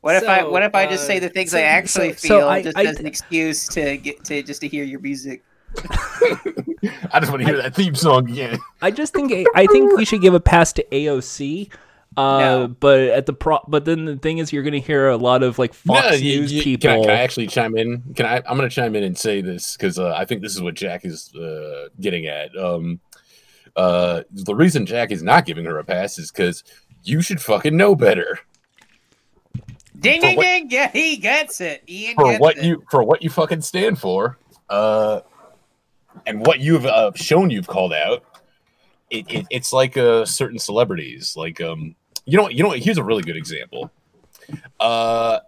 What 0.00 0.14
if 0.22 0.28
I, 0.28 0.40
So, 0.42 0.50
what 0.52 0.62
if 0.62 0.72
I 0.72 0.86
just 0.86 1.02
uh, 1.02 1.06
say 1.08 1.18
the 1.18 1.28
things 1.28 1.50
so- 1.50 1.58
I 1.58 1.62
actually 1.62 2.12
so- 2.12 2.18
so 2.18 2.28
feel 2.38 2.48
I- 2.48 2.62
just 2.62 2.76
I- 2.78 2.84
as 2.84 3.00
an 3.00 3.06
excuse 3.06 3.66
to 3.68 3.96
get 3.96 4.22
to 4.26 4.40
just 4.42 4.60
to 4.60 4.68
hear 4.68 4.84
your 4.84 5.00
music? 5.00 5.42
I 7.12 7.20
just 7.20 7.30
want 7.30 7.42
to 7.42 7.46
hear 7.46 7.56
that 7.56 7.74
theme 7.74 7.94
song 7.94 8.30
again. 8.30 8.58
I 8.82 8.90
just 8.90 9.12
think 9.14 9.32
I 9.54 9.66
think 9.66 9.96
we 9.96 10.04
should 10.04 10.20
give 10.22 10.34
a 10.34 10.40
pass 10.40 10.72
to 10.74 10.84
AOC. 10.92 11.72
Uh, 12.16 12.38
No. 12.38 12.68
but 12.68 13.00
at 13.00 13.26
the 13.26 13.32
pro, 13.34 13.58
but 13.68 13.84
then 13.84 14.06
the 14.06 14.16
thing 14.16 14.38
is, 14.38 14.50
you're 14.52 14.62
gonna 14.62 14.78
hear 14.78 15.08
a 15.08 15.16
lot 15.18 15.42
of 15.42 15.58
like 15.58 15.74
Fox 15.74 16.02
No, 16.02 16.12
you- 16.16 16.40
News 16.40 16.52
you- 16.52 16.62
people. 16.62 16.88
Can 16.88 16.98
I, 17.00 17.02
can 17.02 17.10
I 17.10 17.20
actually 17.20 17.46
chime 17.46 17.76
in? 17.76 18.02
Can 18.14 18.24
I? 18.24 18.36
I'm 18.36 18.56
going 18.56 18.68
to 18.68 18.74
chime 18.74 18.94
in 18.96 19.04
and 19.04 19.18
say 19.18 19.42
this 19.42 19.76
because 19.76 19.98
uh, 19.98 20.14
I 20.16 20.24
think 20.24 20.40
this 20.40 20.54
is 20.54 20.62
what 20.62 20.74
Jack 20.74 21.04
is 21.04 21.34
uh, 21.34 21.88
getting 22.00 22.26
at. 22.26 22.56
Um, 22.56 23.00
uh, 23.76 24.22
the 24.30 24.54
reason 24.54 24.86
Jack 24.86 25.10
is 25.10 25.22
not 25.22 25.44
giving 25.44 25.66
her 25.66 25.78
a 25.78 25.84
pass 25.84 26.18
is 26.18 26.30
because 26.32 26.64
you 27.04 27.20
should 27.20 27.40
fucking 27.40 27.76
know 27.76 27.94
better 27.94 28.38
Ding 29.98 30.20
For 30.20 30.26
ding 30.28 30.36
what- 30.36 30.42
ding! 30.44 30.70
Yeah, 30.70 30.90
he 30.90 31.16
gets 31.16 31.60
it. 31.60 31.82
Ian 31.88 32.14
for 32.16 32.24
gets 32.30 32.40
what 32.40 32.56
it. 32.58 32.64
you 32.64 32.82
for 32.90 33.02
what 33.02 33.22
you 33.22 33.28
fucking 33.30 33.60
stand 33.62 33.98
for, 33.98 34.38
uh, 34.70 35.20
and 36.26 36.44
what 36.44 36.60
you've 36.60 36.86
uh, 36.86 37.12
shown 37.14 37.50
you've 37.50 37.66
called 37.66 37.92
out. 37.92 38.24
It, 39.10 39.30
it, 39.32 39.46
it's 39.50 39.72
like 39.72 39.96
uh, 39.96 40.24
certain 40.24 40.58
celebrities, 40.58 41.36
like 41.36 41.60
um, 41.60 41.94
you 42.24 42.36
know, 42.36 42.48
you 42.48 42.62
know. 42.62 42.70
Here's 42.70 42.98
a 42.98 43.04
really 43.04 43.22
good 43.22 43.36
example. 43.36 43.90
Uh, 44.80 45.38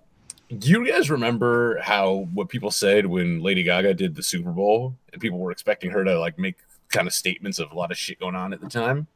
do 0.57 0.69
you 0.69 0.87
guys 0.87 1.11
remember 1.11 1.79
how 1.81 2.29
what 2.33 2.49
people 2.49 2.71
said 2.71 3.05
when 3.05 3.43
Lady 3.43 3.63
Gaga 3.65 3.95
did 3.95 4.15
the 4.15 4.23
Super 4.23 4.53
Bowl 4.53 4.97
and 5.13 5.21
people 5.21 5.39
were 5.39 5.51
expecting 5.51 5.91
her 5.91 6.05
to 6.05 6.19
like 6.19 6.39
make 6.39 6.57
kind 6.89 7.07
of 7.07 7.13
statements 7.13 7.59
of 7.59 7.73
a 7.73 7.75
lot 7.75 7.91
of 7.91 7.99
shit 7.99 8.21
going 8.21 8.37
on 8.37 8.53
at 8.53 8.61
the 8.61 8.69
time? 8.69 9.07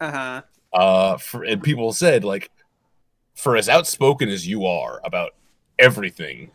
Uh 0.00 0.12
huh. 0.12 0.42
uh 0.72 1.16
for 1.16 1.42
and 1.42 1.60
people 1.60 1.92
said 1.92 2.24
like 2.24 2.52
for 3.34 3.56
as 3.56 3.68
outspoken 3.68 4.28
as 4.28 4.46
you 4.46 4.64
are 4.64 5.00
about 5.02 5.34
everything 5.80 6.52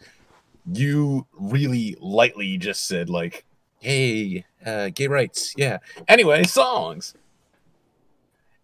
you 0.71 1.27
really 1.33 1.97
lightly 1.99 2.57
just 2.57 2.87
said 2.87 3.09
like 3.09 3.43
hey 3.83 4.45
uh 4.65 4.89
gay 4.93 5.07
rights 5.07 5.53
yeah. 5.57 5.79
Anyway 6.07 6.43
songs. 6.43 7.13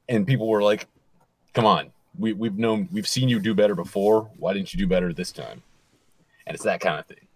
And 0.07 0.25
people 0.25 0.47
were 0.47 0.63
like 0.63 0.87
come 1.53 1.65
on 1.65 1.91
we, 2.17 2.33
we've 2.33 2.57
known 2.57 2.89
we've 2.91 3.07
seen 3.07 3.29
you 3.29 3.39
do 3.39 3.53
better 3.53 3.75
before. 3.75 4.29
Why 4.37 4.53
didn't 4.53 4.73
you 4.73 4.77
do 4.77 4.87
better 4.87 5.13
this 5.13 5.31
time? 5.31 5.63
And 6.45 6.55
it's 6.55 6.63
that 6.63 6.81
kind 6.81 6.99
of 6.99 7.05
thing. 7.05 7.27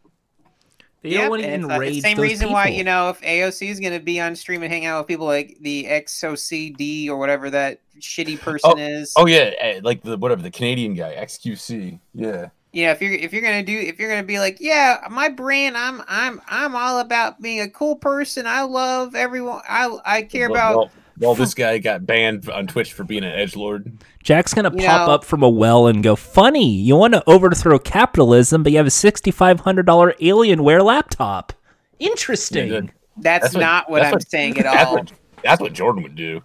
They 1.02 1.10
Yeah, 1.10 1.22
don't 1.22 1.30
want 1.32 1.44
to 1.44 1.48
and 1.50 1.84
it's 1.84 1.96
the 1.98 2.02
same 2.02 2.18
those 2.18 2.24
reason 2.24 2.52
why 2.52 2.68
you 2.68 2.84
know 2.84 3.10
if 3.10 3.22
AOC 3.22 3.70
is 3.70 3.80
going 3.80 3.94
to 3.94 4.00
be 4.00 4.20
on 4.20 4.36
stream 4.36 4.64
and 4.64 4.72
hang 4.72 4.86
out 4.86 5.00
with 5.02 5.08
people 5.08 5.26
like 5.26 5.58
the 5.62 5.86
XOCD 5.86 7.10
or 7.10 7.18
whatever 7.18 7.50
that 7.50 7.80
shitty 8.00 8.40
person 8.40 8.78
is. 8.78 9.14
oh 9.18 9.28
yeah 9.28 9.52
eh, 9.60 9.80
like 9.84 10.02
the 10.02 10.18
whatever 10.18 10.42
the 10.42 10.50
canadian 10.50 10.94
guy 10.94 11.14
xqc 11.26 12.00
yeah 12.16 12.50
Yeah, 12.74 12.92
if 12.92 13.02
you're 13.02 13.14
if 13.14 13.32
you're 13.32 13.44
gonna 13.44 13.64
do 13.64 13.78
if 13.78 14.00
you're 14.00 14.10
gonna 14.10 14.24
be 14.24 14.40
like, 14.40 14.58
yeah, 14.60 14.98
my 15.12 15.30
brand, 15.30 15.78
I'm 15.78 16.02
I'm 16.08 16.42
I'm 16.48 16.76
all 16.76 17.00
about 17.00 17.40
being 17.40 17.62
a 17.62 17.70
cool 17.70 17.96
person. 17.96 18.48
I 18.48 18.64
love 18.64 19.14
everyone. 19.14 19.62
I 19.70 19.96
I 20.04 20.22
care 20.24 20.50
well, 20.50 20.58
about. 20.60 20.76
well, 20.78 20.92
well 21.20 21.36
this 21.36 21.54
guy 21.56 21.78
got 21.78 22.06
banned 22.08 22.50
on 22.50 22.66
twitch 22.66 22.94
for 22.94 23.04
being 23.04 23.24
an 23.24 23.32
edge 23.32 23.56
lord 23.56 23.92
Jack's 24.24 24.56
gonna 24.56 24.72
You 24.76 24.88
pop 24.88 25.08
know- 25.08 25.14
up 25.14 25.24
from 25.24 25.44
a 25.44 25.50
well 25.50 25.86
and 25.86 26.02
go, 26.02 26.16
"Funny, 26.16 26.68
you 26.68 26.96
want 26.96 27.14
to 27.14 27.24
overthrow 27.30 27.78
capitalism, 27.78 28.64
but 28.64 28.72
you 28.72 28.80
have 28.80 28.88
a 28.88 28.92
sixty-five 28.92 29.60
hundred 29.60 29.86
dollar 29.86 30.14
Alienware 30.20 30.84
laptop. 30.84 31.54
Interesting." 32.00 32.72
Yeah, 32.72 32.82
That's, 33.18 33.44
That's 33.44 33.56
not 33.56 33.90
what 33.92 34.00
that's 34.00 34.08
I'm 34.08 34.14
what- 34.14 34.30
saying 34.30 34.58
at 34.58 34.64
That's 34.64 34.86
all. 34.86 34.94
what, 34.96 35.12
that's 35.44 35.62
what 35.62 35.74
Jordan 35.74 36.02
would 36.04 36.16
do. 36.16 36.42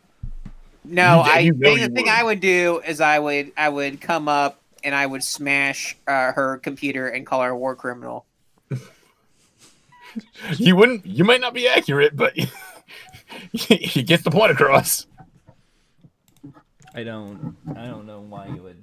No, 0.84 1.16
You- 1.24 1.30
I 1.32 1.38
you 1.38 1.52
know 1.52 1.58
think 1.68 1.76
the 1.80 1.88
you 1.88 1.94
thing. 1.94 2.08
I 2.10 2.22
would 2.22 2.40
do 2.40 2.82
is 2.86 3.00
I 3.00 3.18
would 3.18 3.52
I 3.56 3.68
would 3.70 4.00
come 4.02 4.28
up 4.28 4.60
and 4.88 4.94
I 4.94 5.05
would 5.05 5.22
smash 5.22 5.98
uh, 6.07 6.33
her 6.33 6.57
computer 6.57 7.09
and 7.09 7.27
call 7.27 7.42
her 7.42 7.51
a 7.51 7.57
war 7.57 7.77
criminal. 7.77 8.24
You 10.57 10.74
wouldn't. 10.74 11.07
You 11.07 11.22
might 11.22 11.40
not 11.40 11.55
be 11.55 11.68
accurate, 11.68 12.16
but 12.16 12.35
he 13.53 14.03
gets 14.03 14.24
the 14.24 14.31
point 14.31 14.51
across. 14.51 15.07
I 16.94 17.05
don't. 17.05 17.57
I 17.77 17.87
don't 17.87 18.07
know 18.07 18.20
why 18.20 18.46
you 18.46 18.62
would. 18.62 18.83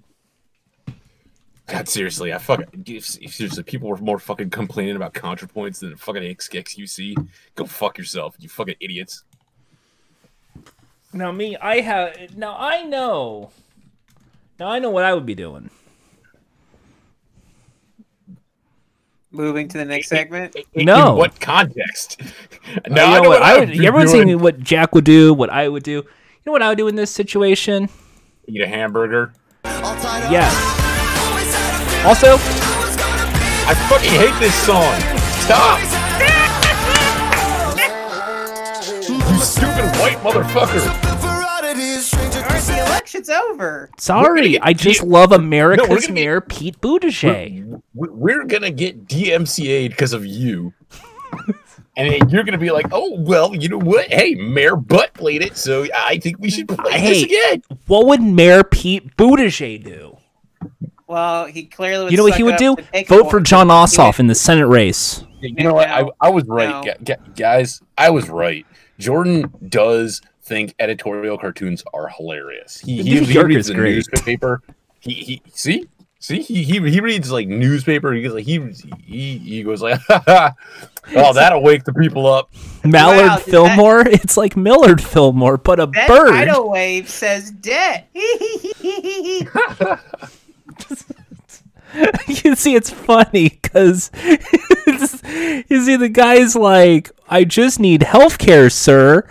God, 1.67 1.89
seriously, 1.89 2.31
I 2.31 2.37
fucking 2.37 2.67
if, 2.85 3.17
if 3.21 3.33
seriously, 3.33 3.63
people 3.63 3.89
were 3.89 3.97
more 3.97 4.19
fucking 4.19 4.51
complaining 4.51 4.95
about 4.95 5.13
ContraPoints 5.13 5.79
than 5.79 5.97
fucking 5.97 6.23
XXUC. 6.23 7.27
Go 7.55 7.65
fuck 7.65 7.97
yourself, 7.97 8.35
you 8.39 8.47
fucking 8.47 8.75
idiots. 8.79 9.23
Now 11.11 11.31
me, 11.33 11.57
I 11.57 11.81
have. 11.81 12.37
Now 12.37 12.55
I 12.57 12.83
know. 12.83 13.49
Now 14.59 14.67
I 14.67 14.79
know 14.79 14.91
what 14.91 15.03
I 15.03 15.13
would 15.13 15.25
be 15.25 15.35
doing. 15.35 15.69
Moving 19.35 19.67
to 19.69 19.77
the 19.77 19.85
next 19.85 20.09
segment. 20.09 20.55
No. 20.75 21.11
In 21.11 21.17
what 21.17 21.39
context? 21.39 22.19
Uh, 22.67 22.79
you 22.87 22.93
I 22.95 22.95
know 22.95 23.13
know 23.21 23.21
what 23.21 23.29
what 23.29 23.41
I 23.43 23.51
I 23.55 23.59
would. 23.59 23.69
would 23.69 23.77
be 23.77 23.85
Everyone's 23.85 24.11
doing. 24.11 24.27
saying 24.27 24.39
what 24.39 24.59
Jack 24.59 24.95
would 24.95 25.03
do, 25.03 25.35
what 25.35 25.51
I 25.51 25.69
would 25.69 25.83
do. 25.83 25.91
You 25.91 26.03
know 26.47 26.51
what 26.51 26.63
I 26.63 26.69
would 26.69 26.79
do 26.79 26.87
in 26.87 26.95
this 26.95 27.11
situation? 27.11 27.89
Eat 28.47 28.61
a 28.61 28.67
hamburger. 28.67 29.33
Yes. 29.63 30.51
Also, 32.03 32.37
I 33.67 33.75
fucking 33.87 34.09
hate 34.09 34.33
this 34.39 34.55
song. 34.65 34.99
Stop. 35.45 35.79
you 39.07 39.39
stupid 39.41 39.85
white 39.99 40.17
motherfucker. 40.23 40.81
All 41.79 41.81
right, 41.81 42.61
the 42.63 42.83
election's 42.87 43.29
over. 43.29 43.89
sorry, 43.97 44.51
get 44.51 44.63
I 44.63 44.71
just 44.73 45.01
D- 45.01 45.07
love 45.07 45.31
No, 45.31 45.35
America's 45.37 45.87
we're 45.89 45.95
gonna 45.95 46.01
get- 46.07 46.13
mayor, 46.13 46.41
Pete 46.41 46.79
Buttigieg. 46.79 47.81
We're, 47.93 48.11
we're 48.13 48.43
gonna 48.45 48.71
get 48.71 49.07
DMCA'd 49.07 49.91
because 49.91 50.13
of 50.13 50.25
you. 50.25 50.73
And 51.97 52.29
you're 52.29 52.43
gonna 52.43 52.57
be 52.57 52.71
like, 52.71 52.87
oh 52.91 53.15
well, 53.21 53.55
you 53.55 53.69
know 53.69 53.77
what? 53.79 54.07
Hey, 54.11 54.35
Mayor 54.35 54.75
Butt 54.75 55.13
played 55.13 55.41
it, 55.41 55.55
so 55.55 55.85
I 55.95 56.17
think 56.17 56.37
we 56.39 56.49
should 56.51 56.67
play 56.67 56.91
Hey. 56.99 57.13
this 57.13 57.23
again. 57.23 57.63
What 57.87 58.07
would 58.07 58.21
Mayor 58.21 58.65
Pete 58.65 59.15
Buttigieg 59.15 59.85
do? 59.85 60.17
Well, 61.07 61.45
he 61.45 61.63
clearly 61.63 62.03
would 62.03 62.11
You 62.11 62.17
know 62.17 62.23
what 62.25 62.35
he 62.35 62.43
would 62.43 62.57
do? 62.57 62.75
Vote 63.07 63.29
for. 63.31 63.39
John 63.39 63.67
He 63.67 63.71
Ossoff 63.71 64.19
in 64.19 64.27
the 64.27 64.35
Senate 64.35 64.67
race. 64.67 65.23
You 65.39 65.53
know 65.63 65.73
what? 65.75 65.87
I, 65.87 66.03
I 66.19 66.29
was 66.31 66.43
right, 66.49 66.67
No. 66.67 66.81
Gu- 66.83 67.05
gu- 67.15 67.31
guys. 67.33 67.81
I 67.97 68.09
was 68.09 68.27
right. 68.29 68.65
Jordan 68.99 69.49
does 69.69 70.21
think 70.45 70.75
editorial 70.79 71.37
cartoons 71.37 71.83
are 71.93 72.07
hilarious. 72.07 72.79
He, 72.79 73.01
he, 73.03 73.23
he 73.23 73.41
reads 73.41 73.67
the 73.67 73.73
great. 73.73 73.95
newspaper. 73.95 74.61
He, 74.99 75.13
he 75.13 75.41
see 75.53 75.87
see 76.19 76.41
he, 76.41 76.63
he 76.63 76.79
he 76.89 76.99
reads 77.01 77.31
like 77.31 77.47
newspaper. 77.47 78.13
He 78.13 78.21
goes 78.23 78.33
like 78.33 78.45
he 78.45 78.59
he, 79.05 79.37
he 79.39 79.63
goes 79.63 79.81
like, 79.81 79.99
oh 80.09 81.33
that'll 81.33 81.61
wake 81.63 81.83
the 81.83 81.93
people 81.93 82.25
up. 82.27 82.51
Mallard 82.83 83.17
Wow, 83.27 83.35
did 83.37 83.45
that- 83.45 83.51
Fillmore. 83.51 84.01
It's 84.07 84.37
like 84.37 84.55
Millard 84.55 85.01
Fillmore, 85.03 85.57
but 85.57 85.79
a 85.79 85.87
That 85.87 86.07
bird. 86.07 86.29
tidal 86.31 86.69
wave 86.69 87.09
says 87.09 87.51
dead. 87.51 88.05
you 92.27 92.55
see, 92.55 92.75
it's 92.75 92.89
funny 92.89 93.49
because 93.49 94.11
you 94.85 95.83
see 95.83 95.95
the 95.95 96.09
guy's 96.11 96.55
like, 96.55 97.11
"I 97.29 97.43
just 97.43 97.79
need 97.79 98.03
health 98.03 98.37
care, 98.37 98.69
sir," 98.69 99.27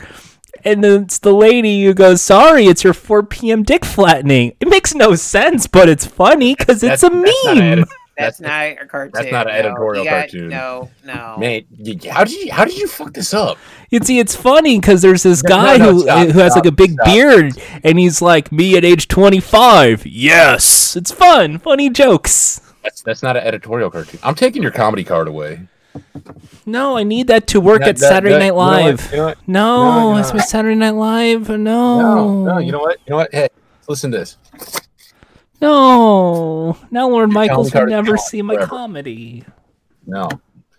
and 0.64 0.82
then 0.82 1.02
it's 1.04 1.18
the 1.18 1.32
lady 1.34 1.84
who 1.84 1.94
goes, 1.94 2.22
"Sorry, 2.22 2.66
it's 2.66 2.82
your 2.84 2.94
4 2.94 3.22
p.m. 3.24 3.62
dick 3.62 3.84
flattening." 3.84 4.52
It 4.60 4.68
makes 4.68 4.94
no 4.94 5.14
sense, 5.14 5.66
but 5.66 5.88
it's 5.88 6.06
funny 6.06 6.54
because 6.54 6.82
it's 6.82 7.02
a 7.02 7.08
That's- 7.10 7.22
that's 7.24 7.44
not 7.46 7.54
meme. 7.56 7.72
edit- 7.72 7.88
That's, 8.16 8.38
That's- 8.38 8.76
not 8.78 8.84
a 8.84 8.88
cartoon. 8.88 9.10
that's 9.12 9.32
not 9.32 9.46
an 9.48 9.52
no. 9.54 9.58
editorial 9.58 10.04
You 10.04 10.10
got- 10.10 10.16
cartoon. 10.30 10.48
No, 10.48 10.88
no. 11.04 11.36
Man, 11.38 11.62
you- 11.76 11.98
how 12.12 12.22
did 12.22 12.32
you 12.44 12.52
how 12.52 12.64
did 12.64 12.78
you 12.78 12.86
fuck 12.86 13.12
this 13.12 13.34
up? 13.34 13.58
You 13.90 13.98
see, 14.04 14.18
it's 14.20 14.36
funny 14.36 14.78
because 14.78 15.02
there's 15.02 15.24
this 15.24 15.42
No, 15.42 15.48
guy 15.48 15.76
no, 15.78 15.92
who 15.92 16.00
stop, 16.02 16.28
who 16.28 16.38
has 16.38 16.54
like 16.54 16.66
a 16.66 16.70
big 16.72 16.92
stop. 16.92 17.06
beard, 17.06 17.52
and 17.82 17.98
he's 17.98 18.22
like, 18.22 18.52
"Me 18.52 18.76
at 18.76 18.84
age 18.84 19.08
25." 19.08 20.06
Yes, 20.06 20.94
it's 20.96 21.10
fun, 21.10 21.58
funny 21.58 21.90
jokes. 21.90 22.60
That's 22.84 23.02
that's 23.02 23.22
not 23.22 23.36
an 23.36 23.42
editorial 23.44 23.90
cartoon. 23.90 24.20
I'm 24.22 24.34
taking 24.36 24.62
your 24.62 24.70
comedy 24.70 25.02
card 25.04 25.26
away. 25.26 25.60
No, 26.66 26.96
I 26.96 27.02
need 27.02 27.26
that 27.28 27.46
to 27.48 27.60
work 27.60 27.80
That- 27.80 27.88
at 27.90 27.96
that- 27.98 28.08
Saturday 28.08 28.34
that- 28.34 28.38
Night 28.38 28.44
you 28.46 28.50
know 28.52 28.56
what? 28.56 28.82
Live. 28.84 29.10
You 29.10 29.16
know 29.18 29.24
what? 29.26 29.38
No, 29.46 30.10
No, 30.12 30.16
that's 30.16 30.32
my 30.32 30.40
Saturday 30.40 30.74
Night 30.76 30.94
Live. 30.94 31.48
No, 31.48 31.56
No, 31.58 32.44
no, 32.44 32.58
you 32.58 32.72
know 32.72 32.80
what? 32.80 32.98
You 33.06 33.10
know 33.10 33.16
what? 33.16 33.32
Hey, 33.34 33.48
listen 33.88 34.10
to 34.12 34.18
this. 34.18 34.36
No. 35.60 36.76
Now 36.90 37.08
Lorne 37.08 37.32
Michaels 37.32 37.72
will 37.74 37.86
never 37.86 38.16
see 38.16 38.42
my 38.42 38.54
forever. 38.54 38.68
comedy. 38.68 39.44
No. 40.06 40.28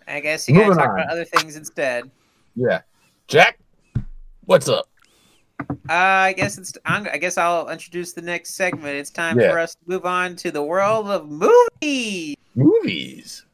I 0.06 0.20
guess 0.20 0.48
you 0.48 0.54
gotta 0.54 0.74
talk 0.74 0.90
on. 0.90 1.00
about 1.00 1.10
other 1.10 1.24
things 1.24 1.56
instead. 1.56 2.10
Yeah. 2.54 2.82
Jack, 3.26 3.58
what's 4.44 4.68
up? 4.68 4.88
Uh, 5.60 5.92
I 5.92 6.34
guess 6.36 6.58
it's. 6.58 6.74
I'm, 6.84 7.08
I 7.12 7.16
guess 7.16 7.38
I'll 7.38 7.68
introduce 7.70 8.12
the 8.12 8.22
next 8.22 8.54
segment. 8.54 8.94
It's 8.96 9.10
time 9.10 9.40
Yeah. 9.40 9.50
for 9.50 9.58
us 9.58 9.74
to 9.74 9.80
move 9.86 10.04
on 10.04 10.36
to 10.36 10.50
the 10.52 10.62
world 10.62 11.08
of 11.08 11.28
movies. 11.28 12.36
Movies. 12.54 13.45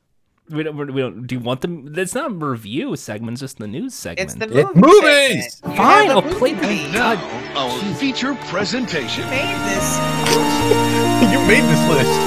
We 0.50 0.62
don't, 0.64 0.76
we 0.92 1.00
don't. 1.00 1.26
Do 1.26 1.34
you 1.36 1.40
want 1.40 1.60
them? 1.62 1.92
That's 1.92 2.14
not 2.14 2.30
a 2.30 2.34
review 2.34 2.94
segment. 2.96 3.34
It's 3.34 3.40
just 3.40 3.58
the 3.58 3.66
news 3.68 3.94
segment. 3.94 4.20
It's 4.30 4.34
the 4.34 4.48
Yeah, 4.54 4.64
movie 4.74 4.80
movies! 4.80 5.54
segment. 5.54 5.76
You 5.78 5.82
Fine, 5.82 6.06
have 6.08 6.24
a 6.24 6.28
I'll 6.28 6.34
play 6.38 6.52
the- 6.52 6.62
movie. 6.62 6.92
Now, 6.92 7.16
our 7.56 7.94
feature 7.94 8.34
presentation. 8.48 9.24
You 9.24 9.30
made 9.30 9.58
this. 9.70 9.96
you 11.32 11.38
made 11.46 11.64
this 11.64 11.88
list. 11.88 12.18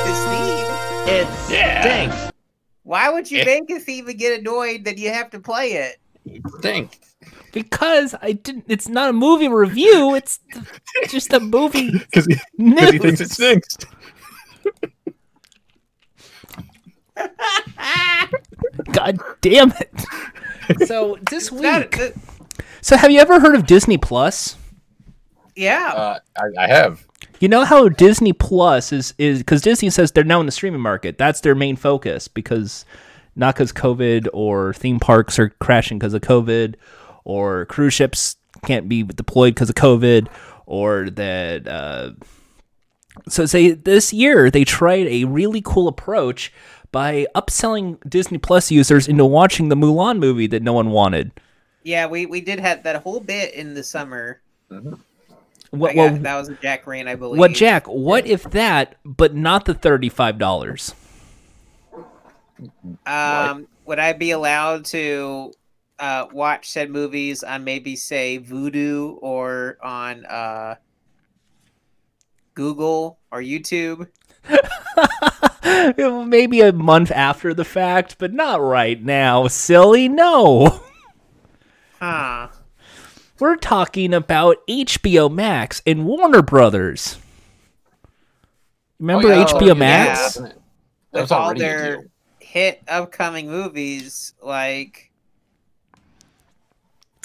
This 0.05 0.21
theme. 0.27 0.71
It 1.17 1.29
Yeah. 1.51 1.81
stinks. 2.11 2.33
Why 2.83 3.09
would 3.11 3.31
you 3.31 3.39
Yeah. 3.39 3.45
make 3.47 3.71
a 3.71 3.81
theme 3.81 4.09
and 4.09 4.19
get 4.19 4.39
annoyed 4.41 4.85
that 4.85 4.99
you 4.99 5.11
have 5.11 5.31
to 5.31 5.41
play 5.41 5.73
it? 5.73 5.97
Think. 6.61 7.01
Because 7.55 8.15
I 8.21 8.33
didn't. 8.33 8.65
It's 8.69 8.89
not 8.89 9.09
a 9.09 9.13
movie 9.15 9.49
review. 9.49 10.15
It's 10.15 10.41
just 11.09 11.33
a 11.33 11.41
movie 11.41 11.91
Because 11.99 12.27
he, 12.27 12.35
'cause 12.35 12.45
news. 12.59 12.91
he 12.91 12.99
thinks 12.99 13.21
it 13.23 13.31
stinks. 13.31 13.77
God 18.93 19.19
damn 19.41 19.73
it! 19.73 19.91
So 20.87 21.19
this 21.31 21.51
That- 21.51 21.81
week. 21.93 21.99
that- 21.99 22.15
So 22.81 22.97
have 22.97 23.11
you 23.11 23.21
ever 23.21 23.39
heard 23.39 23.55
of 23.55 23.67
Disney 23.67 23.99
Plus? 23.99 24.57
yeah. 25.55 25.93
Uh, 25.95 26.19
I, 26.39 26.65
I 26.65 26.67
have. 26.69 27.07
You 27.39 27.49
know 27.49 27.65
how 27.65 27.89
Disney 27.91 28.33
Plus 28.33 28.91
is 28.93 29.13
is 29.19 29.39
because 29.41 29.61
Disney 29.61 29.91
says 29.91 30.11
they're 30.13 30.25
now 30.25 30.41
in 30.41 30.47
the 30.47 30.53
streaming 30.53 30.81
market. 30.81 31.19
That's 31.19 31.41
their 31.43 31.55
main 31.55 31.77
focus 31.77 32.29
because 32.29 32.87
not 33.37 33.55
because 33.55 33.73
COVID 33.75 34.29
or 34.33 34.73
theme 34.73 34.99
parks 35.01 35.39
are 35.39 35.51
crashing 35.51 35.99
because 35.99 36.15
of 36.15 36.23
COVID 36.23 36.77
or 37.25 37.67
cruise 37.67 37.95
ships 37.95 38.37
can't 38.65 38.89
be 38.89 39.03
deployed 39.03 39.55
because 39.55 39.69
of 39.69 39.75
COVID 39.77 40.29
or 40.67 41.11
that. 41.11 41.67
Uh, 41.69 42.11
so 43.29 43.47
say 43.47 43.73
this 43.73 44.13
year 44.13 44.51
they 44.51 44.65
tried 44.65 45.07
a 45.07 45.25
really 45.25 45.63
cool 45.65 45.89
approach 45.89 46.53
by 46.93 47.27
upselling 47.35 47.99
Disney 48.09 48.39
Plus 48.39 48.71
users 48.71 49.09
into 49.09 49.25
watching 49.25 49.69
the 49.69 49.77
Mulan 49.77 50.19
movie 50.19 50.47
that 50.49 50.63
no 50.63 50.73
one 50.73 50.91
wanted. 50.91 51.33
yeah, 51.83 52.07
we, 52.07 52.25
we 52.27 52.41
did 52.41 52.61
have 52.61 52.83
that 52.85 53.03
whole 53.03 53.21
bit 53.21 53.53
in 53.55 53.75
the 53.75 53.83
summer. 53.83 54.41
What, 55.71 55.91
I 55.91 55.95
got- 55.95 56.13
what, 56.13 56.23
that 56.23 56.37
was 56.37 56.49
a 56.49 56.55
Jack 56.55 56.87
Rain, 56.87 57.09
I 57.09 57.17
believe. 57.17 57.39
what 57.39 57.53
Jack? 57.53 57.87
What 57.87 58.27
if 58.27 58.45
that, 58.51 58.97
but 59.05 59.35
not 59.35 59.65
the 59.65 59.75
thirty-five 59.75 60.39
dollars? 60.39 60.95
Um, 63.07 63.67
would 63.85 63.99
I 63.99 64.13
be 64.13 64.31
allowed 64.31 64.85
to 64.87 65.53
uh, 65.99 66.27
watch 66.33 66.69
said 66.69 66.91
movies 66.91 67.43
on 67.43 67.65
maybe 67.65 67.97
say 67.97 68.39
Vudu 68.39 69.19
or 69.21 69.79
on 69.83 70.25
uh, 70.27 70.77
Google 72.55 73.19
or 73.31 73.41
YouTube? 73.41 74.09
Maybe 76.27 76.61
a 76.61 76.73
month 76.73 77.11
after 77.11 77.55
the 77.55 77.65
fact, 77.65 78.17
but 78.19 78.33
not 78.33 78.61
right 78.61 79.03
now. 79.03 79.49
Silly, 79.49 80.09
no. 80.09 80.81
Huh. 81.99 82.49
We're 83.41 83.57
talking 83.57 84.15
about 84.15 84.59
HBO 84.69 85.33
Max 85.33 85.83
and 85.87 86.05
Warner 86.05 86.43
Brothers. 86.43 87.19
Remember 88.99 89.33
Oh, 89.33 89.39
yeah. 89.39 89.45
HBO 89.45 89.67
yeah. 89.69 89.73
Max? 89.75 90.35
That 90.35 90.55
With 91.13 91.33
all 91.33 91.55
their 91.55 92.07
hit 92.41 92.83
upcoming 92.87 93.49
movies 93.49 94.35
like 94.43 95.11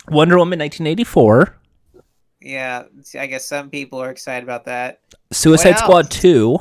Wonder 0.10 0.38
Woman 0.38 0.60
1984, 0.60 1.56
yeah, 2.42 2.84
I 3.20 3.28
guess 3.28 3.46
some 3.46 3.70
people 3.70 4.02
are 4.02 4.10
excited 4.12 4.44
about 4.44 4.66
that. 4.66 5.02
Suicide 5.32 5.72
What 5.72 5.80
Squad 5.80 6.06
else? 6.06 6.22
2. 6.22 6.60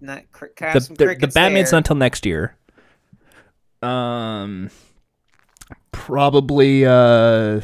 Not 0.00 0.30
cr- 0.32 0.46
kind 0.56 0.72
The, 0.74 0.76
of 0.78 0.82
some 0.84 0.96
the, 0.96 1.16
the 1.20 1.28
Batman's 1.28 1.70
there. 1.70 1.76
not 1.76 1.88
until 1.88 1.96
next 1.96 2.26
year. 2.26 2.56
Um, 3.82 4.70
probably 5.92 6.84
uh, 6.84 7.60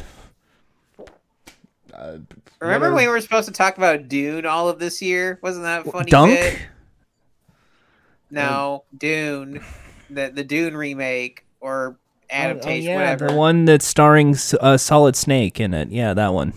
Remember 2.59 2.87
Whatever. 2.91 2.95
we 2.95 3.07
were 3.07 3.19
supposed 3.21 3.47
to 3.47 3.53
talk 3.53 3.77
about 3.77 4.07
Dune 4.07 4.45
all 4.45 4.69
of 4.69 4.79
this 4.79 5.01
year? 5.01 5.39
Wasn't 5.43 5.63
that 5.63 5.85
a 5.85 5.91
funny? 5.91 6.09
Dunk. 6.09 6.31
bit? 6.39 6.59
No, 8.31 8.85
Dune, 8.97 9.61
the 10.09 10.31
the 10.33 10.43
Dune 10.43 10.75
remake 10.75 11.45
or 11.59 11.97
adaptation, 12.33 12.89
oh, 12.89 12.91
yeah, 12.93 12.97
whatever. 12.97 13.27
the 13.27 13.35
one 13.35 13.65
that's 13.65 13.85
starring 13.85 14.35
uh, 14.59 14.77
Solid 14.77 15.15
Snake 15.15 15.59
in 15.59 15.73
it. 15.73 15.89
Yeah, 15.89 16.13
that 16.13 16.33
one. 16.33 16.53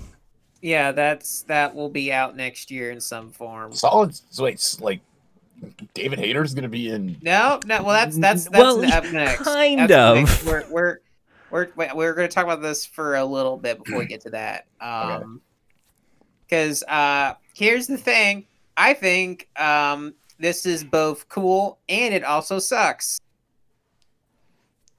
Yeah, 0.62 0.92
that's 0.92 1.42
that 1.42 1.74
will 1.74 1.90
be 1.90 2.12
out 2.12 2.36
next 2.36 2.70
year 2.70 2.90
in 2.90 3.00
some 3.00 3.30
form. 3.30 3.72
Solid. 3.72 4.18
So 4.30 4.44
wait, 4.44 4.76
like 4.80 5.00
David 5.94 6.18
Hayter's 6.18 6.54
gonna 6.54 6.68
be 6.68 6.90
in. 6.90 7.16
No, 7.22 7.60
no. 7.66 7.82
Well, 7.82 7.92
that's 7.94 8.16
that's 8.18 8.44
that's 8.44 8.58
Well, 8.58 8.84
up 8.92 9.04
next. 9.12 9.42
kind 9.44 9.80
That's 9.80 9.92
of. 9.92 10.16
next. 10.16 10.44
We're 10.44 10.64
we're 10.70 10.98
we're 11.50 11.68
we're 11.94 12.14
going 12.14 12.28
to 12.28 12.34
talk 12.34 12.44
about 12.44 12.60
this 12.62 12.84
for 12.84 13.14
a 13.16 13.24
little 13.24 13.56
bit 13.56 13.82
before 13.82 14.00
we 14.00 14.06
get 14.06 14.20
to 14.22 14.30
that. 14.30 14.66
Okay. 14.82 15.14
Um, 15.14 15.40
because 16.48 16.82
uh, 16.84 17.34
here's 17.54 17.86
the 17.88 17.96
thing. 17.96 18.46
I 18.76 18.94
think 18.94 19.48
um 19.58 20.14
this 20.38 20.64
is 20.66 20.84
both 20.84 21.28
cool 21.28 21.78
and 21.88 22.14
it 22.14 22.22
also 22.24 22.58
sucks. 22.58 23.18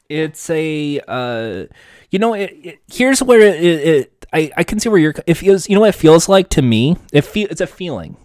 It's 0.09 0.49
a, 0.49 1.01
uh, 1.07 1.65
you 2.09 2.19
know, 2.19 2.33
it, 2.33 2.57
it, 2.63 2.79
here's 2.91 3.21
where 3.21 3.41
it, 3.41 3.63
it, 3.63 4.25
I, 4.31 4.51
I 4.57 4.63
can 4.63 4.79
see 4.79 4.89
where 4.89 4.99
you're. 4.99 5.13
It 5.25 5.35
feels, 5.35 5.67
you 5.67 5.75
know, 5.75 5.81
what 5.81 5.89
it 5.89 5.95
feels 5.95 6.29
like 6.29 6.49
to 6.49 6.61
me. 6.61 6.97
It 7.11 7.21
feel, 7.21 7.47
it's 7.49 7.61
a 7.61 7.67
feeling. 7.67 8.15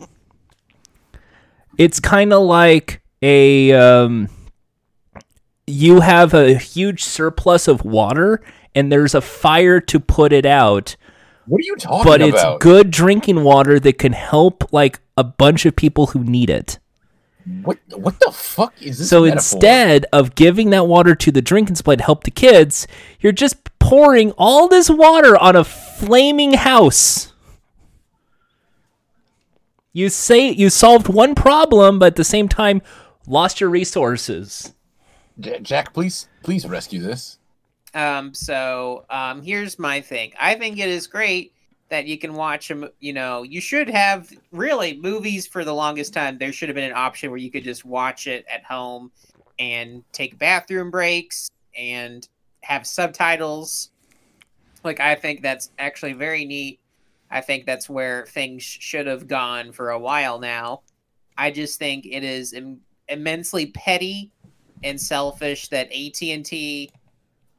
It's 1.78 1.99
kind 2.01 2.33
of 2.33 2.43
like 2.43 3.03
a, 3.22 3.72
um, 3.72 4.28
you 5.66 6.01
have 6.01 6.35
a 6.35 6.55
huge 6.55 7.03
surplus 7.03 7.66
of 7.66 7.85
water, 7.85 8.43
and 8.74 8.93
there's 8.93 9.14
a 9.14 9.20
fire 9.20 9.80
to 9.80 10.01
put 10.01 10.33
it 10.33 10.47
out, 10.47 10.97
What 11.47 11.61
are 11.61 11.64
you 11.64 11.76
talking 11.76 12.01
about 12.01 12.05
but 12.05 12.20
it's 12.20 12.62
good 12.62 12.91
drinking 12.91 13.43
water 13.43 13.80
that 13.80 13.99
can 13.99 14.12
help 14.12 14.72
like 14.72 15.01
a 15.16 15.24
bunch 15.24 15.66
of 15.66 15.76
people 15.76 16.09
who 16.09 16.24
need 16.24 16.51
it. 16.51 16.78
What 17.62 17.78
what 17.95 18.20
the 18.20 18.30
fuck 18.32 18.80
is 18.80 18.99
this? 18.99 19.11
So 19.11 19.22
metaphor? 19.22 19.36
instead 19.36 20.07
of 20.12 20.34
giving 20.34 20.70
that 20.70 20.86
water 20.86 21.14
to 21.14 21.32
the 21.32 21.43
drinking 21.43 21.76
supply 21.76 21.97
to 21.97 22.03
help 22.03 22.24
the 22.24 22.30
kids, 22.30 22.86
you're 23.20 23.32
just 23.32 23.57
pouring 23.78 24.32
all 24.38 24.68
this 24.68 24.88
water 24.88 25.36
on 25.36 25.57
a 25.57 25.64
flaming 25.64 26.55
house. 26.55 27.32
You 29.93 30.09
say 30.09 30.51
you 30.51 30.70
solved 30.70 31.09
one 31.09 31.34
problem, 31.34 31.99
but 31.99 32.07
at 32.07 32.16
the 32.16 32.24
same 32.24 32.49
time 32.49 32.80
lost 33.26 33.61
your 33.61 33.70
resources. 33.70 34.72
Jack, 35.38 35.93
please, 35.93 36.28
please 36.43 36.66
rescue 36.66 37.01
this. 37.01 37.38
Um, 37.95 38.32
so 38.32 39.05
um, 39.11 39.43
here's 39.43 39.78
my 39.78 40.01
thing. 40.01 40.32
I 40.40 40.55
think 40.55 40.78
it 40.78 40.88
is 40.88 41.07
great 41.07 41.53
that 41.93 42.07
you 42.07 42.16
can 42.16 42.32
watch 42.32 42.68
them. 42.68 42.88
You 43.01 43.12
know, 43.12 43.43
you 43.43 43.61
should 43.61 43.90
have 43.90 44.32
really 44.51 44.97
movies 44.97 45.47
for 45.47 45.62
the 45.62 45.74
longest 45.74 46.14
time. 46.14 46.38
There 46.38 46.51
should 46.51 46.70
have 46.70 46.74
been 46.74 46.90
an 46.90 46.97
option 46.97 47.30
where 47.30 47.38
you 47.38 47.51
could 47.51 47.64
just 47.64 47.84
watch 47.84 48.26
it 48.26 48.47
at 48.53 48.64
home 48.64 49.12
and 49.59 50.03
take 50.11 50.38
bathroom 50.38 50.90
breaks 50.90 51.51
and 51.76 52.26
have 52.62 52.86
subtitles. 52.86 53.90
Like, 54.82 55.01
I 55.01 55.14
think 55.14 55.43
that's 55.43 55.70
actually 55.78 56.14
very 56.14 56.47
neat. 56.47 56.80
I 57.30 57.43
think 57.43 57.66
that's 57.66 57.90
where 57.90 58.24
things 58.24 58.62
should 58.62 59.07
have 59.07 59.28
gone 59.28 59.70
for 59.70 59.90
a 59.90 59.99
while 59.99 60.40
now. 60.40 60.80
I 61.36 61.51
just 61.51 61.78
think 61.78 62.07
it 62.07 62.24
is 62.24 62.55
Im- 62.55 62.80
immensely 63.09 63.66
petty 63.66 64.30
and 64.82 64.99
selfish 64.99 65.68
that 65.68 65.88
AT&T 65.93 66.90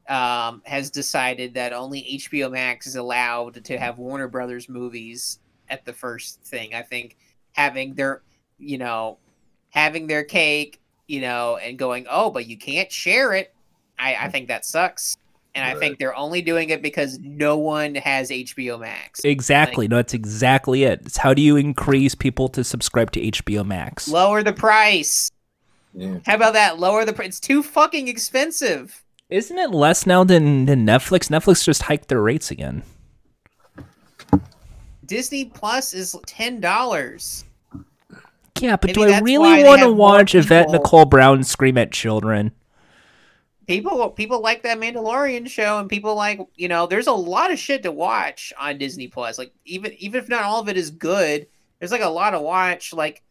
um, 0.08 0.62
has 0.64 0.90
decided 0.90 1.54
that 1.54 1.72
only 1.72 2.20
HBO 2.20 2.50
Max 2.52 2.86
is 2.86 2.96
allowed 2.96 3.64
to 3.64 3.78
have 3.78 3.98
Warner 3.98 4.28
Brothers 4.28 4.68
movies 4.68 5.38
at 5.68 5.84
the 5.84 5.92
first 5.92 6.42
thing. 6.42 6.74
I 6.74 6.82
think 6.82 7.16
having 7.52 7.94
their, 7.94 8.22
you 8.58 8.78
know, 8.78 9.18
having 9.70 10.06
their 10.06 10.24
cake, 10.24 10.80
you 11.06 11.20
know, 11.20 11.56
and 11.56 11.78
going, 11.78 12.06
oh, 12.10 12.30
but 12.30 12.46
you 12.46 12.56
can't 12.56 12.90
share 12.90 13.32
it. 13.32 13.54
I, 13.98 14.16
I 14.16 14.28
think 14.28 14.48
that 14.48 14.64
sucks. 14.64 15.16
And 15.56 15.64
I 15.64 15.78
think 15.78 16.00
they're 16.00 16.16
only 16.16 16.42
doing 16.42 16.70
it 16.70 16.82
because 16.82 17.20
no 17.20 17.56
one 17.56 17.94
has 17.94 18.30
HBO 18.30 18.80
Max. 18.80 19.20
Exactly. 19.24 19.86
No, 19.86 19.96
that's 19.96 20.12
exactly 20.12 20.82
it. 20.82 21.02
It's 21.06 21.16
how 21.16 21.32
do 21.32 21.40
you 21.40 21.56
increase 21.56 22.16
people 22.16 22.48
to 22.48 22.64
subscribe 22.64 23.12
to 23.12 23.20
HBO 23.20 23.64
Max? 23.64 24.08
Lower 24.08 24.42
the 24.42 24.52
price. 24.52 25.30
Yeah. 25.92 26.18
How 26.26 26.34
about 26.34 26.54
that? 26.54 26.80
Lower 26.80 27.04
the 27.04 27.12
price. 27.12 27.28
It's 27.28 27.40
too 27.40 27.62
fucking 27.62 28.08
expensive. 28.08 29.03
Isn't 29.34 29.58
it 29.58 29.70
less 29.72 30.06
now 30.06 30.22
than, 30.22 30.66
than 30.66 30.86
Netflix? 30.86 31.28
Netflix 31.28 31.64
just 31.64 31.82
hiked 31.82 32.06
their 32.06 32.22
rates 32.22 32.52
again. 32.52 32.84
Disney 35.04 35.46
Plus 35.46 35.92
is 35.92 36.14
ten 36.24 36.60
dollars. 36.60 37.44
Yeah, 38.60 38.76
but 38.76 38.90
Maybe 38.96 39.06
do 39.06 39.12
I 39.12 39.18
really 39.18 39.64
want 39.64 39.82
to 39.82 39.92
watch 39.92 40.36
Yvette 40.36 40.70
Nicole 40.70 41.04
Brown 41.04 41.42
scream 41.42 41.76
at 41.78 41.90
children? 41.90 42.52
people 43.66 44.10
people 44.10 44.40
like 44.40 44.62
that 44.62 44.78
Mandalorian 44.78 45.48
show, 45.48 45.80
and 45.80 45.88
people 45.88 46.14
like 46.14 46.38
you 46.54 46.68
know, 46.68 46.86
there's 46.86 47.08
a 47.08 47.12
lot 47.12 47.50
of 47.50 47.58
shit 47.58 47.82
to 47.82 47.90
watch 47.90 48.52
on 48.56 48.78
Disney 48.78 49.08
Plus. 49.08 49.36
Like 49.36 49.52
even 49.64 49.92
even 49.94 50.22
if 50.22 50.28
not 50.28 50.44
all 50.44 50.60
of 50.60 50.68
it 50.68 50.76
is 50.76 50.90
good, 50.90 51.48
there's 51.80 51.90
like 51.90 52.02
a 52.02 52.08
lot 52.08 52.30
to 52.30 52.40
watch. 52.40 52.92
Like, 52.92 53.24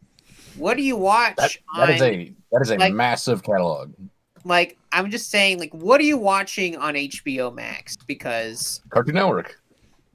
what 0.58 0.76
do 0.76 0.84
you 0.84 0.98
watch 0.98 1.38
That, 1.38 1.52
on? 1.74 1.88
that 1.88 1.96
is 1.96 2.02
a 2.02 2.34
that 2.52 2.62
is 2.62 2.72
a 2.72 2.76
like- 2.76 2.94
massive 2.94 3.42
catalog. 3.42 3.94
Like, 4.44 4.78
I'm 4.92 5.10
just 5.10 5.30
saying, 5.30 5.60
like, 5.60 5.74
what 5.74 6.00
are 6.02 6.06
you 6.06 6.18
watching 6.18 6.76
on 6.78 6.94
HBO 6.96 7.54
Max? 7.54 7.96
Because 7.96 8.82
Cartoon 8.90 9.16
Network. 9.16 9.60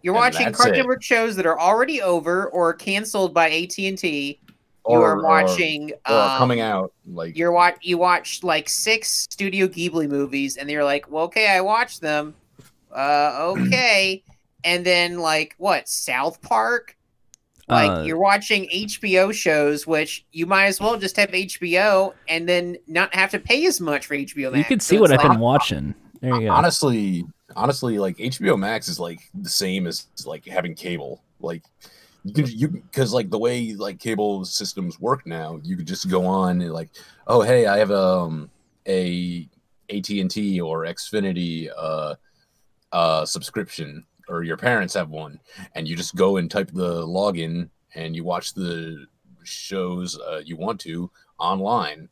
you're 0.03 0.15
And 0.15 0.21
watching 0.21 0.53
Cartoon 0.53 0.75
it. 0.75 0.79
Network 0.79 1.03
shows 1.03 1.37
that 1.37 1.47
are 1.47 1.59
already 1.59 2.03
over 2.03 2.49
or 2.49 2.75
canceled 2.75 3.35
by 3.35 3.51
AT 3.51 3.79
and 3.79 3.99
T. 3.99 4.41
You 4.89 4.95
are 4.95 5.23
watching. 5.23 5.93
or, 6.09 6.15
or 6.15 6.23
um, 6.23 6.39
coming 6.39 6.61
out 6.61 6.93
like 7.07 7.37
you're 7.37 7.53
watch 7.53 7.77
you 7.83 7.99
watch 7.99 8.43
like 8.43 8.71
six 8.71 9.27
Studio 9.31 9.67
Ghibli 9.67 10.09
movies, 10.09 10.57
and 10.57 10.71
you're 10.71 10.85
like, 10.85 11.11
well, 11.11 11.25
okay, 11.25 11.49
I 11.51 11.61
watched 11.61 12.01
them. 12.01 12.35
Uh, 12.91 13.37
okay, 13.39 14.23
and 14.65 14.87
then 14.87 15.19
like 15.19 15.55
what 15.59 15.89
South 15.89 16.41
Park? 16.41 16.97
Like 17.69 17.91
Uh, 17.91 18.03
you're 18.03 18.19
watching 18.19 18.67
HBO 18.73 19.33
shows, 19.33 19.87
which 19.87 20.25
you 20.33 20.47
might 20.47 20.67
as 20.67 20.81
well 20.81 20.97
just 20.99 21.17
have 21.17 21.31
HBO 21.31 22.15
and 22.29 22.49
then 22.49 22.77
not 22.87 23.15
have 23.15 23.31
to 23.33 23.39
pay 23.39 23.67
as 23.67 23.81
much 23.81 24.07
for 24.07 24.15
HBO 24.17 24.51
Max. 24.53 24.59
You 24.59 24.65
can 24.65 24.81
So 24.81 24.95
see 24.95 24.99
what 25.01 25.13
I've 25.13 25.19
like- 25.19 25.31
been 25.33 25.41
watching. 25.41 25.95
There 26.21 26.35
you 26.35 26.47
go. 26.49 26.53
honestly 26.53 27.25
honestly 27.57 27.99
like 27.99 28.17
hbo 28.19 28.59
max 28.59 28.89
is 28.89 29.01
like 29.01 29.21
the 29.41 29.49
same 29.49 29.87
as 29.87 30.07
like 30.27 30.45
having 30.45 30.75
cable 30.75 31.23
like 31.41 31.63
you 32.25 32.35
can 32.35 32.47
you 32.47 32.69
because 32.69 33.15
like 33.15 33.31
the 33.31 33.39
way 33.39 33.73
like 33.73 33.99
cable 33.99 34.45
systems 34.45 35.01
work 35.01 35.27
now 35.27 35.59
you 35.63 35.75
could 35.77 35.87
just 35.87 36.11
go 36.11 36.27
on 36.27 36.61
and 36.61 36.73
like 36.75 36.91
oh 37.27 37.41
hey 37.41 37.67
i 37.67 37.79
have 37.79 37.91
um 37.91 38.51
a 38.87 39.49
at&t 39.89 40.61
or 40.61 40.85
xfinity 40.85 41.71
uh 41.77 42.15
uh 42.93 43.25
subscription 43.25 44.05
or 44.29 44.43
your 44.43 44.57
parents 44.57 44.95
have 44.95 45.09
one 45.11 45.39
and 45.75 45.87
you 45.89 45.97
just 45.97 46.15
go 46.15 46.37
and 46.37 46.51
type 46.51 46.71
the 46.73 47.07
login 47.07 47.69
and 47.95 48.15
you 48.15 48.25
watch 48.25 48.55
the 48.55 49.07
shows 49.45 50.19
uh, 50.21 50.41
you 50.45 50.57
want 50.57 50.79
to 50.81 51.11
online 51.39 52.09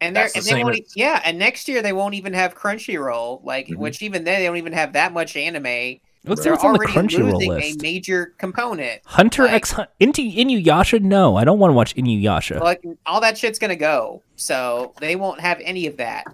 and 0.00 0.14
they're 0.14 0.28
the 0.28 0.38
and 0.38 0.44
they 0.46 0.62
won't, 0.64 0.78
as- 0.80 0.92
yeah, 0.96 1.22
and 1.24 1.38
next 1.38 1.68
year 1.68 1.80
they 1.80 1.92
won't 1.94 2.14
even 2.14 2.34
have 2.34 2.54
Crunchyroll, 2.54 3.42
like 3.44 3.68
Mhm. 3.68 3.76
which 3.76 4.02
even 4.02 4.24
then 4.24 4.40
they 4.40 4.46
don't 4.46 4.58
even 4.58 4.74
have 4.74 4.92
that 4.92 5.12
much 5.14 5.36
anime. 5.36 6.00
What's, 6.24 6.42
They're 6.42 6.52
what's 6.52 6.64
on 6.64 6.72
the 6.74 6.78
already 6.80 6.92
Crunchyroll 6.92 7.32
losing 7.34 7.50
list? 7.52 7.80
a 7.80 7.82
major 7.82 8.34
component. 8.36 9.00
Hunter 9.06 9.44
like- 9.44 9.52
X 9.54 9.70
Hun- 9.72 9.86
Inti 10.00 10.36
Inuyasha? 10.36 11.00
No, 11.00 11.36
I 11.36 11.44
don't 11.44 11.58
want 11.58 11.70
to 11.70 11.74
watch 11.74 11.94
Inuyasha. 11.96 12.60
like 12.60 12.84
all 13.06 13.20
that 13.22 13.38
shit's 13.38 13.58
gonna 13.58 13.74
go 13.76 14.22
so 14.34 14.92
they 15.00 15.16
won't 15.16 15.40
have 15.40 15.60
any 15.64 15.86
of 15.86 15.96
that 15.98 16.24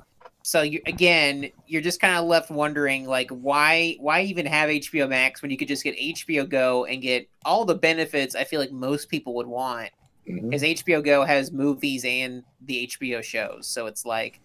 so 0.43 0.63
you 0.63 0.81
again 0.87 1.51
you're 1.67 1.83
just 1.83 2.01
kind 2.01 2.17
of 2.17 2.25
left 2.25 2.51
wondering 2.51 3.07
like 3.07 3.31
why 3.31 3.97
why 4.01 4.23
even 4.23 4.45
have 4.45 4.69
hbo 4.69 5.09
max 5.09 5.41
when 5.41 5.51
you 5.51 5.57
could 5.57 5.69
just 5.69 5.85
get 5.85 5.97
hbo 5.97 6.49
go 6.49 6.85
and 6.87 7.01
get 7.01 7.29
all 7.45 7.65
the 7.65 7.75
benefits 7.75 8.35
i 8.35 8.45
feel 8.45 8.61
like 8.61 8.73
most 8.73 9.09
people 9.09 9.35
would 9.35 9.47
want? 9.47 9.91
Mm-hmm. 10.29 10.51
Because 10.51 10.63
hbo 10.63 11.05
go 11.05 11.25
has 11.25 11.53
movies 11.53 12.05
and 12.05 12.43
the 12.67 12.89
hbo 12.89 13.23
shows. 13.23 13.67
So 13.67 13.87
it's 13.87 14.05
like 14.05 14.41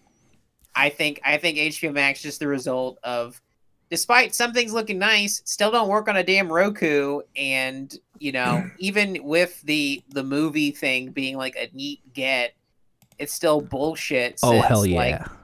i 0.74 0.88
think 0.88 1.20
i 1.24 1.36
think 1.36 1.58
hbo 1.58 1.92
max 1.92 2.20
is 2.20 2.24
just 2.24 2.40
the 2.40 2.46
result 2.46 2.98
of 3.02 3.40
despite 3.90 4.34
some 4.34 4.52
things 4.52 4.72
looking 4.72 4.98
nice 4.98 5.42
still 5.44 5.70
don't 5.70 5.88
work 5.88 6.08
on 6.08 6.16
a 6.16 6.24
damn 6.24 6.52
roku. 6.52 7.20
And 7.36 7.96
you 8.18 8.32
know 8.32 8.68
even 8.78 9.18
with 9.22 9.60
the 9.62 10.02
the 10.10 10.22
movie 10.22 10.70
thing 10.70 11.10
being 11.10 11.36
like 11.36 11.56
a 11.56 11.68
neat 11.74 12.00
get 12.12 12.54
it's 13.18 13.32
still 13.32 13.60
bullshit 13.60 14.38
oh 14.42 14.60
hell 14.60 14.86
yeah! 14.86 14.96
like 14.96 15.37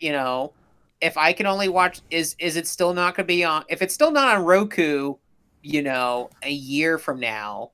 you 0.00 0.12
know 0.12 0.52
if 1.00 1.16
i 1.16 1.32
can 1.32 1.46
only 1.46 1.68
watch 1.68 2.00
is 2.10 2.36
is 2.38 2.56
it 2.56 2.66
still 2.66 2.94
not 2.94 3.16
gonna 3.16 3.26
be 3.26 3.44
on 3.44 3.64
if 3.68 3.82
it's 3.82 3.94
still 3.94 4.10
not 4.10 4.36
on 4.36 4.44
roku 4.44 5.14
you 5.62 5.82
know 5.82 6.28
a 6.42 6.50
year 6.50 6.98
from 6.98 7.18
now 7.18 7.70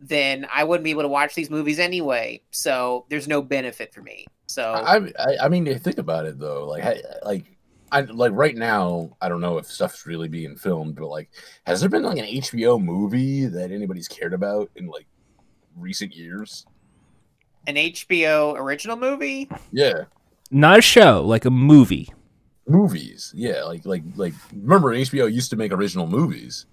then 0.00 0.46
i 0.52 0.64
wouldn't 0.64 0.84
be 0.84 0.90
able 0.90 1.02
to 1.02 1.08
watch 1.08 1.34
these 1.34 1.50
movies 1.50 1.78
anyway 1.78 2.40
so 2.50 3.04
there's 3.08 3.28
no 3.28 3.42
benefit 3.42 3.92
for 3.92 4.02
me 4.02 4.26
so 4.46 4.72
I, 4.72 4.96
I 5.18 5.36
I 5.44 5.48
mean, 5.48 5.78
think 5.78 5.96
about 5.96 6.26
it 6.26 6.38
though. 6.38 6.66
Like, 6.66 6.84
I, 6.84 7.00
like, 7.24 7.46
I 7.90 8.02
like 8.02 8.32
right 8.34 8.54
now. 8.54 9.16
I 9.18 9.30
don't 9.30 9.40
know 9.40 9.56
if 9.56 9.64
stuff's 9.64 10.04
really 10.04 10.28
being 10.28 10.56
filmed, 10.56 10.96
but 10.96 11.08
like, 11.08 11.30
has 11.64 11.80
there 11.80 11.88
been 11.88 12.02
like 12.02 12.18
an 12.18 12.26
HBO 12.26 12.82
movie 12.82 13.46
that 13.46 13.70
anybody's 13.70 14.08
cared 14.08 14.34
about 14.34 14.70
in 14.76 14.88
like 14.88 15.06
recent 15.74 16.14
years? 16.14 16.66
an 17.68 17.76
hbo 17.76 18.58
original 18.58 18.96
movie 18.96 19.48
Yeah, 19.70 20.02
Not 20.54 20.78
a 20.78 20.82
show, 20.82 21.22
like 21.24 21.44
a 21.46 21.50
movie. 21.50 22.12
movies. 22.68 23.32
Yeah, 23.34 23.64
like 23.64 23.84
like 23.86 24.02
like. 24.16 24.34
Remember, 24.54 24.94
HBO 24.94 25.32
used 25.32 25.50
to 25.50 25.56
make 25.56 25.72
original 25.72 26.06
movies. 26.06 26.66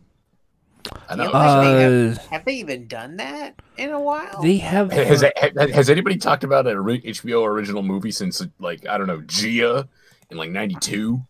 I 1.10 1.16
know. 1.16 1.24
Yeah, 1.26 1.32
but- 1.32 1.46
Actually, 1.46 2.10
Uh, 2.16 2.30
have 2.30 2.46
they 2.46 2.54
even 2.56 2.88
done 2.88 3.18
that 3.18 3.56
in 3.78 3.90
a 3.92 4.00
while 4.00 4.42
they 4.42 4.58
have. 4.58 4.92
has, 4.92 5.22
has 5.22 5.72
has 5.72 5.90
anybody 5.90 6.18
talked 6.18 6.44
about 6.44 6.68
an 6.68 6.78
HBO 6.78 7.46
original 7.48 7.82
movie 7.82 8.12
since 8.12 8.46
like 8.60 8.86
I 8.88 8.98
don't 8.98 9.08
know 9.08 9.22
Gia 9.22 9.88
in 10.30 10.38
like 10.38 10.52
'92? 10.52 11.22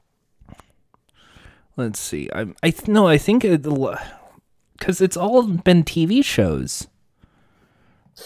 Let's 1.77 1.99
see. 1.99 2.29
I'm. 2.35 2.55
I 2.61 2.71
th- 2.71 2.89
no, 2.89 3.07
I 3.07 3.17
think 3.17 3.43
because 3.43 4.99
it's 5.01 5.15
all 5.17 5.43
been 5.47 5.83
TV 5.83 6.23
shows. 6.25 6.88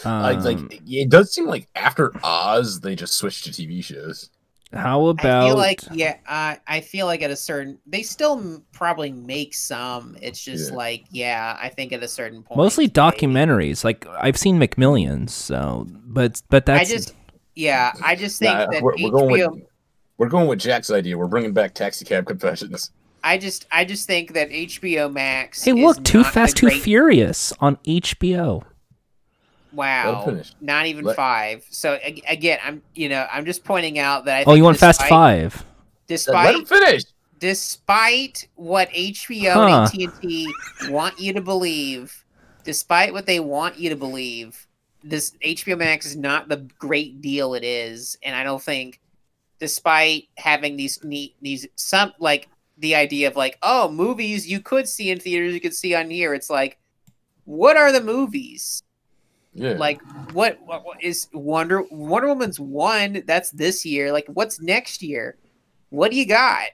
Like, 0.05 0.37
Um, 0.37 0.43
like 0.43 0.81
it 0.87 1.09
does 1.09 1.33
seem 1.33 1.47
like 1.47 1.67
after 1.75 2.11
Oz 2.23 2.79
they 2.81 2.95
just 2.95 3.13
switched 3.15 3.45
to 3.45 3.51
TV 3.51 3.83
shows. 3.83 4.29
how 4.73 5.05
about 5.07 5.43
I 5.43 5.47
feel 5.47 5.57
like 5.57 5.81
yeah, 5.93 6.17
uh, 6.27 6.55
I 6.67 6.81
feel 6.81 7.05
like 7.05 7.21
at 7.21 7.29
a 7.31 7.35
certain 7.35 7.77
they 7.85 8.01
still 8.01 8.37
m- 8.39 8.63
probably 8.73 9.11
make 9.11 9.53
some. 9.53 10.17
It's 10.21 10.43
just 10.43 10.71
Yeah. 10.71 10.77
like 10.77 11.03
yeah, 11.11 11.57
I 11.61 11.69
think 11.69 11.93
at 11.93 12.01
a 12.03 12.07
certain 12.07 12.41
point. 12.43 12.57
mostly 12.57 12.87
they- 12.87 12.93
documentaries? 12.93 13.83
Like 13.83 14.05
I've 14.19 14.37
seen 14.37 14.59
McMillions, 14.59 15.29
so 15.29 15.85
but 16.05 16.41
but 16.49 16.67
I 16.69 16.77
that's 16.79 16.89
just 16.89 17.13
yeah, 17.55 17.91
I 18.03 18.15
just 18.15 18.39
think 18.39 18.53
Nah, 18.53 18.65
that 18.71 18.81
we're, 18.81 18.93
we're 18.93 19.09
HBO. 19.09 19.11
going 19.11 19.31
with 19.51 19.63
we're 20.17 20.29
going 20.29 20.47
with 20.47 20.59
Jack's 20.59 20.89
idea. 20.91 21.17
We're 21.17 21.27
bringing 21.27 21.53
back 21.53 21.73
Taxi 21.75 22.03
Cab 22.05 22.25
Confessions. 22.25 22.91
I 23.23 23.37
just 23.37 23.67
I 23.71 23.85
just 23.85 24.05
think 24.07 24.33
that 24.33 24.49
HBO 24.49 25.11
Max. 25.11 25.63
hey, 25.63 25.71
is 25.71 25.77
look, 25.77 26.03
Too 26.03 26.19
not 26.19 26.25
the 26.27 26.31
Fast, 26.31 26.57
Too 26.57 26.69
Furious 26.69 27.53
on 27.59 27.77
HBO. 27.85 28.63
Wow, 29.73 30.39
not 30.61 30.85
even 30.85 31.05
Let- 31.05 31.15
five. 31.15 31.65
So 31.69 31.97
again, 32.03 32.59
I'm 32.63 32.81
you 32.95 33.09
know 33.09 33.25
I'm 33.31 33.45
just 33.45 33.63
pointing 33.63 33.99
out 33.99 34.25
that 34.25 34.39
I. 34.39 34.43
Oh, 34.51 34.53
you 34.53 34.63
want 34.63 34.77
Fast 34.77 35.01
five. 35.03 35.53
despite- 35.53 35.55
Five? 35.55 35.61
Let 35.61 36.07
Despite 36.07 36.55
him 36.55 36.65
finish. 36.65 37.03
despite 37.39 38.47
what 38.55 38.89
HBO 38.91 39.53
Huh. 39.53 39.87
and 39.93 40.03
AT&T 40.11 40.53
want 40.89 41.19
you 41.19 41.33
to 41.33 41.41
believe, 41.41 42.23
despite 42.63 43.13
what 43.13 43.25
they 43.25 43.39
want 43.39 43.77
you 43.79 43.89
to 43.89 43.95
believe, 43.95 44.67
this 45.03 45.33
HBO 45.43 45.77
Max 45.77 46.05
is 46.05 46.15
not 46.15 46.49
the 46.49 46.57
great 46.77 47.21
deal 47.21 47.53
it 47.55 47.63
is, 47.63 48.17
and 48.21 48.35
I 48.35 48.43
don't 48.43 48.61
think, 48.61 48.99
despite 49.59 50.27
having 50.37 50.75
these 50.77 50.99
neat 51.03 51.35
these 51.41 51.65
some 51.75 52.13
like 52.19 52.47
the 52.77 52.95
idea 52.95 53.27
of 53.27 53.35
like 53.35 53.57
oh 53.63 53.89
movies 53.89 54.45
you 54.47 54.59
could 54.59 54.87
see 54.89 55.09
in 55.09 55.19
theaters 55.19 55.53
you 55.53 55.61
could 55.61 55.75
see 55.75 55.95
on 55.95 56.09
here, 56.09 56.33
it's 56.33 56.49
like, 56.49 56.77
what 57.45 57.75
are 57.77 57.91
the 57.91 58.01
movies? 58.03 58.82
Yeah. 59.55 59.73
Like 59.73 60.01
what, 60.33 60.59
what 60.65 60.83
what 60.83 61.03
is 61.03 61.27
Wonder 61.33 61.83
Wonder 61.91 62.27
Woman's 62.29 62.59
one? 62.59 63.23
That's 63.27 63.51
this 63.51 63.85
year. 63.85 64.11
Like 64.11 64.25
what's 64.27 64.59
next 64.59 65.01
year? 65.03 65.37
What 65.89 66.09
do 66.11 66.17
you 66.17 66.25
got? 66.25 66.69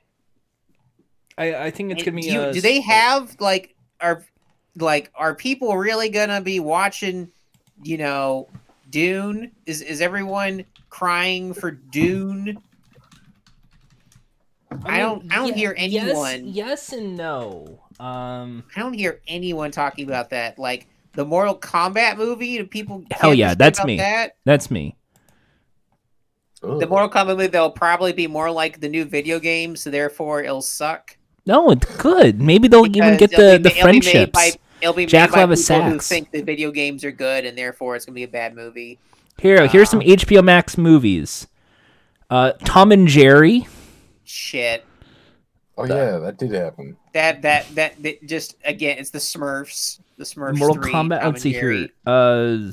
I, 1.38 1.56
I 1.66 1.72
think 1.72 1.92
it's 1.92 2.04
gonna 2.04 2.16
be. 2.16 2.22
do, 2.24 2.32
you- 2.32 2.54
do 2.54 2.62
they 2.62 2.78
s- 2.80 2.86
have 2.86 3.36
like 3.40 3.76
are 4.00 4.24
like 4.78 5.12
are 5.16 5.36
people 5.36 5.76
really 5.78 6.10
gonna 6.10 6.42
be 6.42 6.60
watching? 6.60 7.30
You 7.84 7.98
know, 7.98 8.48
Dune. 8.90 9.52
Is 9.66 9.82
is 9.82 10.00
everyone 10.02 10.64
crying 10.90 11.54
for 11.54 11.72
Dune? 11.72 12.58
I 14.86 15.00
don't- 15.00 15.32
I 15.32 15.36
don't 15.38 15.54
hear 15.56 15.74
yes- 15.78 15.94
anyone- 15.94 16.48
Yes, 16.48 16.94
and 16.94 17.18
no. 17.18 17.80
Um, 18.00 18.64
I 18.76 18.80
don't 18.80 18.94
hear 18.94 19.20
anyone 19.28 19.72
talking 19.72 20.06
about 20.08 20.30
that. 20.30 20.58
Like 20.60 20.88
the 21.14 21.26
Mortal 21.26 21.57
Kombat 21.57 22.18
movie. 22.18 22.57
Do 22.57 22.66
people? 22.66 23.03
Hell 23.12 23.34
yeah, 23.34 23.53
that's 23.55 23.84
me. 23.84 23.97
That? 23.97 24.36
that's 24.45 24.70
me. 24.70 24.95
The 26.62 26.88
Mortal 26.88 27.10
Kombat 27.10 27.28
movie. 27.38 27.47
They'll 27.47 27.72
probably 27.72 28.14
be 28.14 28.28
more 28.28 28.51
like 28.51 28.80
the 28.82 28.89
new 28.89 29.05
video 29.05 29.39
game, 29.39 29.76
so 29.76 29.89
therefore 29.89 30.43
it'll 30.43 30.62
suck. 30.62 31.16
No, 31.45 31.72
it's 31.72 31.97
good. 31.97 32.41
Maybe 32.41 32.68
they'll 32.68 32.86
even 32.86 33.18
get 33.18 33.32
the, 33.32 33.57
be 33.62 33.70
the 33.70 33.70
ma- 33.70 33.70
it'll 33.70 33.72
be 33.72 33.74
made 33.74 33.82
friendships. 34.03 34.32
by- 34.34 34.51
It'll 34.82 34.93
be 34.93 35.05
Jack 35.05 35.32
made 35.32 35.36
by 35.36 35.39
Lava 35.41 35.55
people 35.57 35.82
who 35.91 35.99
think 35.99 36.32
the 36.32 36.41
video 36.41 36.72
games 36.72 37.03
are 37.03 37.12
good, 37.12 37.43
and 37.45 37.57
therefore 37.57 37.95
it's 37.97 38.05
gonna 38.05 38.14
be 38.16 38.24
a 38.24 38.28
bad 38.30 38.55
movie. 38.55 38.97
Here, 39.38 39.68
here's 39.68 39.89
some 39.89 39.99
Um, 39.99 40.05
HBO 40.05 40.41
Max 40.41 40.78
movies. 40.78 41.47
Uh, 42.30 42.53
Tom 42.64 42.91
and 42.93 43.05
Jerry. 43.07 43.68
Shit. 44.24 44.86
Oh 45.78 45.84
yeah, 45.86 46.18
that 46.20 46.38
did 46.38 46.51
happen. 46.51 46.95
That 47.14 47.41
that 47.41 47.66
that, 47.76 48.03
that 48.03 48.26
just 48.26 48.55
again, 48.64 48.99
it's 48.99 49.10
the 49.10 49.20
Smurfs. 49.20 49.99
The 50.20 50.26
Smurfs. 50.26 50.58
Mortal 50.58 50.76
3, 50.84 50.92
Kombat. 50.92 51.22
Tom 51.22 51.32
Let's 51.32 51.42
see 51.42 51.54
here. 51.54 51.88
Uh, 52.06 52.72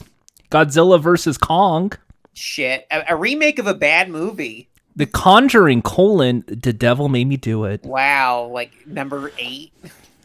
Godzilla 0.51 1.01
versus 1.01 1.39
Kong. 1.39 1.93
Shit. 2.35 2.87
A, 2.91 3.05
a 3.11 3.17
remake 3.17 3.61
of 3.61 3.69
a 3.69 3.75
bad 3.75 4.11
movie. 4.11 4.69
The 4.97 5.07
Conjuring: 5.07 5.83
colon 5.83 6.43
The 6.49 6.73
Devil 6.73 7.09
Made 7.09 7.29
Me 7.29 7.37
Do 7.37 7.65
It. 7.65 7.85
Wow. 7.85 8.51
Like 8.53 8.73
number 8.87 9.31
eight. 9.39 9.73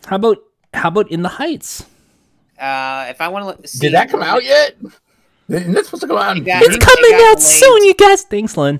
How 0.07 0.15
about 0.15 0.39
how 0.73 0.87
about 0.87 1.11
In 1.11 1.21
the 1.21 1.29
Heights? 1.29 1.83
Uh, 2.59 3.05
if 3.09 3.21
I 3.21 3.27
want 3.27 3.61
to 3.61 3.67
see, 3.67 3.79
Did 3.79 3.93
that 3.93 4.09
come 4.09 4.23
out 4.23 4.43
yet? 4.43 4.75
Isn't 5.47 5.73
that 5.73 5.85
supposed 5.85 6.01
to 6.01 6.07
come 6.07 6.17
out? 6.17 6.37
It 6.37 6.41
got- 6.41 6.63
It's 6.63 6.71
theaters? 6.71 6.77
It 6.77 6.81
coming 6.81 7.13
out 7.27 7.37
delayed. 7.37 7.39
soon, 7.41 7.83
you 7.85 7.93
guys. 7.93 8.23
Thanks, 8.23 8.57
Lynn. 8.57 8.79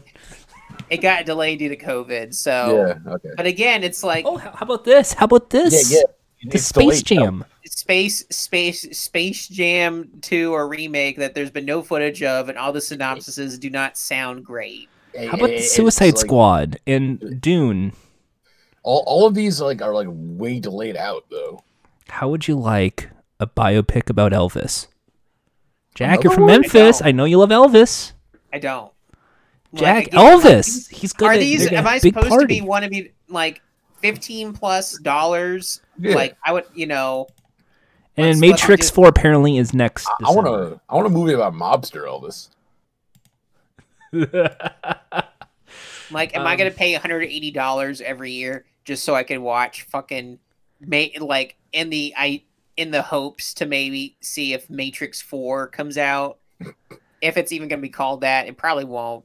It 0.90 0.98
got 0.98 1.26
delayed 1.26 1.60
due 1.60 1.70
to 1.70 1.78
COVID. 1.78 2.34
So, 2.34 2.96
Yeah. 3.06 3.14
Okay. 3.14 3.30
but 3.38 3.46
again, 3.46 3.84
it's 3.84 4.04
like 4.04 4.26
Oh, 4.26 4.38
how 4.38 4.52
how 4.52 4.66
about 4.66 4.84
this? 4.84 5.14
How 5.14 5.26
about 5.26 5.50
this? 5.52 5.92
Yeah, 5.92 6.00
yeah. 6.40 6.52
The 6.52 6.58
Space 6.58 7.02
delayed. 7.04 7.06
Jam. 7.06 7.46
Space 7.82 8.24
Space 8.30 8.82
Space 8.98 9.48
Jam 9.48 10.10
2 10.22 10.54
or 10.54 10.68
remake 10.68 11.18
that 11.18 11.34
there's 11.34 11.50
been 11.50 11.66
no 11.66 11.82
footage 11.82 12.22
of 12.22 12.48
and 12.48 12.58
all 12.58 12.72
the 12.72 12.80
synopsises 12.80 13.60
do 13.60 13.70
not 13.72 13.98
sound 13.98 14.46
great. 14.46 14.88
How 15.18 15.30
about 15.30 15.48
the 15.48 15.56
It's 15.56 15.72
Suicide 15.76 16.14
like- 16.14 16.18
Squad 16.18 16.80
and 16.86 17.42
Dune? 17.42 17.94
All, 18.84 19.04
all 19.08 19.26
of 19.26 19.34
these 19.34 19.60
like 19.60 19.82
are 19.82 19.94
like 19.96 20.08
way 20.12 20.60
delayed 20.60 20.96
out 20.96 21.26
though. 21.32 21.64
How 22.10 22.30
would 22.30 22.48
you 22.48 22.56
like 22.56 23.10
a 23.40 23.48
biopic 23.48 24.10
about 24.12 24.32
Elvis? 24.32 24.88
Jack, 25.96 26.20
Another 26.20 26.24
you're 26.24 26.34
from 26.34 26.44
one? 26.44 26.52
I 26.52 26.58
Memphis. 26.60 27.00
don't. 27.00 27.08
I 27.08 27.12
know 27.12 27.26
you 27.26 27.40
love 27.40 27.50
Elvis. 27.50 28.14
I 28.54 28.60
don't. 28.60 28.92
Jack, 29.74 30.08
again, 30.08 30.20
like, 30.20 30.44
Elvis. 30.44 30.90
He's 30.90 31.14
good. 31.14 31.28
Are 31.30 31.34
at- 31.34 31.40
these 31.40 31.72
am 31.72 31.88
I 31.88 32.00
big 32.00 32.14
supposed 32.14 32.40
to 32.42 32.46
be 32.48 32.62
want 32.62 32.84
to 32.84 32.90
be 32.90 33.12
like 33.28 33.62
15 34.02 34.54
plus 34.54 34.98
dollars? 35.00 35.82
Yeah. 36.00 36.16
Like 36.16 36.38
I 36.46 36.54
would, 36.54 36.66
you 36.76 36.86
know, 36.88 37.28
And 38.18 38.28
let's- 38.28 38.40
let's 38.42 38.62
Matrix 38.62 38.86
just- 38.88 38.96
Four 38.96 39.08
apparently 39.08 39.58
is 39.58 39.74
next. 39.74 40.08
I 40.26 40.32
want 40.32 40.48
to. 40.48 40.80
I 40.90 40.96
want 40.96 41.08
a 41.08 41.10
movie 41.10 41.34
about 41.34 41.54
mobster 41.54 42.04
Elvis. 42.06 42.50
like 46.12 46.36
am 46.36 46.46
I 46.46 46.52
Um, 46.54 46.58
going 46.58 46.72
to 46.72 46.78
pay 46.78 46.94
180 46.94 47.52
dollars 47.52 48.02
every 48.02 48.32
year 48.32 48.66
just 48.84 49.04
so 49.04 49.16
I 49.16 49.24
can 49.24 49.42
watch 49.42 49.84
fucking 49.84 50.40
ma- 50.86 51.06
like 51.20 51.56
in 51.72 51.90
the 51.90 52.14
I 52.18 52.44
in 52.78 52.92
the 52.92 53.02
hopes 53.02 53.54
to 53.56 53.66
maybe 53.66 54.16
see 54.22 54.54
if 54.54 54.70
Matrix 54.70 55.22
4 55.22 55.68
comes 55.68 55.98
out. 55.98 56.40
if 57.22 57.38
it's 57.38 57.52
even 57.52 57.68
going 57.68 57.80
to 57.80 57.82
be 57.82 57.90
called 57.90 58.22
that, 58.22 58.48
it 58.48 58.58
probably 58.58 58.86
won't. 58.86 59.24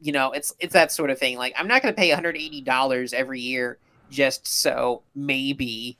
You 0.00 0.12
know, 0.12 0.32
it's 0.32 0.54
it's 0.60 0.74
that 0.74 0.92
sort 0.92 1.10
of 1.10 1.18
thing. 1.18 1.38
Like 1.38 1.54
I'm 1.56 1.68
not 1.68 1.82
going 1.82 1.94
to 1.94 1.98
pay 1.98 2.10
180 2.10 2.60
dollars 2.62 3.12
every 3.14 3.40
year 3.40 3.78
just 4.10 4.46
so 4.46 5.02
maybe 5.14 5.96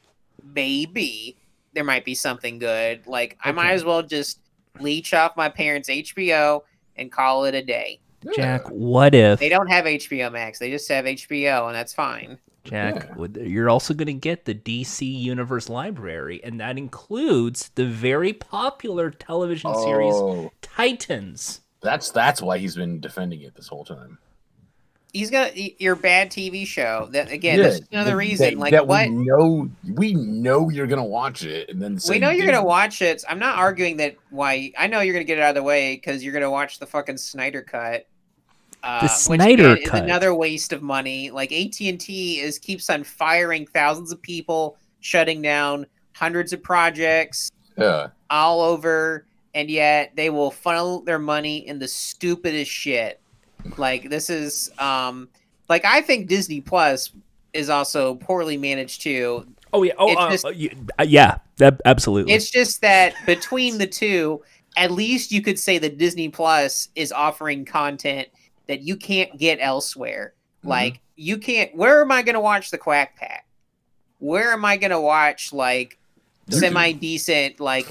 maybe 0.54 1.36
there 1.74 1.84
might 1.84 2.04
be 2.04 2.14
something 2.14 2.58
good. 2.58 3.06
Like 3.06 3.38
I 3.42 3.52
might 3.52 3.72
as 3.72 3.84
well 3.84 4.02
just 4.02 4.40
leech 4.80 5.14
off 5.14 5.36
my 5.36 5.48
parents' 5.48 5.88
HBO 5.88 6.62
and 6.96 7.10
call 7.12 7.44
it 7.44 7.54
a 7.54 7.62
day. 7.62 8.00
Jack, 8.34 8.66
what 8.68 9.14
if 9.14 9.38
They 9.38 9.48
don't 9.48 9.68
have 9.68 9.84
HBO 9.84 10.32
Max. 10.32 10.58
They 10.58 10.70
just 10.70 10.88
have 10.88 11.04
HBO, 11.04 11.66
and 11.66 11.74
that's 11.74 11.94
fine. 11.94 12.38
Jack? 12.64 13.08
Yeah. 13.16 13.26
You're 13.44 13.70
also 13.70 13.94
going 13.94 14.08
to 14.08 14.12
get 14.12 14.44
the 14.44 14.54
DC 14.56 15.00
Universe 15.08 15.68
Library, 15.68 16.40
and 16.42 16.58
that 16.60 16.76
includes 16.76 17.70
the 17.76 17.86
very 17.86 18.32
popular 18.32 19.10
television 19.10 19.72
series 19.76 20.14
Oh, 20.14 20.50
Titans. 20.62 21.60
that's 21.80 22.10
that's 22.10 22.42
why 22.42 22.58
he's 22.58 22.74
been 22.74 22.98
defending 23.00 23.42
it 23.42 23.54
this 23.54 23.68
whole 23.68 23.84
time. 23.84 24.18
He's 25.14 25.30
got 25.30 25.52
y- 25.56 25.74
your 25.78 25.96
bad 25.96 26.30
TV 26.30 26.66
show. 26.66 27.08
That 27.12 27.30
again, 27.32 27.58
Yeah, 27.58 27.64
that's 27.70 27.80
another 27.90 28.10
that- 28.10 28.16
reason. 28.16 28.46
that- 28.54 28.58
like 28.58 28.72
that 28.72 28.86
what? 28.86 29.08
we 29.08 29.14
know, 29.24 29.70
we 29.94 30.12
know 30.14 30.68
you're 30.68 30.86
gonna 30.86 31.04
watch 31.04 31.44
it, 31.44 31.70
and 31.70 31.80
then 31.80 31.98
We 32.08 32.18
know 32.18 32.30
you're 32.30 32.46
gonna 32.46 32.62
watch 32.64 33.00
it. 33.00 33.24
I'm 33.28 33.38
not 33.38 33.56
arguing 33.58 33.96
that. 33.98 34.16
Why? 34.30 34.70
I 34.76 34.86
know 34.86 35.00
you're 35.00 35.14
gonna 35.14 35.24
get 35.24 35.38
it 35.38 35.42
out 35.42 35.50
of 35.50 35.54
the 35.56 35.62
way 35.62 35.94
because 35.96 36.22
you're 36.22 36.34
gonna 36.34 36.50
watch 36.50 36.78
the 36.78 36.86
fucking 36.86 37.16
Snyder 37.16 37.62
cut. 37.62 38.06
Uh, 38.82 39.00
which, 39.00 39.10
Snyder 39.12 39.72
again, 39.72 39.86
Cut. 39.86 39.94
is 39.98 40.04
another 40.04 40.34
waste 40.34 40.72
of 40.72 40.82
money. 40.82 41.30
Like 41.30 41.50
AT 41.52 41.88
and 41.88 41.98
T 42.00 42.38
is 42.40 42.58
keeps 42.58 42.88
on 42.90 43.02
firing 43.02 43.66
thousands 43.66 44.12
of 44.12 44.22
people, 44.22 44.76
shutting 45.00 45.42
down 45.42 45.86
hundreds 46.12 46.52
of 46.52 46.62
projects. 46.62 47.50
Yeah, 47.76 48.08
all 48.30 48.60
over, 48.60 49.24
and 49.54 49.68
yet 49.70 50.12
they 50.14 50.30
will 50.30 50.50
funnel 50.52 51.00
their 51.00 51.18
money 51.18 51.66
in 51.66 51.78
the 51.80 51.88
stupidest 51.88 52.70
shit. 52.70 53.20
Like 53.76 54.10
this 54.10 54.30
is 54.30 54.70
um 54.78 55.28
like 55.68 55.84
I 55.84 56.00
think 56.00 56.28
Disney 56.28 56.60
Plus 56.60 57.10
is 57.52 57.68
also 57.70 58.14
poorly 58.16 58.56
managed 58.56 59.02
too. 59.02 59.46
Oh 59.72 59.82
yeah. 59.82 59.92
Oh 59.98 60.14
uh, 60.14 60.30
just- 60.30 60.44
uh, 60.44 60.52
uh, 60.98 61.02
yeah. 61.02 61.38
That, 61.56 61.80
absolutely. 61.84 62.32
It's 62.32 62.50
just 62.50 62.80
that 62.82 63.14
between 63.26 63.78
the 63.78 63.86
two, 63.86 64.42
at 64.76 64.92
least 64.92 65.32
you 65.32 65.42
could 65.42 65.58
say 65.58 65.78
that 65.78 65.98
Disney 65.98 66.28
Plus 66.28 66.88
is 66.94 67.10
offering 67.10 67.64
content 67.64 68.28
that 68.68 68.82
you 68.82 68.96
can't 68.96 69.36
get 69.38 69.58
elsewhere. 69.60 70.34
Mhm. 70.64 70.68
Like 70.68 71.00
you 71.16 71.36
can't 71.38 71.74
where 71.74 72.00
am 72.00 72.12
I 72.12 72.22
gonna 72.22 72.40
watch 72.40 72.70
the 72.70 72.78
Quack 72.78 73.16
Pack? 73.16 73.44
Where 74.18 74.52
am 74.52 74.64
I 74.64 74.76
gonna 74.76 75.00
watch 75.00 75.52
like 75.52 75.98
semi 76.50 76.92
decent 76.92 77.60
like 77.60 77.86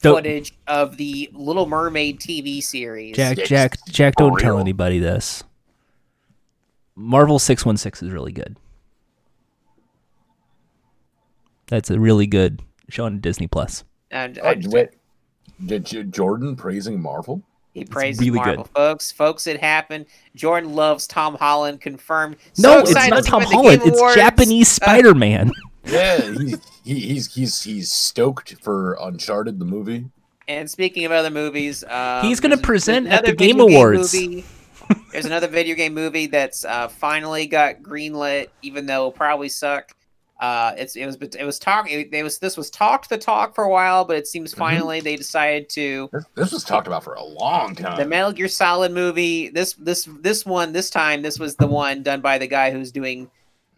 The- 0.00 0.12
footage 0.14 0.54
of 0.66 0.96
the 0.96 1.30
Little 1.32 1.66
Mermaid 1.66 2.20
TV 2.20 2.62
series. 2.62 3.16
Jack, 3.16 3.38
Jack, 3.38 3.76
Jack, 3.88 4.14
don't 4.16 4.38
tell 4.38 4.58
anybody 4.58 4.98
this. 4.98 5.42
Marvel 6.94 7.38
616 7.38 8.08
is 8.08 8.12
really 8.14 8.32
good. 8.32 8.56
That's 11.68 11.90
a 11.90 11.98
really 11.98 12.26
good 12.26 12.62
show 12.88 13.04
on 13.06 13.20
Disney 13.20 13.46
Plus. 13.48 13.84
And 14.10 14.38
Oh, 14.42 14.48
I, 14.48 14.60
wait, 14.66 14.90
J- 15.66 15.78
J- 15.80 16.02
Jordan 16.04 16.54
praising 16.56 17.00
Marvel. 17.00 17.42
he 17.74 17.84
praises 17.84 18.20
really 18.20 18.36
Marvel, 18.36 18.64
good. 18.64 18.72
folks. 18.72 19.10
Folks, 19.10 19.46
it 19.46 19.60
happened. 19.60 20.06
Jordan 20.34 20.74
loves 20.74 21.06
Tom 21.06 21.34
Holland. 21.34 21.80
Confirmed. 21.80 22.36
No, 22.58 22.78
it's 22.80 22.94
not 22.94 23.24
Tom 23.24 23.42
him 23.42 23.46
at 23.46 23.50
the 23.50 23.56
Holland. 23.56 23.82
It's 23.84 24.14
Japanese 24.14 24.68
uh, 24.80 24.84
Spider 24.84 25.14
Man. 25.14 25.50
Yeah, 25.84 26.30
he, 26.86 26.94
he, 26.94 27.00
he's 27.14 27.34
he's 27.34 27.62
he's 27.62 27.92
stoked 27.92 28.56
for 28.62 28.96
Uncharted 29.00 29.58
the 29.58 29.64
movie. 29.64 30.06
And 30.48 30.70
speaking 30.70 31.04
of 31.04 31.12
other 31.12 31.30
movies, 31.30 31.82
um, 31.84 32.24
He's 32.24 32.40
gonna 32.40 32.56
present 32.56 33.06
at 33.08 33.24
the 33.24 33.30
another 33.30 33.34
Game 33.34 33.56
video 33.58 33.76
Awards. 33.76 34.14
movie- 34.14 34.44
there's 35.10 35.24
another 35.26 35.48
video 35.48 35.74
game 35.74 35.94
movie 35.94 36.26
that's 36.26 36.64
uh, 36.64 36.86
finally 36.86 37.46
got 37.46 37.82
greenlit, 37.82 38.48
even 38.62 38.86
though 38.86 38.94
it'll 39.08 39.12
probably 39.12 39.48
suck. 39.48 39.90
Uh, 40.38 40.74
it's 40.76 40.94
it 40.96 41.06
was 41.06 41.16
it 41.16 41.44
was 41.44 41.58
talk 41.58 41.90
it, 41.90 42.10
it 42.12 42.22
was 42.22 42.38
this 42.38 42.56
was 42.58 42.70
talked 42.70 43.08
the 43.08 43.16
talk 43.18 43.54
for 43.54 43.64
a 43.64 43.70
while, 43.70 44.04
but 44.04 44.16
it 44.16 44.26
seems 44.28 44.54
Mhm. 44.54 44.58
finally 44.58 45.00
they 45.00 45.16
decided 45.16 45.68
to 45.70 46.08
This, 46.12 46.24
this 46.34 46.52
was 46.52 46.62
talked 46.62 46.86
about 46.86 47.02
for 47.02 47.14
a 47.14 47.24
long 47.24 47.74
time. 47.74 47.98
the 47.98 48.04
Metal 48.04 48.30
Gear 48.32 48.46
Solid 48.46 48.92
movie. 48.92 49.48
This 49.48 49.72
this 49.72 50.06
this 50.20 50.44
one 50.46 50.72
this 50.74 50.90
time 50.90 51.22
this 51.22 51.38
was 51.40 51.56
the 51.56 51.66
one 51.66 52.02
done 52.02 52.20
by 52.20 52.36
the 52.38 52.46
guy 52.46 52.70
who's 52.70 52.92
doing 52.92 53.30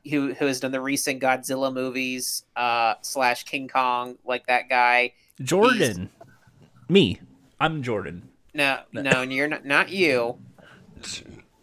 who 0.09 0.34
who 0.34 0.46
has 0.46 0.61
done 0.61 0.72
the 0.72 0.80
recent 0.80 1.20
Godzilla 1.22 1.72
movies 1.72 2.44
uh, 2.56 2.94
slash 3.02 3.44
King 3.44 3.68
Kong, 3.68 4.16
like 4.24 4.46
that 4.46 4.68
guy. 4.68 5.12
Jordan. 5.40 6.11
Me. 6.88 7.20
I'm 7.61 7.82
Jordan. 7.82 8.28
No, 8.54 8.80
no, 8.92 9.22
you're 9.22 9.48
not 9.48 9.64
not 9.64 9.88
you. 9.90 10.38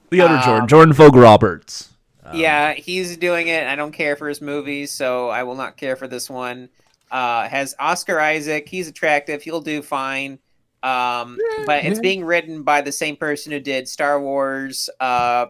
The 0.09 0.21
other 0.21 0.35
Um, 0.35 0.43
Jordan. 0.43 0.67
Jordan 0.67 0.93
Vogt-Roberts. 0.93 1.89
yeah, 2.33 2.73
he's 2.73 3.17
doing 3.17 3.47
it. 3.47 3.67
I 3.67 3.75
don't 3.75 3.91
care 3.91 4.15
for 4.15 4.27
his 4.29 4.41
movies, 4.41 4.91
so 4.91 5.29
I 5.29 5.43
will 5.43 5.55
not 5.55 5.77
care 5.77 5.95
for 5.95 6.07
this 6.07 6.29
one. 6.29 6.69
Uh, 7.11 7.47
has 7.47 7.75
Oscar 7.79 8.19
Isaac. 8.19 8.67
He's 8.67 8.87
attractive. 8.87 9.41
He'll 9.41 9.61
do 9.61 9.81
fine. 9.81 10.39
Um, 10.83 11.37
but 11.65 11.83
it's 11.85 11.99
being 11.99 12.23
written 12.23 12.63
by 12.63 12.81
the 12.81 12.91
same 12.91 13.15
person 13.15 13.51
who 13.51 13.59
did 13.59 13.87
Star 13.87 14.21
Wars, 14.21 14.89
uh, 14.99 15.47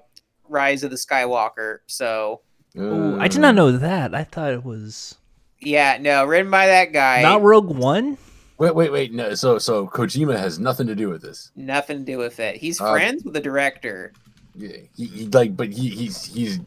Rise 0.48 0.84
of 0.84 0.92
the 0.92 0.96
Skywalker. 0.98 1.80
So 1.88 2.42
Ooh, 2.78 3.20
I 3.20 3.28
did 3.28 3.40
not 3.42 3.56
know 3.56 3.72
that. 3.72 4.14
I 4.14 4.24
thought 4.24 4.54
it 4.54 4.64
was 4.66 5.16
yeah, 5.62 5.98
no, 6.00 6.26
written 6.26 6.52
by 6.52 6.68
that 6.68 6.92
guy. 6.94 7.22
not 7.22 7.42
Rogue 7.42 7.76
One. 7.76 8.18
Wait, 8.58 8.74
wait, 8.76 8.92
wait. 8.92 9.14
No, 9.14 9.34
so 9.36 9.58
so 9.58 9.88
Kojima 9.88 10.38
has 10.38 10.60
nothing 10.60 10.88
to 10.88 10.96
do 10.96 11.10
with 11.10 11.22
this. 11.22 11.52
Nothing 11.56 12.00
to 12.00 12.04
do 12.12 12.18
with 12.18 12.40
it. 12.40 12.56
He's 12.58 12.80
Uh, 12.80 12.92
friends 12.92 13.24
with 13.24 13.34
the 13.34 13.42
director. 13.42 14.14
Yeah, 14.58 14.78
he, 14.96 15.06
he 15.08 15.26
like, 15.28 15.58
but 15.58 15.74
he 15.74 15.90
he's 15.90 16.24
he's 16.26 16.60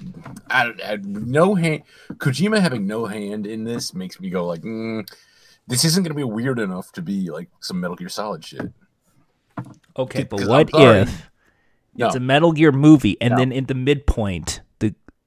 I, 0.51 0.73
I, 0.85 0.99
no 1.03 1.55
hand. 1.55 1.83
Kojima 2.15 2.61
having 2.61 2.87
no 2.87 3.07
hand 3.07 3.47
in 3.47 3.65
this 3.65 3.95
makes 3.95 4.21
me 4.21 4.29
go 4.29 4.47
like, 4.47 4.61
mm, 4.61 5.09
this 5.67 5.85
isn't 5.87 6.03
gonna 6.03 6.15
be 6.15 6.25
weird 6.25 6.59
enough 6.59 6.93
to 6.93 7.03
be 7.03 7.31
like 7.31 7.49
some 7.61 7.81
Metal 7.81 7.97
Gear 7.97 8.11
Solid 8.11 8.45
shit. 8.45 8.71
Okay, 9.97 10.25
but 10.25 10.39
'Cause 10.39 10.49
I'm 10.49 10.49
what 10.49 10.71
sorry. 10.71 10.99
if 11.01 11.31
No. 11.95 12.07
it's 12.07 12.17
a 12.17 12.21
Metal 12.21 12.53
Gear 12.53 12.73
movie 12.73 13.17
and 13.21 13.33
No. 13.33 13.37
then 13.39 13.53
in 13.53 13.65
the 13.67 13.75
midpoint 13.75 14.61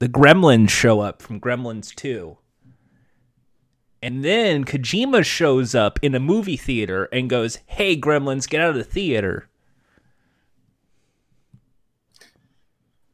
the 0.02 0.10
Gremlins 0.10 0.72
show 0.72 1.00
up 1.00 1.22
from 1.22 1.40
Gremlins 1.40 1.94
2. 1.94 2.36
And 4.02 4.26
then 4.26 4.66
Kojima 4.66 5.24
shows 5.24 5.76
up 5.76 6.00
in 6.02 6.16
a 6.16 6.20
movie 6.20 6.58
theater 6.58 7.08
and 7.14 7.30
goes, 7.30 7.60
"Hey 7.68 7.96
Gremlins, 7.96 8.50
get 8.50 8.62
out 8.62 8.72
of 8.72 8.78
the 8.78 8.84
theater." 8.84 9.48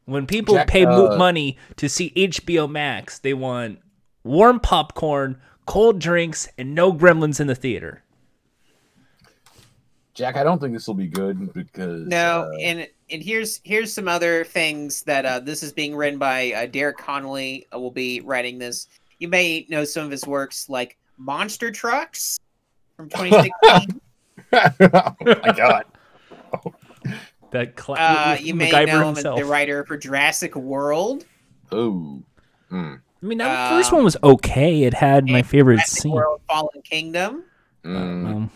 When 0.06 0.26
people 0.26 0.54
Jack, 0.54 0.68
pay 0.68 0.86
uh, 0.86 1.18
money 1.18 1.58
to 1.76 1.90
see 1.90 2.10
HBO 2.16 2.66
Max, 2.66 3.18
they 3.18 3.34
want 3.34 3.80
warm 4.24 4.58
popcorn, 4.58 5.38
cold 5.66 5.98
drinks, 5.98 6.48
and 6.56 6.74
no 6.74 6.90
gremlins 6.90 7.38
in 7.38 7.48
the 7.48 7.54
theater. 7.54 8.02
Jack, 10.18 10.36
I 10.36 10.42
don't 10.42 10.60
think 10.60 10.74
this 10.74 10.86
will 10.88 10.94
be 10.94 11.06
good 11.06 11.52
because 11.52 12.04
No, 12.08 12.50
uh, 12.52 12.58
and 12.60 12.88
and 13.08 13.22
here's 13.22 13.60
here's 13.62 13.92
some 13.92 14.08
other 14.08 14.44
things 14.44 15.02
that 15.02 15.24
uh, 15.24 15.38
this 15.38 15.62
is 15.62 15.72
being 15.72 15.94
written 15.94 16.18
by 16.18 16.52
uh, 16.52 16.66
Derek 16.66 16.98
Connolly. 16.98 17.66
Uh, 17.72 17.78
will 17.78 17.92
be 17.92 18.20
writing 18.22 18.58
this. 18.58 18.88
You 19.20 19.28
may 19.28 19.64
know 19.68 19.84
some 19.84 20.04
of 20.04 20.10
his 20.10 20.26
works 20.26 20.68
like 20.68 20.98
Monster 21.18 21.70
Trucks 21.70 22.40
from 22.96 23.08
2016. 23.10 24.00
oh 24.52 25.14
my 25.24 25.52
god. 25.56 25.84
That 27.50 27.76
cla- 27.76 27.96
uh, 27.98 28.36
you 28.38 28.54
may 28.54 28.70
MacGyver 28.70 28.86
know 28.88 28.94
him 29.00 29.08
as 29.08 29.16
himself. 29.18 29.38
the 29.38 29.44
writer 29.46 29.82
for 29.86 29.96
Jurassic 29.96 30.54
World. 30.54 31.24
Oh. 31.72 32.20
Mm. 32.70 33.00
I 33.22 33.26
mean, 33.26 33.38
that 33.38 33.70
first 33.70 33.90
Um, 33.90 33.96
one 33.96 34.04
was 34.04 34.18
okay. 34.22 34.82
It 34.82 34.92
had 34.92 35.24
my 35.26 35.40
favorite 35.40 35.76
Jurassic 35.76 36.02
scene. 36.02 36.12
World: 36.12 36.42
Fallen 36.46 36.82
Kingdom. 36.84 37.44
Mm. 37.86 37.96
Um, 37.96 38.50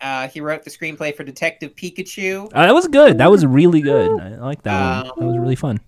Uh, 0.00 0.28
he 0.28 0.40
wrote 0.40 0.62
the 0.62 0.70
screenplay 0.70 1.14
for 1.14 1.24
Detective 1.24 1.74
Pikachu, 1.74 2.46
uh, 2.54 2.66
that 2.66 2.74
was 2.74 2.86
good. 2.88 3.18
That 3.18 3.30
was 3.30 3.44
really 3.44 3.80
good. 3.80 4.20
I 4.20 4.28
like 4.36 4.62
that 4.62 5.06
one. 5.06 5.06
That 5.18 5.26
was 5.26 5.34
Um, 5.36 5.40
really 5.42 5.56
fun. 5.56 5.80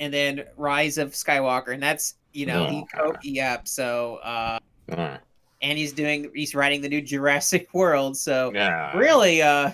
and 0.00 0.12
then 0.14 0.44
Rise 0.56 0.98
of 0.98 1.12
Skywalker, 1.12 1.74
and 1.74 1.82
that's 1.82 2.14
you 2.32 2.46
know 2.46 2.66
he 2.66 2.84
co 2.94 3.14
yep. 3.22 3.66
So 3.66 4.16
uh, 4.16 4.58
and 4.88 5.78
he's 5.78 5.92
doing 5.92 6.30
he's 6.34 6.54
writing 6.54 6.80
the 6.80 6.88
new 6.88 7.00
Jurassic 7.02 7.68
World. 7.74 8.16
So 8.16 8.52
yeah. 8.54 8.96
really, 8.96 9.42
uh, 9.42 9.70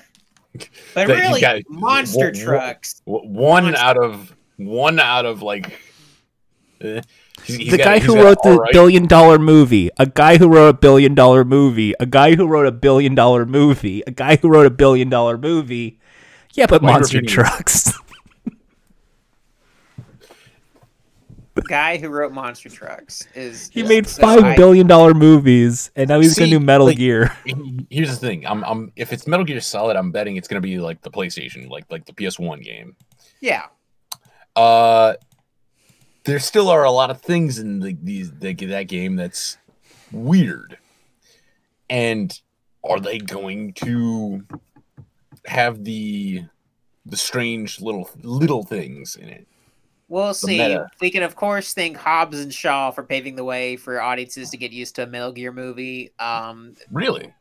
but 0.54 0.68
That 0.94 1.08
really, 1.08 1.40
got- 1.40 1.62
monster 1.68 2.32
wha- 2.34 2.38
wha- 2.38 2.44
trucks. 2.44 3.02
W- 3.06 3.28
One 3.28 3.64
Monster. 3.64 3.82
out 3.84 3.98
of 3.98 4.34
one 4.56 5.00
out 5.00 5.26
of 5.26 5.42
like. 5.42 5.78
eh, 6.80 7.00
he's- 7.44 7.58
he's 7.60 7.70
the 7.72 7.78
got- 7.78 7.84
guy 7.84 7.98
he's 7.98 8.06
who 8.06 8.16
wrote 8.22 8.38
the 8.42 8.50
all 8.50 8.58
right- 8.58 8.72
billion 8.72 9.06
dollar 9.06 9.38
movie, 9.38 9.90
a 9.98 10.06
guy 10.06 10.36
who 10.38 10.48
wrote 10.48 10.68
a 10.68 10.72
billion 10.78 11.14
dollar 11.14 11.44
movie, 11.44 11.94
a 12.00 12.06
guy 12.06 12.36
who 12.36 12.46
wrote 12.46 12.66
a 12.66 12.70
billion 12.72 13.14
dollar 13.14 13.44
movie, 13.46 14.02
a 14.06 14.10
guy 14.10 14.36
who 14.36 14.48
wrote 14.48 14.66
a 14.66 14.70
billion 14.70 15.08
dollar 15.08 15.36
movie. 15.38 15.98
Yeah, 16.54 16.66
but 16.66 16.82
Wonder 16.82 16.98
monster 17.00 17.22
trucks. 17.22 17.92
The 21.54 21.62
guy 21.62 21.98
who 21.98 22.08
wrote 22.08 22.32
Monster 22.32 22.70
Trucks 22.70 23.28
is 23.34 23.68
he 23.68 23.82
is- 23.82 23.88
made 23.88 24.06
so 24.06 24.22
five 24.22 24.42
I- 24.42 24.56
billion 24.56 24.86
dollar 24.86 25.12
movies, 25.12 25.90
and 25.94 26.08
now 26.08 26.18
he's 26.18 26.38
gonna 26.38 26.50
do 26.50 26.58
Metal 26.58 26.86
like- 26.86 26.96
Gear. 26.96 27.30
Here's 27.90 28.08
the 28.18 28.26
thing. 28.26 28.46
I'm, 28.46 28.64
I'm 28.64 28.90
if 28.96 29.12
it's 29.12 29.26
Metal 29.26 29.44
Gear 29.44 29.60
Solid, 29.60 29.96
I'm 29.98 30.10
betting 30.12 30.36
it's 30.36 30.48
gonna 30.48 30.62
be 30.62 30.78
like 30.78 31.02
the 31.02 31.10
PlayStation, 31.10 31.68
like 31.68 31.84
like 31.90 32.06
the 32.06 32.14
PS1 32.14 32.62
game. 32.64 32.96
Yeah, 33.42 33.66
Uh, 34.56 35.12
there 36.24 36.38
still 36.38 36.68
are 36.68 36.84
a 36.84 36.90
lot 36.90 37.10
of 37.10 37.20
things 37.20 37.58
in 37.58 37.80
the, 37.80 37.96
these 38.02 38.32
the, 38.32 38.54
that 38.54 38.88
game 38.88 39.16
that's 39.16 39.58
weird. 40.10 40.78
And 41.90 42.38
are 42.84 43.00
they 43.00 43.18
going 43.18 43.74
to 43.74 44.44
have 45.46 45.84
the 45.84 46.44
the 47.04 47.16
strange 47.16 47.80
little 47.80 48.08
little 48.22 48.62
things 48.62 49.16
in 49.16 49.28
it? 49.28 49.46
we'll 50.08 50.34
see. 50.34 50.58
meta. 50.58 50.88
We 51.00 51.10
can 51.10 51.22
of 51.22 51.34
course 51.34 51.74
thank 51.74 51.96
Hobbs 51.96 52.38
and 52.40 52.52
Shaw 52.52 52.90
for 52.90 53.02
paving 53.02 53.34
the 53.34 53.44
way 53.44 53.76
for 53.76 54.00
audiences 54.00 54.50
to 54.50 54.56
get 54.56 54.70
used 54.70 54.94
to 54.96 55.04
a 55.04 55.06
Metal 55.06 55.32
Gear 55.32 55.52
movie. 55.52 56.12
Um, 56.18 56.74
Really? 56.90 57.32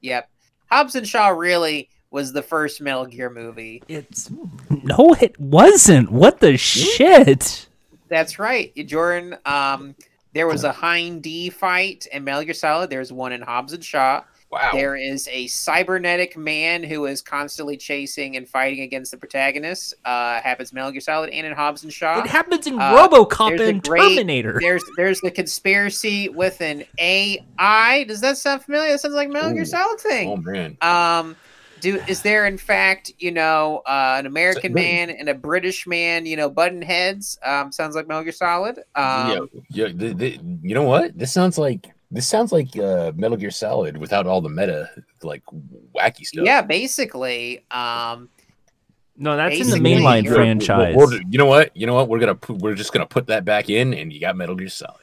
yep, 0.00 0.28
Hobbs 0.70 0.94
and 0.94 1.08
Shaw 1.08 1.28
really 1.28 1.88
was 2.10 2.32
the 2.32 2.42
first 2.42 2.80
Metal 2.80 3.06
Gear 3.06 3.30
movie. 3.30 3.82
It's 3.88 4.30
no, 4.70 5.16
it 5.20 5.38
wasn't. 5.40 6.10
What 6.12 6.40
the 6.40 6.56
shit? 6.56 7.67
That's 8.08 8.38
right, 8.38 8.74
Jordan. 8.86 9.36
Um, 9.44 9.94
there 10.34 10.46
was 10.46 10.64
a 10.64 10.72
Hind 10.72 11.22
D 11.22 11.50
fight 11.50 12.06
in 12.12 12.24
Metal 12.24 12.44
Gear 12.44 12.54
Solid. 12.54 12.90
There's 12.90 13.12
one 13.12 13.32
in 13.32 13.40
Hobbs 13.42 13.72
and 13.72 13.84
Shaw. 13.84 14.22
Wow. 14.50 14.70
There 14.72 14.96
is 14.96 15.28
a 15.30 15.46
cybernetic 15.48 16.34
man 16.34 16.82
who 16.82 17.04
is 17.04 17.20
constantly 17.20 17.76
chasing 17.76 18.34
and 18.38 18.48
fighting 18.48 18.80
against 18.80 19.10
the 19.10 19.18
protagonist. 19.18 19.92
Uh, 20.06 20.40
happens 20.40 20.70
in 20.72 20.76
Metal 20.76 20.90
Gear 20.90 21.02
Solid 21.02 21.28
and 21.28 21.46
in 21.46 21.52
Hobbs 21.52 21.82
and 21.84 21.92
Shaw. 21.92 22.20
It 22.20 22.26
happens 22.28 22.66
in 22.66 22.80
Uh, 22.80 22.94
RoboCop 23.08 23.50
there's 23.58 23.60
a 23.60 23.68
and 23.72 23.82
great- 23.82 24.00
Terminator. 24.00 24.56
There's 24.58 24.82
there's 24.96 25.20
the 25.20 25.30
conspiracy 25.30 26.30
with 26.30 26.62
an 26.62 26.84
AI. 26.98 28.04
Does 28.04 28.20
that 28.22 28.38
sound 28.38 28.62
familiar? 28.62 28.92
That 28.92 29.00
sounds 29.00 29.14
like 29.14 29.28
Metal 29.28 29.52
Gear 29.52 29.64
Solid 29.64 30.00
thing. 30.00 30.28
Oh 30.30 30.36
man. 30.36 30.76
Um, 30.80 31.36
do 31.80 32.00
is 32.08 32.22
there 32.22 32.46
in 32.46 32.58
fact 32.58 33.12
you 33.18 33.30
know 33.30 33.82
uh, 33.86 34.16
an 34.18 34.26
American 34.26 34.72
man 34.72 35.10
and 35.10 35.28
a 35.28 35.34
British 35.34 35.86
man 35.86 36.26
you 36.26 36.36
know 36.36 36.48
button 36.50 36.82
heads? 36.82 37.38
Um, 37.44 37.72
sounds 37.72 37.94
like 37.94 38.08
Metal 38.08 38.22
Gear 38.22 38.32
Solid. 38.32 38.78
Um, 38.94 39.30
yeah, 39.30 39.38
yeah. 39.70 39.88
The, 39.94 40.12
the, 40.14 40.40
you 40.62 40.74
know 40.74 40.82
what? 40.84 41.16
This 41.16 41.32
sounds 41.32 41.58
like 41.58 41.88
this 42.10 42.26
sounds 42.26 42.52
like 42.52 42.76
uh, 42.78 43.12
Metal 43.16 43.36
Gear 43.36 43.50
Solid 43.50 43.96
without 43.96 44.26
all 44.26 44.40
the 44.40 44.48
meta 44.48 44.90
like 45.22 45.42
wacky 45.94 46.24
stuff. 46.24 46.44
yeah, 46.44 46.62
basically. 46.62 47.64
Um, 47.70 48.28
no, 49.16 49.36
that's 49.36 49.58
in 49.58 49.68
the 49.70 49.76
mainline 49.76 50.22
you're- 50.24 50.36
franchise. 50.36 50.94
We're- 50.94 51.08
we're- 51.08 51.24
you 51.28 51.38
know 51.38 51.46
what? 51.46 51.76
You 51.76 51.86
know 51.86 51.94
what? 51.94 52.08
We're 52.08 52.20
gonna 52.20 52.38
we're 52.48 52.74
just 52.74 52.92
gonna 52.92 53.06
put 53.06 53.26
that 53.26 53.44
back 53.44 53.68
in, 53.68 53.92
and 53.94 54.12
you 54.12 54.20
got 54.20 54.36
Metal 54.36 54.54
Gear 54.54 54.68
Solid. 54.68 55.02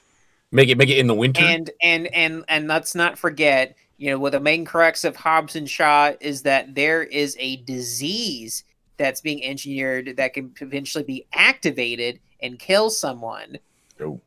Make 0.51 0.69
it 0.69 0.78
make 0.78 0.89
it 0.89 0.97
in 0.99 1.07
the 1.07 1.13
winter. 1.13 1.41
and 1.43 1.69
and 1.82 2.07
and 2.13 2.45
and 2.47 2.67
let's 2.67 2.95
not 2.95 3.17
forget 3.17 3.76
you 3.98 4.10
know 4.10 4.20
what 4.20 4.32
the 4.34 4.39
main 4.39 4.66
crux 4.66 5.04
of 5.04 5.16
hobbs 5.16 5.56
and 5.56 5.70
shaw 5.70 6.12
is 6.20 6.41
that 6.43 6.76
there 6.76 7.04
is 7.04 7.36
a 7.39 7.58
disease 7.58 8.64
that's 8.98 9.22
being 9.22 9.43
engineered 9.43 10.16
that 10.18 10.34
can 10.34 10.54
eventually 10.62 11.04
be 11.04 11.26
activated 11.34 12.20
and 12.41 12.60
kill 12.60 12.89
someone 12.89 13.58
Oh. 14.00 14.20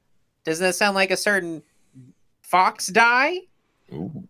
doesn't 0.44 0.64
that 0.64 0.74
sound 0.74 0.94
like 0.94 1.10
a 1.10 1.16
certain 1.16 1.62
fox 2.42 2.86
die 2.86 3.40
Ooh. 3.92 4.24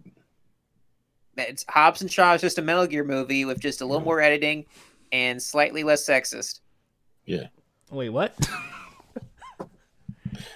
it's 1.36 1.64
hobbs 1.68 2.01
and 2.03 2.11
shaw 2.11 2.34
is 2.34 2.41
just 2.41 2.59
a 2.59 2.62
metal 2.62 2.86
gear 2.86 3.05
movie 3.05 3.45
with 3.45 3.61
just 3.61 3.80
a 3.80 3.86
little 3.86 4.01
Mhm. 4.03 4.07
more 4.07 4.20
editing 4.20 4.66
and 5.12 5.41
slightly 5.43 5.84
less 5.84 6.05
sexist 6.05 6.61
Yeah. 7.24 7.49
Wait, 7.91 8.09
what? 8.11 8.34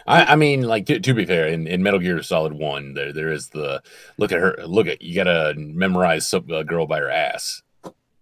I, 0.06 0.24
I 0.32 0.36
mean, 0.36 0.62
like 0.62 0.86
to, 0.86 1.00
to 1.00 1.14
be 1.14 1.24
fair, 1.24 1.46
in, 1.48 1.66
in 1.66 1.82
Metal 1.82 2.00
Gear 2.00 2.22
Solid 2.22 2.52
One, 2.52 2.94
there 2.94 3.12
there 3.12 3.30
is 3.30 3.48
the 3.48 3.82
look 4.18 4.32
at 4.32 4.38
her. 4.38 4.56
Look 4.66 4.86
at 4.86 5.02
you 5.02 5.14
gotta 5.14 5.54
memorize 5.56 6.28
some, 6.28 6.50
a 6.50 6.64
girl 6.64 6.86
by 6.86 6.98
her 6.98 7.10
ass. 7.10 7.62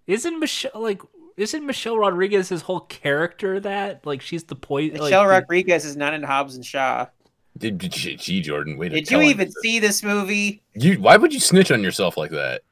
Isn't 0.06 0.38
Michelle 0.40 0.72
like? 0.74 1.02
Isn't 1.36 1.64
Michelle 1.64 1.98
Rodriguez's 1.98 2.62
whole 2.62 2.80
character 2.80 3.60
that 3.60 4.04
like 4.04 4.20
she's 4.20 4.44
the 4.44 4.56
point? 4.56 4.92
michelle 4.92 5.22
like, 5.22 5.42
rodriguez 5.42 5.84
is 5.86 5.96
not 5.96 6.12
in 6.12 6.22
hobbs 6.22 6.54
and 6.54 6.64
shaw 6.66 7.06
Did, 7.56 7.78
did 7.78 7.94
she, 7.94 8.16
gee, 8.16 8.42
Jordan? 8.42 8.76
Wait, 8.76 8.90
did 8.90 9.10
you 9.10 9.22
even 9.22 9.50
see 9.62 9.78
this 9.78 10.02
movie 10.02 10.62
You 10.74 11.00
why 11.00 11.16
would 11.16 11.32
you 11.32 11.40
snitch 11.40 11.70
on 11.70 11.82
yourself 11.82 12.18
like 12.18 12.30
that? 12.32 12.62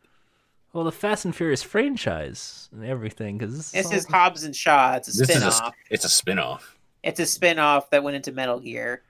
Well, 0.75 0.85
the 0.85 0.93
Fast 0.93 1.25
and 1.25 1.35
Furious 1.35 1.63
franchise 1.63 2.69
and 2.73 2.85
everything 2.85 3.39
because 3.39 3.57
this, 3.57 3.71
this 3.71 3.87
all- 3.87 3.93
is 3.95 4.07
hobbs 4.07 4.45
and 4.45 4.55
shaw 4.55 4.97
it's 4.97 5.09
a 5.09 5.19
This 5.19 5.37
is 5.37 5.43
a 5.43 5.73
it's 5.91 6.05
a 6.05 6.09
spinoff. 6.09 6.63
It's 7.03 7.21
a 7.21 7.27
spin-off 7.27 7.91
that 7.91 8.03
went 8.03 8.17
into 8.17 8.33
Metal 8.33 8.61
Gear. 8.61 9.03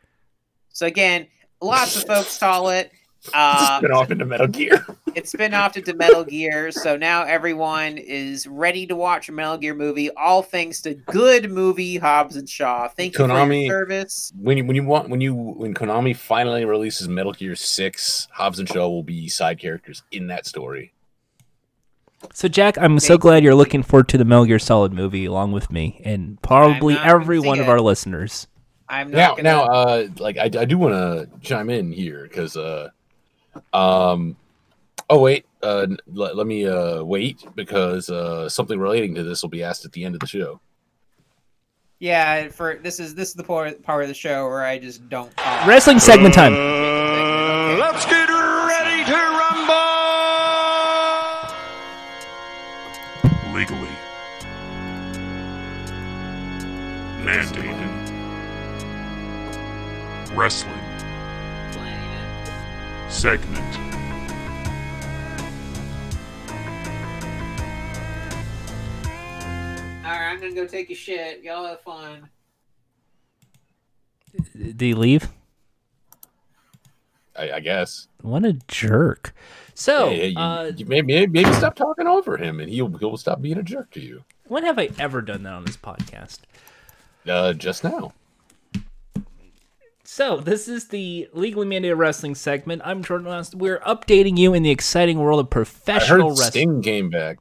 So 0.71 0.87
again, 0.87 1.27
lots 1.61 1.97
of 1.97 2.05
folks 2.05 2.29
saw 2.29 2.69
it. 2.69 2.93
Uh, 3.35 3.79
Spin 3.79 3.91
off 3.91 4.11
into 4.11 4.25
Metal 4.25 4.47
Gear. 4.47 4.87
it's 5.15 5.35
been 5.35 5.53
off 5.53 5.77
into 5.77 5.93
Metal 5.95 6.25
Gear, 6.25 6.71
so 6.71 6.97
now 6.97 7.25
everyone 7.25 7.99
is 7.99 8.47
ready 8.47 8.87
to 8.87 8.95
watch 8.95 9.29
a 9.29 9.33
Metal 9.33 9.59
Gear 9.59 9.75
movie. 9.75 10.09
All 10.11 10.43
thanks 10.43 10.81
to 10.83 10.95
good 10.95 11.51
movie 11.51 11.97
Hobbs 11.97 12.37
and 12.37 12.49
Shaw. 12.49 12.87
Thank 12.89 13.15
you 13.15 13.27
for 13.27 13.33
Konami- 13.33 13.67
your 13.67 13.81
service. 13.81 14.33
when 14.41 14.57
you 14.57 14.65
when 14.65 14.77
you 14.77 14.85
want 14.85 15.09
when 15.09 15.21
you 15.21 15.35
when 15.35 15.75
Konami 15.75 16.15
finally 16.15 16.65
releases 16.65 17.09
Metal 17.09 17.33
Gear 17.33 17.57
Six, 17.57 18.29
Hobbs 18.31 18.61
and 18.61 18.69
Shaw 18.69 18.89
will 18.89 19.03
be 19.03 19.29
side 19.29 19.59
characters 19.59 20.03
in 20.13 20.29
that 20.29 20.47
story. 20.47 20.93
So 22.35 22.49
Jack, 22.49 22.77
I'm 22.79 22.99
so 22.99 23.17
glad 23.17 23.45
you're 23.45 23.55
looking 23.55 23.83
forward 23.83 24.09
to 24.09 24.19
the 24.19 24.25
Metal 24.25 24.45
Gear 24.45 24.59
Solid 24.59 24.93
movie 24.93 25.25
along 25.25 25.53
with 25.53 25.71
me 25.71 26.01
and 26.05 26.41
probably 26.43 26.95
I'm 26.95 27.01
not 27.01 27.09
gonna 27.09 27.21
every 27.23 27.41
see 27.41 27.47
one 27.47 27.61
of 27.61 27.67
it. 27.67 27.71
our 27.71 27.81
listeners. 27.81 28.47
I'm 28.89 29.11
Now, 29.11 29.31
gonna. 29.37 29.43
now, 29.43 29.63
uh, 29.65 30.09
like 30.19 30.37
I, 30.39 30.45
I 30.45 30.65
do 30.65 30.79
want 30.79 30.95
to 30.95 31.29
chime 31.47 31.71
in 31.71 31.93
here 31.93 32.23
because, 32.25 32.57
uh, 32.57 32.89
um, 33.73 34.37
oh 35.11 35.21
wait, 35.21 35.45
uh, 35.63 35.81
n- 35.91 35.99
let, 36.13 36.37
let 36.37 36.47
me 36.47 36.67
uh 36.67 37.03
wait 37.05 37.45
because 37.55 38.09
uh 38.11 38.49
something 38.49 38.79
relating 38.81 39.15
to 39.15 39.23
this 39.23 39.43
will 39.43 39.49
be 39.51 39.63
asked 39.63 39.85
at 39.85 39.93
the 39.93 40.05
end 40.05 40.15
of 40.15 40.21
the 40.21 40.27
show. 40.27 40.61
yeah, 42.01 42.49
for 42.49 42.77
this 42.83 42.99
is 42.99 43.15
this 43.15 43.29
is 43.29 43.35
the 43.35 43.45
part 43.45 43.83
part 43.83 44.03
of 44.03 44.09
the 44.09 44.15
show 44.15 44.47
where 44.49 44.65
I 44.65 44.79
just 44.79 45.09
don't. 45.09 45.31
Wrestling 45.67 45.99
segment 45.99 46.35
time. 46.35 46.55
Wrestling. 60.39 60.73
Segment. 63.09 63.59
All 70.05 70.13
right, 70.13 70.31
I'm 70.31 70.39
gonna 70.41 70.55
go 70.55 70.65
take 70.65 70.91
a 70.91 70.95
shit. 70.95 71.43
Y'all 71.43 71.67
have 71.67 71.81
fun. 71.81 72.29
Did 74.57 74.81
he 74.81 74.95
leave? 74.95 75.29
I, 77.37 77.51
I 77.55 77.61
guess. 77.61 78.07
What 78.23 78.45
a 78.45 78.53
jerk. 78.69 79.35
So, 79.75 80.11
Yeah, 80.11 80.23
yeah, 80.23 80.25
you, 80.25 80.39
uh, 80.39 80.73
you 80.77 80.87
maybe, 80.87 81.15
maybe 81.15 81.43
maybe 81.43 81.53
stop 81.55 81.75
talking 81.75 82.07
over 82.07 82.37
him, 82.37 82.61
and 82.61 82.71
he'll 82.71 82.97
he'll 82.99 83.17
stop 83.17 83.43
being 83.43 83.59
a 83.59 83.65
jerk 83.65 83.91
to 83.91 84.01
you. 84.01 84.23
when 84.47 84.63
have 84.63 84.79
I 84.79 84.91
ever 85.01 85.21
done 85.21 85.43
that 85.43 85.53
on 85.55 85.65
this 85.65 85.77
podcast? 85.77 86.43
Uh, 87.27 87.55
just 87.55 87.83
now. 87.83 88.13
So, 90.19 90.39
this 90.39 90.67
is 90.67 90.89
the 90.89 91.29
Legally 91.33 91.65
Mandated 91.65 91.97
Wrestling 91.97 92.35
segment. 92.35 92.83
I'm 92.85 93.05
Jordan 93.05 93.29
West. 93.29 93.55
We're 93.55 93.79
updating 93.79 94.37
you 94.37 94.53
in 94.53 94.65
the 94.65 94.71
exciting 94.73 95.21
world 95.21 95.39
of 95.39 95.47
I 95.47 95.51
professional 95.51 96.31
heard 96.31 96.41
wrestling. 96.41 96.51
Sting 96.51 96.83
came 96.83 97.09
back. 97.09 97.39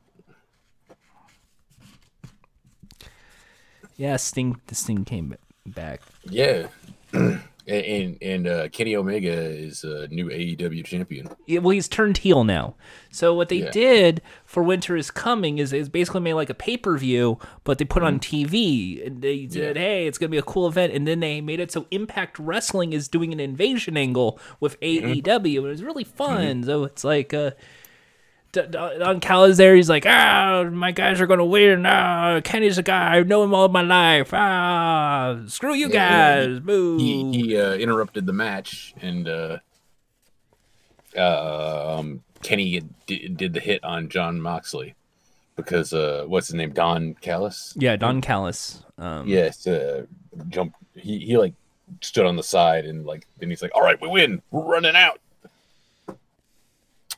Yeah, 3.95 4.15
Sting. 4.17 4.61
The 4.67 4.75
Sting 4.75 5.05
came 5.05 5.34
back. 5.65 6.01
Yeah. 6.30 6.67
and 7.68 8.18
and, 8.22 8.47
uh, 8.47 8.70
Kenny 8.70 8.95
Omega 8.95 9.32
is 9.32 9.84
a 9.84 10.07
new 10.07 10.30
AEW 10.30 10.84
champion. 10.86 11.30
Yeah, 11.45 11.59
well, 11.59 11.72
he's 11.72 11.88
turned 11.88 12.18
heel 12.20 12.43
now. 12.43 12.76
So 13.11 13.34
what 13.34 13.49
they 13.49 13.57
Yeah. 13.63 13.72
did 13.72 14.22
for 14.45 14.63
Winter 14.63 14.95
is 14.95 15.11
Coming 15.11 15.57
is 15.57 15.74
is 15.74 15.89
basically 15.89 16.22
made 16.22 16.34
like 16.36 16.49
a 16.49 16.53
pay 16.53 16.78
per 16.78 16.97
view, 16.97 17.39
but 17.63 17.78
they 17.78 17.86
put 17.86 18.03
on 18.03 18.20
TV 18.20 19.05
and 19.05 19.22
they 19.22 19.47
said, 19.49 19.76
Yeah. 19.76 19.82
"Hey, 19.82 20.07
it's 20.07 20.18
gonna 20.18 20.30
be 20.30 20.38
a 20.38 20.41
cool 20.43 20.68
event," 20.68 20.93
and 20.93 21.07
then 21.07 21.20
they 21.20 21.41
made 21.41 21.59
it 21.59 21.72
so 21.72 21.86
Impact 21.91 22.39
Wrestling 22.39 22.93
is 22.93 23.07
doing 23.07 23.34
an 23.34 23.39
invasion 23.39 23.97
angle 23.97 24.39
with 24.59 24.80
AEW, 24.82 25.57
and 25.59 25.68
it 25.68 25.70
was 25.70 25.84
really 25.84 26.03
fun. 26.05 26.63
So 26.63 26.84
it's 26.86 27.03
like. 27.03 27.34
Uh, 27.34 27.51
Don 28.62 29.20
Callis 29.20 29.58
there. 29.58 29.76
He's 29.76 29.89
like, 29.89 30.05
ah, 30.08 30.64
my 30.72 30.91
guys 30.91 31.20
are 31.22 31.28
gonna 31.28 31.45
win. 31.45 31.86
Ah, 31.86 32.41
Kenny's 32.43 32.78
a 32.78 32.84
guy. 32.84 33.16
I've 33.18 33.28
known 33.28 33.49
him 33.49 33.53
all 33.55 33.68
my 33.70 33.82
life. 33.82 34.34
Ah, 34.34 35.39
screw 35.47 35.74
you 35.74 35.88
Yeah, 35.89 36.45
guys. 36.45 36.60
Boo. 36.60 36.97
he 36.97 37.32
he 37.32 37.58
uh, 37.58 37.74
interrupted 37.74 38.26
the 38.26 38.34
match 38.34 38.93
and 39.01 39.28
uh, 39.28 39.58
uh, 41.18 41.97
um, 41.99 42.24
Kenny 42.43 42.82
did, 43.05 43.38
did 43.38 43.53
the 43.53 43.60
hit 43.60 43.84
on 43.84 44.10
Jon 44.10 44.39
Moxley 44.41 44.95
because 45.55 45.93
uh, 45.93 46.26
what's 46.28 46.47
his 46.47 46.53
name 46.55 46.72
Don 46.72 47.16
Callis 47.16 47.74
yeah, 47.78 47.95
Don 47.95 48.22
Callis. 48.22 48.84
Um, 48.97 49.28
yes 49.28 49.66
uh, 49.66 50.05
jumped 50.49 50.76
he 50.95 51.20
he 51.20 51.38
like 51.38 51.53
stood 52.01 52.26
on 52.26 52.36
the 52.36 52.43
side 52.43 52.86
and 52.86 53.05
like 53.05 53.26
then 53.39 53.49
he's 53.49 53.62
like 53.62 53.72
all 53.74 53.82
right 53.82 53.99
we 54.01 54.08
win 54.08 54.41
we're 54.51 54.62
running 54.64 54.95
out 54.95 55.20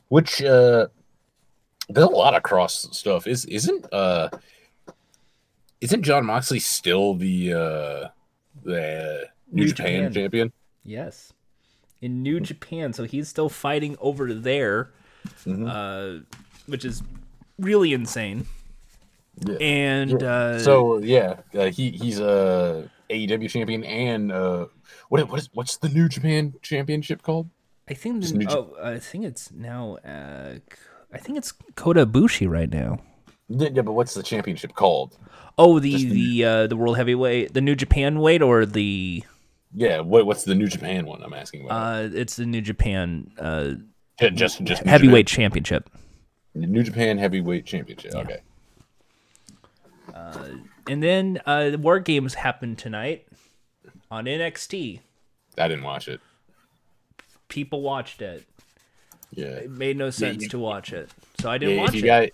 which 0.08 0.42
uh 0.42 0.86
there's 1.92 2.06
a 2.06 2.10
lot 2.10 2.34
of 2.34 2.42
cross 2.42 2.88
stuff 2.96 3.26
is 3.26 3.44
isn't 3.46 3.86
uh 3.92 4.28
isn't 5.80 6.02
Jon 6.02 6.26
Moxley 6.26 6.58
still 6.58 7.14
the 7.14 7.52
uh 7.54 8.08
the 8.62 9.28
New, 9.50 9.64
New 9.64 9.68
Japan, 9.68 9.94
Japan. 9.94 10.12
champion 10.12 10.52
Yes. 10.84 11.32
In 12.00 12.22
New 12.22 12.40
Japan, 12.40 12.92
so 12.94 13.04
he's 13.04 13.28
still 13.28 13.50
fighting 13.50 13.94
over 14.00 14.32
there, 14.32 14.90
Mhm. 15.44 15.68
uh, 15.68 16.24
which 16.66 16.84
is 16.86 17.02
really 17.58 17.92
insane. 17.92 18.46
Yeah. 19.46 19.56
And 19.60 20.22
uh, 20.22 20.58
so 20.60 20.98
yeah, 20.98 21.40
uh, 21.54 21.66
he 21.70 21.90
he's 21.90 22.18
a 22.18 22.88
AEW 23.10 23.48
champion 23.50 23.84
and 23.84 24.32
uh, 24.32 24.66
what 25.10 25.28
what 25.28 25.40
is 25.40 25.50
what's 25.52 25.76
the 25.76 25.88
New 25.90 26.08
Japan 26.08 26.54
Championship 26.62 27.22
called? 27.22 27.48
I 27.88 27.94
think 27.94 28.22
the, 28.22 28.46
oh, 28.48 28.76
I 28.82 28.98
think 28.98 29.24
it's 29.24 29.50
now. 29.52 29.96
Uh, 29.96 30.60
I 31.12 31.18
think 31.18 31.38
it's 31.38 31.52
Kota 31.74 32.06
Ibushi 32.06 32.48
right 32.48 32.70
now. 32.70 33.00
Yeah, 33.48 33.68
yeah, 33.72 33.82
but 33.82 33.92
what's 33.92 34.14
the 34.14 34.22
championship 34.22 34.74
called? 34.74 35.16
Oh, 35.58 35.78
the 35.80 35.90
Just 35.92 36.08
the- 36.08 36.38
the 36.40 36.44
uh, 36.44 36.66
the 36.68 36.76
world 36.76 36.96
heavyweight, 36.96 37.52
the 37.54 37.60
New 37.60 37.74
Japan 37.74 38.20
weight, 38.20 38.42
or 38.42 38.64
the 38.64 39.24
Yeah, 39.74 40.00
what 40.00 40.24
what's 40.26 40.44
the 40.44 40.54
New 40.54 40.68
Japan 40.68 41.06
one? 41.06 41.22
I'm 41.22 41.34
asking 41.34 41.64
about. 41.64 41.74
uh, 42.04 42.08
it's 42.12 42.36
the 42.36 42.46
New 42.46 42.60
Japan 42.60 43.30
uh, 43.38 43.72
Yeah, 44.20 44.28
just 44.30 44.62
just 44.62 44.84
New 44.84 44.90
heavyweight 44.90 45.26
championship. 45.26 45.90
New 46.54 46.82
Japan 46.82 47.18
Heavyweight 47.18 47.64
Championship. 47.66 48.14
Okay. 48.14 48.40
And 50.88 51.02
then 51.02 51.40
uh, 51.46 51.70
the 51.70 51.78
War 51.78 52.00
Games 52.00 52.34
happened 52.34 52.78
tonight 52.78 53.26
on 54.10 54.24
NXT. 54.24 55.00
I 55.56 55.68
didn't 55.68 55.84
watch 55.84 56.08
it. 56.08 56.20
People 57.48 57.82
watched 57.82 58.20
it. 58.20 58.44
Yeah. 59.32 59.46
It 59.46 59.70
made 59.70 59.96
no 59.96 60.10
sense 60.10 60.42
you- 60.42 60.48
to 60.50 60.58
watch 60.58 60.92
it, 60.92 61.10
so 61.40 61.50
I 61.50 61.58
didn't 61.58 61.76
yeah 61.76 61.80
watch 61.82 61.90
if 61.90 61.94
you 61.96 62.00
it. 62.02 62.06
guys 62.06 62.30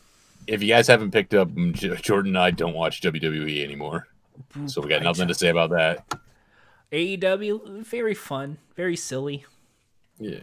if 0.47 0.62
you 0.62 0.68
guys 0.68 0.86
haven't 0.86 1.11
picked 1.11 1.34
up, 1.34 1.49
mm, 1.49 2.01
Jordan 2.03 2.30
and 2.36 2.38
I 2.38 2.51
don't 2.53 2.74
watch 2.74 3.01
WWE 3.03 3.64
anymore, 3.64 4.07
so 4.66 4.80
we 4.80 4.88
got 4.88 5.03
nothing 5.03 5.26
to 5.28 5.34
say 5.34 5.49
about 5.49 5.70
that. 5.70 6.05
AEW, 6.92 7.84
very 7.84 8.14
fun, 8.14 8.59
very 8.76 8.97
silly. 8.97 9.44
Yeah. 10.18 10.38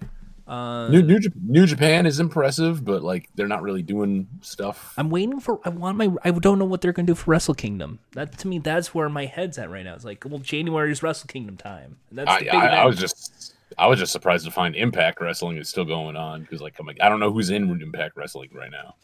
Uh, 0.45 0.89
New 0.89 1.01
New, 1.01 1.20
New 1.41 1.66
Japan 1.66 2.06
is 2.06 2.20
impressive, 2.20 2.84
but 2.84 3.01
like 3.01 3.30
they're 3.34 3.47
not 3.47 3.64
really 3.64 3.82
doing 3.82 4.28
stuff. 4.41 4.93
I'm 4.97 5.10
waiting 5.10 5.39
for. 5.39 5.62
I 5.64 5.70
want 5.70 5.97
my. 5.97 6.10
I 6.26 6.32
don't 6.32 6.60
know 6.60 6.66
what 6.66 6.82
they're 6.82 6.91
gonna 6.91 7.06
do 7.06 7.16
for 7.16 7.32
Wrestle 7.32 7.54
Kingdom. 7.54 7.99
That 8.12 8.38
to 8.39 8.49
me, 8.49 8.60
that's 8.60 8.93
where 8.93 9.08
my 9.08 9.26
head's 9.26 9.58
at 9.58 9.70
right 9.70 9.86
now. 9.86 9.95
It's 9.95 10.04
like, 10.04 10.26
well, 10.28 10.39
January 10.39 10.91
is 10.91 11.01
Wrestle 11.01 11.28
Kingdom 11.28 11.56
time. 11.56 11.95
And 12.10 12.20
that's 12.20 12.30
I, 12.30 12.39
the 12.39 12.45
big 12.45 12.54
I, 12.56 12.68
I 12.82 12.86
was 12.86 12.97
just 12.97 13.53
I 13.78 13.88
was 13.88 13.99
just 13.99 14.11
surprised 14.11 14.45
to 14.45 14.51
find 14.51 14.76
Impact 14.76 15.19
Wrestling 15.21 15.57
is 15.57 15.69
still 15.69 15.86
going 15.86 16.15
on 16.15 16.41
because 16.41 16.61
like 16.61 16.76
I'm 16.80 16.86
like 16.86 16.97
I 17.01 17.09
don't 17.09 17.19
know 17.19 17.32
who's 17.32 17.49
in 17.49 17.69
Impact 17.82 18.15
Wrestling 18.15 18.49
right 18.53 18.71
now. 18.71 18.95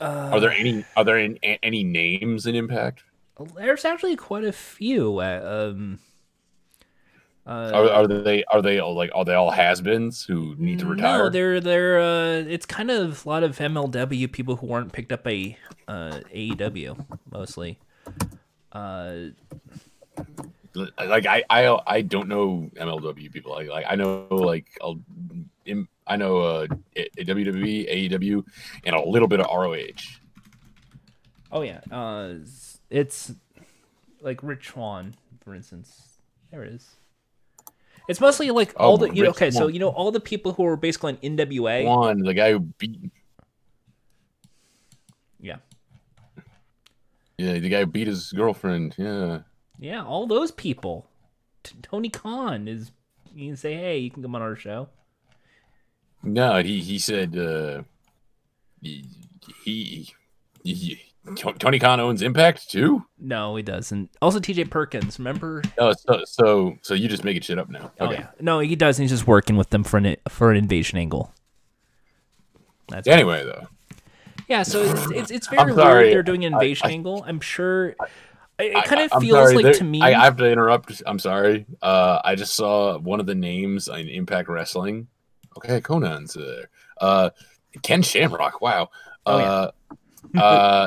Uh, 0.00 0.30
Are 0.32 0.40
there 0.40 0.50
any 0.50 0.84
are 0.96 1.04
there 1.04 1.18
in, 1.18 1.38
a- 1.44 1.58
any 1.62 1.84
names 1.84 2.46
in 2.46 2.54
Impact? 2.54 3.04
There's 3.56 3.84
actually 3.84 4.16
quite 4.16 4.42
a 4.44 4.52
few. 4.52 5.18
Uh, 5.20 5.70
um, 5.72 6.00
uh, 7.46 7.70
Are, 7.72 7.88
are 7.90 8.06
they 8.08 8.44
are 8.44 8.60
they 8.60 8.80
all 8.80 8.94
like 8.94 9.10
are 9.14 9.24
they 9.24 9.34
all 9.34 9.50
has-beens 9.50 10.24
who 10.24 10.54
need 10.58 10.80
to 10.80 10.86
retire? 10.86 11.18
No, 11.18 11.30
they're 11.30 11.60
they're. 11.60 12.00
Uh, 12.00 12.44
it's 12.48 12.66
kind 12.66 12.90
of 12.90 13.24
a 13.24 13.28
lot 13.28 13.42
of 13.44 13.56
MLW 13.56 14.30
people 14.32 14.56
who 14.56 14.66
weren't 14.66 14.92
picked 14.92 15.12
up 15.12 15.22
by 15.22 15.56
uh, 15.86 16.20
AEW 16.34 17.06
mostly. 17.30 17.78
Uh, 18.72 19.28
like 20.98 21.26
I, 21.26 21.42
I 21.50 21.78
I 21.86 22.00
don't 22.02 22.28
know 22.28 22.70
MLW 22.76 23.30
people. 23.32 23.52
Like 23.52 23.68
like 23.68 23.86
I 23.88 23.94
know 23.96 24.26
like 24.30 24.66
I'll, 24.82 24.98
I 26.06 26.16
know 26.16 26.38
uh 26.38 26.66
A- 26.96 27.10
WWE, 27.18 28.10
AEW, 28.10 28.44
and 28.84 28.96
a 28.96 29.00
little 29.06 29.28
bit 29.28 29.40
of 29.40 29.46
ROH. 29.46 30.00
oh 31.52 31.62
yeah, 31.62 31.80
uh, 31.90 32.34
it's 32.90 33.32
like 34.20 34.42
Rich 34.42 34.68
Swann, 34.70 35.14
for 35.44 35.54
instance. 35.54 36.18
There 36.50 36.64
it 36.64 36.72
is. 36.72 36.86
It's 38.08 38.20
mostly 38.20 38.50
like 38.50 38.72
Oh, 38.76 38.84
all 38.90 38.96
the 38.98 39.14
you 39.14 39.22
know, 39.24 39.30
okay, 39.30 39.50
so 39.50 39.66
you 39.66 39.78
know 39.78 39.90
all 39.90 40.10
the 40.10 40.20
people 40.20 40.54
who 40.54 40.62
were 40.62 40.76
basically 40.76 41.12
on 41.12 41.18
NWA. 41.36 41.84
One, 41.84 42.20
the 42.22 42.32
guy 42.34 42.52
who 42.52 42.60
beat 42.60 43.10
Yeah. 45.40 45.56
yeah, 47.36 47.58
the 47.58 47.68
guy 47.68 47.80
who 47.80 47.86
beat 47.86 48.06
his 48.08 48.32
girlfriend. 48.32 48.94
Yeah, 48.98 49.40
Yeah, 49.78 50.04
all 50.04 50.26
those 50.26 50.50
people. 50.50 51.06
T- 51.62 51.76
Tony 51.82 52.08
Khan 52.08 52.66
is. 52.68 52.90
You 53.34 53.48
can 53.50 53.56
say, 53.56 53.74
hey, 53.74 53.98
you 53.98 54.10
can 54.10 54.22
come 54.22 54.34
on 54.34 54.42
our 54.42 54.56
show. 54.56 54.88
No, 56.22 56.60
he 56.62 56.80
he 56.80 56.98
said 56.98 57.36
uh, 57.36 57.82
he, 58.82 59.04
he, 59.64 60.12
he 60.64 61.00
Tony 61.36 61.78
Khan 61.78 62.00
owns 62.00 62.22
Impact 62.22 62.68
too. 62.68 63.04
No, 63.20 63.54
he 63.54 63.62
doesn't. 63.62 64.10
Also, 64.20 64.40
T.J. 64.40 64.64
Perkins. 64.64 65.18
Remember? 65.18 65.62
Oh, 65.78 65.92
so 65.92 66.22
so 66.24 66.76
so 66.82 66.94
you 66.94 67.06
just 67.08 67.22
making 67.22 67.42
shit 67.42 67.58
up 67.58 67.68
now? 67.68 67.92
Oh 68.00 68.10
yeah. 68.10 68.28
No, 68.40 68.58
he 68.58 68.74
doesn't. 68.74 69.00
He's 69.02 69.10
just 69.12 69.26
working 69.28 69.56
with 69.56 69.70
them 69.70 69.84
for 69.84 69.98
an 69.98 70.16
for 70.28 70.50
an 70.50 70.56
invasion 70.56 70.98
angle. 70.98 71.32
That's 72.88 73.06
Anyway, 73.06 73.44
though, 73.44 73.68
Yeah, 74.48 74.62
so 74.62 74.82
it's 74.82 75.10
it's, 75.10 75.30
it's 75.30 75.46
very 75.48 75.72
weird 75.74 76.12
they're 76.12 76.22
doing 76.22 76.44
an 76.46 76.54
I- 76.54 76.56
invasion 76.56 76.88
I- 76.88 76.92
angle. 76.92 77.22
I'm 77.28 77.40
sure. 77.40 77.94
It, 78.58 78.84
kind 78.86 79.02
of 79.02 79.12
I- 79.12 79.16
I'm 79.16 79.22
feels 79.22 79.38
sorry, 79.38 79.54
like 79.56 79.62
there- 79.64 79.74
to 79.74 79.84
me. 79.84 80.02
I, 80.02 80.08
I 80.20 80.24
have 80.24 80.36
to 80.38 80.50
interrupt. 80.50 81.02
I'm 81.06 81.18
sorry. 81.18 81.64
Uh, 81.80 82.20
I 82.24 82.34
just 82.34 82.54
saw 82.56 82.98
one 82.98 83.20
of 83.20 83.26
the 83.26 83.34
names 83.34 83.88
in 83.88 84.08
Impact 84.08 84.48
Wrestling. 84.48 85.06
Okay, 85.58 85.80
Conan's 85.80 86.34
there. 86.34 86.68
Uh, 87.00 87.30
Ken 87.82 88.02
Shamrock. 88.02 88.60
Wow. 88.60 88.90
Oh, 89.26 89.38
Uh, 89.38 89.70
uh, 90.38 90.86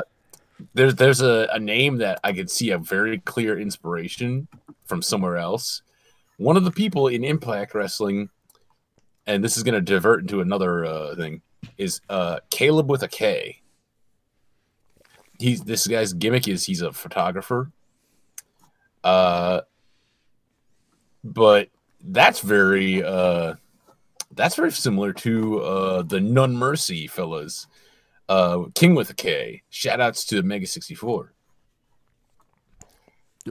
there's 0.74 0.94
there's 0.96 1.20
a, 1.22 1.48
a 1.52 1.58
name 1.58 1.96
that 1.98 2.20
I 2.22 2.32
could 2.32 2.50
see 2.50 2.70
a 2.70 2.78
very 2.78 3.18
clear 3.18 3.58
inspiration 3.58 4.48
from 4.84 5.00
somewhere 5.02 5.36
else. 5.38 5.82
One 6.36 6.56
of 6.56 6.64
the 6.64 6.70
people 6.70 7.08
in 7.08 7.24
Impact 7.24 7.74
Wrestling, 7.74 8.28
and 9.26 9.42
this 9.42 9.56
is 9.56 9.62
going 9.62 9.74
to 9.74 9.80
divert 9.80 10.20
into 10.20 10.40
another 10.40 10.84
uh, 10.84 11.14
thing, 11.16 11.40
is 11.78 12.00
uh, 12.10 12.40
Caleb 12.50 12.90
with 12.90 13.02
a 13.02 13.08
K. 13.08 13.61
He's 15.42 15.62
this 15.62 15.86
guy's 15.86 16.12
gimmick 16.12 16.48
is 16.48 16.64
he's 16.64 16.82
a 16.82 16.92
photographer. 16.92 17.70
Uh, 19.02 19.62
but 21.24 21.68
that's 22.04 22.40
very 22.40 23.02
uh, 23.02 23.54
that's 24.32 24.54
very 24.54 24.72
similar 24.72 25.12
to 25.12 25.60
uh 25.60 26.02
the 26.02 26.20
None 26.20 26.56
Mercy 26.56 27.06
fellas. 27.06 27.66
Uh, 28.28 28.64
King 28.74 28.94
with 28.94 29.10
a 29.10 29.14
K. 29.14 29.62
Shout 29.70 30.00
outs 30.00 30.24
to 30.26 30.42
Mega 30.42 30.66
64. 30.66 31.32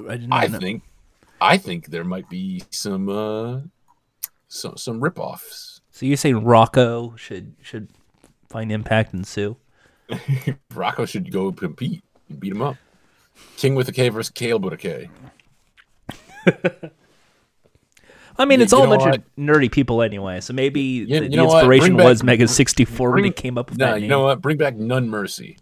I, 0.10 0.18
did 0.18 0.30
I 0.32 0.48
know. 0.48 0.60
think 0.60 0.84
I 1.42 1.58
think 1.58 1.88
there 1.88 2.06
might 2.06 2.30
be 2.30 2.64
some 2.70 3.10
uh 3.10 3.60
some 4.48 4.78
some 4.78 5.02
ripoffs. 5.02 5.82
So 5.92 6.06
you 6.06 6.16
say 6.16 6.34
Rocco 6.34 7.16
should 7.16 7.56
should 7.62 7.90
find 8.50 8.72
impact 8.72 9.14
and 9.14 9.28
sue? 9.28 9.58
Rocco 10.74 11.06
should 11.06 11.32
go 11.32 11.52
compete 11.52 12.04
and 12.30 12.40
beat 12.40 12.52
him 12.52 12.62
up. 12.62 12.78
King 13.58 13.76
with 13.76 13.88
a 13.90 13.92
K 13.92 14.10
versus 14.10 14.30
Caleb 14.32 14.64
with 14.66 14.74
a 14.74 14.78
K. 14.78 15.10
I 18.38 18.46
mean, 18.46 18.60
You- 18.60 18.64
it's 18.64 18.72
you 18.72 18.78
all 18.80 18.92
a 18.92 18.98
bunch 18.98 19.16
of 19.16 19.24
nerdy 19.38 19.72
people 19.72 20.02
anyway. 20.02 20.42
So 20.42 20.54
maybe 20.54 20.82
Yeah, 21.08 21.20
the, 21.20 21.26
you 21.26 21.38
the 21.38 21.44
inspiration 21.44 21.98
back- 21.98 22.06
was 22.06 22.24
Mega 22.24 22.48
64 22.50 23.12
when 23.12 23.24
he 23.26 23.32
came 23.32 23.58
up 23.58 23.70
with 23.70 23.80
No, 23.80 23.92
that 23.92 24.02
you 24.02 24.08
know 24.08 24.24
what? 24.24 24.42
Bring 24.42 24.58
back 24.58 24.76
None 24.76 25.10
Mercy. 25.10 25.58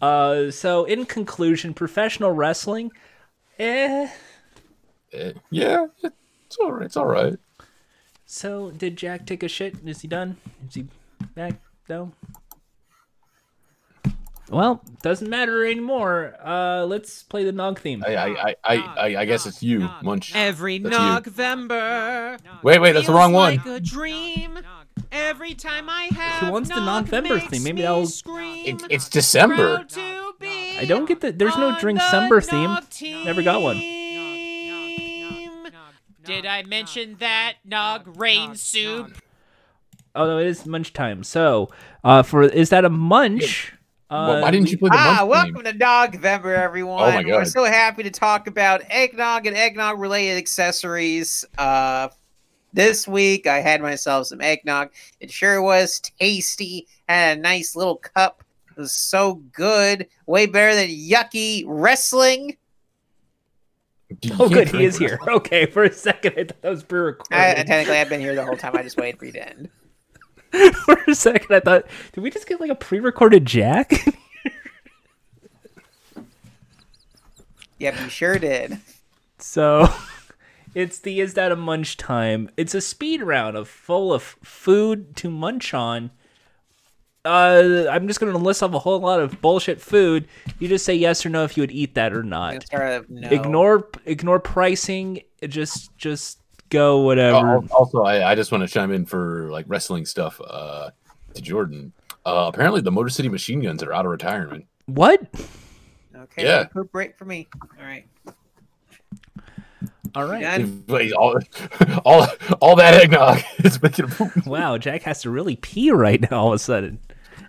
Uh, 0.00 0.50
so 0.50 0.84
in 0.86 1.04
conclusion, 1.04 1.74
professional 1.74 2.30
wrestling, 2.32 2.90
eh. 3.58 4.08
Eh, 5.12 5.32
yeah, 5.50 5.86
it's 6.02 6.56
all 6.58 6.72
right. 6.72 6.86
It's 6.86 6.96
all 6.96 7.04
right. 7.06 7.34
So 8.24 8.70
did 8.70 8.96
Jack 8.96 9.26
take 9.26 9.42
a 9.42 9.48
shit? 9.48 9.76
Is 9.84 10.00
he 10.00 10.08
done? 10.08 10.38
Is 10.66 10.74
he 10.74 10.86
back? 11.34 11.60
No. 11.88 12.12
Well, 14.50 14.82
doesn't 15.02 15.28
matter 15.30 15.64
anymore. 15.64 16.34
Uh, 16.44 16.84
let's 16.84 17.22
play 17.22 17.44
the 17.44 17.52
Nog 17.52 17.78
theme. 17.78 18.02
I 18.04 18.16
I 18.16 18.26
I 18.26 18.56
I, 18.64 18.76
I, 18.76 19.16
I 19.20 19.24
guess 19.24 19.46
it's 19.46 19.62
you, 19.62 19.88
Munch. 20.02 20.34
Every 20.34 20.78
That's 20.78 20.96
you. 20.98 21.00
November. 21.30 22.36
Wait, 22.64 22.80
wait, 22.80 22.92
that's 22.92 23.06
the 23.06 23.12
wrong 23.12 23.32
one. 23.32 23.56
Like 23.58 23.66
a 23.66 23.78
dream. 23.80 24.58
Every 25.12 25.54
time 25.54 25.88
I 25.88 26.08
have 26.12 26.52
wants 26.52 26.68
the 26.68 26.80
Nog 26.80 27.04
November 27.06 27.36
makes 27.36 27.46
theme. 27.48 27.62
Maybe 27.62 27.76
me 27.76 27.82
that'll- 27.82 28.02
It, 28.04 28.82
it's 28.90 29.08
December. 29.08 29.76
Proud 29.76 29.88
to 29.90 30.34
be 30.40 30.78
I 30.78 30.84
don't 30.84 31.06
get 31.06 31.20
the. 31.20 31.30
There's 31.32 31.56
no 31.56 31.78
drink 31.78 31.98
the 32.00 32.04
December 32.04 32.40
theme. 32.40 32.76
Never 33.24 33.42
got 33.42 33.62
one. 33.62 33.76
Did 36.24 36.44
I 36.46 36.62
mention 36.64 37.16
that 37.20 37.54
Nog 37.64 38.16
rain 38.18 38.54
soup? 38.56 39.16
Oh 40.14 40.26
no, 40.26 40.38
it 40.38 40.46
is 40.46 40.66
munch 40.66 40.92
time. 40.92 41.22
So, 41.24 41.68
uh, 42.04 42.22
for 42.22 42.42
is 42.42 42.70
that 42.70 42.84
a 42.84 42.90
munch? 42.90 43.72
Why- 43.72 43.76
Uh, 44.10 44.40
Why 44.40 44.50
didn't 44.50 44.70
you 44.72 44.76
play 44.78 44.88
the 44.88 44.96
Ah, 44.98 45.18
month 45.18 45.28
welcome 45.30 45.62
name? 45.62 45.72
to 45.72 45.78
Dogvember, 45.78 46.52
everyone. 46.58 47.00
Oh 47.00 47.12
my 47.12 47.22
God. 47.22 47.30
We're 47.30 47.44
so 47.44 47.62
happy 47.62 48.02
to 48.02 48.10
talk 48.10 48.48
about 48.48 48.82
eggnog 48.90 49.46
and 49.46 49.56
eggnog 49.56 50.00
related 50.00 50.36
accessories. 50.36 51.44
Uh, 51.56 52.08
this 52.72 53.06
week, 53.06 53.46
I 53.46 53.60
had 53.60 53.80
myself 53.80 54.26
some 54.26 54.40
eggnog. 54.40 54.90
It 55.20 55.30
sure 55.30 55.62
was 55.62 56.00
tasty. 56.00 56.88
Had 57.08 57.38
a 57.38 57.40
nice 57.40 57.76
little 57.76 57.94
cup. 57.98 58.42
It 58.76 58.80
was 58.80 58.90
so 58.90 59.34
good. 59.52 60.08
Way 60.26 60.46
better 60.46 60.74
than 60.74 60.88
yucky 60.88 61.62
wrestling. 61.68 62.56
Oh, 64.40 64.48
good, 64.48 64.70
he 64.70 64.84
is 64.86 64.98
here. 64.98 65.20
Okay, 65.28 65.66
for 65.66 65.84
a 65.84 65.92
second 65.92 66.32
I 66.36 66.42
thought 66.44 66.62
that 66.62 66.70
was 66.70 66.82
pre-recorded. 66.82 67.32
I, 67.36 67.52
I 67.52 67.54
technically, 67.62 67.98
I've 67.98 68.08
been 68.08 68.20
here 68.20 68.34
the 68.34 68.44
whole 68.44 68.56
time. 68.56 68.74
I 68.76 68.82
just 68.82 68.96
waited 68.96 69.20
for 69.20 69.26
you 69.26 69.32
to 69.32 69.48
end. 69.48 69.68
for 70.84 70.98
a 71.06 71.14
second, 71.14 71.54
I 71.54 71.60
thought, 71.60 71.86
did 72.12 72.20
we 72.22 72.30
just 72.30 72.46
get 72.48 72.60
like 72.60 72.70
a 72.70 72.74
pre-recorded 72.74 73.44
Jack? 73.46 73.92
Yep, 77.80 77.94
you 77.98 78.08
sure 78.10 78.38
did. 78.38 78.78
so, 79.38 79.88
it's 80.74 80.98
the 80.98 81.20
is 81.20 81.32
that 81.34 81.50
a 81.50 81.56
munch 81.56 81.96
time? 81.96 82.50
It's 82.56 82.74
a 82.74 82.80
speed 82.80 83.22
round 83.22 83.56
of 83.56 83.68
full 83.68 84.12
of 84.12 84.22
food 84.22 85.16
to 85.16 85.30
munch 85.30 85.72
on. 85.72 86.10
Uh, 87.24 87.86
I'm 87.90 88.06
just 88.06 88.20
gonna 88.20 88.36
list 88.36 88.62
off 88.62 88.74
a 88.74 88.78
whole 88.78 89.00
lot 89.00 89.20
of 89.20 89.40
bullshit 89.40 89.80
food. 89.80 90.28
You 90.58 90.68
just 90.68 90.84
say 90.84 90.94
yes 90.94 91.24
or 91.24 91.30
no 91.30 91.44
if 91.44 91.56
you 91.56 91.62
would 91.62 91.70
eat 91.70 91.94
that 91.94 92.12
or 92.12 92.22
not. 92.22 92.66
no. 93.08 93.28
Ignore 93.30 93.88
ignore 94.04 94.40
pricing. 94.40 95.22
Just 95.48 95.96
just 95.96 96.39
go 96.70 97.00
whatever. 97.00 97.36
Oh, 97.36 97.66
also, 97.72 98.02
I, 98.02 98.30
I 98.30 98.34
just 98.34 98.50
want 98.52 98.62
to 98.66 98.68
chime 98.68 98.90
in 98.92 99.04
for 99.04 99.50
like 99.50 99.66
wrestling 99.68 100.06
stuff 100.06 100.40
uh, 100.44 100.90
to 101.34 101.42
Jordan. 101.42 101.92
Uh, 102.24 102.50
apparently, 102.52 102.80
the 102.80 102.90
Motor 102.90 103.08
City 103.10 103.28
Machine 103.28 103.60
Guns 103.60 103.82
are 103.82 103.92
out 103.92 104.04
of 104.06 104.10
retirement. 104.10 104.66
What? 104.86 105.22
Okay, 106.14 106.44
Yeah. 106.44 106.64
poop 106.64 106.90
break 106.92 107.16
for 107.16 107.24
me. 107.24 107.48
All 107.78 107.84
right. 107.84 108.04
All 110.14 110.26
right. 110.26 110.42
Done? 110.42 110.84
But 110.86 111.12
all, 111.12 111.38
all, 112.04 112.26
all 112.60 112.76
that 112.76 112.94
eggnog 112.94 113.40
is 113.58 113.80
making 113.80 114.06
a 114.06 114.08
poop. 114.08 114.46
Wow, 114.46 114.76
Jack 114.78 115.02
has 115.02 115.22
to 115.22 115.30
really 115.30 115.56
pee 115.56 115.90
right 115.90 116.20
now 116.30 116.40
all 116.40 116.48
of 116.48 116.54
a 116.54 116.58
sudden. 116.58 116.98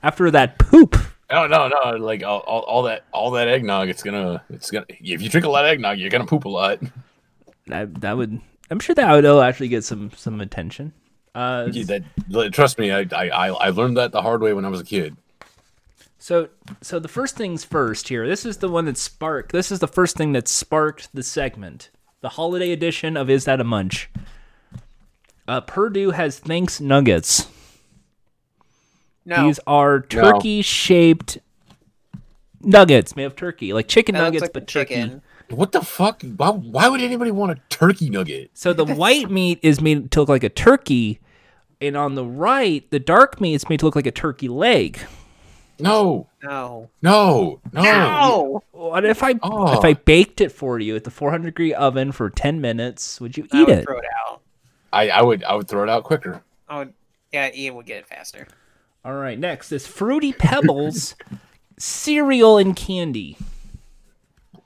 After 0.04 0.30
that 0.32 0.58
poop. 0.60 0.96
No, 1.32 1.48
no, 1.48 1.70
no. 1.70 1.92
Like 1.98 2.24
all, 2.24 2.40
all, 2.42 2.62
all 2.62 2.84
that, 2.84 3.06
all 3.12 3.32
that 3.32 3.48
eggnog. 3.48 3.90
It's 3.90 4.04
gonna, 4.04 4.44
it's 4.50 4.70
gonna. 4.70 4.86
If 4.90 5.22
you 5.22 5.30
drink 5.30 5.46
a 5.46 5.50
lot 5.50 5.66
of 5.66 5.72
eggnog, 5.72 5.98
you're 5.98 6.10
gonna 6.10 6.26
poop 6.26 6.46
a 6.46 6.50
lot. 6.50 6.80
That 7.68 8.02
that 8.02 8.18
would 8.18 8.42
I'm 8.72 8.80
sure 8.80 8.96
that 8.96 9.12
would 9.14 9.26
oh, 9.26 9.42
actually 9.42 9.68
get 9.68 9.84
some 9.84 10.12
some 10.16 10.40
attention. 10.42 10.94
Uh 11.36 11.68
Yeah, 11.72 12.00
that, 12.30 12.54
trust 12.54 12.80
me, 12.80 12.92
I, 12.92 13.02
I, 13.12 13.30
I 13.30 13.48
I 13.50 13.70
learned 13.70 13.98
that 13.98 14.12
the 14.14 14.22
hard 14.22 14.42
way 14.42 14.54
when 14.54 14.66
I 14.66 14.70
was 14.70 14.80
a 14.80 14.86
kid. 14.86 15.18
so 16.18 16.48
so 16.82 16.98
the 16.98 17.10
first 17.10 17.36
things 17.36 17.64
first 17.66 18.08
here. 18.08 18.28
This 18.28 18.46
is 18.46 18.58
the 18.58 18.70
one 18.70 18.86
that 18.86 18.98
sparked 18.98 19.52
this 19.52 19.72
is 19.72 19.80
the 19.80 19.88
first 19.88 20.16
thing 20.18 20.32
that 20.32 20.48
sparked 20.48 21.14
the 21.14 21.22
segment. 21.22 21.90
The 22.22 22.30
holiday 22.30 22.72
edition 22.72 23.18
of 23.18 23.30
Is 23.30 23.46
That 23.46 23.60
a 23.60 23.66
Munch? 23.66 24.10
Uh 25.48 25.62
Perdue 25.62 26.12
has 26.12 26.40
thanks 26.40 26.80
nuggets. 26.80 27.48
No. 29.26 29.46
These 29.46 29.60
are 29.68 30.00
turkey 30.02 30.62
shaped 30.62 31.40
nuggets 32.62 33.16
made 33.16 33.26
of 33.26 33.36
turkey, 33.36 33.74
like 33.74 33.88
chicken 33.88 34.14
that 34.14 34.22
looks 34.22 34.28
nuggets 34.28 34.42
like 34.44 34.54
but 34.54 34.68
chicken. 34.68 35.10
turkey. 35.10 35.22
Chicken. 35.52 35.58
What 35.60 35.72
the 35.72 35.82
fuck? 35.82 36.22
Why, 36.38 36.50
why 36.50 36.88
would 36.90 37.02
anybody 37.02 37.32
want 37.32 37.52
a 37.52 37.62
turkey 37.70 38.10
nugget? 38.10 38.52
So 38.54 38.74
the 38.74 38.86
white 38.86 39.30
meat 39.30 39.60
is 39.62 39.82
made 39.82 40.12
to 40.12 40.20
look 40.22 40.30
like 40.30 40.44
a 40.44 40.50
turkey, 40.50 41.20
and 41.80 41.96
on 41.96 42.16
the 42.16 42.26
right, 42.26 42.90
the 42.92 43.00
dark 43.00 43.40
meat 43.42 43.54
is 43.56 43.70
made 43.70 43.80
to 43.80 43.86
look 43.86 43.96
like 43.96 44.06
a 44.08 44.12
turkey 44.12 44.48
leg. 44.48 45.00
No, 45.80 46.28
No. 46.44 46.90
no, 47.02 47.60
no. 47.74 47.82
No. 47.82 48.64
What 48.72 49.04
if 49.06 49.24
I 49.24 49.34
Oh. 49.42 49.78
if 49.78 49.84
I 49.84 49.94
baked 49.94 50.40
it 50.42 50.52
for 50.52 50.78
you 50.80 50.96
at 50.96 51.04
the 51.06 51.10
400 51.12 51.46
degree 51.48 51.74
oven 51.74 52.12
for 52.12 52.30
10 52.30 52.62
minutes? 52.62 53.20
Would 53.20 53.36
you 53.38 53.48
I 53.52 53.58
eat 53.62 53.68
would 53.68 53.78
it? 53.80 53.86
throw 53.86 53.98
it 53.98 54.06
out. 54.28 54.42
I, 54.94 55.10
I 55.10 55.22
would, 55.24 55.44
I 55.44 55.56
would 55.56 55.68
throw 55.68 55.82
it 55.84 55.90
out 55.90 56.04
quicker. 56.04 56.44
Oh, 56.70 56.86
yeah, 57.32 57.50
Ian 57.54 57.76
would 57.76 57.86
get 57.88 57.98
it 57.98 58.08
faster. 58.08 58.48
All 59.04 59.14
right, 59.16 59.40
next 59.40 59.72
is 59.72 59.88
Fruity 59.88 60.34
Pebbles 60.34 61.16
cereal 61.80 62.58
and 62.60 62.76
candy. 62.76 63.38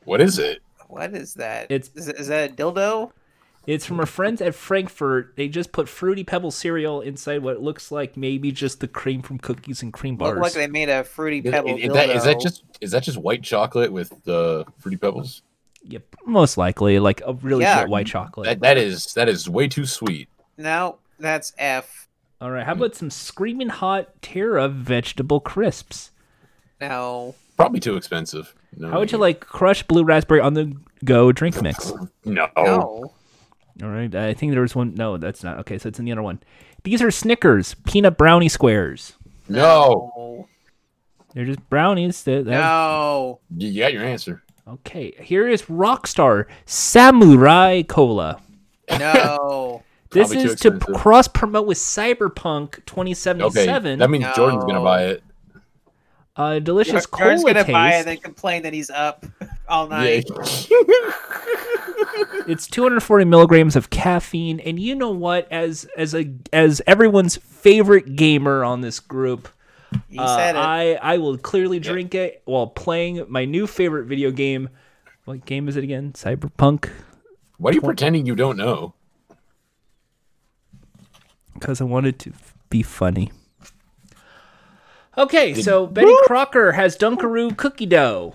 What 0.03 0.19
is 0.19 0.37
it? 0.37 0.61
What 0.87 1.13
is 1.13 1.35
that? 1.35 1.71
It's- 1.71 1.91
is, 1.95 2.07
is 2.09 2.27
that 2.27 2.51
a 2.51 2.53
dildo? 2.53 3.11
It's 3.67 3.83
from 3.85 3.99
our 3.99 4.05
friends 4.05 4.41
at 4.41 4.53
Frankford. 4.53 5.33
They 5.37 5.47
just 5.47 5.71
put 5.71 5.89
fruity 5.89 6.23
pebble 6.23 6.51
cereal 6.51 7.01
inside 7.01 7.41
what 7.41 7.63
looks 7.63 7.91
like 7.91 8.15
maybe 8.15 8.51
just 8.51 8.79
the 8.79 8.87
cream 8.87 9.23
from 9.23 9.39
cookies 9.39 9.81
and 9.81 9.91
cream 9.91 10.17
bars. 10.17 10.35
Look 10.35 10.43
like 10.43 10.53
they 10.53 10.67
made 10.67 10.87
a 10.87 11.03
fruity 11.03 11.39
Is, 11.39 11.51
pebble. 11.51 11.75
is 11.75 11.91
that, 11.93 12.09
is 12.11 12.23
that 12.25 12.39
just 12.39 12.63
is 12.79 12.91
that 12.91 13.01
just 13.01 13.17
white 13.17 13.41
chocolate 13.41 13.91
with 13.91 14.13
the 14.23 14.65
fruity 14.77 14.97
pebbles? 14.97 15.41
Yep, 15.87 16.03
most 16.27 16.57
likely 16.57 16.99
like 16.99 17.21
a 17.25 17.33
really 17.33 17.63
Yeah. 17.63 17.81
good 17.81 17.89
white 17.89 18.05
chocolate. 18.05 18.45
That 18.45 18.59
that 18.59 18.77
is 18.77 19.13
that 19.15 19.27
is 19.27 19.49
way 19.49 19.67
too 19.67 19.87
sweet. 19.87 20.29
no? 20.57 20.99
That's 21.17 21.53
F. 21.57 22.07
All 22.41 22.51
right, 22.51 22.65
how 22.65 22.73
about 22.73 22.93
some 22.95 23.09
screaming 23.09 23.69
hot 23.69 24.21
Terra 24.21 24.67
vegetable 24.67 25.39
crisps? 25.39 26.11
No. 26.79 27.33
Probably 27.57 27.79
too 27.79 27.95
expensive. 27.95 28.53
No, 28.77 28.89
How 28.89 28.99
would 28.99 29.11
you 29.11 29.17
like 29.17 29.39
crushed 29.39 29.87
blue 29.87 30.03
raspberry 30.03 30.41
on 30.41 30.53
the 30.53 30.75
go 31.03 31.31
drink 31.31 31.61
mix? 31.61 31.91
No. 32.25 32.49
No. 32.57 33.13
All 33.83 33.89
right, 33.89 34.13
I 34.15 34.33
think 34.33 34.51
there 34.53 34.61
was 34.61 34.75
one. 34.75 34.95
No, 34.95 35.17
that's 35.17 35.43
not 35.43 35.59
okay. 35.59 35.77
So 35.77 35.89
it's 35.89 35.99
in 35.99 36.05
the 36.05 36.11
other 36.11 36.21
one. 36.21 36.39
These 36.83 37.01
are 37.01 37.11
Snickers 37.11 37.73
peanut 37.85 38.17
brownie 38.17 38.49
squares. 38.49 39.13
No. 39.49 40.11
No. 40.17 40.47
They're 41.33 41.45
just 41.45 41.67
brownies. 41.69 42.23
That, 42.23 42.45
that- 42.45 42.51
No. 42.51 43.39
You 43.55 43.67
you 43.69 43.81
got 43.81 43.91
your 43.93 44.03
answer. 44.03 44.41
Okay, 44.67 45.13
here 45.19 45.47
is 45.47 45.63
Rockstar 45.63 46.45
Samurai 46.65 47.81
Cola. 47.83 48.41
No. 48.89 49.83
This 50.11 50.29
Probably 50.29 50.45
is 50.49 50.59
to 50.61 50.71
cross 50.79 51.27
promote 51.27 51.67
with 51.67 51.77
Cyberpunk 51.77 52.85
2077. 52.85 53.41
Okay. 53.47 53.65
2077. 53.65 53.99
That 53.99 54.09
means 54.09 54.25
Jordan's 54.33 54.63
gonna 54.63 54.81
buy 54.81 55.07
it. 55.07 55.23
Uh, 56.35 56.59
delicious 56.59 57.05
Jordan's 57.05 57.41
cola 57.43 57.53
gonna 57.53 57.63
taste. 57.65 57.71
buy 57.73 57.89
it 57.91 57.99
and 57.99 58.07
then 58.07 58.17
complain 58.17 58.63
that 58.63 58.73
he's 58.73 58.89
up 58.89 59.25
all 59.69 59.87
night. 59.87 60.25
It's 62.47 62.67
240 62.67 63.25
milligrams 63.25 63.75
of 63.75 63.89
caffeine, 63.89 64.59
and 64.59 64.79
you 64.79 64.93
know 64.93 65.09
what? 65.09 65.51
As 65.51 65.85
as 65.97 66.13
a 66.13 66.31
as 66.53 66.81
everyone's 66.85 67.35
favorite 67.37 68.15
gamer 68.15 68.63
on 68.63 68.81
this 68.81 68.99
group, 68.99 69.49
uh, 70.17 70.37
said 70.37 70.55
it. 70.55 70.59
I 70.59 70.93
I 70.95 71.17
will 71.17 71.37
clearly 71.37 71.79
drink 71.79 72.13
it 72.13 72.41
while 72.45 72.67
playing 72.67 73.25
my 73.27 73.45
new 73.45 73.65
favorite 73.65 74.05
video 74.05 74.29
game. 74.31 74.69
What 75.25 75.45
game 75.45 75.67
is 75.67 75.75
it 75.75 75.83
again? 75.83 76.13
Cyberpunk. 76.13 76.89
Why 77.57 77.71
are 77.71 77.73
you 77.73 77.81
pretending 77.81 78.25
you 78.27 78.35
don't 78.35 78.57
know? 78.57 78.93
Because 81.53 81.81
I 81.81 81.85
wanted 81.85 82.19
to 82.19 82.33
be 82.69 82.83
funny. 82.83 83.31
Okay, 85.17 85.53
so 85.61 85.87
Betty 85.87 86.13
Crocker 86.25 86.71
has 86.73 86.97
Dunkaroo 86.97 87.55
cookie 87.55 87.85
dough. 87.85 88.33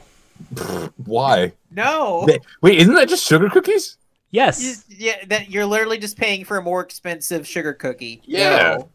Why? 1.04 1.52
no. 1.70 2.26
Wait, 2.62 2.78
isn't 2.78 2.94
that 2.94 3.08
just 3.08 3.26
sugar 3.26 3.48
cookies? 3.50 3.96
Yes, 4.30 4.62
You- 4.88 4.96
yeah, 5.06 5.24
that 5.26 5.50
you're 5.50 5.66
literally 5.66 5.98
just 5.98 6.16
paying 6.16 6.44
for 6.44 6.56
a 6.56 6.62
more 6.62 6.80
expensive 6.80 7.46
sugar 7.46 7.72
cookie. 7.72 8.22
Yeah. 8.24 8.76
No. 8.78 8.88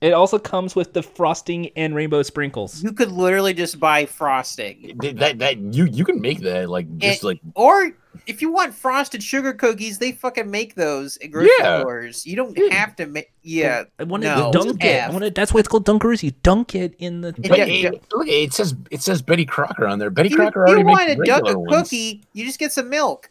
It 0.00 0.12
also 0.12 0.38
comes 0.38 0.74
with 0.76 0.92
the 0.92 1.02
frosting 1.02 1.70
and 1.76 1.94
rainbow 1.94 2.22
sprinkles. 2.22 2.82
You 2.82 2.92
could 2.92 3.10
literally 3.12 3.54
just 3.54 3.80
buy 3.80 4.06
frosting. 4.06 4.96
That, 5.00 5.16
that 5.18 5.38
that 5.38 5.58
you 5.58 5.84
you 5.86 6.04
can 6.04 6.20
make 6.20 6.40
that 6.40 6.68
like 6.68 6.86
just 6.98 7.22
It- 7.22 7.26
like 7.26 7.40
Or 7.54 7.92
if 8.26 8.42
you 8.42 8.52
want 8.52 8.74
frosted 8.74 9.22
sugar 9.22 9.52
cookies, 9.52 9.98
they 9.98 10.12
fucking 10.12 10.50
make 10.50 10.74
those 10.74 11.16
at 11.18 11.30
grocery 11.30 11.50
Yeah. 11.60 11.80
stores. 11.80 12.26
You 12.26 12.36
don't 12.36 12.56
Yeah. 12.56 12.74
have 12.74 12.94
to 12.96 13.06
make. 13.06 13.32
Yeah. 13.42 13.84
I 13.98 14.04
want 14.04 14.22
to 14.24 14.34
No, 14.34 14.52
dunk 14.52 14.84
it. 14.84 14.86
I 14.86 14.90
F. 15.06 15.12
want 15.12 15.24
to. 15.24 15.30
That's 15.30 15.54
why 15.54 15.60
it's 15.60 15.68
called 15.68 15.86
Dunkers. 15.86 16.22
You 16.22 16.32
dunk 16.42 16.74
it 16.74 16.94
in 16.98 17.20
the. 17.22 17.28
It- 17.28 17.48
But 17.48 17.58
yeah, 17.58 17.64
it, 17.64 17.80
yeah. 17.82 17.90
look, 18.12 18.28
it 18.28 18.52
says 18.52 18.74
it 18.90 19.00
says 19.02 19.22
Betty 19.22 19.46
Crocker 19.46 19.86
on 19.86 19.98
there. 19.98 20.10
Betty 20.10 20.26
If 20.26 20.32
you, 20.32 20.36
Crocker 20.38 20.64
if 20.64 20.68
you 20.68 20.74
already 20.74 20.84
want 20.84 21.06
makes 21.08 21.20
to 21.20 21.24
dunk 21.24 21.42
a 21.42 21.44
regular 21.46 21.58
ones. 21.60 21.82
cookie, 21.88 22.22
you 22.34 22.44
just 22.44 22.58
get 22.58 22.72
some 22.72 22.90
milk. 22.90 23.30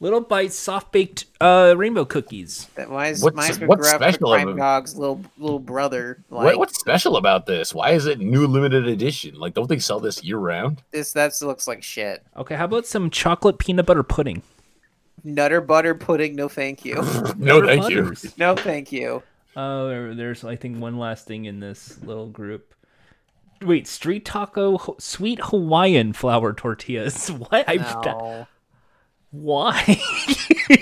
Little 0.00 0.20
bites, 0.20 0.54
soft 0.54 0.92
baked 0.92 1.24
uh, 1.40 1.74
rainbow 1.76 2.04
cookies. 2.04 2.66
That 2.76 2.88
wise 2.88 3.20
What's- 3.22 3.36
Mice 3.36 3.58
what's 3.58 3.88
special 3.90 4.32
of 4.32 4.42
crime 4.42 4.56
dog's 4.56 4.96
little 4.96 5.20
little 5.38 5.58
brother. 5.58 6.22
Like 6.30 6.44
What, 6.44 6.58
what's 6.58 6.78
special 6.78 7.16
about 7.16 7.46
this? 7.46 7.74
Why 7.74 7.90
is 7.90 8.06
it 8.06 8.20
new 8.20 8.46
limited 8.46 8.86
edition? 8.86 9.34
Like, 9.34 9.54
don't 9.54 9.68
they 9.68 9.80
sell 9.80 9.98
this 9.98 10.22
year 10.22 10.38
round? 10.38 10.82
this? 10.92 11.12
That 11.14 11.32
looks 11.42 11.66
like 11.66 11.82
shit. 11.82 12.24
Okay, 12.36 12.54
how 12.54 12.66
about 12.66 12.86
some 12.86 13.10
chocolate 13.10 13.58
peanut 13.58 13.86
butter 13.86 14.04
pudding? 14.04 14.42
Nutter 15.24 15.60
butter 15.60 15.96
pudding. 15.96 16.36
No, 16.36 16.48
thank 16.48 16.84
you. 16.84 16.94
No, 17.36 17.60
Butter 17.60 17.66
thank 17.66 17.88
you. 17.90 18.14
no, 18.38 18.54
thank 18.54 18.92
you. 18.92 19.22
Oh, 19.56 19.88
there, 19.88 20.14
there's 20.14 20.44
I 20.44 20.54
think 20.54 20.78
one 20.78 20.96
last 20.96 21.26
thing 21.26 21.46
in 21.46 21.58
this 21.58 22.00
little 22.04 22.28
group. 22.28 22.72
Wait, 23.62 23.88
street 23.88 24.24
taco, 24.24 24.78
Ho- 24.78 24.96
sweet 25.00 25.40
Hawaiian 25.42 26.12
flour 26.12 26.52
tortillas. 26.52 27.28
What? 27.32 27.68
I, 27.68 27.78
that- 27.78 28.04
No, 28.04 28.46
why? 29.30 30.00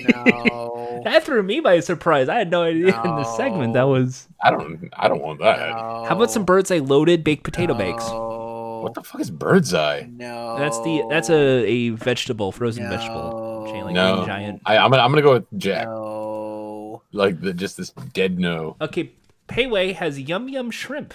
no, 0.08 1.00
that 1.04 1.24
threw 1.24 1.42
me 1.42 1.60
by 1.60 1.80
surprise. 1.80 2.28
I 2.28 2.36
had 2.36 2.50
no 2.50 2.62
idea 2.62 2.86
in 2.88 3.16
the 3.16 3.24
segment 3.36 3.74
that 3.74 3.84
was. 3.84 4.28
I 4.42 4.50
don't. 4.50 4.88
I 4.96 5.08
don't 5.08 5.22
want 5.22 5.40
that. 5.40 5.58
How 5.72 6.08
about 6.10 6.30
some 6.30 6.44
bird's 6.44 6.70
eye 6.70 6.78
loaded 6.78 7.24
baked 7.24 7.44
potato 7.44 7.74
bakes? 7.74 8.04
What 8.08 8.94
the 8.94 9.02
fuck 9.02 9.20
is 9.20 9.30
bird's 9.30 9.74
eye? 9.74 10.08
No, 10.10 10.56
That's 10.58 10.78
the 10.82 11.02
that's 11.10 11.28
a, 11.30 11.34
a 11.66 11.88
vegetable, 11.90 12.52
frozen 12.52 12.88
vegetable. 12.88 13.64
Chain 13.72 13.84
like 13.84 13.94
No, 13.94 14.24
Giant. 14.26 14.62
I, 14.64 14.76
I'm 14.78 14.90
gonna. 14.90 15.02
I'm 15.02 15.10
gonna 15.10 15.22
go 15.22 15.32
with 15.34 15.46
Jack. 15.58 15.86
No, 15.86 17.02
Like 17.12 17.40
the 17.40 17.52
just 17.52 17.76
this 17.76 17.90
dead 17.90 18.38
no. 18.38 18.76
Okay, 18.80 19.12
Payway 19.48 19.94
has 19.94 20.20
yum 20.20 20.48
yum 20.48 20.70
shrimp. 20.70 21.14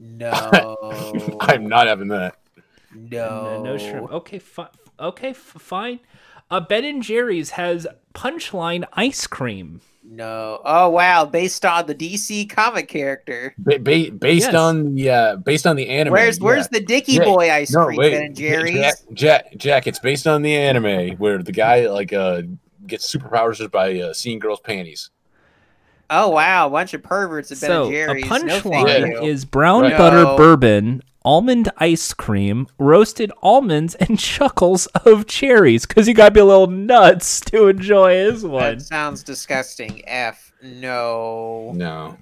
no, 0.00 1.36
I'm 1.40 1.66
not 1.68 1.86
having 1.86 2.08
that. 2.08 2.36
no, 2.94 3.56
No, 3.58 3.62
no 3.62 3.78
shrimp. 3.78 4.10
Okay, 4.12 4.38
fi- 4.38 4.68
okay, 4.98 5.30
f- 5.30 5.36
fine. 5.36 6.00
Uh, 6.50 6.60
ben 6.60 6.84
and 6.84 7.02
Jerry's 7.02 7.50
has 7.50 7.86
Punchline 8.14 8.84
ice 8.92 9.26
cream. 9.26 9.80
No. 10.08 10.60
Oh 10.64 10.88
wow, 10.90 11.24
based 11.24 11.64
on 11.66 11.86
the 11.86 11.94
DC 11.94 12.48
comic 12.48 12.86
character. 12.88 13.52
Ba- 13.58 13.80
ba- 13.80 14.12
based 14.12 14.46
Yes. 14.46 14.54
on 14.54 14.94
the 14.94 15.10
uh, 15.10 15.36
based 15.36 15.66
on 15.66 15.74
the 15.74 15.88
anime. 15.88 16.12
Where's 16.12 16.38
where's 16.40 16.68
yeah. 16.72 16.78
the 16.78 16.84
Dicky 16.86 17.12
Yeah, 17.14 17.24
Boy 17.24 17.50
ice 17.50 17.72
No, 17.72 17.86
cream? 17.86 17.96
wait, 17.98 18.10
Ben 18.12 18.22
and 18.26 18.36
Jerry's. 18.36 18.76
Jack, 18.76 18.94
Jack, 19.12 19.56
Jack, 19.56 19.86
it's 19.88 19.98
based 19.98 20.28
on 20.28 20.42
the 20.42 20.54
anime 20.54 21.16
where 21.16 21.42
the 21.42 21.50
guy 21.52 21.88
like 21.88 22.12
uh 22.12 22.42
gets 22.86 23.12
superpowers 23.12 23.56
just 23.56 23.72
by 23.72 23.98
uh, 23.98 24.12
seeing 24.12 24.38
girls' 24.38 24.60
panties. 24.60 25.10
Oh 26.08 26.28
wow, 26.30 26.68
a 26.68 26.70
bunch 26.70 26.94
of 26.94 27.02
perverts 27.02 27.50
at 27.50 27.60
Ben 27.60 27.68
so 27.70 27.82
and 27.86 27.92
Jerry's. 27.92 28.24
a 28.24 28.28
punchline 28.28 29.10
you. 29.10 29.22
is 29.22 29.44
brown 29.44 29.82
Right. 29.82 29.98
butter 29.98 30.22
No. 30.22 30.36
bourbon, 30.36 31.02
almond 31.26 31.68
ice 31.78 32.14
cream, 32.14 32.68
roasted 32.78 33.30
almonds, 33.42 33.96
and 33.96 34.18
chuckles 34.18 34.86
of 35.04 35.26
cherries. 35.26 35.84
Because 35.84 36.08
you 36.08 36.14
gotta 36.14 36.30
be 36.30 36.40
a 36.40 36.44
little 36.44 36.68
nuts 36.68 37.40
to 37.46 37.68
enjoy 37.68 38.14
this 38.14 38.42
one. 38.42 38.78
That 38.78 38.82
sounds 38.82 39.22
disgusting. 39.22 40.02
F. 40.08 40.52
No. 40.62 41.72
No. 41.74 42.16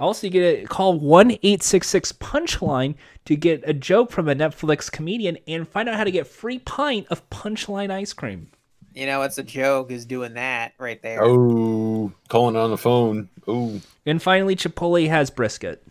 Also, 0.00 0.26
you 0.26 0.30
get 0.32 0.64
a 0.64 0.66
call 0.66 0.98
one 0.98 1.36
eight 1.42 1.62
six 1.62 1.86
six 1.86 2.10
punchline 2.10 2.94
to 3.26 3.36
get 3.36 3.62
a 3.68 3.74
joke 3.74 4.10
from 4.10 4.28
a 4.28 4.34
Netflix 4.34 4.90
comedian 4.90 5.36
and 5.46 5.68
find 5.68 5.90
out 5.90 5.96
how 5.96 6.04
to 6.04 6.10
get 6.10 6.26
free 6.26 6.58
pint 6.58 7.06
of 7.10 7.28
punchline 7.28 7.90
ice 7.90 8.14
cream. 8.14 8.48
You 8.94 9.06
know 9.06 9.20
what's 9.20 9.38
a 9.38 9.42
joke 9.42 9.92
is 9.92 10.06
doing 10.06 10.34
that 10.34 10.72
right 10.78 11.00
there. 11.02 11.22
Oh, 11.22 12.10
calling 12.28 12.56
on 12.56 12.70
the 12.70 12.78
phone. 12.78 13.28
Oh. 13.46 13.80
And 14.06 14.22
finally, 14.22 14.56
Chipotle 14.56 15.06
has 15.08 15.30
brisket. 15.30 15.86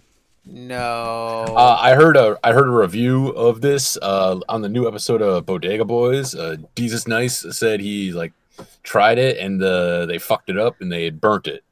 No. 0.52 1.46
Uh, 1.48 1.78
I 1.80 1.94
heard 1.94 2.18
a 2.18 2.40
I 2.44 2.54
heard 2.54 2.68
a 2.68 2.72
review 2.72 3.28
of 3.30 3.62
this 3.62 3.98
uh, 4.02 4.40
on 4.50 4.64
the 4.64 4.70
new 4.70 4.88
episode 4.88 5.22
of 5.22 5.46
Bodega 5.46 5.86
Boys. 5.86 6.34
Uh, 6.34 6.56
Desus 6.76 7.08
Nice 7.08 7.46
said 7.56 7.80
he 7.80 8.12
like 8.12 8.34
tried 8.82 9.20
it 9.20 9.38
and 9.38 9.62
uh, 9.62 10.08
they 10.08 10.18
fucked 10.18 10.50
it 10.50 10.58
up 10.58 10.82
and 10.82 10.92
they 10.92 11.04
had 11.04 11.22
burnt 11.22 11.46
it. 11.46 11.64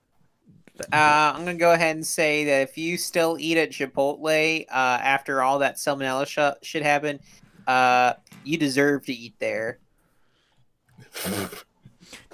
Uh, 0.94 1.34
I'm 1.34 1.40
gonna 1.40 1.56
go 1.56 1.72
ahead 1.72 1.96
and 1.96 2.06
say 2.06 2.46
that 2.46 2.62
if 2.70 2.78
you 2.78 2.98
still 2.98 3.38
eat 3.40 3.58
at 3.58 3.72
Chipotle 3.72 4.66
uh, 4.70 4.72
after 4.72 5.42
all 5.42 5.58
that 5.60 5.78
salmonella 5.78 6.28
sh- 6.28 6.66
shit 6.68 6.84
happened, 6.84 7.20
uh, 7.66 8.14
you 8.44 8.60
deserve 8.60 9.06
to 9.08 9.14
eat 9.14 9.34
there. 9.40 9.80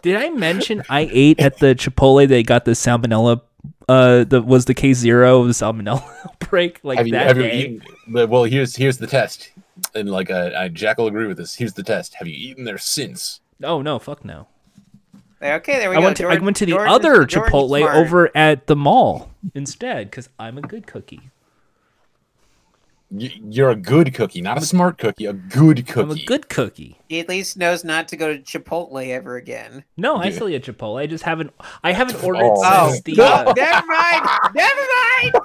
Did 0.01 0.17
I 0.17 0.29
mention 0.31 0.83
I 0.89 1.07
ate 1.09 1.39
at 1.39 1.59
the 1.59 1.73
Chipotle? 1.73 2.27
They 2.27 2.43
got 2.43 2.65
the 2.65 2.71
salmonella. 2.71 3.41
Uh, 3.89 4.23
the 4.23 4.41
was 4.41 4.65
the 4.65 4.73
case 4.73 4.97
zero 4.97 5.41
of 5.41 5.47
the 5.47 5.53
salmonella 5.53 6.03
break 6.49 6.79
like 6.83 6.97
have 6.97 7.07
you 7.07 7.13
that 7.13 7.27
have 7.27 7.37
you 7.37 7.45
eaten? 7.45 7.81
the- 8.07 8.27
Well, 8.27 8.43
here's 8.45 8.75
here's 8.75 8.97
the 8.97 9.07
test, 9.07 9.51
and 9.95 10.09
like 10.09 10.29
uh, 10.31 10.51
I, 10.57 10.67
Jack 10.69 10.97
will 10.97 11.07
agree 11.07 11.27
with 11.27 11.37
this. 11.37 11.55
Here's 11.55 11.73
the 11.73 11.83
test. 11.83 12.13
Have 12.15 12.27
you 12.27 12.35
eaten 12.35 12.63
there 12.65 12.77
since? 12.77 13.41
Oh 13.63 13.81
no, 13.81 13.99
fuck 13.99 14.23
no. 14.23 14.47
Okay, 15.41 15.79
there 15.79 15.89
we 15.89 15.97
I 15.97 15.99
go. 15.99 16.05
went 16.05 16.17
to 16.17 16.27
I 16.27 16.37
went 16.37 16.55
to 16.57 16.65
the 16.65 16.71
Jordan- 16.71 16.93
other 16.93 17.25
Jordan's 17.25 17.53
Chipotle 17.53 17.79
smart. 17.79 17.95
over 17.97 18.31
at 18.37 18.67
the 18.67 18.75
mall 18.77 19.29
instead 19.53 20.09
because 20.09 20.29
I'm 20.39 20.57
a 20.57 20.61
good 20.61 20.87
cookie. 20.87 21.29
You, 23.15 23.29
you're 23.49 23.69
a 23.69 23.75
good 23.75 24.13
cookie, 24.15 24.41
not 24.41 24.57
a 24.57 24.61
smart 24.61 24.97
cookie. 24.97 25.25
A 25.27 25.33
good 25.33 25.85
cookie. 25.85 25.99
I'm 26.01 26.09
a 26.11 26.25
good 26.25 26.49
cookie. 26.49 26.97
He 27.09 27.19
at 27.19 27.29
least 27.29 27.57
knows 27.57 27.83
not 27.83 28.07
to 28.07 28.17
go 28.17 28.35
to 28.35 28.39
Chipotle 28.41 29.07
ever 29.09 29.35
again. 29.35 29.83
No, 29.97 30.15
I 30.17 30.31
still 30.31 30.49
eat 30.49 30.63
Chipotle. 30.63 30.99
I 30.99 31.05
just 31.05 31.23
haven't. 31.23 31.53
I 31.83 31.91
haven't 31.93 32.23
ordered 32.23 32.41
Oh. 32.43 32.61
Oh, 32.65 32.89
since 32.91 33.01
the. 33.03 33.13
no, 33.13 33.23
Uh, 33.25 33.53
never 33.55 33.85
mind. 33.85 34.29
Never 34.55 34.81
mind. 34.81 35.33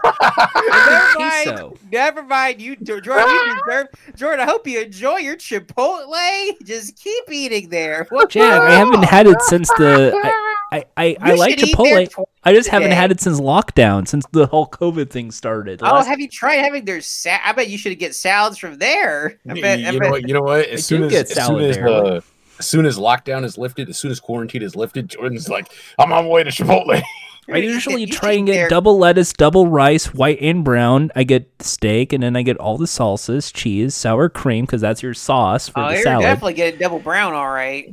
Never 0.69 1.19
mind. 1.19 1.47
Never 1.47 1.71
never 1.93 2.23
mind. 2.23 2.61
You, 2.63 2.77
Jordan. 2.77 3.29
You 3.29 3.61
deserve. 3.67 3.87
Jordan, 4.17 4.41
I 4.49 4.51
hope 4.51 4.67
you 4.67 4.81
enjoy 4.81 5.17
your 5.19 5.37
Chipotle. 5.37 6.65
Just 6.65 6.97
keep 6.97 7.25
eating 7.31 7.69
there. 7.69 8.07
What 8.11 8.31
Jack, 8.31 8.63
I 8.63 8.71
haven't 8.73 9.05
had 9.05 9.27
it 9.27 9.41
since 9.43 9.69
the. 9.75 10.13
I 10.15 10.48
I, 10.71 10.85
I, 10.97 11.17
I 11.21 11.33
You 11.33 11.39
like 11.39 11.59
should 11.59 11.69
eat 11.69 11.77
there 11.79 12.07
Chipotle. 12.07 12.27
I 12.45 12.53
just 12.53 12.69
a 12.69 12.73
haven't 12.73 12.91
had 12.93 13.11
it 13.11 13.21
since 13.21 13.41
lockdown, 13.41 14.07
since 14.07 14.25
the 14.33 14.47
whole 14.47 14.67
COVID 14.67 15.09
thing 15.11 15.31
started. 15.31 15.79
The 15.81 15.91
Oh, 15.93 16.03
have 16.03 16.21
you 16.21 16.29
tried 16.29 16.57
having 16.57 16.85
their 16.85 17.01
sa- 17.01 17.39
I 17.45 17.53
bet 17.53 17.69
you 17.69 17.79
should 17.79 17.99
get 17.99 18.15
salads 18.15 18.59
from 18.59 18.77
there. 18.79 19.39
I 19.49 19.55
You, 19.55 19.63
bet, 19.63 19.79
you 19.79 19.87
I 19.89 19.91
know 19.93 19.99
bet- 20.01 20.11
what? 20.11 20.29
You 20.29 20.35
know 20.35 20.43
what? 20.43 20.67
As 20.67 20.81
I 20.81 20.83
soon 20.83 21.03
as, 21.05 21.11
get 21.13 21.31
as 21.31 21.47
soon 21.47 21.61
as, 21.61 21.77
there. 21.77 21.89
uh, 21.89 22.21
as 22.59 22.67
soon 22.67 22.85
as 22.87 22.99
lockdown 22.99 23.45
is 23.45 23.57
lifted, 23.57 23.89
as 23.89 23.99
soon 23.99 24.11
as 24.11 24.21
quarantine 24.21 24.63
is 24.63 24.77
lifted, 24.77 25.09
Jordan's 25.09 25.49
like, 25.49 25.69
I'm 25.99 26.13
on 26.13 26.25
my 26.25 26.31
way 26.31 26.45
to 26.45 26.51
Chipotle. 26.51 27.01
I 27.51 27.57
usually 27.59 28.03
you 28.03 28.07
try 28.09 28.33
and 28.33 28.47
get 28.47 28.53
there- 28.55 28.69
double 28.69 28.99
lettuce, 28.99 29.33
double 29.33 29.67
rice, 29.69 30.13
white 30.13 30.39
and 30.43 30.63
brown. 30.65 31.11
I 31.17 31.25
get 31.25 31.51
steak, 31.61 32.13
and 32.13 32.23
then 32.23 32.37
I 32.37 32.43
get 32.43 32.59
all 32.59 32.77
the 32.77 32.85
salsas, 32.87 33.53
cheese, 33.53 33.95
sour 33.95 34.29
cream, 34.29 34.67
because 34.67 34.83
that's 34.83 35.03
your 35.03 35.15
sauce 35.15 35.69
for 35.69 35.81
Oh, 35.81 35.89
the 35.89 35.95
you're 35.95 36.03
salad. 36.03 36.25
definitely 36.25 36.55
getting 36.55 36.79
double 36.79 36.99
brown, 36.99 37.33
all 37.33 37.49
right. 37.51 37.89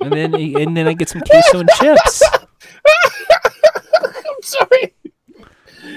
and 0.00 0.12
then 0.12 0.34
and 0.34 0.76
then 0.76 0.86
I 0.86 0.92
get 0.92 1.08
some 1.08 1.22
queso 1.22 1.60
and 1.60 1.70
chips. 1.70 2.22
I'm 2.86 4.42
sorry. 4.42 4.94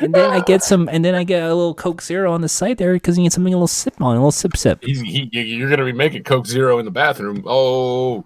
And 0.02 0.14
then 0.16 0.30
I 0.32 0.40
get 0.42 0.64
some, 0.64 0.88
and 0.88 1.04
then 1.04 1.16
I 1.16 1.26
get 1.26 1.44
a 1.44 1.48
little 1.54 1.74
Coke 1.74 2.02
Zero 2.02 2.32
on 2.32 2.40
the 2.42 2.48
side 2.48 2.78
there 2.78 2.94
because 2.94 3.18
you 3.18 3.24
need 3.24 3.34
something 3.34 3.54
a 3.54 3.58
little 3.58 3.68
sip 3.68 4.00
on, 4.02 4.16
a 4.16 4.20
little 4.20 4.32
sip 4.32 4.56
sip. 4.56 4.82
He's, 4.84 5.02
he, 5.02 5.30
you- 5.34 5.42
you're 5.42 5.70
gonna 5.70 5.84
be 5.84 5.92
making 5.92 6.24
Coke 6.24 6.46
Zero 6.48 6.80
in 6.80 6.86
the 6.86 6.92
bathroom. 6.92 7.44
Oh, 7.46 8.24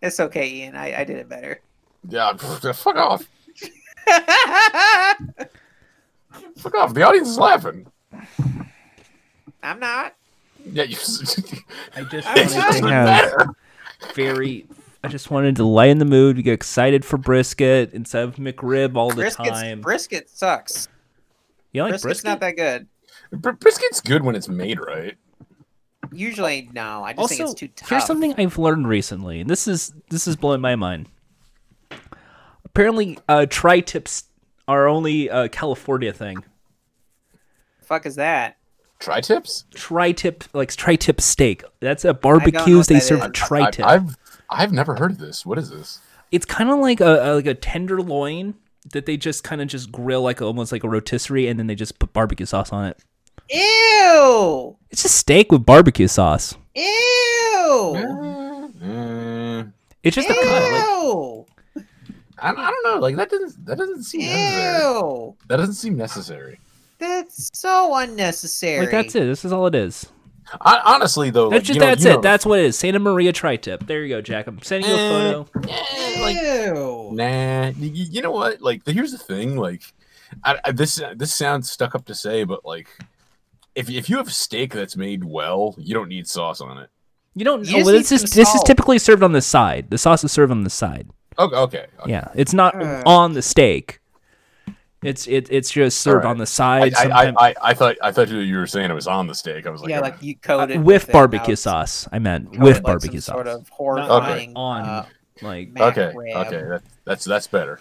It's 0.00 0.18
okay, 0.20 0.48
Ian. 0.48 0.76
I, 0.76 1.00
I 1.00 1.04
did 1.04 1.16
it 1.16 1.28
better. 1.28 1.60
Yeah. 2.08 2.36
Fuck 2.36 2.96
off. 2.96 3.28
Fuck 6.56 6.74
off. 6.74 6.94
The 6.94 7.02
audience 7.02 7.28
is 7.28 7.38
laughing. 7.38 7.86
I'm 9.62 9.80
not. 9.80 10.14
Yeah, 10.70 10.84
you. 10.84 10.96
I 11.96 12.02
just 12.04 12.28
I'm 12.28 12.36
wanted 12.36 12.50
sorry. 12.50 12.80
to 12.80 12.88
have 12.88 13.48
very. 14.14 14.66
I 15.02 15.08
just 15.08 15.30
wanted 15.30 15.56
to 15.56 15.64
lighten 15.64 15.98
the 15.98 16.04
mood. 16.04 16.36
We 16.36 16.42
get 16.42 16.52
excited 16.54 17.04
for 17.04 17.16
brisket 17.16 17.92
instead 17.92 18.24
of 18.24 18.36
McRib 18.36 18.96
all 18.96 19.10
the 19.10 19.22
Brisket's, 19.22 19.48
time. 19.50 19.80
brisket 19.80 20.28
sucks. 20.28 20.88
you 21.72 21.82
like 21.82 21.92
Brisket's 21.92 22.02
brisket? 22.02 22.24
not 22.28 22.40
that 22.40 22.56
good. 22.56 22.86
Br- 23.30 23.50
Brisket's 23.52 24.00
good 24.00 24.22
when 24.24 24.34
it's 24.34 24.48
made 24.48 24.80
right. 24.80 25.16
Usually, 26.12 26.68
no. 26.72 27.04
I 27.04 27.12
just 27.12 27.28
think 27.28 27.40
it's 27.42 27.54
too 27.54 27.68
tough. 27.68 27.88
here's 27.90 28.04
something 28.06 28.34
I've 28.38 28.58
learned 28.58 28.88
recently, 28.88 29.40
and 29.40 29.48
this 29.48 29.68
is 29.68 29.92
this 30.10 30.26
is 30.26 30.36
blowing 30.36 30.60
my 30.60 30.74
mind. 30.74 31.08
Apparently, 32.74 33.18
uh, 33.28 33.46
tri-tips 33.48 34.24
are 34.66 34.86
only 34.86 35.28
a 35.28 35.48
California 35.48 36.12
thing. 36.12 36.44
fuck 37.82 38.06
is 38.06 38.16
that? 38.16 38.56
Tri 38.98 39.20
tips. 39.20 39.64
Tri-tip, 39.74 40.44
like 40.52 40.74
tri-tip 40.74 41.20
steak. 41.20 41.62
That's 41.80 42.04
at 42.04 42.16
know 42.16 42.20
barbecues. 42.20 42.86
They 42.88 43.00
serve 43.00 43.32
tri-tip. 43.32 43.86
I've 43.86 44.16
I've 44.50 44.72
never 44.72 44.96
heard 44.96 45.12
of 45.12 45.18
this. 45.18 45.44
What 45.46 45.58
is 45.58 45.70
this? 45.70 46.00
it's 46.30 46.44
kind 46.44 46.68
of 46.68 46.78
like 46.78 47.00
a, 47.00 47.32
a 47.32 47.34
like 47.36 47.46
a 47.46 47.54
tenderloin 47.54 48.54
that 48.92 49.06
they 49.06 49.16
just 49.16 49.42
kind 49.44 49.62
of 49.62 49.68
just 49.68 49.90
grill 49.90 50.20
like 50.22 50.42
almost 50.42 50.72
like 50.72 50.84
a 50.84 50.88
rotisserie, 50.88 51.46
and 51.48 51.58
then 51.58 51.66
they 51.68 51.74
just 51.74 51.98
put 51.98 52.12
barbecue 52.12 52.44
sauce 52.46 52.72
on 52.72 52.86
it. 52.86 52.98
Ew! 53.50 54.76
It's 54.90 55.02
just 55.02 55.16
steak 55.16 55.50
with 55.52 55.64
barbecue 55.64 56.06
sauce. 56.08 56.54
Ew! 56.74 57.94
Mm, 58.82 59.72
It's 60.02 60.14
just 60.16 60.28
a 60.28 60.34
cut. 60.34 60.46
Like, 60.46 60.82
Ew! 60.84 61.46
I, 62.40 62.50
I 62.50 62.70
don't 62.70 62.84
know. 62.94 63.00
Like 63.00 63.16
that 63.16 63.30
doesn't 63.30 63.66
that 63.66 63.78
doesn't 63.78 64.02
seem 64.04 64.20
necessary. 64.22 64.82
Ew! 64.84 65.36
That 65.48 65.56
doesn't 65.56 65.74
seem 65.74 65.96
necessary. 65.96 66.60
That's 66.98 67.50
so 67.54 67.94
unnecessary. 67.96 68.80
like 68.80 68.90
that's 68.90 69.14
it. 69.14 69.24
This 69.26 69.44
is 69.44 69.52
all 69.52 69.66
it 69.66 69.74
is. 69.74 70.06
I, 70.62 70.80
honestly, 70.94 71.28
though, 71.28 71.50
That's 71.50 71.60
like, 71.60 71.64
just 71.66 71.74
you 71.74 71.80
know- 71.80 71.86
that's 71.86 72.04
you 72.04 72.10
it. 72.10 72.14
know- 72.14 72.20
That's 72.22 72.46
what 72.46 72.58
it 72.58 72.64
is. 72.64 72.78
Santa 72.78 72.98
Maria 72.98 73.32
tri-tip. 73.32 73.86
There 73.86 74.02
you 74.02 74.08
go, 74.08 74.22
Jack. 74.22 74.46
I'm 74.46 74.62
sending 74.62 74.88
you 74.90 74.96
a 74.96 74.98
Eh. 74.98 75.10
photo. 75.44 75.46
Eh, 75.68 76.20
like 76.22 76.36
Ew! 76.36 77.10
Nah, 77.12 77.24
y- 77.66 77.74
y- 77.78 77.90
you 78.10 78.22
know 78.22 78.30
what? 78.30 78.62
Like, 78.62 78.80
here's 78.86 79.12
the 79.12 79.18
thing. 79.18 79.56
Like, 79.58 79.82
I, 80.44 80.58
I, 80.64 80.72
this 80.72 81.00
this 81.16 81.34
sounds 81.34 81.70
stuck 81.70 81.94
up 81.94 82.06
to 82.06 82.14
say, 82.14 82.44
but 82.44 82.64
like, 82.64 82.88
if 83.74 83.90
if 83.90 84.08
you 84.08 84.16
have 84.16 84.32
steak 84.32 84.72
that's 84.72 84.96
made 84.96 85.22
well, 85.22 85.74
you 85.76 85.92
don't 85.94 86.08
need 86.08 86.26
sauce 86.26 86.62
on 86.62 86.78
it. 86.78 86.88
You 87.34 87.44
don't. 87.44 87.66
You 87.66 87.74
oh, 87.74 87.78
just 87.80 87.84
well, 87.86 87.94
this 87.94 88.12
is 88.12 88.20
some 88.22 88.30
this 88.40 88.54
is 88.54 88.62
typically 88.62 88.98
served 88.98 89.22
on 89.22 89.32
the 89.32 89.42
side. 89.42 89.90
The 89.90 89.98
sauce 89.98 90.24
is 90.24 90.32
served 90.32 90.50
on 90.50 90.64
the 90.64 90.70
side. 90.70 91.08
Okay, 91.38 91.56
okay. 91.56 91.86
okay. 92.00 92.10
Yeah, 92.10 92.28
it's 92.34 92.52
not 92.52 92.80
Uh. 92.80 93.02
on 93.06 93.32
the 93.34 93.42
steak. 93.42 94.00
It's 95.02 95.28
it 95.28 95.46
it's 95.50 95.70
just 95.70 96.00
served 96.00 96.24
Alright. 96.24 96.30
on 96.30 96.38
the 96.38 96.46
side. 96.46 96.94
I, 96.94 97.02
sometime- 97.02 97.34
I, 97.38 97.48
I, 97.50 97.54
I 97.70 97.74
thought 97.74 97.96
I 98.02 98.10
thought 98.10 98.28
you 98.30 98.56
were 98.56 98.66
saying 98.66 98.90
it 98.90 98.94
was 98.94 99.06
on 99.06 99.28
the 99.28 99.34
steak. 99.34 99.64
I 99.64 99.70
was 99.70 99.80
like, 99.80 99.90
yeah, 99.90 99.98
uh, 99.98 100.02
like 100.02 100.20
you 100.20 100.34
coat 100.34 100.70
it 100.72 100.80
with 100.80 101.08
it, 101.08 101.12
barbecue 101.12 101.52
now 101.52 101.54
sauce. 101.54 102.08
I 102.10 102.18
meant 102.18 102.52
coat 102.52 102.60
with 102.60 102.74
like 102.78 102.82
barbecue 102.82 103.20
sauce. 103.20 103.34
Sort 103.34 103.46
of 103.46 103.68
horrifying. 103.68 104.54
on 104.56 104.82
uh, 104.84 105.06
like 105.40 105.78
okay, 105.80 106.12
rib. 106.16 106.36
okay, 106.46 106.62
that, 106.64 106.82
that's 107.04 107.24
that's 107.24 107.46
better. 107.46 107.78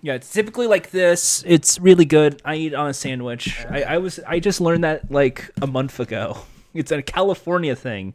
yeah, 0.00 0.14
it's 0.14 0.30
typically 0.32 0.68
like 0.68 0.90
this. 0.92 1.42
It's 1.44 1.80
really 1.80 2.04
good. 2.04 2.40
I 2.44 2.54
eat 2.54 2.72
on 2.72 2.88
a 2.88 2.94
sandwich. 2.94 3.66
I, 3.68 3.82
I 3.82 3.98
was 3.98 4.20
I 4.24 4.38
just 4.38 4.60
learned 4.60 4.84
that 4.84 5.10
like 5.10 5.50
a 5.60 5.66
month 5.66 5.98
ago. 6.00 6.38
It's 6.74 6.90
a 6.90 7.02
California 7.02 7.76
thing. 7.76 8.14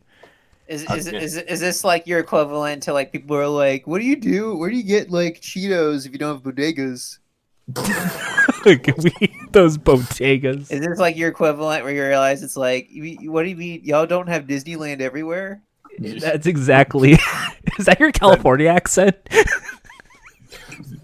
Is 0.70 0.86
uh, 0.88 0.94
is, 0.94 1.08
Okay. 1.08 1.18
is 1.18 1.36
is 1.36 1.60
this 1.60 1.84
like 1.84 2.06
your 2.06 2.20
equivalent 2.20 2.84
to 2.84 2.94
like 2.94 3.12
people 3.12 3.36
who 3.36 3.41
are 3.41 3.48
like, 3.48 3.88
what 3.88 4.00
do 4.00 4.06
you 4.06 4.16
do? 4.16 4.56
Where 4.56 4.70
do 4.70 4.78
you 4.78 4.84
get 4.84 5.10
like 5.10 5.41
Cheetos 5.41 6.06
if 6.06 6.12
you 6.14 6.20
don't 6.20 6.36
have 6.36 6.44
bodegas? 6.44 7.18
Can 7.76 8.94
we 9.04 9.12
eat 9.20 9.52
those 9.52 9.80
bodegas? 9.80 10.72
Is 10.72 10.86
this 10.86 11.00
like 11.00 11.18
your 11.18 11.30
equivalent 11.30 11.84
where 11.84 11.94
you 11.94 12.04
realize 12.04 12.44
it's 12.44 12.56
like, 12.56 12.88
you, 12.91 13.04
you- 13.04 13.32
what 13.32 13.44
do 13.44 13.50
you 13.50 13.56
mean? 13.56 13.82
Y'all 13.84 14.06
don't 14.06 14.28
have 14.30 14.44
Disneyland 14.46 15.02
everywhere? 15.02 15.62
That's 16.00 16.46
exactly. 16.46 17.14
Is 17.80 17.86
that 17.88 18.00
your 18.00 18.12
California 18.12 18.68
accent? 18.70 19.16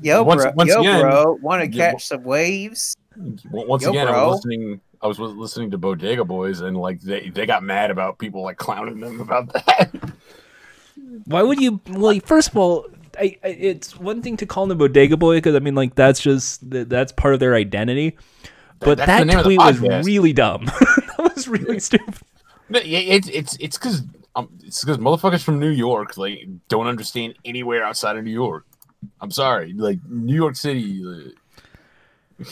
Yo, 0.02 0.22
Once- 0.24 0.44
bro, 0.44 0.52
once 0.56 0.70
yo, 0.70 0.82
again, 0.82 1.02
bro, 1.02 1.40
want 1.42 1.64
to 1.64 1.68
catch 1.76 2.06
some 2.06 2.24
waves? 2.24 2.96
Once 3.18 3.84
Yo, 3.84 3.90
again, 3.90 4.08
I'm 4.10 4.14
was 4.28 4.46
listening. 4.46 4.82
I 5.06 5.08
was 5.08 5.20
listening 5.20 5.70
to 5.70 5.78
Bodega 5.78 6.26
Boys, 6.26 6.62
and 6.62 6.76
like 6.76 7.00
they, 7.00 7.30
they 7.30 7.46
got 7.46 7.62
mad 7.62 7.92
about 7.92 8.18
people 8.18 8.42
like 8.42 8.58
clowning 8.58 9.00
them 9.00 9.22
about 9.22 9.54
that. 9.54 9.92
Why 11.26 11.44
would 11.44 11.62
you? 11.62 11.80
Well, 11.90 12.20
first 12.26 12.50
of 12.50 12.58
all, 12.58 12.88
I, 13.16 13.38
I, 13.44 13.50
it's 13.50 13.96
one 14.00 14.24
thing 14.24 14.36
to 14.38 14.48
call 14.48 14.66
them 14.66 14.80
bodega 14.80 15.16
boy 15.16 15.38
because 15.38 15.54
I 15.54 15.60
mean, 15.60 15.76
like 15.76 15.94
that's 15.94 16.20
just 16.20 16.72
th- 16.72 16.88
that's 16.88 17.12
part 17.12 17.36
of 17.36 17.40
their 17.40 17.54
identity. 17.54 18.18
But 18.80 18.98
that's 18.98 19.08
that 19.08 19.28
name 19.28 19.38
of 19.38 19.44
the 19.44 19.56
tweet 19.56 19.60
was 19.60 20.06
really 20.08 20.34
dumb. 20.34 20.66
that 21.18 21.32
was 21.36 21.48
really 21.48 21.80
stupid. 21.80 22.16
It's 22.72 23.28
it's 23.28 23.58
it's 23.58 23.78
because 23.78 24.02
um, 24.36 24.50
it's 24.64 24.84
because 24.84 24.98
motherfuckers 24.98 25.44
from 25.44 25.60
New 25.60 25.70
York 25.70 26.18
like 26.18 26.48
don't 26.68 26.88
understand 26.88 27.36
anywhere 27.46 27.84
outside 27.84 28.18
of 28.18 28.24
New 28.24 28.32
York. 28.32 28.66
I'm 29.22 29.30
sorry, 29.30 29.74
like 29.74 30.00
New 30.10 30.34
York 30.34 30.56
City. 30.56 31.04
Uh, 31.06 32.44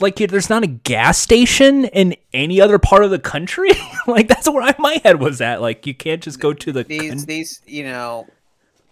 Like, 0.00 0.16
there's 0.16 0.50
not 0.50 0.62
a 0.62 0.68
gas 0.68 1.18
station 1.18 1.84
in 1.86 2.16
any 2.32 2.60
other 2.60 2.78
part 2.78 3.04
of 3.04 3.10
the 3.10 3.18
country. 3.18 3.70
like, 4.06 4.28
that's 4.28 4.48
where 4.48 4.62
I, 4.62 4.74
my 4.78 5.00
head 5.04 5.20
was 5.20 5.40
at. 5.40 5.60
Like, 5.60 5.86
you 5.86 5.94
can't 5.94 6.22
just 6.22 6.40
go 6.40 6.52
to 6.54 6.72
the. 6.72 6.84
These, 6.84 7.10
con- 7.10 7.24
these, 7.26 7.62
you 7.66 7.84
know, 7.84 8.26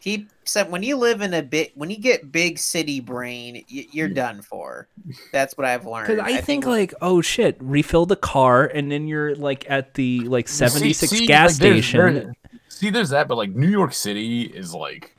keep. 0.01 0.31
So 0.45 0.65
when 0.65 0.83
you 0.83 0.97
live 0.97 1.21
in 1.21 1.35
a 1.35 1.43
bit, 1.43 1.77
when 1.77 1.91
you 1.91 1.99
get 1.99 2.31
big 2.31 2.59
city 2.59 3.01
brain, 3.01 3.65
y- 3.73 3.87
you're 3.91 4.09
mm. 4.09 4.15
done 4.15 4.43
for. 4.43 4.89
That's 5.33 5.57
what 5.57 5.67
I've 5.67 5.87
learned. 5.87 6.09
Because 6.09 6.25
I, 6.25 6.41
think, 6.41 6.67
like, 6.67 6.95
oh 7.01 7.21
shit, 7.21 7.57
refill 7.61 8.07
the 8.07 8.17
car, 8.17 8.65
and 8.67 8.91
then 8.91 9.09
you're 9.09 9.35
like 9.35 9.69
at 9.69 9.95
the 9.95 10.21
like 10.21 10.49
76 10.49 10.99
see- 10.99 11.17
see, 11.19 11.27
gas 11.27 11.53
like, 11.53 11.59
there's- 11.61 11.85
station. 11.85 12.15
there- 12.15 12.33
see, 12.69 12.91
there's 12.91 13.11
that, 13.11 13.29
but 13.29 13.37
like 13.37 13.51
New 13.51 13.69
York 13.69 13.93
City 13.93 14.43
is 14.43 14.75
like, 14.75 15.17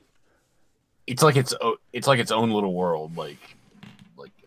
it's 1.06 1.24
like 1.24 1.36
its 1.36 1.54
o- 1.60 1.78
it's 1.94 2.08
like 2.08 2.20
its 2.20 2.32
own 2.32 2.52
little 2.52 2.74
world. 2.74 3.18
Like, 3.18 3.40
like 3.40 3.57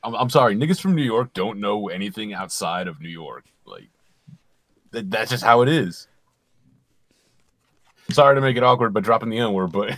I'm, 0.02 0.14
I'm 0.14 0.30
sorry, 0.30 0.54
niggas 0.54 0.80
from 0.80 0.94
New 0.94 1.02
York 1.02 1.32
don't 1.34 1.60
know 1.60 1.88
anything 1.88 2.32
outside 2.32 2.88
of 2.88 3.00
New 3.00 3.08
York. 3.08 3.44
Like, 3.64 3.88
that, 4.92 5.10
that's 5.10 5.30
just 5.30 5.44
how 5.44 5.62
it 5.62 5.68
is. 5.68 6.08
Sorry 8.10 8.34
to 8.34 8.40
make 8.40 8.56
it 8.56 8.62
awkward, 8.62 8.92
but 8.92 9.04
dropping 9.04 9.30
the 9.30 9.38
N 9.38 9.52
word, 9.52 9.72
but 9.72 9.96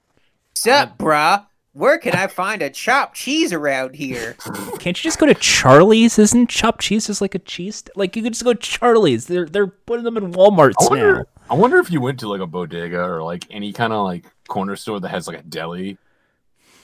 sup, 0.54 0.96
bruh? 0.98 1.46
Where 1.72 1.98
can 1.98 2.14
I 2.14 2.26
find 2.26 2.62
a 2.62 2.70
chopped 2.70 3.14
cheese 3.14 3.52
around 3.52 3.94
here? 3.94 4.34
Can't 4.80 4.86
you 4.98 5.08
just 5.08 5.20
go 5.20 5.26
to 5.26 5.34
Charlie's? 5.34 6.18
Isn't 6.18 6.48
chopped 6.50 6.80
cheese 6.80 7.06
just 7.06 7.20
like 7.20 7.36
a 7.36 7.38
cheese? 7.38 7.76
st- 7.76 7.96
Like 7.96 8.16
you 8.16 8.24
could 8.24 8.32
just 8.32 8.42
go 8.44 8.54
to 8.54 8.58
Charlie's. 8.58 9.26
They're 9.26 9.46
they're 9.46 9.68
putting 9.68 10.04
them 10.04 10.16
in 10.16 10.32
WalMarts 10.32 10.74
I 10.90 10.96
now. 10.96 11.24
I 11.48 11.54
wonder 11.54 11.78
if 11.78 11.90
you 11.90 12.00
went 12.00 12.18
to 12.20 12.28
like 12.28 12.40
a 12.40 12.46
bodega 12.46 13.00
or 13.00 13.22
like 13.22 13.46
any 13.50 13.72
kind 13.72 13.92
of 13.92 14.04
like 14.04 14.24
corner 14.48 14.74
store 14.74 14.98
that 14.98 15.10
has 15.10 15.28
like 15.28 15.38
a 15.38 15.42
deli. 15.42 15.96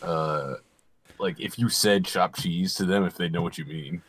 Uh, 0.02 0.55
like 1.18 1.40
if 1.40 1.59
you 1.59 1.68
said 1.68 2.05
chopped 2.05 2.40
cheese 2.40 2.74
to 2.76 2.84
them, 2.84 3.05
if 3.05 3.16
they 3.16 3.28
know 3.28 3.43
what 3.43 3.59
you 3.59 3.64
mean. 3.64 4.02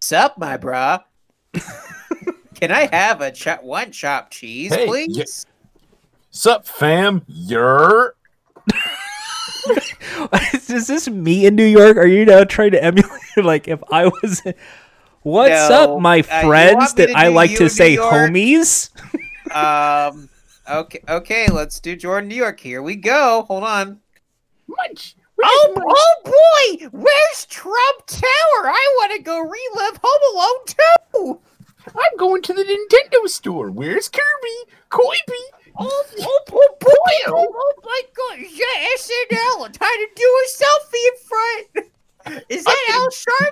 Sup, 0.00 0.36
my 0.38 0.56
bruh? 0.58 1.02
can 2.54 2.70
I 2.70 2.88
have 2.94 3.20
a 3.20 3.30
chop 3.30 3.62
one 3.62 3.90
chopped 3.92 4.32
cheese, 4.32 4.74
Hey, 4.74 4.86
please? 4.86 5.16
yeah. 5.16 5.24
Sup, 6.30 6.66
fam? 6.66 7.22
You're 7.26 8.14
Is 10.68 10.86
this 10.86 11.08
me 11.08 11.46
in 11.46 11.54
New 11.54 11.64
York? 11.64 11.96
Are 11.96 12.06
you 12.06 12.24
now 12.24 12.44
trying 12.44 12.72
to 12.72 12.82
emulate? 12.82 13.10
Like, 13.36 13.66
if 13.66 13.82
I 13.90 14.06
was, 14.06 14.42
what's 15.22 15.68
No, 15.68 15.96
up, 15.96 16.00
my 16.00 16.20
uh, 16.20 16.40
you 16.42 16.48
friends 16.48 16.74
want 16.74 16.96
me 16.98 17.06
that 17.06 17.12
to 17.12 17.18
I 17.18 17.28
do 17.28 17.34
like 17.34 17.50
you 17.50 17.56
to 17.58 17.64
in 17.64 17.70
say 17.70 17.94
York? 17.94 18.12
homies? 18.12 18.90
Um. 19.52 20.28
Okay. 20.70 21.00
Okay. 21.08 21.48
Let's 21.50 21.80
do 21.80 21.96
Jordan, 21.96 22.28
New 22.28 22.36
York. 22.36 22.60
Here 22.60 22.80
we 22.80 22.94
go. 22.94 23.44
Hold 23.48 23.64
on. 23.64 23.98
Munch. 24.68 25.16
Oh, 25.46 25.74
oh 25.76 26.14
boy! 26.80 26.88
Where's 26.90 27.46
Trump 27.46 28.06
Tower? 28.06 28.22
I 28.66 28.96
want 28.98 29.12
to 29.12 29.22
go 29.22 29.38
relive 29.40 30.00
Home 30.02 30.22
Alone 30.34 31.36
2! 31.36 31.40
I'm 31.88 32.16
going 32.18 32.40
to 32.42 32.54
the 32.54 32.64
Nintendo 32.64 33.28
store. 33.28 33.70
Where's 33.70 34.08
Kirby? 34.08 34.72
Koibi? 34.90 35.44
Oh, 35.78 36.04
oh, 36.20 36.40
oh 36.52 36.68
boy! 36.80 36.88
Oh, 37.26 37.46
oh 37.54 37.72
my 37.84 38.02
god! 38.16 38.38
Is 38.38 38.56
that 38.56 38.96
SNL? 38.98 39.64
Time 39.72 39.88
to 39.88 40.08
do 40.16 40.38
a 40.44 40.48
selfie 40.48 41.08
in 41.08 41.16
front! 41.26 42.44
Is 42.48 42.64
that 42.64 42.90
Al 42.92 43.08
Sharpton? 43.08 43.50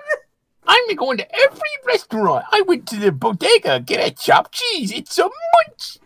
I'm 0.66 0.94
going 0.96 1.18
to 1.18 1.34
every 1.34 1.60
restaurant. 1.86 2.46
I 2.52 2.62
went 2.62 2.86
to 2.88 2.96
the 2.96 3.12
bodega, 3.12 3.80
get 3.80 4.06
a 4.06 4.12
chopped 4.14 4.52
cheese. 4.52 4.92
It's 4.92 5.18
a 5.18 5.24
munch. 5.24 5.98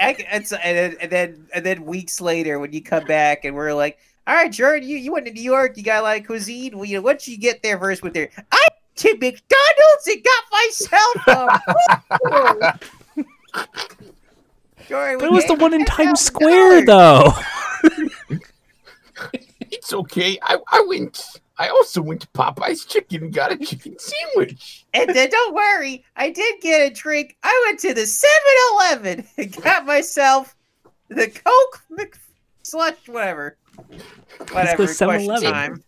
I- 0.00 0.16
It's, 0.32 0.52
and, 0.64 0.76
then, 0.76 0.96
and 1.00 1.10
then 1.10 1.46
and 1.54 1.66
then 1.66 1.84
weeks 1.84 2.20
later 2.20 2.58
when 2.60 2.72
you 2.72 2.82
come 2.82 3.04
back 3.06 3.44
and 3.44 3.56
we're 3.56 3.74
like, 3.74 3.98
all 4.30 4.36
right, 4.36 4.52
Jordan, 4.52 4.88
you, 4.88 4.96
you 4.96 5.10
went 5.10 5.26
to 5.26 5.32
New 5.32 5.42
York. 5.42 5.76
You 5.76 5.82
got 5.82 5.98
a 5.98 6.02
lot 6.02 6.16
of 6.16 6.24
cuisine. 6.24 6.76
Well, 6.76 6.84
you 6.84 6.98
know, 6.98 7.02
what 7.02 7.26
you 7.26 7.36
get 7.36 7.64
there 7.64 7.76
first 7.80 8.00
with 8.00 8.14
there? 8.14 8.30
I 8.52 8.68
went 8.70 8.96
to 8.96 9.12
McDonald's 9.14 10.06
and 10.06 10.24
got 10.24 10.44
myself 10.52 11.26
a. 11.26 12.78
Jordan, 14.88 15.18
But 15.18 15.24
it 15.24 15.32
was 15.32 15.46
the 15.46 15.54
one 15.54 15.74
in 15.74 15.80
you 15.80 15.86
Times 15.86 16.20
Square, 16.20 16.84
though. 16.86 17.32
It's 19.72 19.92
okay. 19.92 20.38
I, 20.42 20.58
I 20.68 20.84
went. 20.88 21.24
I 21.58 21.68
also 21.68 22.02
went 22.02 22.22
to 22.22 22.28
Popeye's 22.28 22.84
Chicken 22.84 23.24
and 23.24 23.32
got 23.32 23.52
a 23.52 23.56
chicken 23.56 23.96
sandwich. 23.98 24.86
And 24.94 25.10
then 25.14 25.30
don't 25.30 25.54
worry, 25.54 26.04
I 26.16 26.30
did 26.30 26.60
get 26.60 26.90
a 26.90 26.94
drink. 26.94 27.36
I 27.42 27.64
went 27.66 27.78
to 27.80 27.94
the 27.94 28.06
7 28.06 28.30
Eleven 28.72 29.26
and 29.36 29.62
got 29.62 29.86
myself 29.86 30.56
the 31.08 31.28
Coke 31.28 31.82
Mc 31.90 32.18
slush, 32.62 33.08
whatever. 33.08 33.56
Whatever. 34.52 34.86
go 34.86 34.94
Question 34.94 35.40
time. 35.42 35.84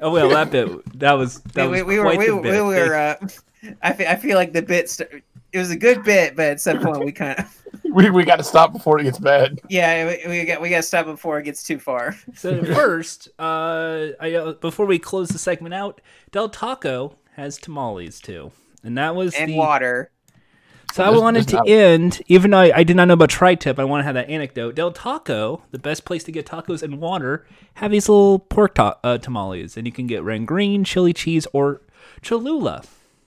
Oh 0.00 0.10
well, 0.10 0.28
that 0.30 0.50
bit 0.50 0.98
that 0.98 1.12
was 1.12 1.40
that 1.54 1.70
we, 1.70 1.82
was 1.82 1.84
we, 1.84 1.94
we 1.94 1.98
were 1.98 2.04
quite 2.04 2.18
we, 2.18 2.26
the 2.26 2.40
we 2.40 2.60
were 2.60 2.94
uh, 2.94 3.16
I 3.82 3.92
feel, 3.92 4.08
I 4.08 4.16
feel 4.16 4.36
like 4.36 4.52
the 4.52 4.62
bit 4.62 4.90
st- 4.90 5.22
it 5.52 5.58
was 5.58 5.70
a 5.70 5.76
good 5.76 6.02
bit 6.02 6.34
but 6.34 6.46
at 6.46 6.60
some 6.60 6.80
point 6.80 7.04
we 7.04 7.12
kind 7.12 7.38
of 7.38 7.60
We, 7.84 8.10
we 8.10 8.24
got 8.24 8.36
to 8.36 8.44
stop 8.44 8.72
before 8.72 8.98
it 8.98 9.04
gets 9.04 9.18
bad. 9.18 9.60
yeah 9.68 10.06
we, 10.26 10.28
we 10.28 10.44
got 10.44 10.60
we 10.60 10.70
got 10.70 10.78
to 10.78 10.82
stop 10.82 11.06
before 11.06 11.38
it 11.38 11.44
gets 11.44 11.62
too 11.62 11.78
far 11.78 12.16
So 12.34 12.64
first, 12.74 13.28
uh, 13.38 14.08
I, 14.20 14.34
uh, 14.34 14.52
before 14.54 14.86
we 14.86 14.98
close 14.98 15.28
the 15.28 15.38
segment 15.38 15.74
out, 15.74 16.00
Del 16.32 16.48
Taco 16.48 17.16
has 17.36 17.58
tamales 17.58 18.18
too, 18.20 18.50
and 18.82 18.98
that 18.98 19.14
was 19.14 19.34
and 19.34 19.50
the. 19.50 19.56
water 19.56 20.10
So 20.94 21.02
I 21.02 21.06
There's- 21.06 21.20
wanted 21.22 21.48
to 21.48 21.56
not- 21.56 21.68
end, 21.68 22.22
even 22.28 22.52
though 22.52 22.58
I, 22.60 22.70
I 22.78 22.84
did 22.84 22.94
not 22.94 23.08
know 23.08 23.14
about 23.14 23.28
Tri-Tip, 23.28 23.80
I 23.80 23.84
want 23.84 24.02
to 24.02 24.04
have 24.04 24.14
that 24.14 24.30
anecdote. 24.30 24.76
Del 24.76 24.92
Taco, 24.92 25.64
the 25.72 25.78
best 25.80 26.04
place 26.04 26.22
to 26.22 26.30
get 26.30 26.46
tacos 26.46 26.84
and 26.84 27.00
water, 27.00 27.44
have 27.74 27.90
these 27.90 28.08
little 28.08 28.38
pork 28.38 28.76
ta- 28.76 28.96
uh, 29.02 29.18
tamales, 29.18 29.76
and 29.76 29.88
you 29.88 29.92
can 29.92 30.06
get 30.06 30.22
rangreen, 30.22 30.86
chili 30.86 31.12
cheese, 31.12 31.48
or 31.52 31.80
Cholula. 32.22 32.84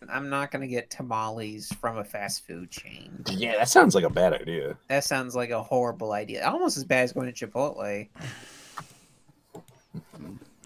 I'm 0.09 0.29
not 0.29 0.49
gonna 0.49 0.67
get 0.67 0.89
tamales 0.89 1.67
from 1.81 1.97
a 1.97 2.05
fast 2.05 2.47
food 2.47 2.71
chain 2.71 3.25
Yeah, 3.31 3.57
that 3.57 3.67
sounds 3.67 3.95
like 3.95 4.05
a 4.05 4.09
bad 4.09 4.31
idea. 4.31 4.77
that 4.87 5.03
sounds 5.03 5.35
like 5.35 5.49
a 5.49 5.61
horrible 5.61 6.13
idea 6.13 6.47
almost 6.47 6.77
as 6.77 6.85
bad 6.85 7.03
as 7.03 7.11
going 7.11 7.29
to 7.33 7.47
Chipotle 7.47 8.07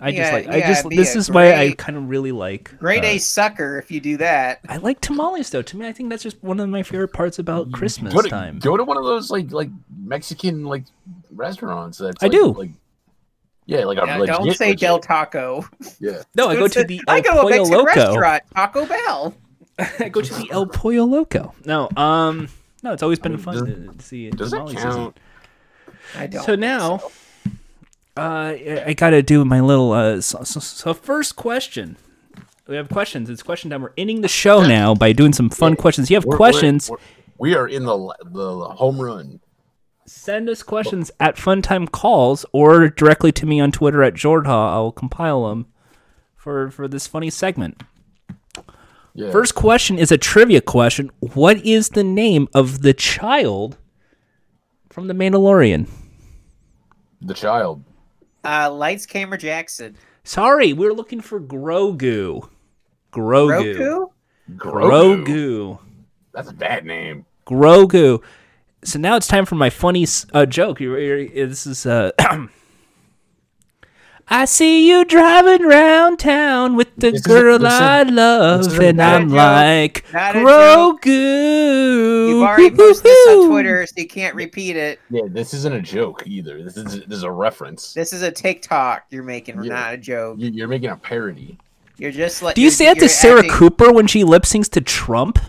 I 0.04 0.12
just 0.12 0.18
Yeah, 0.32 0.32
like. 0.38 0.48
I 0.48 0.58
yeah, 0.58 0.68
just. 0.68 0.90
This 0.90 1.16
a 1.16 1.20
is 1.20 1.30
why 1.32 1.54
I 1.54 1.72
kind 1.74 1.96
of 1.98 2.10
really 2.10 2.32
like. 2.32 2.78
great 2.80 3.04
uh, 3.04 3.08
A 3.08 3.18
sucker 3.20 3.78
if 3.78 3.92
you 3.92 4.00
do 4.00 4.18
that 4.18 4.60
I 4.68 4.78
like 4.78 5.00
tamales 5.00 5.50
though. 5.52 5.62
To 5.62 5.78
me, 5.78 5.88
I 5.88 5.94
think 5.94 6.10
that's 6.10 6.24
just 6.24 6.42
one 6.44 6.60
of 6.60 6.68
my 6.70 6.82
favorite 6.84 7.10
parts 7.14 7.38
about 7.40 7.72
Christmas 7.72 8.12
Go 8.14 8.22
to, 8.22 8.30
time. 8.30 8.58
go 8.60 8.76
to 8.78 8.84
one 8.84 8.98
of 8.98 9.04
those 9.06 9.30
like 9.30 9.52
like 9.52 9.70
Mexican 10.04 10.66
like 10.66 10.86
restaurants. 11.32 12.00
That's 12.00 12.22
I 12.22 12.26
like, 12.26 12.32
do. 12.32 12.48
Like, 12.54 12.72
yeah, 13.68 13.86
like 13.86 14.00
a 14.00 14.06
Now, 14.08 14.18
legit, 14.18 14.36
don't 14.36 14.54
say 14.58 14.66
legit- 14.70 14.80
Del 14.80 15.00
Taco 15.00 15.64
Yeah, 16.00 16.24
no, 16.36 16.50
I 16.50 16.56
go 16.56 16.68
to 16.68 16.84
the 16.84 17.00
El 17.08 17.16
I 17.16 17.22
go 17.22 17.32
to 17.34 17.40
a 17.42 17.50
Mexican 17.50 17.72
Loco. 17.78 17.86
restaurant 17.86 18.44
Taco 18.56 18.86
Bell 18.88 19.34
I 20.00 20.10
go 20.10 20.22
to 20.22 20.34
the 20.34 20.48
El 20.52 20.66
Pollo 20.66 21.06
Loco. 21.06 21.54
No, 21.64 21.88
um, 21.96 22.50
no, 22.84 22.92
it's 22.94 23.04
always 23.04 23.20
been 23.20 23.34
I 23.34 23.36
mean, 23.36 23.44
fun 23.46 23.54
does- 23.56 23.64
to, 23.94 23.98
to 23.98 24.04
see. 24.04 24.30
does 24.32 24.50
that 24.52 24.58
tamales 24.58 24.76
season. 24.76 24.92
count? 24.92 25.18
I 26.18 26.28
don't 26.28 26.44
So 26.44 26.56
now, 26.56 27.02
uh, 28.18 28.54
I 28.86 28.94
gotta 28.98 29.22
do 29.24 29.46
my 29.46 29.60
little. 29.62 29.92
Uh, 29.92 30.22
so, 30.22 30.44
so, 30.44 30.60
so 30.60 30.94
first 30.94 31.36
question. 31.36 31.98
We 32.68 32.76
have 32.76 32.90
questions. 32.90 33.30
It's 33.30 33.44
question 33.44 33.70
time. 33.70 33.82
We're 33.82 33.94
ending 33.98 34.22
the 34.22 34.28
show 34.28 34.66
now 34.66 34.94
by 34.96 35.12
doing 35.14 35.34
some 35.34 35.50
fun 35.50 35.76
questions. 35.76 36.10
You 36.10 36.16
have 36.16 36.26
We're- 36.26 36.38
we're- 36.38 36.52
questions? 36.52 36.90
we're- 36.90 37.02
we 37.38 37.56
are 37.56 37.68
in 37.68 37.86
the 37.86 38.16
the 38.26 38.66
home 38.76 39.00
run. 39.00 39.40
Send 40.06 40.50
us 40.50 40.62
questions 40.64 41.10
at 41.20 41.38
Funtime 41.38 41.90
Calls 41.90 42.46
or 42.52 42.90
directly 42.90 43.32
to 43.32 43.46
me 43.46 43.60
on 43.60 43.72
Twitter 43.72 44.04
at 44.04 44.14
Jordha. 44.14 44.48
I'll 44.50 44.92
compile 44.92 45.50
them 45.50 45.66
for 46.36 46.70
for 46.70 46.88
this 46.88 47.08
funny 47.08 47.30
segment. 47.30 47.82
Yeah. 49.14 49.32
First 49.32 49.56
question 49.56 49.98
is 49.98 50.12
a 50.12 50.18
trivia 50.18 50.62
question. 50.62 51.10
What 51.20 51.58
is 51.66 51.90
the 51.90 52.04
name 52.04 52.48
of 52.54 52.82
the 52.82 52.94
child 52.94 53.78
from 54.90 55.08
The 55.08 55.14
Mandalorian? 55.14 55.88
the 57.22 57.34
child. 57.34 57.84
Uh 58.44 58.72
lights 58.72 59.06
camera 59.06 59.38
Jackson 59.38 59.96
Sorry, 60.24 60.74
we 60.74 60.86
are 60.86 60.94
looking 60.94 61.22
for 61.22 61.40
Grogu. 61.40 62.48
Grogu. 63.12 63.80
Roku 63.80 64.08
Grogu. 64.56 65.80
That's 66.34 66.50
a 66.50 66.54
bad 66.54 66.86
name. 66.86 67.26
Grogu. 67.48 68.22
So 68.84 69.00
now 69.00 69.16
it's 69.16 69.28
time 69.28 69.46
for 69.46 69.56
my 69.56 69.70
funny 69.70 70.06
uh, 70.34 70.46
joke. 70.46 70.80
This 70.80 71.66
is 71.66 71.86
uh. 71.86 72.12
I 74.34 74.46
see 74.46 74.88
you 74.90 75.04
driving 75.04 75.68
round 75.68 76.18
town 76.20 76.78
with 76.78 76.88
the 76.96 77.12
This 77.12 77.22
girl 77.22 77.58
is- 77.66 77.74
I 77.74 78.04
love, 78.04 78.62
is 78.62 78.78
a- 78.80 78.88
and 78.88 78.98
Not 78.98 79.14
a 79.14 79.16
I'm 79.18 79.30
like 79.30 80.06
Not 80.14 80.36
a 80.38 80.40
Grogu. 80.40 82.30
You've 82.30 82.42
already 82.44 82.72
posted 82.72 83.04
this 83.04 83.28
on 83.28 83.50
Twitter, 83.50 83.86
so 83.86 83.94
you 83.98 84.08
can't 84.08 84.34
repeat 84.34 84.78
it. 84.78 85.00
Yeah, 85.10 85.24
this 85.28 85.54
isn't 85.54 85.74
a 85.74 85.82
joke 85.82 86.24
either. 86.26 86.64
This 86.64 86.78
is 86.78 87.02
this 87.08 87.18
is 87.18 87.24
a 87.24 87.32
reference. 87.32 87.94
This 87.94 88.14
is 88.14 88.22
a 88.22 88.32
TikTok 88.32 89.04
you're 89.10 89.24
making, 89.24 89.62
Yeah. 89.64 89.74
not 89.74 89.94
a 89.96 89.98
joke. 89.98 90.38
You- 90.40 90.52
You're 90.52 90.70
making 90.70 90.90
a 90.92 90.96
parody. 90.96 91.58
You're 91.98 92.12
just 92.12 92.42
like. 92.42 92.56
Do 92.56 92.62
you 92.62 92.66
you're- 92.68 92.72
say 92.74 92.86
that 92.86 93.00
to 93.00 93.10
Sarah 93.10 93.40
acting- 93.40 93.52
Cooper 93.52 93.92
when 93.92 94.08
she 94.08 94.24
lip 94.24 94.44
syncs 94.44 94.70
to 94.72 94.82
Trump? 94.82 95.40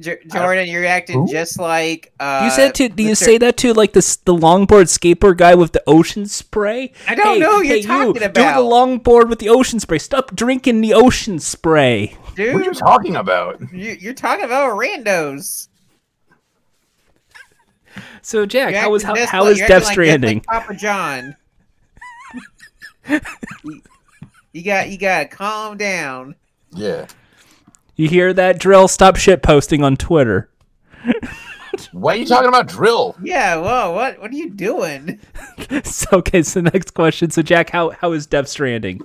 J- 0.00 0.18
Jordan, 0.32 0.68
you're 0.68 0.84
acting 0.86 1.26
Who? 1.26 1.30
just 1.30 1.58
like. 1.60 2.12
Uh, 2.18 2.40
you 2.44 2.50
said 2.50 2.74
to? 2.76 2.88
Do 2.88 3.02
you 3.02 3.10
Mr. 3.12 3.16
say 3.16 3.38
that 3.38 3.56
to 3.58 3.72
like 3.74 3.92
the 3.92 4.00
the 4.24 4.34
longboard 4.34 4.86
skateboard 4.88 5.36
guy 5.36 5.54
with 5.54 5.72
the 5.72 5.82
ocean 5.86 6.26
spray? 6.26 6.92
I 7.06 7.14
don't 7.14 7.34
Hey, 7.34 7.38
know 7.38 7.56
who 7.58 7.62
you're 7.64 7.76
hey, 7.76 7.82
talking 7.82 8.06
you, 8.22 8.28
Do 8.28 8.42
the 8.42 8.60
longboard 8.60 9.28
with 9.28 9.38
the 9.38 9.48
ocean 9.50 9.78
spray. 9.78 9.98
Stop 9.98 10.34
drinking 10.34 10.80
the 10.80 10.94
ocean 10.94 11.38
spray. 11.38 12.16
dude? 12.34 12.54
What 12.54 12.62
are 12.62 12.64
you 12.64 12.72
talking 12.74 13.16
about? 13.16 13.60
you, 13.72 13.92
you're 14.00 14.14
talking 14.14 14.44
about 14.44 14.76
randos. 14.78 15.68
So 18.22 18.46
Jack, 18.46 18.72
You're 18.72 18.80
how 18.80 18.90
was 18.90 19.04
acting 19.04 19.16
how, 19.16 19.20
just 19.22 19.32
how 19.32 19.42
like- 19.44 19.52
is 19.52 19.58
Death 19.58 19.70
acting 19.70 19.84
like- 19.84 19.92
Stranding? 19.92 20.36
like 20.38 20.46
Papa 20.46 20.74
John. 20.74 21.36
you, 23.64 23.82
you 24.52 24.62
got 24.62 24.88
you 24.90 24.98
got 24.98 25.20
to 25.30 25.36
calm 25.36 25.76
down. 25.76 26.34
Yeah. 26.72 27.06
You 28.00 28.08
hear 28.08 28.32
that 28.32 28.58
drill? 28.58 28.88
Stop 28.88 29.16
shit 29.16 29.42
posting 29.42 29.84
on 29.84 29.94
Twitter. 29.94 30.48
Why 31.92 32.14
are 32.14 32.16
you 32.16 32.24
talking 32.24 32.48
about 32.48 32.66
drill? 32.66 33.14
Yeah, 33.22 33.56
whoa, 33.56 33.92
what 33.92 34.18
what 34.18 34.30
are 34.30 34.34
you 34.34 34.48
doing? 34.48 35.20
so 35.84 36.06
okay, 36.14 36.42
so 36.42 36.62
next 36.62 36.94
question. 36.94 37.28
So 37.30 37.42
Jack, 37.42 37.68
how 37.68 37.90
how 37.90 38.12
is 38.12 38.26
Death 38.26 38.48
Stranding? 38.48 39.02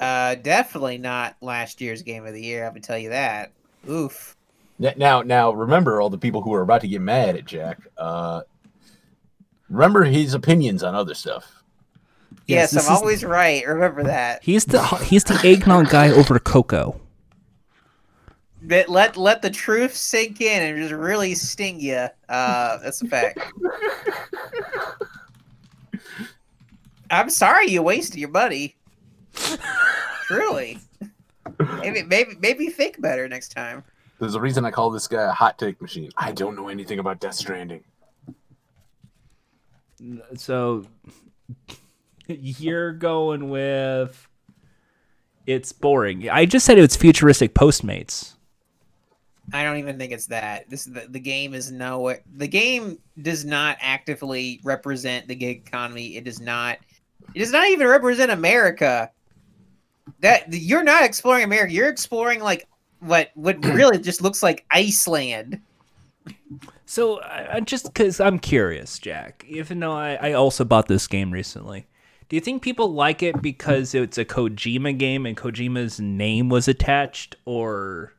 Uh, 0.00 0.34
definitely 0.34 0.98
not 0.98 1.36
last 1.40 1.80
year's 1.80 2.02
game 2.02 2.26
of 2.26 2.34
the 2.34 2.42
year. 2.42 2.66
I 2.66 2.70
can 2.70 2.82
tell 2.82 2.98
you 2.98 3.10
that. 3.10 3.52
Oof. 3.88 4.36
Now, 4.80 5.22
now, 5.22 5.52
remember 5.52 6.00
all 6.00 6.10
the 6.10 6.18
people 6.18 6.42
who 6.42 6.52
are 6.52 6.62
about 6.62 6.80
to 6.80 6.88
get 6.88 7.00
mad 7.00 7.36
at 7.36 7.44
Jack. 7.44 7.78
Uh, 7.96 8.40
remember 9.68 10.02
his 10.02 10.34
opinions 10.34 10.82
on 10.82 10.96
other 10.96 11.14
stuff. 11.14 11.62
Yes, 12.48 12.72
Yes, 12.72 12.88
I'm 12.88 12.92
is- 12.92 12.98
always 13.00 13.24
right. 13.24 13.64
Remember 13.68 14.02
that. 14.02 14.42
He's 14.42 14.64
the 14.64 14.82
he's 14.82 15.22
the 15.22 15.40
eggnog 15.44 15.90
guy 15.90 16.08
over 16.10 16.40
Coco. 16.40 16.99
But 18.62 18.88
let 18.88 19.16
let 19.16 19.42
the 19.42 19.50
truth 19.50 19.96
sink 19.96 20.40
in 20.40 20.62
and 20.62 20.78
just 20.78 20.92
really 20.92 21.34
sting 21.34 21.80
you. 21.80 22.06
Uh, 22.28 22.78
that's 22.78 23.00
a 23.02 23.06
fact. 23.06 23.40
I'm 27.10 27.30
sorry 27.30 27.68
you 27.68 27.82
wasted 27.82 28.20
your 28.20 28.28
money. 28.30 28.76
Truly. 30.26 30.78
Maybe 31.80 32.02
maybe 32.02 32.36
maybe 32.40 32.68
think 32.68 33.00
better 33.00 33.28
next 33.28 33.48
time. 33.48 33.82
There's 34.18 34.34
a 34.34 34.40
reason 34.40 34.64
I 34.64 34.70
call 34.70 34.90
this 34.90 35.08
guy 35.08 35.22
a 35.22 35.32
hot 35.32 35.58
take 35.58 35.80
machine. 35.80 36.10
I 36.16 36.32
don't 36.32 36.54
know 36.54 36.68
anything 36.68 36.98
about 36.98 37.20
Death 37.20 37.34
Stranding. 37.34 37.82
So 40.36 40.84
You're 42.38 42.92
going 42.92 43.50
with 43.50 44.28
it's 45.46 45.72
boring. 45.72 46.28
I 46.28 46.44
just 46.46 46.64
said 46.66 46.78
it's 46.78 46.96
futuristic 46.96 47.54
Postmates. 47.54 48.34
I 49.52 49.64
don't 49.64 49.78
even 49.78 49.98
think 49.98 50.12
it's 50.12 50.26
that. 50.26 50.68
This 50.70 50.84
the, 50.84 51.06
the 51.08 51.20
game 51.20 51.54
is 51.54 51.70
no 51.70 52.14
the 52.36 52.48
game 52.48 52.98
does 53.22 53.44
not 53.44 53.76
actively 53.80 54.60
represent 54.62 55.28
the 55.28 55.34
gig 55.34 55.64
economy. 55.66 56.16
It 56.16 56.24
does 56.24 56.40
not 56.40 56.78
it 57.34 57.38
does 57.38 57.52
not 57.52 57.68
even 57.68 57.86
represent 57.86 58.30
America. 58.30 59.10
That 60.20 60.52
you're 60.52 60.82
not 60.82 61.04
exploring 61.04 61.44
America. 61.44 61.72
You're 61.72 61.88
exploring 61.88 62.40
like 62.40 62.68
what 63.00 63.30
what 63.34 63.64
really 63.64 63.98
just 63.98 64.22
looks 64.22 64.42
like 64.42 64.64
Iceland. 64.70 65.60
So, 66.86 67.20
I, 67.20 67.56
I 67.56 67.60
just 67.60 67.84
because 67.84 68.20
I'm 68.20 68.38
curious, 68.38 68.98
Jack. 68.98 69.44
Even 69.48 69.78
though 69.80 69.92
I, 69.92 70.14
I 70.14 70.32
also 70.32 70.64
bought 70.64 70.88
this 70.88 71.06
game 71.06 71.30
recently, 71.30 71.86
do 72.28 72.36
you 72.36 72.40
think 72.40 72.62
people 72.62 72.92
like 72.92 73.22
it 73.22 73.40
because 73.40 73.94
it's 73.94 74.18
a 74.18 74.24
Kojima 74.24 74.98
game 74.98 75.24
and 75.24 75.36
Kojima's 75.36 76.00
name 76.00 76.48
was 76.48 76.66
attached, 76.66 77.36
or 77.44 78.12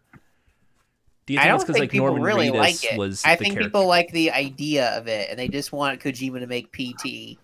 do 1.31 1.35
you 1.35 1.39
I 1.41 1.47
don't 1.47 1.55
it's 1.55 1.63
because 1.63 1.75
think 1.75 1.83
like 1.83 1.91
people 1.91 2.07
Norman 2.07 2.23
really 2.23 2.47
Reedus 2.49 2.57
like 2.57 2.83
it. 2.83 2.97
was 2.97 3.23
I 3.23 3.35
think 3.35 3.53
character? 3.53 3.69
people 3.69 3.87
like 3.87 4.11
the 4.11 4.31
idea 4.31 4.89
of 4.97 5.07
it, 5.07 5.29
and 5.29 5.39
they 5.39 5.47
just 5.47 5.71
want 5.71 5.99
Kojima 6.01 6.39
to 6.39 6.47
make 6.47 6.71
PT. 6.71 7.37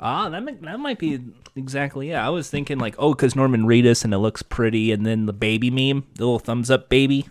Ah, 0.00 0.28
that 0.28 0.42
might, 0.42 0.60
that 0.62 0.80
might 0.80 0.98
be 0.98 1.20
exactly 1.56 2.08
yeah. 2.10 2.26
I 2.26 2.30
was 2.30 2.50
thinking 2.50 2.78
like, 2.78 2.94
oh, 2.98 3.14
because 3.14 3.36
Norman 3.36 3.62
Reedus 3.64 4.02
and 4.02 4.12
it 4.12 4.18
looks 4.18 4.42
pretty, 4.42 4.90
and 4.92 5.04
then 5.06 5.26
the 5.26 5.32
baby 5.32 5.70
meme, 5.70 6.06
the 6.14 6.24
little 6.24 6.38
thumbs 6.38 6.70
up 6.70 6.88
baby. 6.88 7.26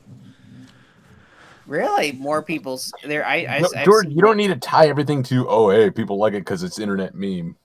Really, 1.68 2.14
more 2.14 2.42
people's 2.42 2.92
there. 3.04 3.26
I, 3.26 3.46
I, 3.46 3.60
No, 3.60 3.70
I've 3.76 3.86
George, 3.86 4.06
seen- 4.08 4.16
you 4.16 4.22
don't 4.22 4.38
need 4.38 4.48
to 4.48 4.56
tie 4.56 4.88
everything 4.88 5.22
to 5.24 5.48
oh 5.48 5.70
hey, 5.70 5.92
people 5.92 6.18
like 6.18 6.34
it 6.34 6.40
because 6.40 6.64
it's 6.64 6.80
internet 6.80 7.14
meme. 7.16 7.56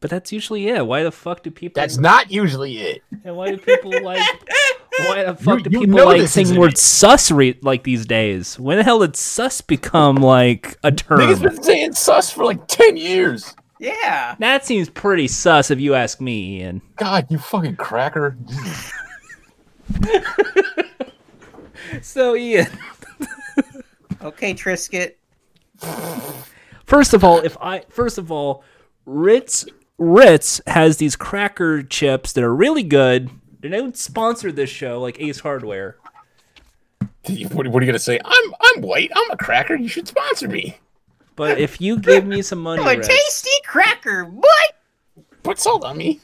But 0.00 0.10
that's 0.10 0.32
usually 0.32 0.66
it. 0.68 0.86
Why 0.86 1.02
the 1.02 1.12
fuck 1.12 1.42
do 1.42 1.50
people? 1.50 1.80
That's 1.80 1.98
not 1.98 2.30
usually 2.30 2.78
it. 2.78 3.02
And 3.24 3.36
why 3.36 3.50
do 3.50 3.58
people 3.58 3.90
like? 4.02 4.26
Why 4.98 5.24
the 5.24 5.36
fuck 5.36 5.62
do 5.62 5.70
people 5.70 6.04
like 6.06 6.22
this 6.22 6.32
saying 6.32 6.46
isn't 6.46 6.58
word 6.58 6.72
it. 6.72 6.78
sus 6.78 7.30
re- 7.30 7.58
like 7.62 7.84
these 7.84 8.06
days? 8.06 8.58
When 8.58 8.78
the 8.78 8.84
hell 8.84 9.00
did 9.00 9.14
sus 9.14 9.60
become 9.60 10.16
like 10.16 10.78
a 10.82 10.90
term? 10.90 11.20
Niggas 11.20 11.40
term? 11.42 11.54
been 11.54 11.62
saying 11.62 11.92
sus 11.92 12.30
for 12.30 12.44
like 12.46 12.66
ten 12.66 12.96
years. 12.96 13.54
Yeah, 13.78 14.34
That 14.40 14.66
seems 14.66 14.90
pretty 14.90 15.26
sus 15.26 15.70
if 15.70 15.80
you 15.80 15.94
ask 15.94 16.20
me, 16.20 16.58
Ian. 16.60 16.82
God, 16.96 17.26
you 17.30 17.38
fucking 17.38 17.76
cracker. 17.76 18.36
So 22.02 22.36
Ian, 22.36 22.66
okay, 24.22 24.54
Triscuit. 24.54 25.14
first 26.86 27.14
of 27.14 27.24
all, 27.24 27.38
if 27.40 27.56
I 27.60 27.80
first 27.88 28.16
of 28.18 28.30
all, 28.30 28.62
Ritz 29.06 29.66
Ritz 30.00 30.62
has 30.66 30.96
these 30.96 31.14
cracker 31.14 31.82
chips 31.82 32.32
that 32.32 32.42
are 32.42 32.54
really 32.54 32.82
good. 32.82 33.28
They 33.60 33.68
don't 33.68 33.94
sponsor 33.96 34.50
this 34.50 34.70
show 34.70 34.98
like 34.98 35.20
Ace 35.20 35.40
Hardware. 35.40 35.96
What, 37.52 37.68
what 37.68 37.82
are 37.82 37.84
you 37.84 37.92
gonna 37.92 37.98
say? 37.98 38.18
I'm 38.24 38.54
I'm 38.74 38.80
white. 38.82 39.10
I'm 39.14 39.30
a 39.30 39.36
cracker. 39.36 39.74
You 39.76 39.88
should 39.88 40.08
sponsor 40.08 40.48
me. 40.48 40.78
But 41.36 41.58
if 41.58 41.80
you 41.82 41.98
give 41.98 42.24
me 42.26 42.40
some 42.40 42.60
money, 42.60 42.82
Oh, 42.84 42.88
a 42.88 42.96
Ritz, 42.96 43.08
tasty 43.08 43.50
cracker. 43.66 44.24
What? 44.24 44.72
Put 45.42 45.58
salt 45.58 45.84
on 45.84 45.98
me. 45.98 46.20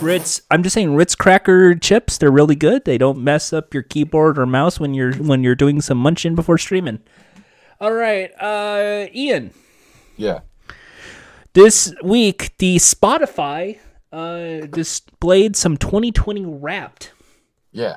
Ritz, 0.00 0.40
I'm 0.50 0.62
just 0.64 0.74
saying 0.74 0.94
Ritz 0.94 1.14
cracker 1.14 1.74
chips, 1.76 2.18
they're 2.18 2.30
really 2.32 2.54
good. 2.56 2.84
They 2.84 2.98
don't 2.98 3.18
mess 3.18 3.52
up 3.52 3.72
your 3.74 3.82
keyboard 3.84 4.38
or 4.38 4.46
mouse 4.46 4.80
when 4.80 4.92
you're 4.92 5.14
when 5.14 5.44
you're 5.44 5.54
doing 5.54 5.80
some 5.80 5.98
munching 5.98 6.34
before 6.34 6.58
streaming. 6.58 6.98
All 7.80 7.92
right, 7.92 8.32
uh 8.40 9.06
Ian, 9.14 9.52
Yeah. 10.16 10.40
This 11.52 11.94
week 12.02 12.54
the 12.58 12.76
Spotify 12.76 13.78
uh 14.12 14.66
displayed 14.66 15.56
some 15.56 15.76
2020 15.76 16.44
wrapped. 16.44 17.12
Yeah. 17.72 17.96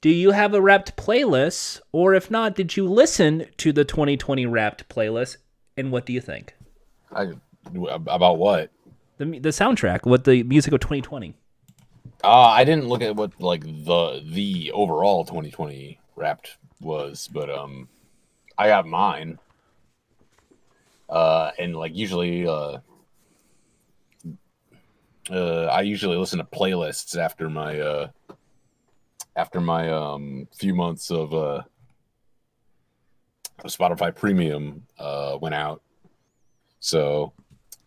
Do 0.00 0.10
you 0.10 0.30
have 0.30 0.54
a 0.54 0.60
wrapped 0.60 0.96
playlist 0.96 1.80
or 1.92 2.14
if 2.14 2.30
not, 2.30 2.54
did 2.54 2.76
you 2.76 2.86
listen 2.86 3.46
to 3.58 3.72
the 3.72 3.84
2020 3.84 4.46
wrapped 4.46 4.88
playlist 4.88 5.38
and 5.76 5.90
what 5.90 6.06
do 6.06 6.12
you 6.12 6.20
think? 6.20 6.54
I 7.12 7.32
about 7.88 8.38
what? 8.38 8.70
The 9.18 9.24
the 9.24 9.48
soundtrack, 9.50 10.04
what 10.04 10.24
the 10.24 10.42
music 10.42 10.72
of 10.72 10.80
2020. 10.80 11.34
Uh, 12.24 12.28
I 12.28 12.64
didn't 12.64 12.88
look 12.88 13.02
at 13.02 13.16
what 13.16 13.40
like 13.40 13.62
the 13.62 14.22
the 14.24 14.72
overall 14.72 15.24
2020 15.24 15.98
wrapped 16.16 16.56
was, 16.80 17.28
but 17.32 17.50
um, 17.50 17.88
I 18.58 18.68
got 18.68 18.86
mine. 18.86 19.38
Uh, 21.08 21.50
and 21.58 21.76
like 21.76 21.94
usually, 21.94 22.46
uh, 22.46 22.78
uh, 25.30 25.64
I 25.66 25.82
usually 25.82 26.16
listen 26.16 26.38
to 26.38 26.44
playlists 26.44 27.16
after 27.16 27.48
my 27.48 27.78
uh, 27.80 28.08
after 29.36 29.60
my 29.60 29.90
um 29.90 30.48
few 30.56 30.74
months 30.74 31.10
of 31.10 31.34
uh 31.34 31.62
Spotify 33.64 34.14
Premium 34.14 34.82
uh 34.98 35.38
went 35.40 35.54
out. 35.54 35.82
So 36.80 37.32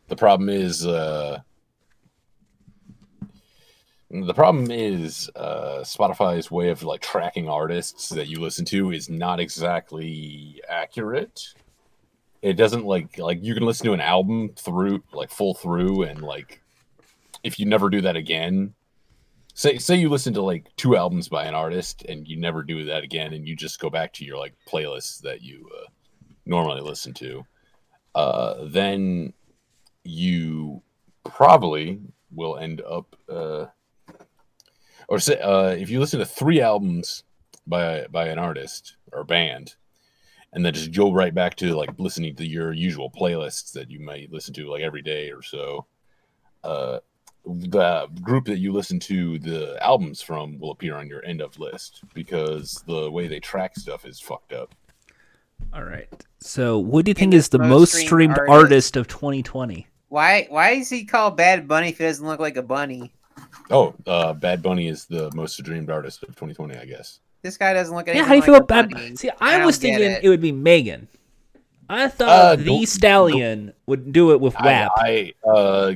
the 0.08 0.16
problem 0.16 0.50
is 0.50 0.86
uh 0.86 1.40
the 4.12 4.34
problem 4.34 4.72
is 4.72 5.30
uh, 5.36 5.82
Spotify's 5.82 6.50
way 6.50 6.70
of 6.70 6.82
like 6.82 7.02
tracking 7.02 7.48
artists 7.48 8.10
that 8.10 8.28
you 8.28 8.40
listen 8.40 8.66
to 8.66 8.92
is 8.92 9.08
not 9.08 9.40
exactly 9.40 10.60
accurate. 10.68 11.54
It 12.42 12.54
doesn't 12.54 12.86
like 12.86 13.18
like 13.18 13.40
you 13.42 13.54
can 13.54 13.66
listen 13.66 13.86
to 13.88 13.94
an 13.94 14.02
album 14.02 14.52
through 14.56 15.04
like 15.14 15.30
full 15.30 15.54
through 15.54 16.04
and 16.04 16.22
like 16.22 16.62
if 17.44 17.60
you 17.60 17.66
never 17.66 17.90
do 17.90 18.02
that 18.02 18.16
again, 18.16 18.74
say 19.54 19.78
say 19.78 19.96
you 19.96 20.10
listen 20.10 20.34
to 20.34 20.42
like 20.42 20.74
two 20.78 20.96
albums 20.96 21.28
by 21.28 21.46
an 21.46 21.56
artist 21.56 22.06
and 22.08 22.28
you 22.28 22.38
never 22.38 22.64
do 22.64 22.86
that 22.86 23.04
again 23.04 23.34
and 23.34 23.48
you 23.48 23.56
just 23.56 23.80
go 23.80 23.90
back 23.90 24.14
to 24.14 24.26
your 24.26 24.38
like 24.38 24.54
playlists 24.68 25.22
that 25.22 25.42
you 25.42 25.70
uh, 25.78 25.90
normally 26.46 26.82
listen 26.82 27.14
to, 27.14 27.46
uh, 28.16 28.66
then 28.66 29.34
you 30.04 30.82
probably 31.26 32.00
will 32.32 32.58
end 32.58 32.82
up 32.82 33.16
uh, 33.28 33.66
or 35.10 35.20
say 35.20 35.40
uh, 35.40 35.70
if 35.70 35.90
you 35.90 36.00
listen 36.00 36.20
to 36.20 36.26
three 36.26 36.62
albums 36.62 37.24
by 37.68 38.06
by 38.10 38.28
an 38.28 38.40
artist 38.40 38.96
or 39.12 39.24
band, 39.24 39.76
and 40.54 40.66
then 40.66 40.74
just 40.74 40.92
go 40.92 41.12
right 41.12 41.34
back 41.34 41.56
to 41.56 41.76
like 41.76 41.90
listening 41.98 42.36
to 42.36 42.46
your 42.46 42.74
usual 42.74 43.12
playlists 43.12 43.72
that 43.74 43.90
you 43.90 44.00
might 44.00 44.32
listen 44.32 44.54
to 44.56 44.70
like 44.70 44.82
every 44.82 45.02
day 45.02 45.32
or 45.32 45.42
so, 45.42 45.86
uh, 46.64 47.00
the 47.46 48.08
group 48.22 48.46
that 48.46 48.60
you 48.60 48.72
listen 48.72 49.00
to 49.00 49.40
the 49.40 49.78
albums 49.82 50.22
from 50.22 50.60
will 50.60 50.72
appear 50.72 50.96
on 50.96 51.08
your 51.08 51.24
end 51.26 51.42
of 51.42 51.58
list 51.58 52.02
because 52.14 52.84
the 52.88 53.10
way 53.10 53.28
they 53.28 53.40
track 53.40 53.76
stuff 53.78 54.06
is 54.06 54.20
fucked 54.20 54.54
up. 54.54 54.76
All 55.74 55.84
right. 55.84 56.08
So, 56.40 56.80
what 56.80 57.06
do 57.06 57.10
you 57.10 57.16
think 57.16 57.34
is 57.34 57.50
the 57.50 57.60
most 57.60 57.70
most 57.70 57.92
streamed 57.92 58.08
streamed 58.08 58.38
artist? 58.40 58.52
artist 58.52 58.98
of 58.98 59.08
2020? 59.08 59.88
Why? 60.08 60.48
Why 60.50 60.72
is 60.72 60.90
he 60.90 61.06
called 61.06 61.38
Bad 61.38 61.68
Bunny 61.68 61.90
if 61.90 61.98
he 61.98 62.04
doesn't 62.04 62.26
look 62.26 62.40
like 62.40 62.58
a 62.58 62.64
bunny? 62.64 63.14
Oh, 63.70 63.94
uh, 64.08 64.34
Bad 64.34 64.62
Bunny 64.62 64.88
is 64.88 65.06
the 65.06 65.32
most 65.34 65.58
streamed 65.58 65.90
artist 65.90 66.24
of 66.24 66.30
2020, 66.30 66.78
I 66.78 66.86
guess. 66.86 67.20
This 67.42 67.58
guy 67.58 67.74
doesn't 67.74 67.96
look 67.96 68.08
at 68.08 68.16
Yeah, 68.16 68.24
how 68.24 68.30
do 68.30 68.36
you 68.36 68.42
like 68.42 68.46
feel 68.46 68.56
about 68.56 68.90
bunny. 68.92 69.16
See, 69.16 69.30
I, 69.40 69.62
I 69.62 69.66
was 69.66 69.78
thinking 69.78 70.04
it. 70.12 70.24
it. 70.24 70.30
would 70.30 70.42
be 70.42 70.52
Megan. 70.52 71.08
I 71.90 72.08
thought 72.08 72.28
Uh, 72.30 72.56
the 72.58 72.64
go- 72.66 72.86
Stallion 72.86 73.74
would 73.88 74.12
do 74.12 74.32
it 74.32 74.42
with 74.42 74.54
WAP. 74.56 74.92
I, 74.98 75.34
I 75.46 75.50
uh, 75.50 75.94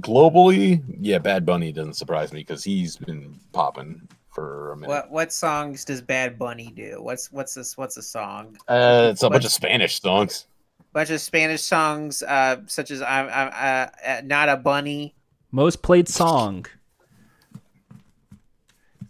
globally, 0.00 0.82
yeah, 1.00 1.18
Bad 1.18 1.44
Bunny 1.46 1.72
doesn't 1.72 1.94
surprise 1.94 2.32
me 2.32 2.40
because 2.40 2.62
he's 2.64 2.96
been 2.96 3.38
popping 3.52 4.06
for 4.28 4.72
a 4.72 4.76
minute. 4.76 4.88
What 4.88 5.10
what 5.10 5.32
songs 5.32 5.84
does 5.84 6.00
Bad 6.00 6.38
Bunny 6.38 6.72
do? 6.74 6.98
What's 7.02 7.32
what's 7.32 7.54
this? 7.54 7.76
What's 7.76 7.96
a 7.96 8.02
song? 8.02 8.56
Uh, 8.68 9.08
it's 9.12 9.22
a 9.22 9.26
What- 9.26 9.32
bunch 9.32 9.44
of 9.44 9.52
Spanish 9.52 10.00
songs. 10.00 10.46
bunch 10.92 11.10
of 11.10 11.20
Spanish 11.20 11.62
songs, 11.62 12.22
uh, 12.22 12.56
such 12.66 12.90
as 12.90 13.02
I'm, 13.02 13.28
I'm 13.28 13.48
uh, 13.48 14.08
uh, 14.08 14.20
not 14.24 14.48
a 14.48 14.56
bunny. 14.56 15.14
Most 15.52 15.82
played 15.82 16.08
song. 16.08 16.66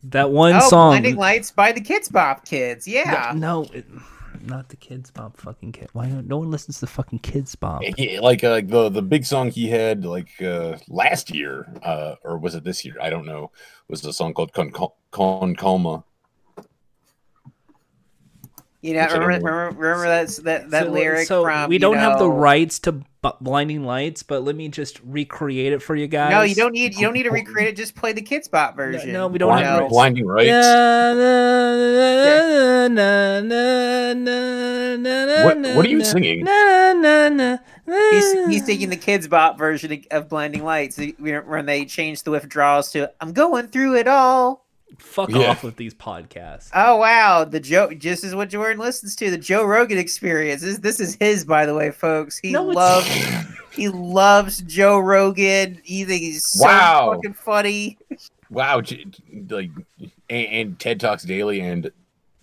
That 0.05 0.31
one 0.31 0.55
oh, 0.55 0.69
song. 0.69 0.91
Blinding 0.93 1.17
Lights 1.17 1.51
by 1.51 1.73
the 1.73 1.81
Kidz 1.81 2.11
Bop 2.11 2.45
Kids. 2.45 2.89
Yeah. 2.89 3.33
No, 3.37 3.65
it, 3.73 3.85
not 4.43 4.69
the 4.69 4.77
Kidz 4.77 5.13
Bop 5.13 5.37
fucking 5.37 5.73
kid. 5.73 5.89
Why 5.93 6.07
no 6.07 6.39
one 6.39 6.51
listens 6.51 6.77
to 6.77 6.83
the 6.83 6.87
fucking 6.87 7.19
Kidz 7.21 7.59
Bop? 7.59 7.83
Yeah, 7.99 8.21
like 8.21 8.43
uh, 8.43 8.63
the 8.65 8.89
the 8.89 9.03
big 9.03 9.25
song 9.25 9.51
he 9.51 9.69
had 9.69 10.05
like 10.05 10.31
uh, 10.41 10.79
last 10.89 11.35
year, 11.35 11.67
uh, 11.83 12.15
or 12.25 12.39
was 12.39 12.55
it 12.55 12.65
this 12.65 12.85
year? 12.85 12.97
I 13.01 13.11
don't 13.11 13.27
know. 13.27 13.51
Was 13.89 14.05
a 14.05 14.13
song 14.13 14.33
called 14.35 14.53
Con, 14.53 14.73
Con 15.11 15.57
Calma. 15.57 16.05
You 18.83 18.95
know, 18.95 19.03
Which 19.03 19.11
I 19.11 19.13
don't 19.13 19.21
remember, 19.27 19.51
remember, 19.51 19.81
remember 19.81 20.09
that's 20.09 20.37
that 20.39 20.71
that 20.71 20.87
So- 20.87 20.93
lyric 20.93 21.27
so 21.27 21.43
from. 21.43 21.69
we 21.69 21.79
don't 21.79 21.99
have 21.99 22.19
the 22.19 22.31
rights 22.31 22.79
to 22.81 22.93
B- 22.93 23.05
But 23.23 23.45
blinding 23.45 23.85
Lights, 23.85 24.23
but 24.23 24.45
let 24.45 24.57
me 24.57 24.69
just 24.69 24.99
recreate 25.05 25.75
it 25.75 25.83
for 25.83 25.95
you 25.95 26.07
guys. 26.07 26.31
No, 26.31 26.41
you 26.41 26.55
don't 26.55 26.73
need 26.73 26.95
you 26.95 27.03
don't 27.03 27.13
need 27.13 27.25
to 27.25 27.31
recreate 27.31 27.69
it. 27.69 27.77
Just 27.77 27.95
play 27.95 28.15
the 28.15 28.23
Kidz 28.23 28.51
Bop 28.51 28.75
version. 28.77 29.13
no, 29.13 29.27
we 29.29 29.37
don't 29.39 29.51
Blind, 29.51 29.67
have- 29.67 29.89
blinding 29.91 30.27
rights. 30.27 30.49
Na, 30.49 31.13
na, 31.13 32.89
na, 32.89 33.41
na, 33.43 34.13
na, 34.15 34.97
na, 34.97 35.45
What- 35.45 35.59
na, 35.59 35.77
what 35.77 35.85
are 35.85 35.89
you 35.91 36.03
singing? 36.03 36.45
na, 36.45 36.93
na, 36.95 37.29
na, 37.29 37.59
He's, 37.87 38.35
na. 38.35 38.49
he's 38.49 38.65
taking 38.65 38.89
the 38.89 38.97
Kidz 38.97 39.29
Bop 39.29 39.59
version 39.59 40.03
of 40.11 40.29
Blinding 40.31 40.65
Lights 40.65 40.99
when 41.19 41.67
they 41.67 41.85
changed 41.85 42.25
the 42.25 42.31
withdrawals 42.31 42.91
to 42.93 43.11
"I'm 43.21 43.33
going 43.35 43.69
through 43.69 43.97
it 43.97 44.09
all." 44.09 44.65
Fuck 45.01 45.31
Yeah. 45.31 45.49
off 45.51 45.63
with 45.65 45.77
these 45.77 45.95
podcasts. 45.95 46.71
Oh 46.75 46.97
wow, 46.97 47.45
the 47.45 47.59
Joe 47.61 47.93
just 47.93 48.23
is 48.25 48.35
what 48.35 48.49
Jordan 48.51 48.79
listens 48.79 49.17
to. 49.17 49.31
The 49.31 49.39
Joe 49.39 49.65
Rogan 49.65 49.99
experience. 49.99 50.63
This, 50.63 50.79
this 50.79 51.01
is 51.01 51.17
his, 51.21 51.45
by 51.45 51.67
the 51.67 51.75
way, 51.75 51.91
folks. 51.91 52.39
He 52.39 52.53
No, 52.53 52.63
loves 52.65 53.09
he 53.73 53.89
loves 53.89 54.61
Joe 54.63 54.99
Rogan. 54.99 55.81
He 55.83 56.05
thinks 56.05 56.21
he's 56.25 56.47
so 56.47 56.65
Wow. 56.67 57.13
fucking 57.15 57.35
funny. 57.35 57.99
Wow, 58.51 58.83
like 59.49 59.71
and, 60.29 60.47
and 60.47 60.79
TED 60.79 61.01
Talks 61.01 61.23
Daily 61.25 61.61
and 61.61 61.91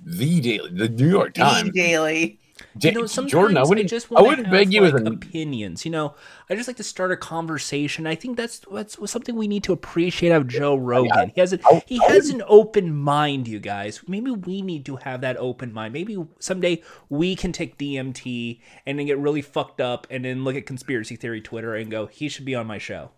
the 0.03 0.39
Daily, 0.41 0.69
the 0.71 0.89
New 0.89 1.09
York 1.09 1.33
Times. 1.33 1.59
Steve 1.59 1.73
Daily. 1.73 2.39
You 2.83 2.91
know, 2.91 3.05
sometimes 3.05 3.31
Jordan, 3.31 3.57
I 3.57 3.61
I, 3.61 3.63
wouldn't. 3.63 3.89
just 3.89 4.11
I 4.11 4.15
want 4.15 4.27
wouldn't 4.27 4.47
to 4.47 4.51
beg 4.51 4.73
you 4.73 4.81
like, 4.81 4.93
as 4.93 5.01
a 5.01 5.05
opinions. 5.05 5.85
You 5.85 5.91
know, 5.91 6.15
I 6.49 6.55
just 6.55 6.67
like 6.67 6.77
to 6.77 6.83
start 6.83 7.11
a 7.11 7.17
conversation. 7.17 8.07
I 8.07 8.15
think 8.15 8.37
that's 8.37 8.61
that's 8.71 8.97
something 9.09 9.35
we 9.35 9.47
need 9.47 9.63
to 9.63 9.73
appreciate 9.73 10.31
of 10.31 10.47
Joe 10.47 10.75
Rogan. 10.75 11.31
He 11.33 11.41
has 11.41 11.53
a, 11.53 11.59
I- 11.65 11.83
he 11.85 11.99
has 12.07 12.29
an 12.29 12.43
open 12.47 12.95
mind, 12.95 13.47
you 13.47 13.59
guys. 13.59 14.01
Maybe 14.07 14.31
we 14.31 14.61
need 14.61 14.85
to 14.85 14.97
have 14.97 15.21
that 15.21 15.37
open 15.37 15.73
mind. 15.73 15.93
Maybe 15.93 16.17
someday 16.39 16.81
we 17.09 17.35
can 17.35 17.51
take 17.51 17.77
DMT 17.77 18.59
and 18.85 18.99
then 18.99 19.05
get 19.05 19.17
really 19.17 19.41
fucked 19.41 19.81
up 19.81 20.07
and 20.09 20.25
then 20.25 20.43
look 20.43 20.55
at 20.55 20.65
conspiracy 20.65 21.15
theory 21.15 21.41
Twitter 21.41 21.75
and 21.75 21.89
go, 21.91 22.07
he 22.07 22.29
should 22.29 22.45
be 22.45 22.55
on 22.55 22.67
my 22.67 22.77
show. 22.77 23.11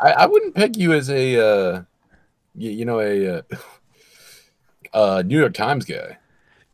I, 0.00 0.12
I 0.12 0.26
wouldn't 0.26 0.54
peg 0.54 0.76
you 0.76 0.92
as 0.92 1.08
a, 1.10 1.36
uh, 1.36 1.82
you, 2.54 2.70
you 2.70 2.84
know, 2.84 3.00
a 3.00 3.38
uh, 3.38 3.42
uh, 4.92 5.22
New 5.24 5.38
York 5.38 5.54
Times 5.54 5.84
guy. 5.84 6.18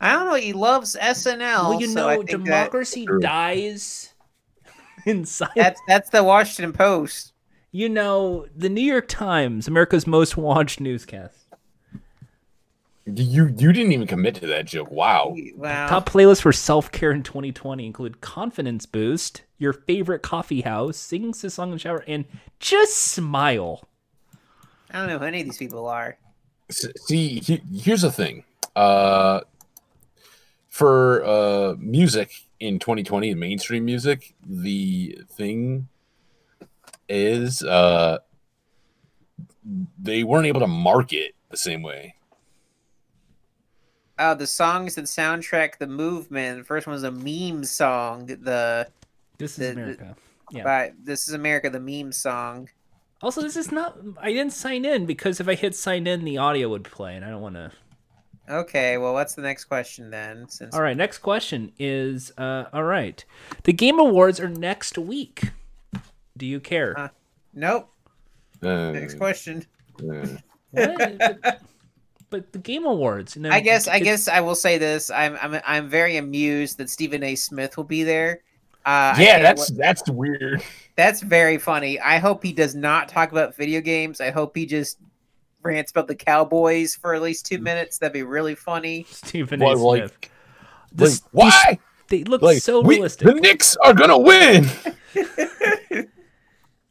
I 0.00 0.12
don't 0.12 0.26
know. 0.26 0.34
He 0.34 0.52
loves 0.52 0.96
SNL. 1.00 1.70
well, 1.70 1.80
you 1.80 1.88
so 1.88 1.94
know, 1.94 2.16
think 2.16 2.30
that, 2.30 2.44
democracy 2.44 3.06
True. 3.06 3.20
dies 3.20 4.14
in 5.06 5.24
silence. 5.24 5.54
that's 5.56 5.80
that's 5.88 6.10
the 6.10 6.22
Washington 6.22 6.72
Post. 6.72 7.32
You 7.70 7.88
know, 7.88 8.46
the 8.56 8.68
New 8.68 8.80
York 8.82 9.08
Times, 9.08 9.68
America's 9.68 10.06
most 10.06 10.36
watched 10.36 10.80
newscast. 10.80 11.34
You 13.06 13.54
you 13.56 13.72
didn't 13.72 13.92
even 13.92 14.06
commit 14.06 14.34
to 14.36 14.46
that 14.48 14.66
joke. 14.66 14.90
Wow. 14.90 15.34
Wow. 15.56 15.88
Top 15.88 16.08
playlists 16.08 16.42
for 16.42 16.52
self 16.52 16.92
care 16.92 17.10
in 17.10 17.22
2020 17.22 17.86
include 17.86 18.20
Confidence 18.20 18.84
Boost, 18.86 19.42
Your 19.56 19.72
Favorite 19.72 20.22
Coffee 20.22 20.60
House, 20.60 20.96
Sings 20.98 21.42
a 21.42 21.50
Song 21.50 21.68
in 21.68 21.74
the 21.74 21.78
Shower, 21.78 22.04
and 22.06 22.26
Just 22.60 22.96
Smile. 22.98 23.88
I 24.90 24.98
don't 24.98 25.08
know 25.08 25.18
who 25.18 25.24
any 25.24 25.40
of 25.40 25.46
these 25.46 25.58
people 25.58 25.86
are. 25.86 26.18
See, 26.70 27.42
here's 27.74 28.02
the 28.02 28.12
thing. 28.12 28.44
Uh, 28.76 29.40
for 30.78 31.24
uh, 31.24 31.74
music 31.80 32.30
in 32.60 32.78
2020, 32.78 33.34
mainstream 33.34 33.84
music, 33.84 34.36
the 34.46 35.18
thing 35.32 35.88
is 37.08 37.64
uh, 37.64 38.18
they 40.00 40.22
weren't 40.22 40.46
able 40.46 40.60
to 40.60 40.68
market 40.68 41.34
the 41.50 41.56
same 41.56 41.82
way. 41.82 42.14
Oh, 44.20 44.34
the 44.34 44.46
songs 44.46 44.96
and 44.98 45.06
soundtrack 45.06 45.78
the 45.78 45.86
movement. 45.88 46.58
The 46.58 46.64
first 46.64 46.86
one 46.86 46.94
was 46.94 47.02
a 47.02 47.10
meme 47.10 47.64
song. 47.64 48.26
The 48.26 48.88
This 49.38 49.52
is 49.52 49.56
The- 49.58 49.64
the- 49.74 49.82
America. 49.82 50.16
Yeah. 50.50 50.64
by 50.64 50.92
This 51.02 51.26
is 51.28 51.34
America, 51.34 51.68
the 51.70 51.80
meme 51.80 52.12
song. 52.12 52.68
Also, 53.20 53.42
this 53.42 53.56
is 53.56 53.72
not. 53.72 53.98
I 54.20 54.32
didn't 54.32 54.52
sign 54.52 54.84
in 54.84 55.04
because 55.06 55.40
if 55.40 55.48
I 55.48 55.56
hit 55.56 55.74
sign 55.74 56.06
in, 56.06 56.24
the 56.24 56.38
audio 56.38 56.68
would 56.68 56.84
play, 56.84 57.16
and 57.16 57.24
I 57.24 57.30
don't 57.30 57.42
want 57.42 57.56
to. 57.56 57.72
Okay, 58.50 58.96
well, 58.98 59.12
what's 59.12 59.34
the 59.34 59.42
next 59.42 59.64
question 59.64 60.10
then? 60.10 60.48
Since 60.48 60.74
All 60.74 60.82
right, 60.82 60.96
next 60.96 61.18
question 61.18 61.72
is. 61.78 62.32
Uh, 62.38 62.64
all 62.72 62.84
right, 62.84 63.24
the 63.64 63.72
Game 63.72 63.98
Awards 63.98 64.40
are 64.40 64.48
next 64.48 64.96
week. 64.96 65.50
Do 66.36 66.46
you 66.46 66.60
care? 66.60 66.98
Uh, 66.98 67.08
nope. 67.52 67.90
Uh, 68.62 68.92
Next 68.92 69.14
question. 69.14 69.64
uh, 70.00 70.26
but, 70.72 71.60
but 72.30 72.52
the 72.52 72.58
Game 72.58 72.86
Awards. 72.86 73.36
You 73.36 73.42
know, 73.42 73.50
I 73.50 73.60
guess 73.60 73.88
I 73.88 74.00
guess 74.00 74.28
I 74.28 74.40
will 74.40 74.54
say 74.54 74.78
this. 74.78 75.10
I'm 75.10 75.36
I'm 75.40 75.60
I'm 75.66 75.88
very 75.88 76.16
amused 76.16 76.78
that 76.78 76.90
Stephen 76.90 77.22
A. 77.22 77.34
Smith 77.34 77.76
will 77.76 77.84
be 77.84 78.04
there. 78.04 78.40
Uh, 78.84 79.14
yeah, 79.18 79.40
that's 79.40 79.70
wa- 79.70 79.76
that's 79.78 80.08
weird. 80.08 80.62
that's 80.96 81.20
very 81.20 81.58
funny. 81.58 82.00
I 82.00 82.18
hope 82.18 82.42
he 82.42 82.52
does 82.52 82.74
not 82.74 83.08
talk 83.08 83.32
about 83.32 83.54
video 83.54 83.80
games. 83.80 84.20
I 84.20 84.30
hope 84.30 84.56
he 84.56 84.66
just 84.66 84.98
rants 85.62 85.90
about 85.90 86.06
the 86.06 86.14
Cowboys 86.14 86.94
for 86.94 87.14
at 87.14 87.22
least 87.22 87.46
Mm. 87.46 87.48
two 87.48 87.58
minutes. 87.58 87.98
That'd 87.98 88.12
be 88.12 88.22
really 88.22 88.54
funny. 88.54 89.06
Stephen 89.10 89.60
Well, 89.60 89.72
A. 89.72 89.76
like- 89.76 90.00
Smith. 90.00 90.12
Like, 90.22 90.30
This- 90.92 91.22
why? 91.32 91.78
They 92.08 92.24
look 92.24 92.40
Like 92.42 92.58
so 92.62 92.80
we- 92.80 92.94
realistic. 92.96 93.26
the 93.26 93.34
Knicks 93.34 93.76
are 93.84 93.92
gonna 93.92 94.18
win. 94.18 94.66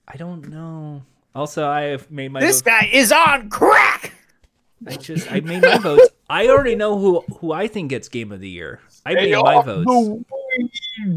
I 0.07 0.15
don't 0.17 0.47
know. 0.49 1.03
Also, 1.35 1.67
I 1.67 1.81
have 1.83 2.09
made 2.09 2.31
my 2.31 2.39
This 2.39 2.61
vote. 2.61 2.69
guy 2.69 2.89
is 2.91 3.11
on 3.11 3.49
crack. 3.49 4.13
I 4.87 4.95
just 4.95 5.31
I 5.31 5.39
made 5.39 5.63
my 5.63 5.77
votes. 5.79 6.09
I 6.29 6.47
already 6.49 6.75
know 6.75 6.97
who 6.99 7.21
who 7.39 7.51
I 7.51 7.67
think 7.67 7.89
gets 7.89 8.07
game 8.09 8.31
of 8.31 8.39
the 8.39 8.49
year. 8.49 8.79
I 9.05 9.15
They 9.15 9.31
made 9.31 9.41
my 9.43 9.55
are 9.55 9.63
votes. 9.63 10.23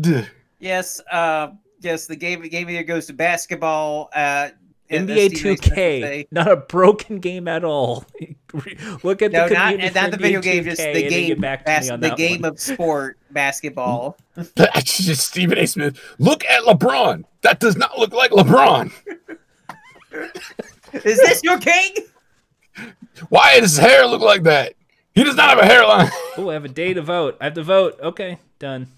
the. 0.00 0.26
Yes, 0.58 1.00
uh, 1.12 1.48
yes. 1.80 2.06
The 2.06 2.16
game 2.16 2.40
game 2.42 2.62
of 2.62 2.68
the 2.68 2.74
year 2.74 2.82
goes 2.84 3.06
to 3.06 3.12
basketball. 3.12 4.10
Uh, 4.14 4.48
and 4.90 5.08
NBA 5.08 5.16
as 5.16 5.38
Stephen 5.38 5.52
A. 5.52 5.56
Smith 5.56 5.60
would 5.64 5.76
2K, 5.76 6.26
not 6.30 6.50
a 6.50 6.56
broken 6.56 7.18
game 7.20 7.48
at 7.48 7.64
all. 7.64 8.04
Look 9.02 9.22
at 9.22 9.32
No, 9.32 9.48
the 9.48 9.54
not 9.54 9.70
community 9.72 9.86
and 9.86 9.94
not 9.94 10.04
for 10.06 10.10
the 10.10 10.16
video 10.16 10.40
game, 10.42 10.64
just 10.64 10.80
2K 10.80 10.92
the 10.94 11.00
and 11.02 11.10
game. 11.10 11.26
Get 11.28 11.40
back 11.40 11.58
to 11.60 11.64
bas- 11.66 11.84
me 11.86 11.90
on 11.90 12.00
the 12.00 12.08
that 12.08 12.16
game 12.18 12.40
one. 12.42 12.50
of 12.52 12.60
sport, 12.60 13.18
basketball. 13.30 14.16
That's 14.56 14.98
just 15.04 15.28
Stephen 15.28 15.56
A. 15.58 15.66
Smith. 15.66 15.98
Look 16.18 16.44
at 16.44 16.64
LeBron. 16.64 17.24
That 17.42 17.60
does 17.60 17.76
not 17.76 17.98
look 17.98 18.12
like 18.12 18.30
LeBron. 18.32 18.92
Is 20.92 21.18
this 21.18 21.42
your 21.44 21.58
king? 21.58 21.94
Why 23.28 23.60
does 23.60 23.76
his 23.76 23.78
hair 23.78 24.06
look 24.06 24.22
like 24.22 24.42
that? 24.44 24.74
He 25.14 25.24
does 25.24 25.36
not 25.36 25.50
have 25.50 25.58
a 25.58 25.66
hairline. 25.66 26.08
Oh, 26.36 26.50
I 26.50 26.54
have 26.54 26.64
a 26.64 26.68
day 26.68 26.94
to 26.94 27.02
vote. 27.02 27.36
I 27.40 27.44
have 27.44 27.54
to 27.54 27.62
vote. 27.62 27.98
Okay, 28.00 28.38
done. 28.58 28.88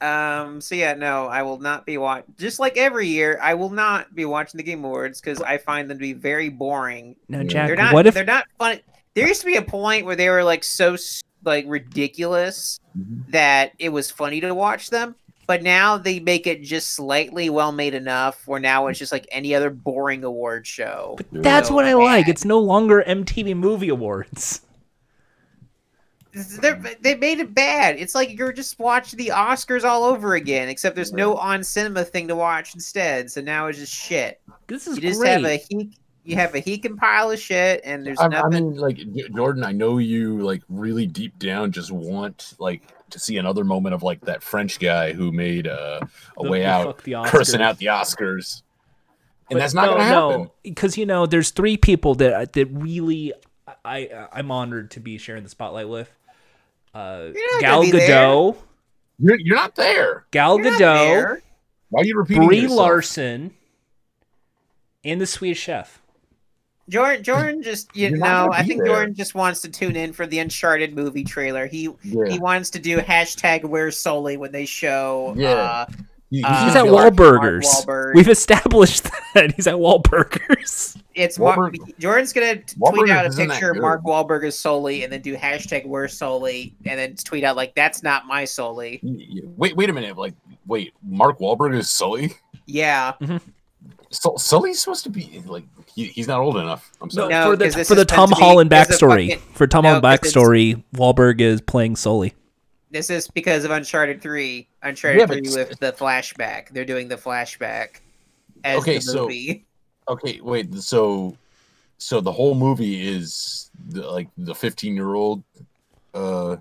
Um. 0.00 0.60
So 0.60 0.74
yeah, 0.74 0.94
no, 0.94 1.26
I 1.26 1.42
will 1.42 1.58
not 1.58 1.84
be 1.86 1.98
watch. 1.98 2.24
Just 2.38 2.58
like 2.60 2.76
every 2.76 3.08
year, 3.08 3.38
I 3.42 3.54
will 3.54 3.70
not 3.70 4.14
be 4.14 4.24
watching 4.24 4.58
the 4.58 4.64
Game 4.64 4.84
Awards 4.84 5.20
because 5.20 5.40
I 5.42 5.58
find 5.58 5.90
them 5.90 5.98
to 5.98 6.02
be 6.02 6.12
very 6.12 6.48
boring. 6.48 7.16
No, 7.28 7.38
Yeah. 7.40 7.44
Jack, 7.44 7.66
They're 7.68 7.76
not. 7.76 7.94
what 7.94 8.06
if 8.06 8.14
they're 8.14 8.24
not 8.24 8.44
fun? 8.58 8.80
There 9.14 9.26
used 9.26 9.40
to 9.40 9.46
be 9.46 9.56
a 9.56 9.62
point 9.62 10.06
where 10.06 10.14
they 10.16 10.28
were 10.28 10.44
like 10.44 10.62
so 10.64 10.96
like 11.44 11.64
ridiculous 11.68 12.78
Mhm. 12.98 13.30
that 13.32 13.72
it 13.78 13.88
was 13.90 14.10
funny 14.10 14.40
to 14.40 14.54
watch 14.54 14.90
them. 14.90 15.14
But 15.46 15.62
now 15.62 15.96
they 15.96 16.20
make 16.20 16.46
it 16.46 16.62
just 16.62 16.90
slightly 16.94 17.48
well 17.48 17.72
made 17.72 17.94
enough 17.94 18.42
where 18.46 18.60
now 18.60 18.86
it's 18.88 18.98
just 18.98 19.12
like 19.12 19.26
any 19.32 19.54
other 19.54 19.70
boring 19.70 20.22
award 20.22 20.66
show. 20.66 21.14
But 21.16 21.26
that's 21.42 21.68
So 21.68 21.74
what 21.74 21.86
I 21.86 21.94
like? 21.94 22.26
bad. 22.26 22.30
It's 22.32 22.44
no 22.44 22.58
longer 22.58 23.02
MTV 23.06 23.54
Movie 23.54 23.88
Awards. 23.88 24.60
They're, 26.32 26.80
they 27.00 27.14
made 27.16 27.40
it 27.40 27.54
bad. 27.54 27.96
It's 27.98 28.14
like 28.14 28.36
you're 28.38 28.52
just 28.52 28.78
watching 28.78 29.16
the 29.16 29.28
Oscars 29.28 29.84
all 29.84 30.04
over 30.04 30.34
again, 30.34 30.68
except 30.68 30.94
there's 30.94 31.12
no 31.12 31.36
on 31.36 31.64
cinema 31.64 32.04
thing 32.04 32.28
to 32.28 32.36
watch 32.36 32.74
instead. 32.74 33.30
So 33.30 33.40
now 33.40 33.66
it's 33.66 33.78
just 33.78 33.92
shit. 33.94 34.40
This 34.66 34.86
is 34.86 34.96
You 34.96 35.02
just 35.02 35.20
great. 35.20 35.30
have 35.30 35.44
a 35.44 35.56
he. 35.56 35.90
You 36.24 36.36
have 36.36 36.54
a 36.54 36.58
heaping 36.60 36.98
pile 36.98 37.30
of 37.30 37.38
shit, 37.40 37.80
and 37.84 38.04
there's 38.06 38.18
I, 38.18 38.26
I 38.26 38.28
nothing. 38.28 38.50
mean, 38.72 38.76
like 38.76 38.96
J- 38.98 39.30
Jordan, 39.34 39.64
I 39.64 39.72
know 39.72 39.96
you 39.96 40.40
like 40.40 40.62
really 40.68 41.06
deep 41.06 41.38
down 41.38 41.72
just 41.72 41.90
want 41.90 42.52
like 42.58 42.82
to 43.10 43.18
see 43.18 43.38
another 43.38 43.64
moment 43.64 43.94
of 43.94 44.02
like 44.02 44.20
that 44.26 44.42
French 44.42 44.78
guy 44.78 45.14
who 45.14 45.32
made 45.32 45.66
uh, 45.66 46.00
a 46.38 46.42
The- 46.42 46.50
way 46.50 46.58
the 46.60 46.66
out, 46.66 47.02
the 47.02 47.14
cursing 47.28 47.62
out 47.62 47.78
the 47.78 47.86
Oscars, 47.86 48.60
and 49.48 49.56
But 49.56 49.60
that's 49.60 49.72
not 49.72 49.86
no, 49.86 49.92
gonna 49.92 50.04
happen. 50.04 50.40
No, 50.42 50.52
because 50.62 50.98
you 50.98 51.06
know, 51.06 51.24
there's 51.24 51.50
three 51.50 51.78
people 51.78 52.14
that 52.16 52.52
that 52.52 52.66
really 52.66 53.32
I 53.82 54.28
I'm 54.30 54.50
honored 54.50 54.90
to 54.92 55.00
be 55.00 55.16
sharing 55.16 55.44
the 55.44 55.48
spotlight 55.48 55.88
with. 55.88 56.12
Uh, 56.94 57.28
Gal 57.60 57.80
gonna 57.82 57.92
be 57.92 57.98
there. 57.98 58.08
Gadot, 58.08 58.56
You're, 59.18 59.38
you're 59.40 59.56
not 59.56 59.74
there. 59.76 60.24
Gal 60.30 60.58
You're 60.60 60.72
Gadot, 60.72 60.78
there. 60.78 61.42
Why 61.90 62.02
are 62.02 62.04
you 62.04 62.16
repeating 62.16 62.46
Brie 62.46 62.60
yourself? 62.60 62.78
Larson, 62.78 63.54
and 65.04 65.20
the 65.20 65.26
Swedish 65.26 65.60
Chef. 65.60 66.00
Jordan, 66.88 67.22
Jordan 67.22 67.62
just 67.62 67.94
you 67.94 68.08
You're 68.08 68.18
know, 68.18 68.48
I 68.52 68.62
think 68.62 68.78
there. 68.82 68.86
Jordan 68.94 69.14
just 69.14 69.34
wants 69.34 69.60
to 69.60 69.68
tune 69.68 69.94
in 69.94 70.12
for 70.14 70.26
the 70.26 70.38
Uncharted 70.38 70.94
movie 70.94 71.24
trailer. 71.24 71.66
He 71.66 71.90
Yeah. 72.02 72.24
he 72.28 72.38
wants 72.38 72.70
to 72.70 72.78
do 72.78 72.98
hashtag 72.98 73.64
Where's 73.64 73.98
Sully 73.98 74.36
when 74.38 74.52
they 74.52 74.64
show. 74.64 75.34
Yeah. 75.36 75.48
Uh, 75.50 75.86
He- 76.30 76.42
Uh, 76.44 76.64
He's 76.66 76.76
at 76.76 76.84
be 76.84 76.90
Wahlburgers. 76.90 77.62
Wahlberg. 77.64 78.14
We've 78.14 78.28
established 78.28 79.04
that 79.04 79.17
he's 79.56 79.66
at 79.66 79.74
Wahlburgers. 79.74 81.00
it's 81.14 81.38
Mar- 81.38 81.70
Jordan's 81.98 82.32
gonna 82.32 82.56
tweet 82.56 82.78
Wahlburgers 82.78 83.10
out 83.10 83.26
a 83.26 83.30
picture 83.36 83.70
of. 83.72 83.78
Mark 83.78 84.02
Wahlberg 84.04 84.44
as 84.46 84.58
Sully, 84.58 85.04
and 85.04 85.12
then 85.12 85.20
do 85.22 85.36
hashtag 85.36 85.86
Where's 85.86 86.16
Sully, 86.16 86.74
and 86.84 86.98
then 86.98 87.14
tweet 87.16 87.44
out 87.44 87.56
like 87.56 87.74
that's 87.74 88.02
not 88.02 88.26
my 88.26 88.44
Sully. 88.44 89.00
Y- 89.02 89.26
y- 89.34 89.40
Wait, 89.56 89.76
wait 89.76 89.90
a 89.90 89.92
minute. 89.92 90.16
Like 90.16 90.34
wait, 90.66 90.92
Mark 91.02 91.38
Wahlberg 91.38 91.74
is 91.76 91.90
Sully. 91.90 92.32
Yeah. 92.66 93.12
Mm-hmm. 93.20 93.38
Sul- 94.10 94.38
Sully's 94.38 94.80
supposed 94.80 95.04
to 95.04 95.10
be 95.10 95.42
like 95.46 95.64
he, 95.94 96.04
he's 96.06 96.28
not 96.28 96.40
old 96.40 96.56
enough. 96.56 96.90
I'm 97.02 97.08
No, 97.08 97.10
sorry. 97.22 97.28
No, 97.30 97.50
for 97.50 97.56
the 97.56 97.64
'cause 97.66 97.74
this 97.74 97.88
for 97.88 97.94
the 97.94 98.04
Tom 98.04 98.28
to 98.30 98.34
be- 98.36 98.40
Holland 98.42 98.70
this 98.70 98.88
is 98.90 99.02
a 99.02 99.04
backstory. 99.06 99.28
fucking- 99.30 99.54
for 99.54 99.66
Tom 99.66 99.82
no, 99.84 99.88
Holland 100.00 100.02
'cause 100.04 100.28
it's- 100.30 100.44
backstory, 100.44 100.84
Wahlberg 100.94 101.40
is 101.40 101.60
playing 101.60 101.96
Sully. 101.96 102.34
This 102.90 103.10
is 103.10 103.28
because 103.28 103.64
of 103.64 103.70
Uncharted 103.70 104.22
3. 104.22 104.66
Uncharted 104.82 105.20
Yeah, 105.20 105.26
3 105.26 105.40
with 105.42 105.78
the 105.78 105.92
flashback. 105.92 106.70
They're 106.70 106.86
doing 106.86 107.08
the 107.08 107.16
flashback 107.16 108.00
as 108.64 108.78
Okay, 108.80 108.96
the 108.96 109.00
so- 109.00 109.28
Okay, 110.08 110.40
wait. 110.40 110.74
So, 110.76 111.36
so 111.98 112.20
the 112.20 112.32
whole 112.32 112.54
movie 112.54 113.06
is 113.06 113.70
the, 113.90 114.10
like 114.10 114.28
the 114.38 114.54
15 114.54 114.94
year 114.94 115.14
old. 115.14 115.42
Uh, 116.14 116.56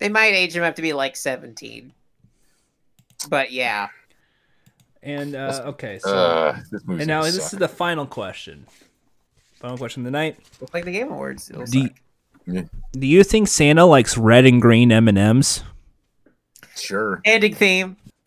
They 0.00 0.08
might 0.08 0.34
age 0.34 0.56
him 0.56 0.64
up 0.64 0.74
to 0.76 0.82
be 0.82 0.92
like 0.92 1.14
17. 1.16 1.92
But 3.28 3.52
yeah. 3.52 3.88
And 5.02 5.34
uh, 5.36 5.62
okay, 5.66 5.98
so 5.98 6.08
uh 6.16 6.58
this 6.72 6.82
movie. 6.86 7.02
and 7.02 7.08
now 7.08 7.22
this 7.22 7.36
is 7.36 7.50
the 7.52 7.68
final 7.68 8.06
question. 8.06 8.66
Final 9.60 9.76
question 9.78 10.00
of 10.00 10.04
the 10.06 10.10
night. 10.10 10.38
Looks 10.60 10.72
like 10.74 10.84
the 10.86 10.92
Game 10.92 11.12
Awards. 11.12 11.50
It 11.50 11.56
looks 11.58 11.70
Do 11.70 11.88
you, 12.46 12.68
do 12.92 13.06
you 13.06 13.22
think 13.22 13.48
Santa 13.48 13.84
likes 13.84 14.16
red 14.18 14.46
and 14.46 14.60
green 14.62 14.90
M 14.90 15.06
and 15.08 15.18
M's? 15.18 15.62
sure. 16.76 17.20
Ending 17.24 17.54
theme. 17.54 17.96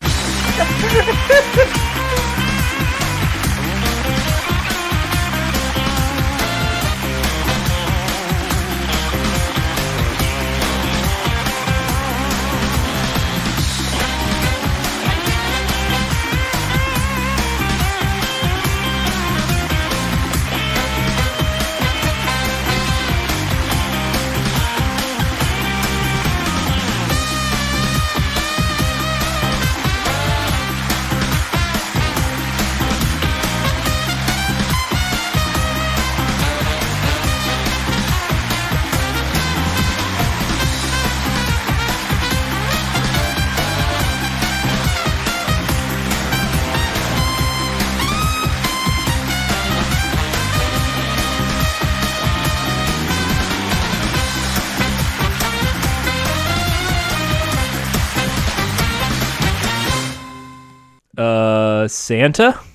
Santa. 62.08 62.67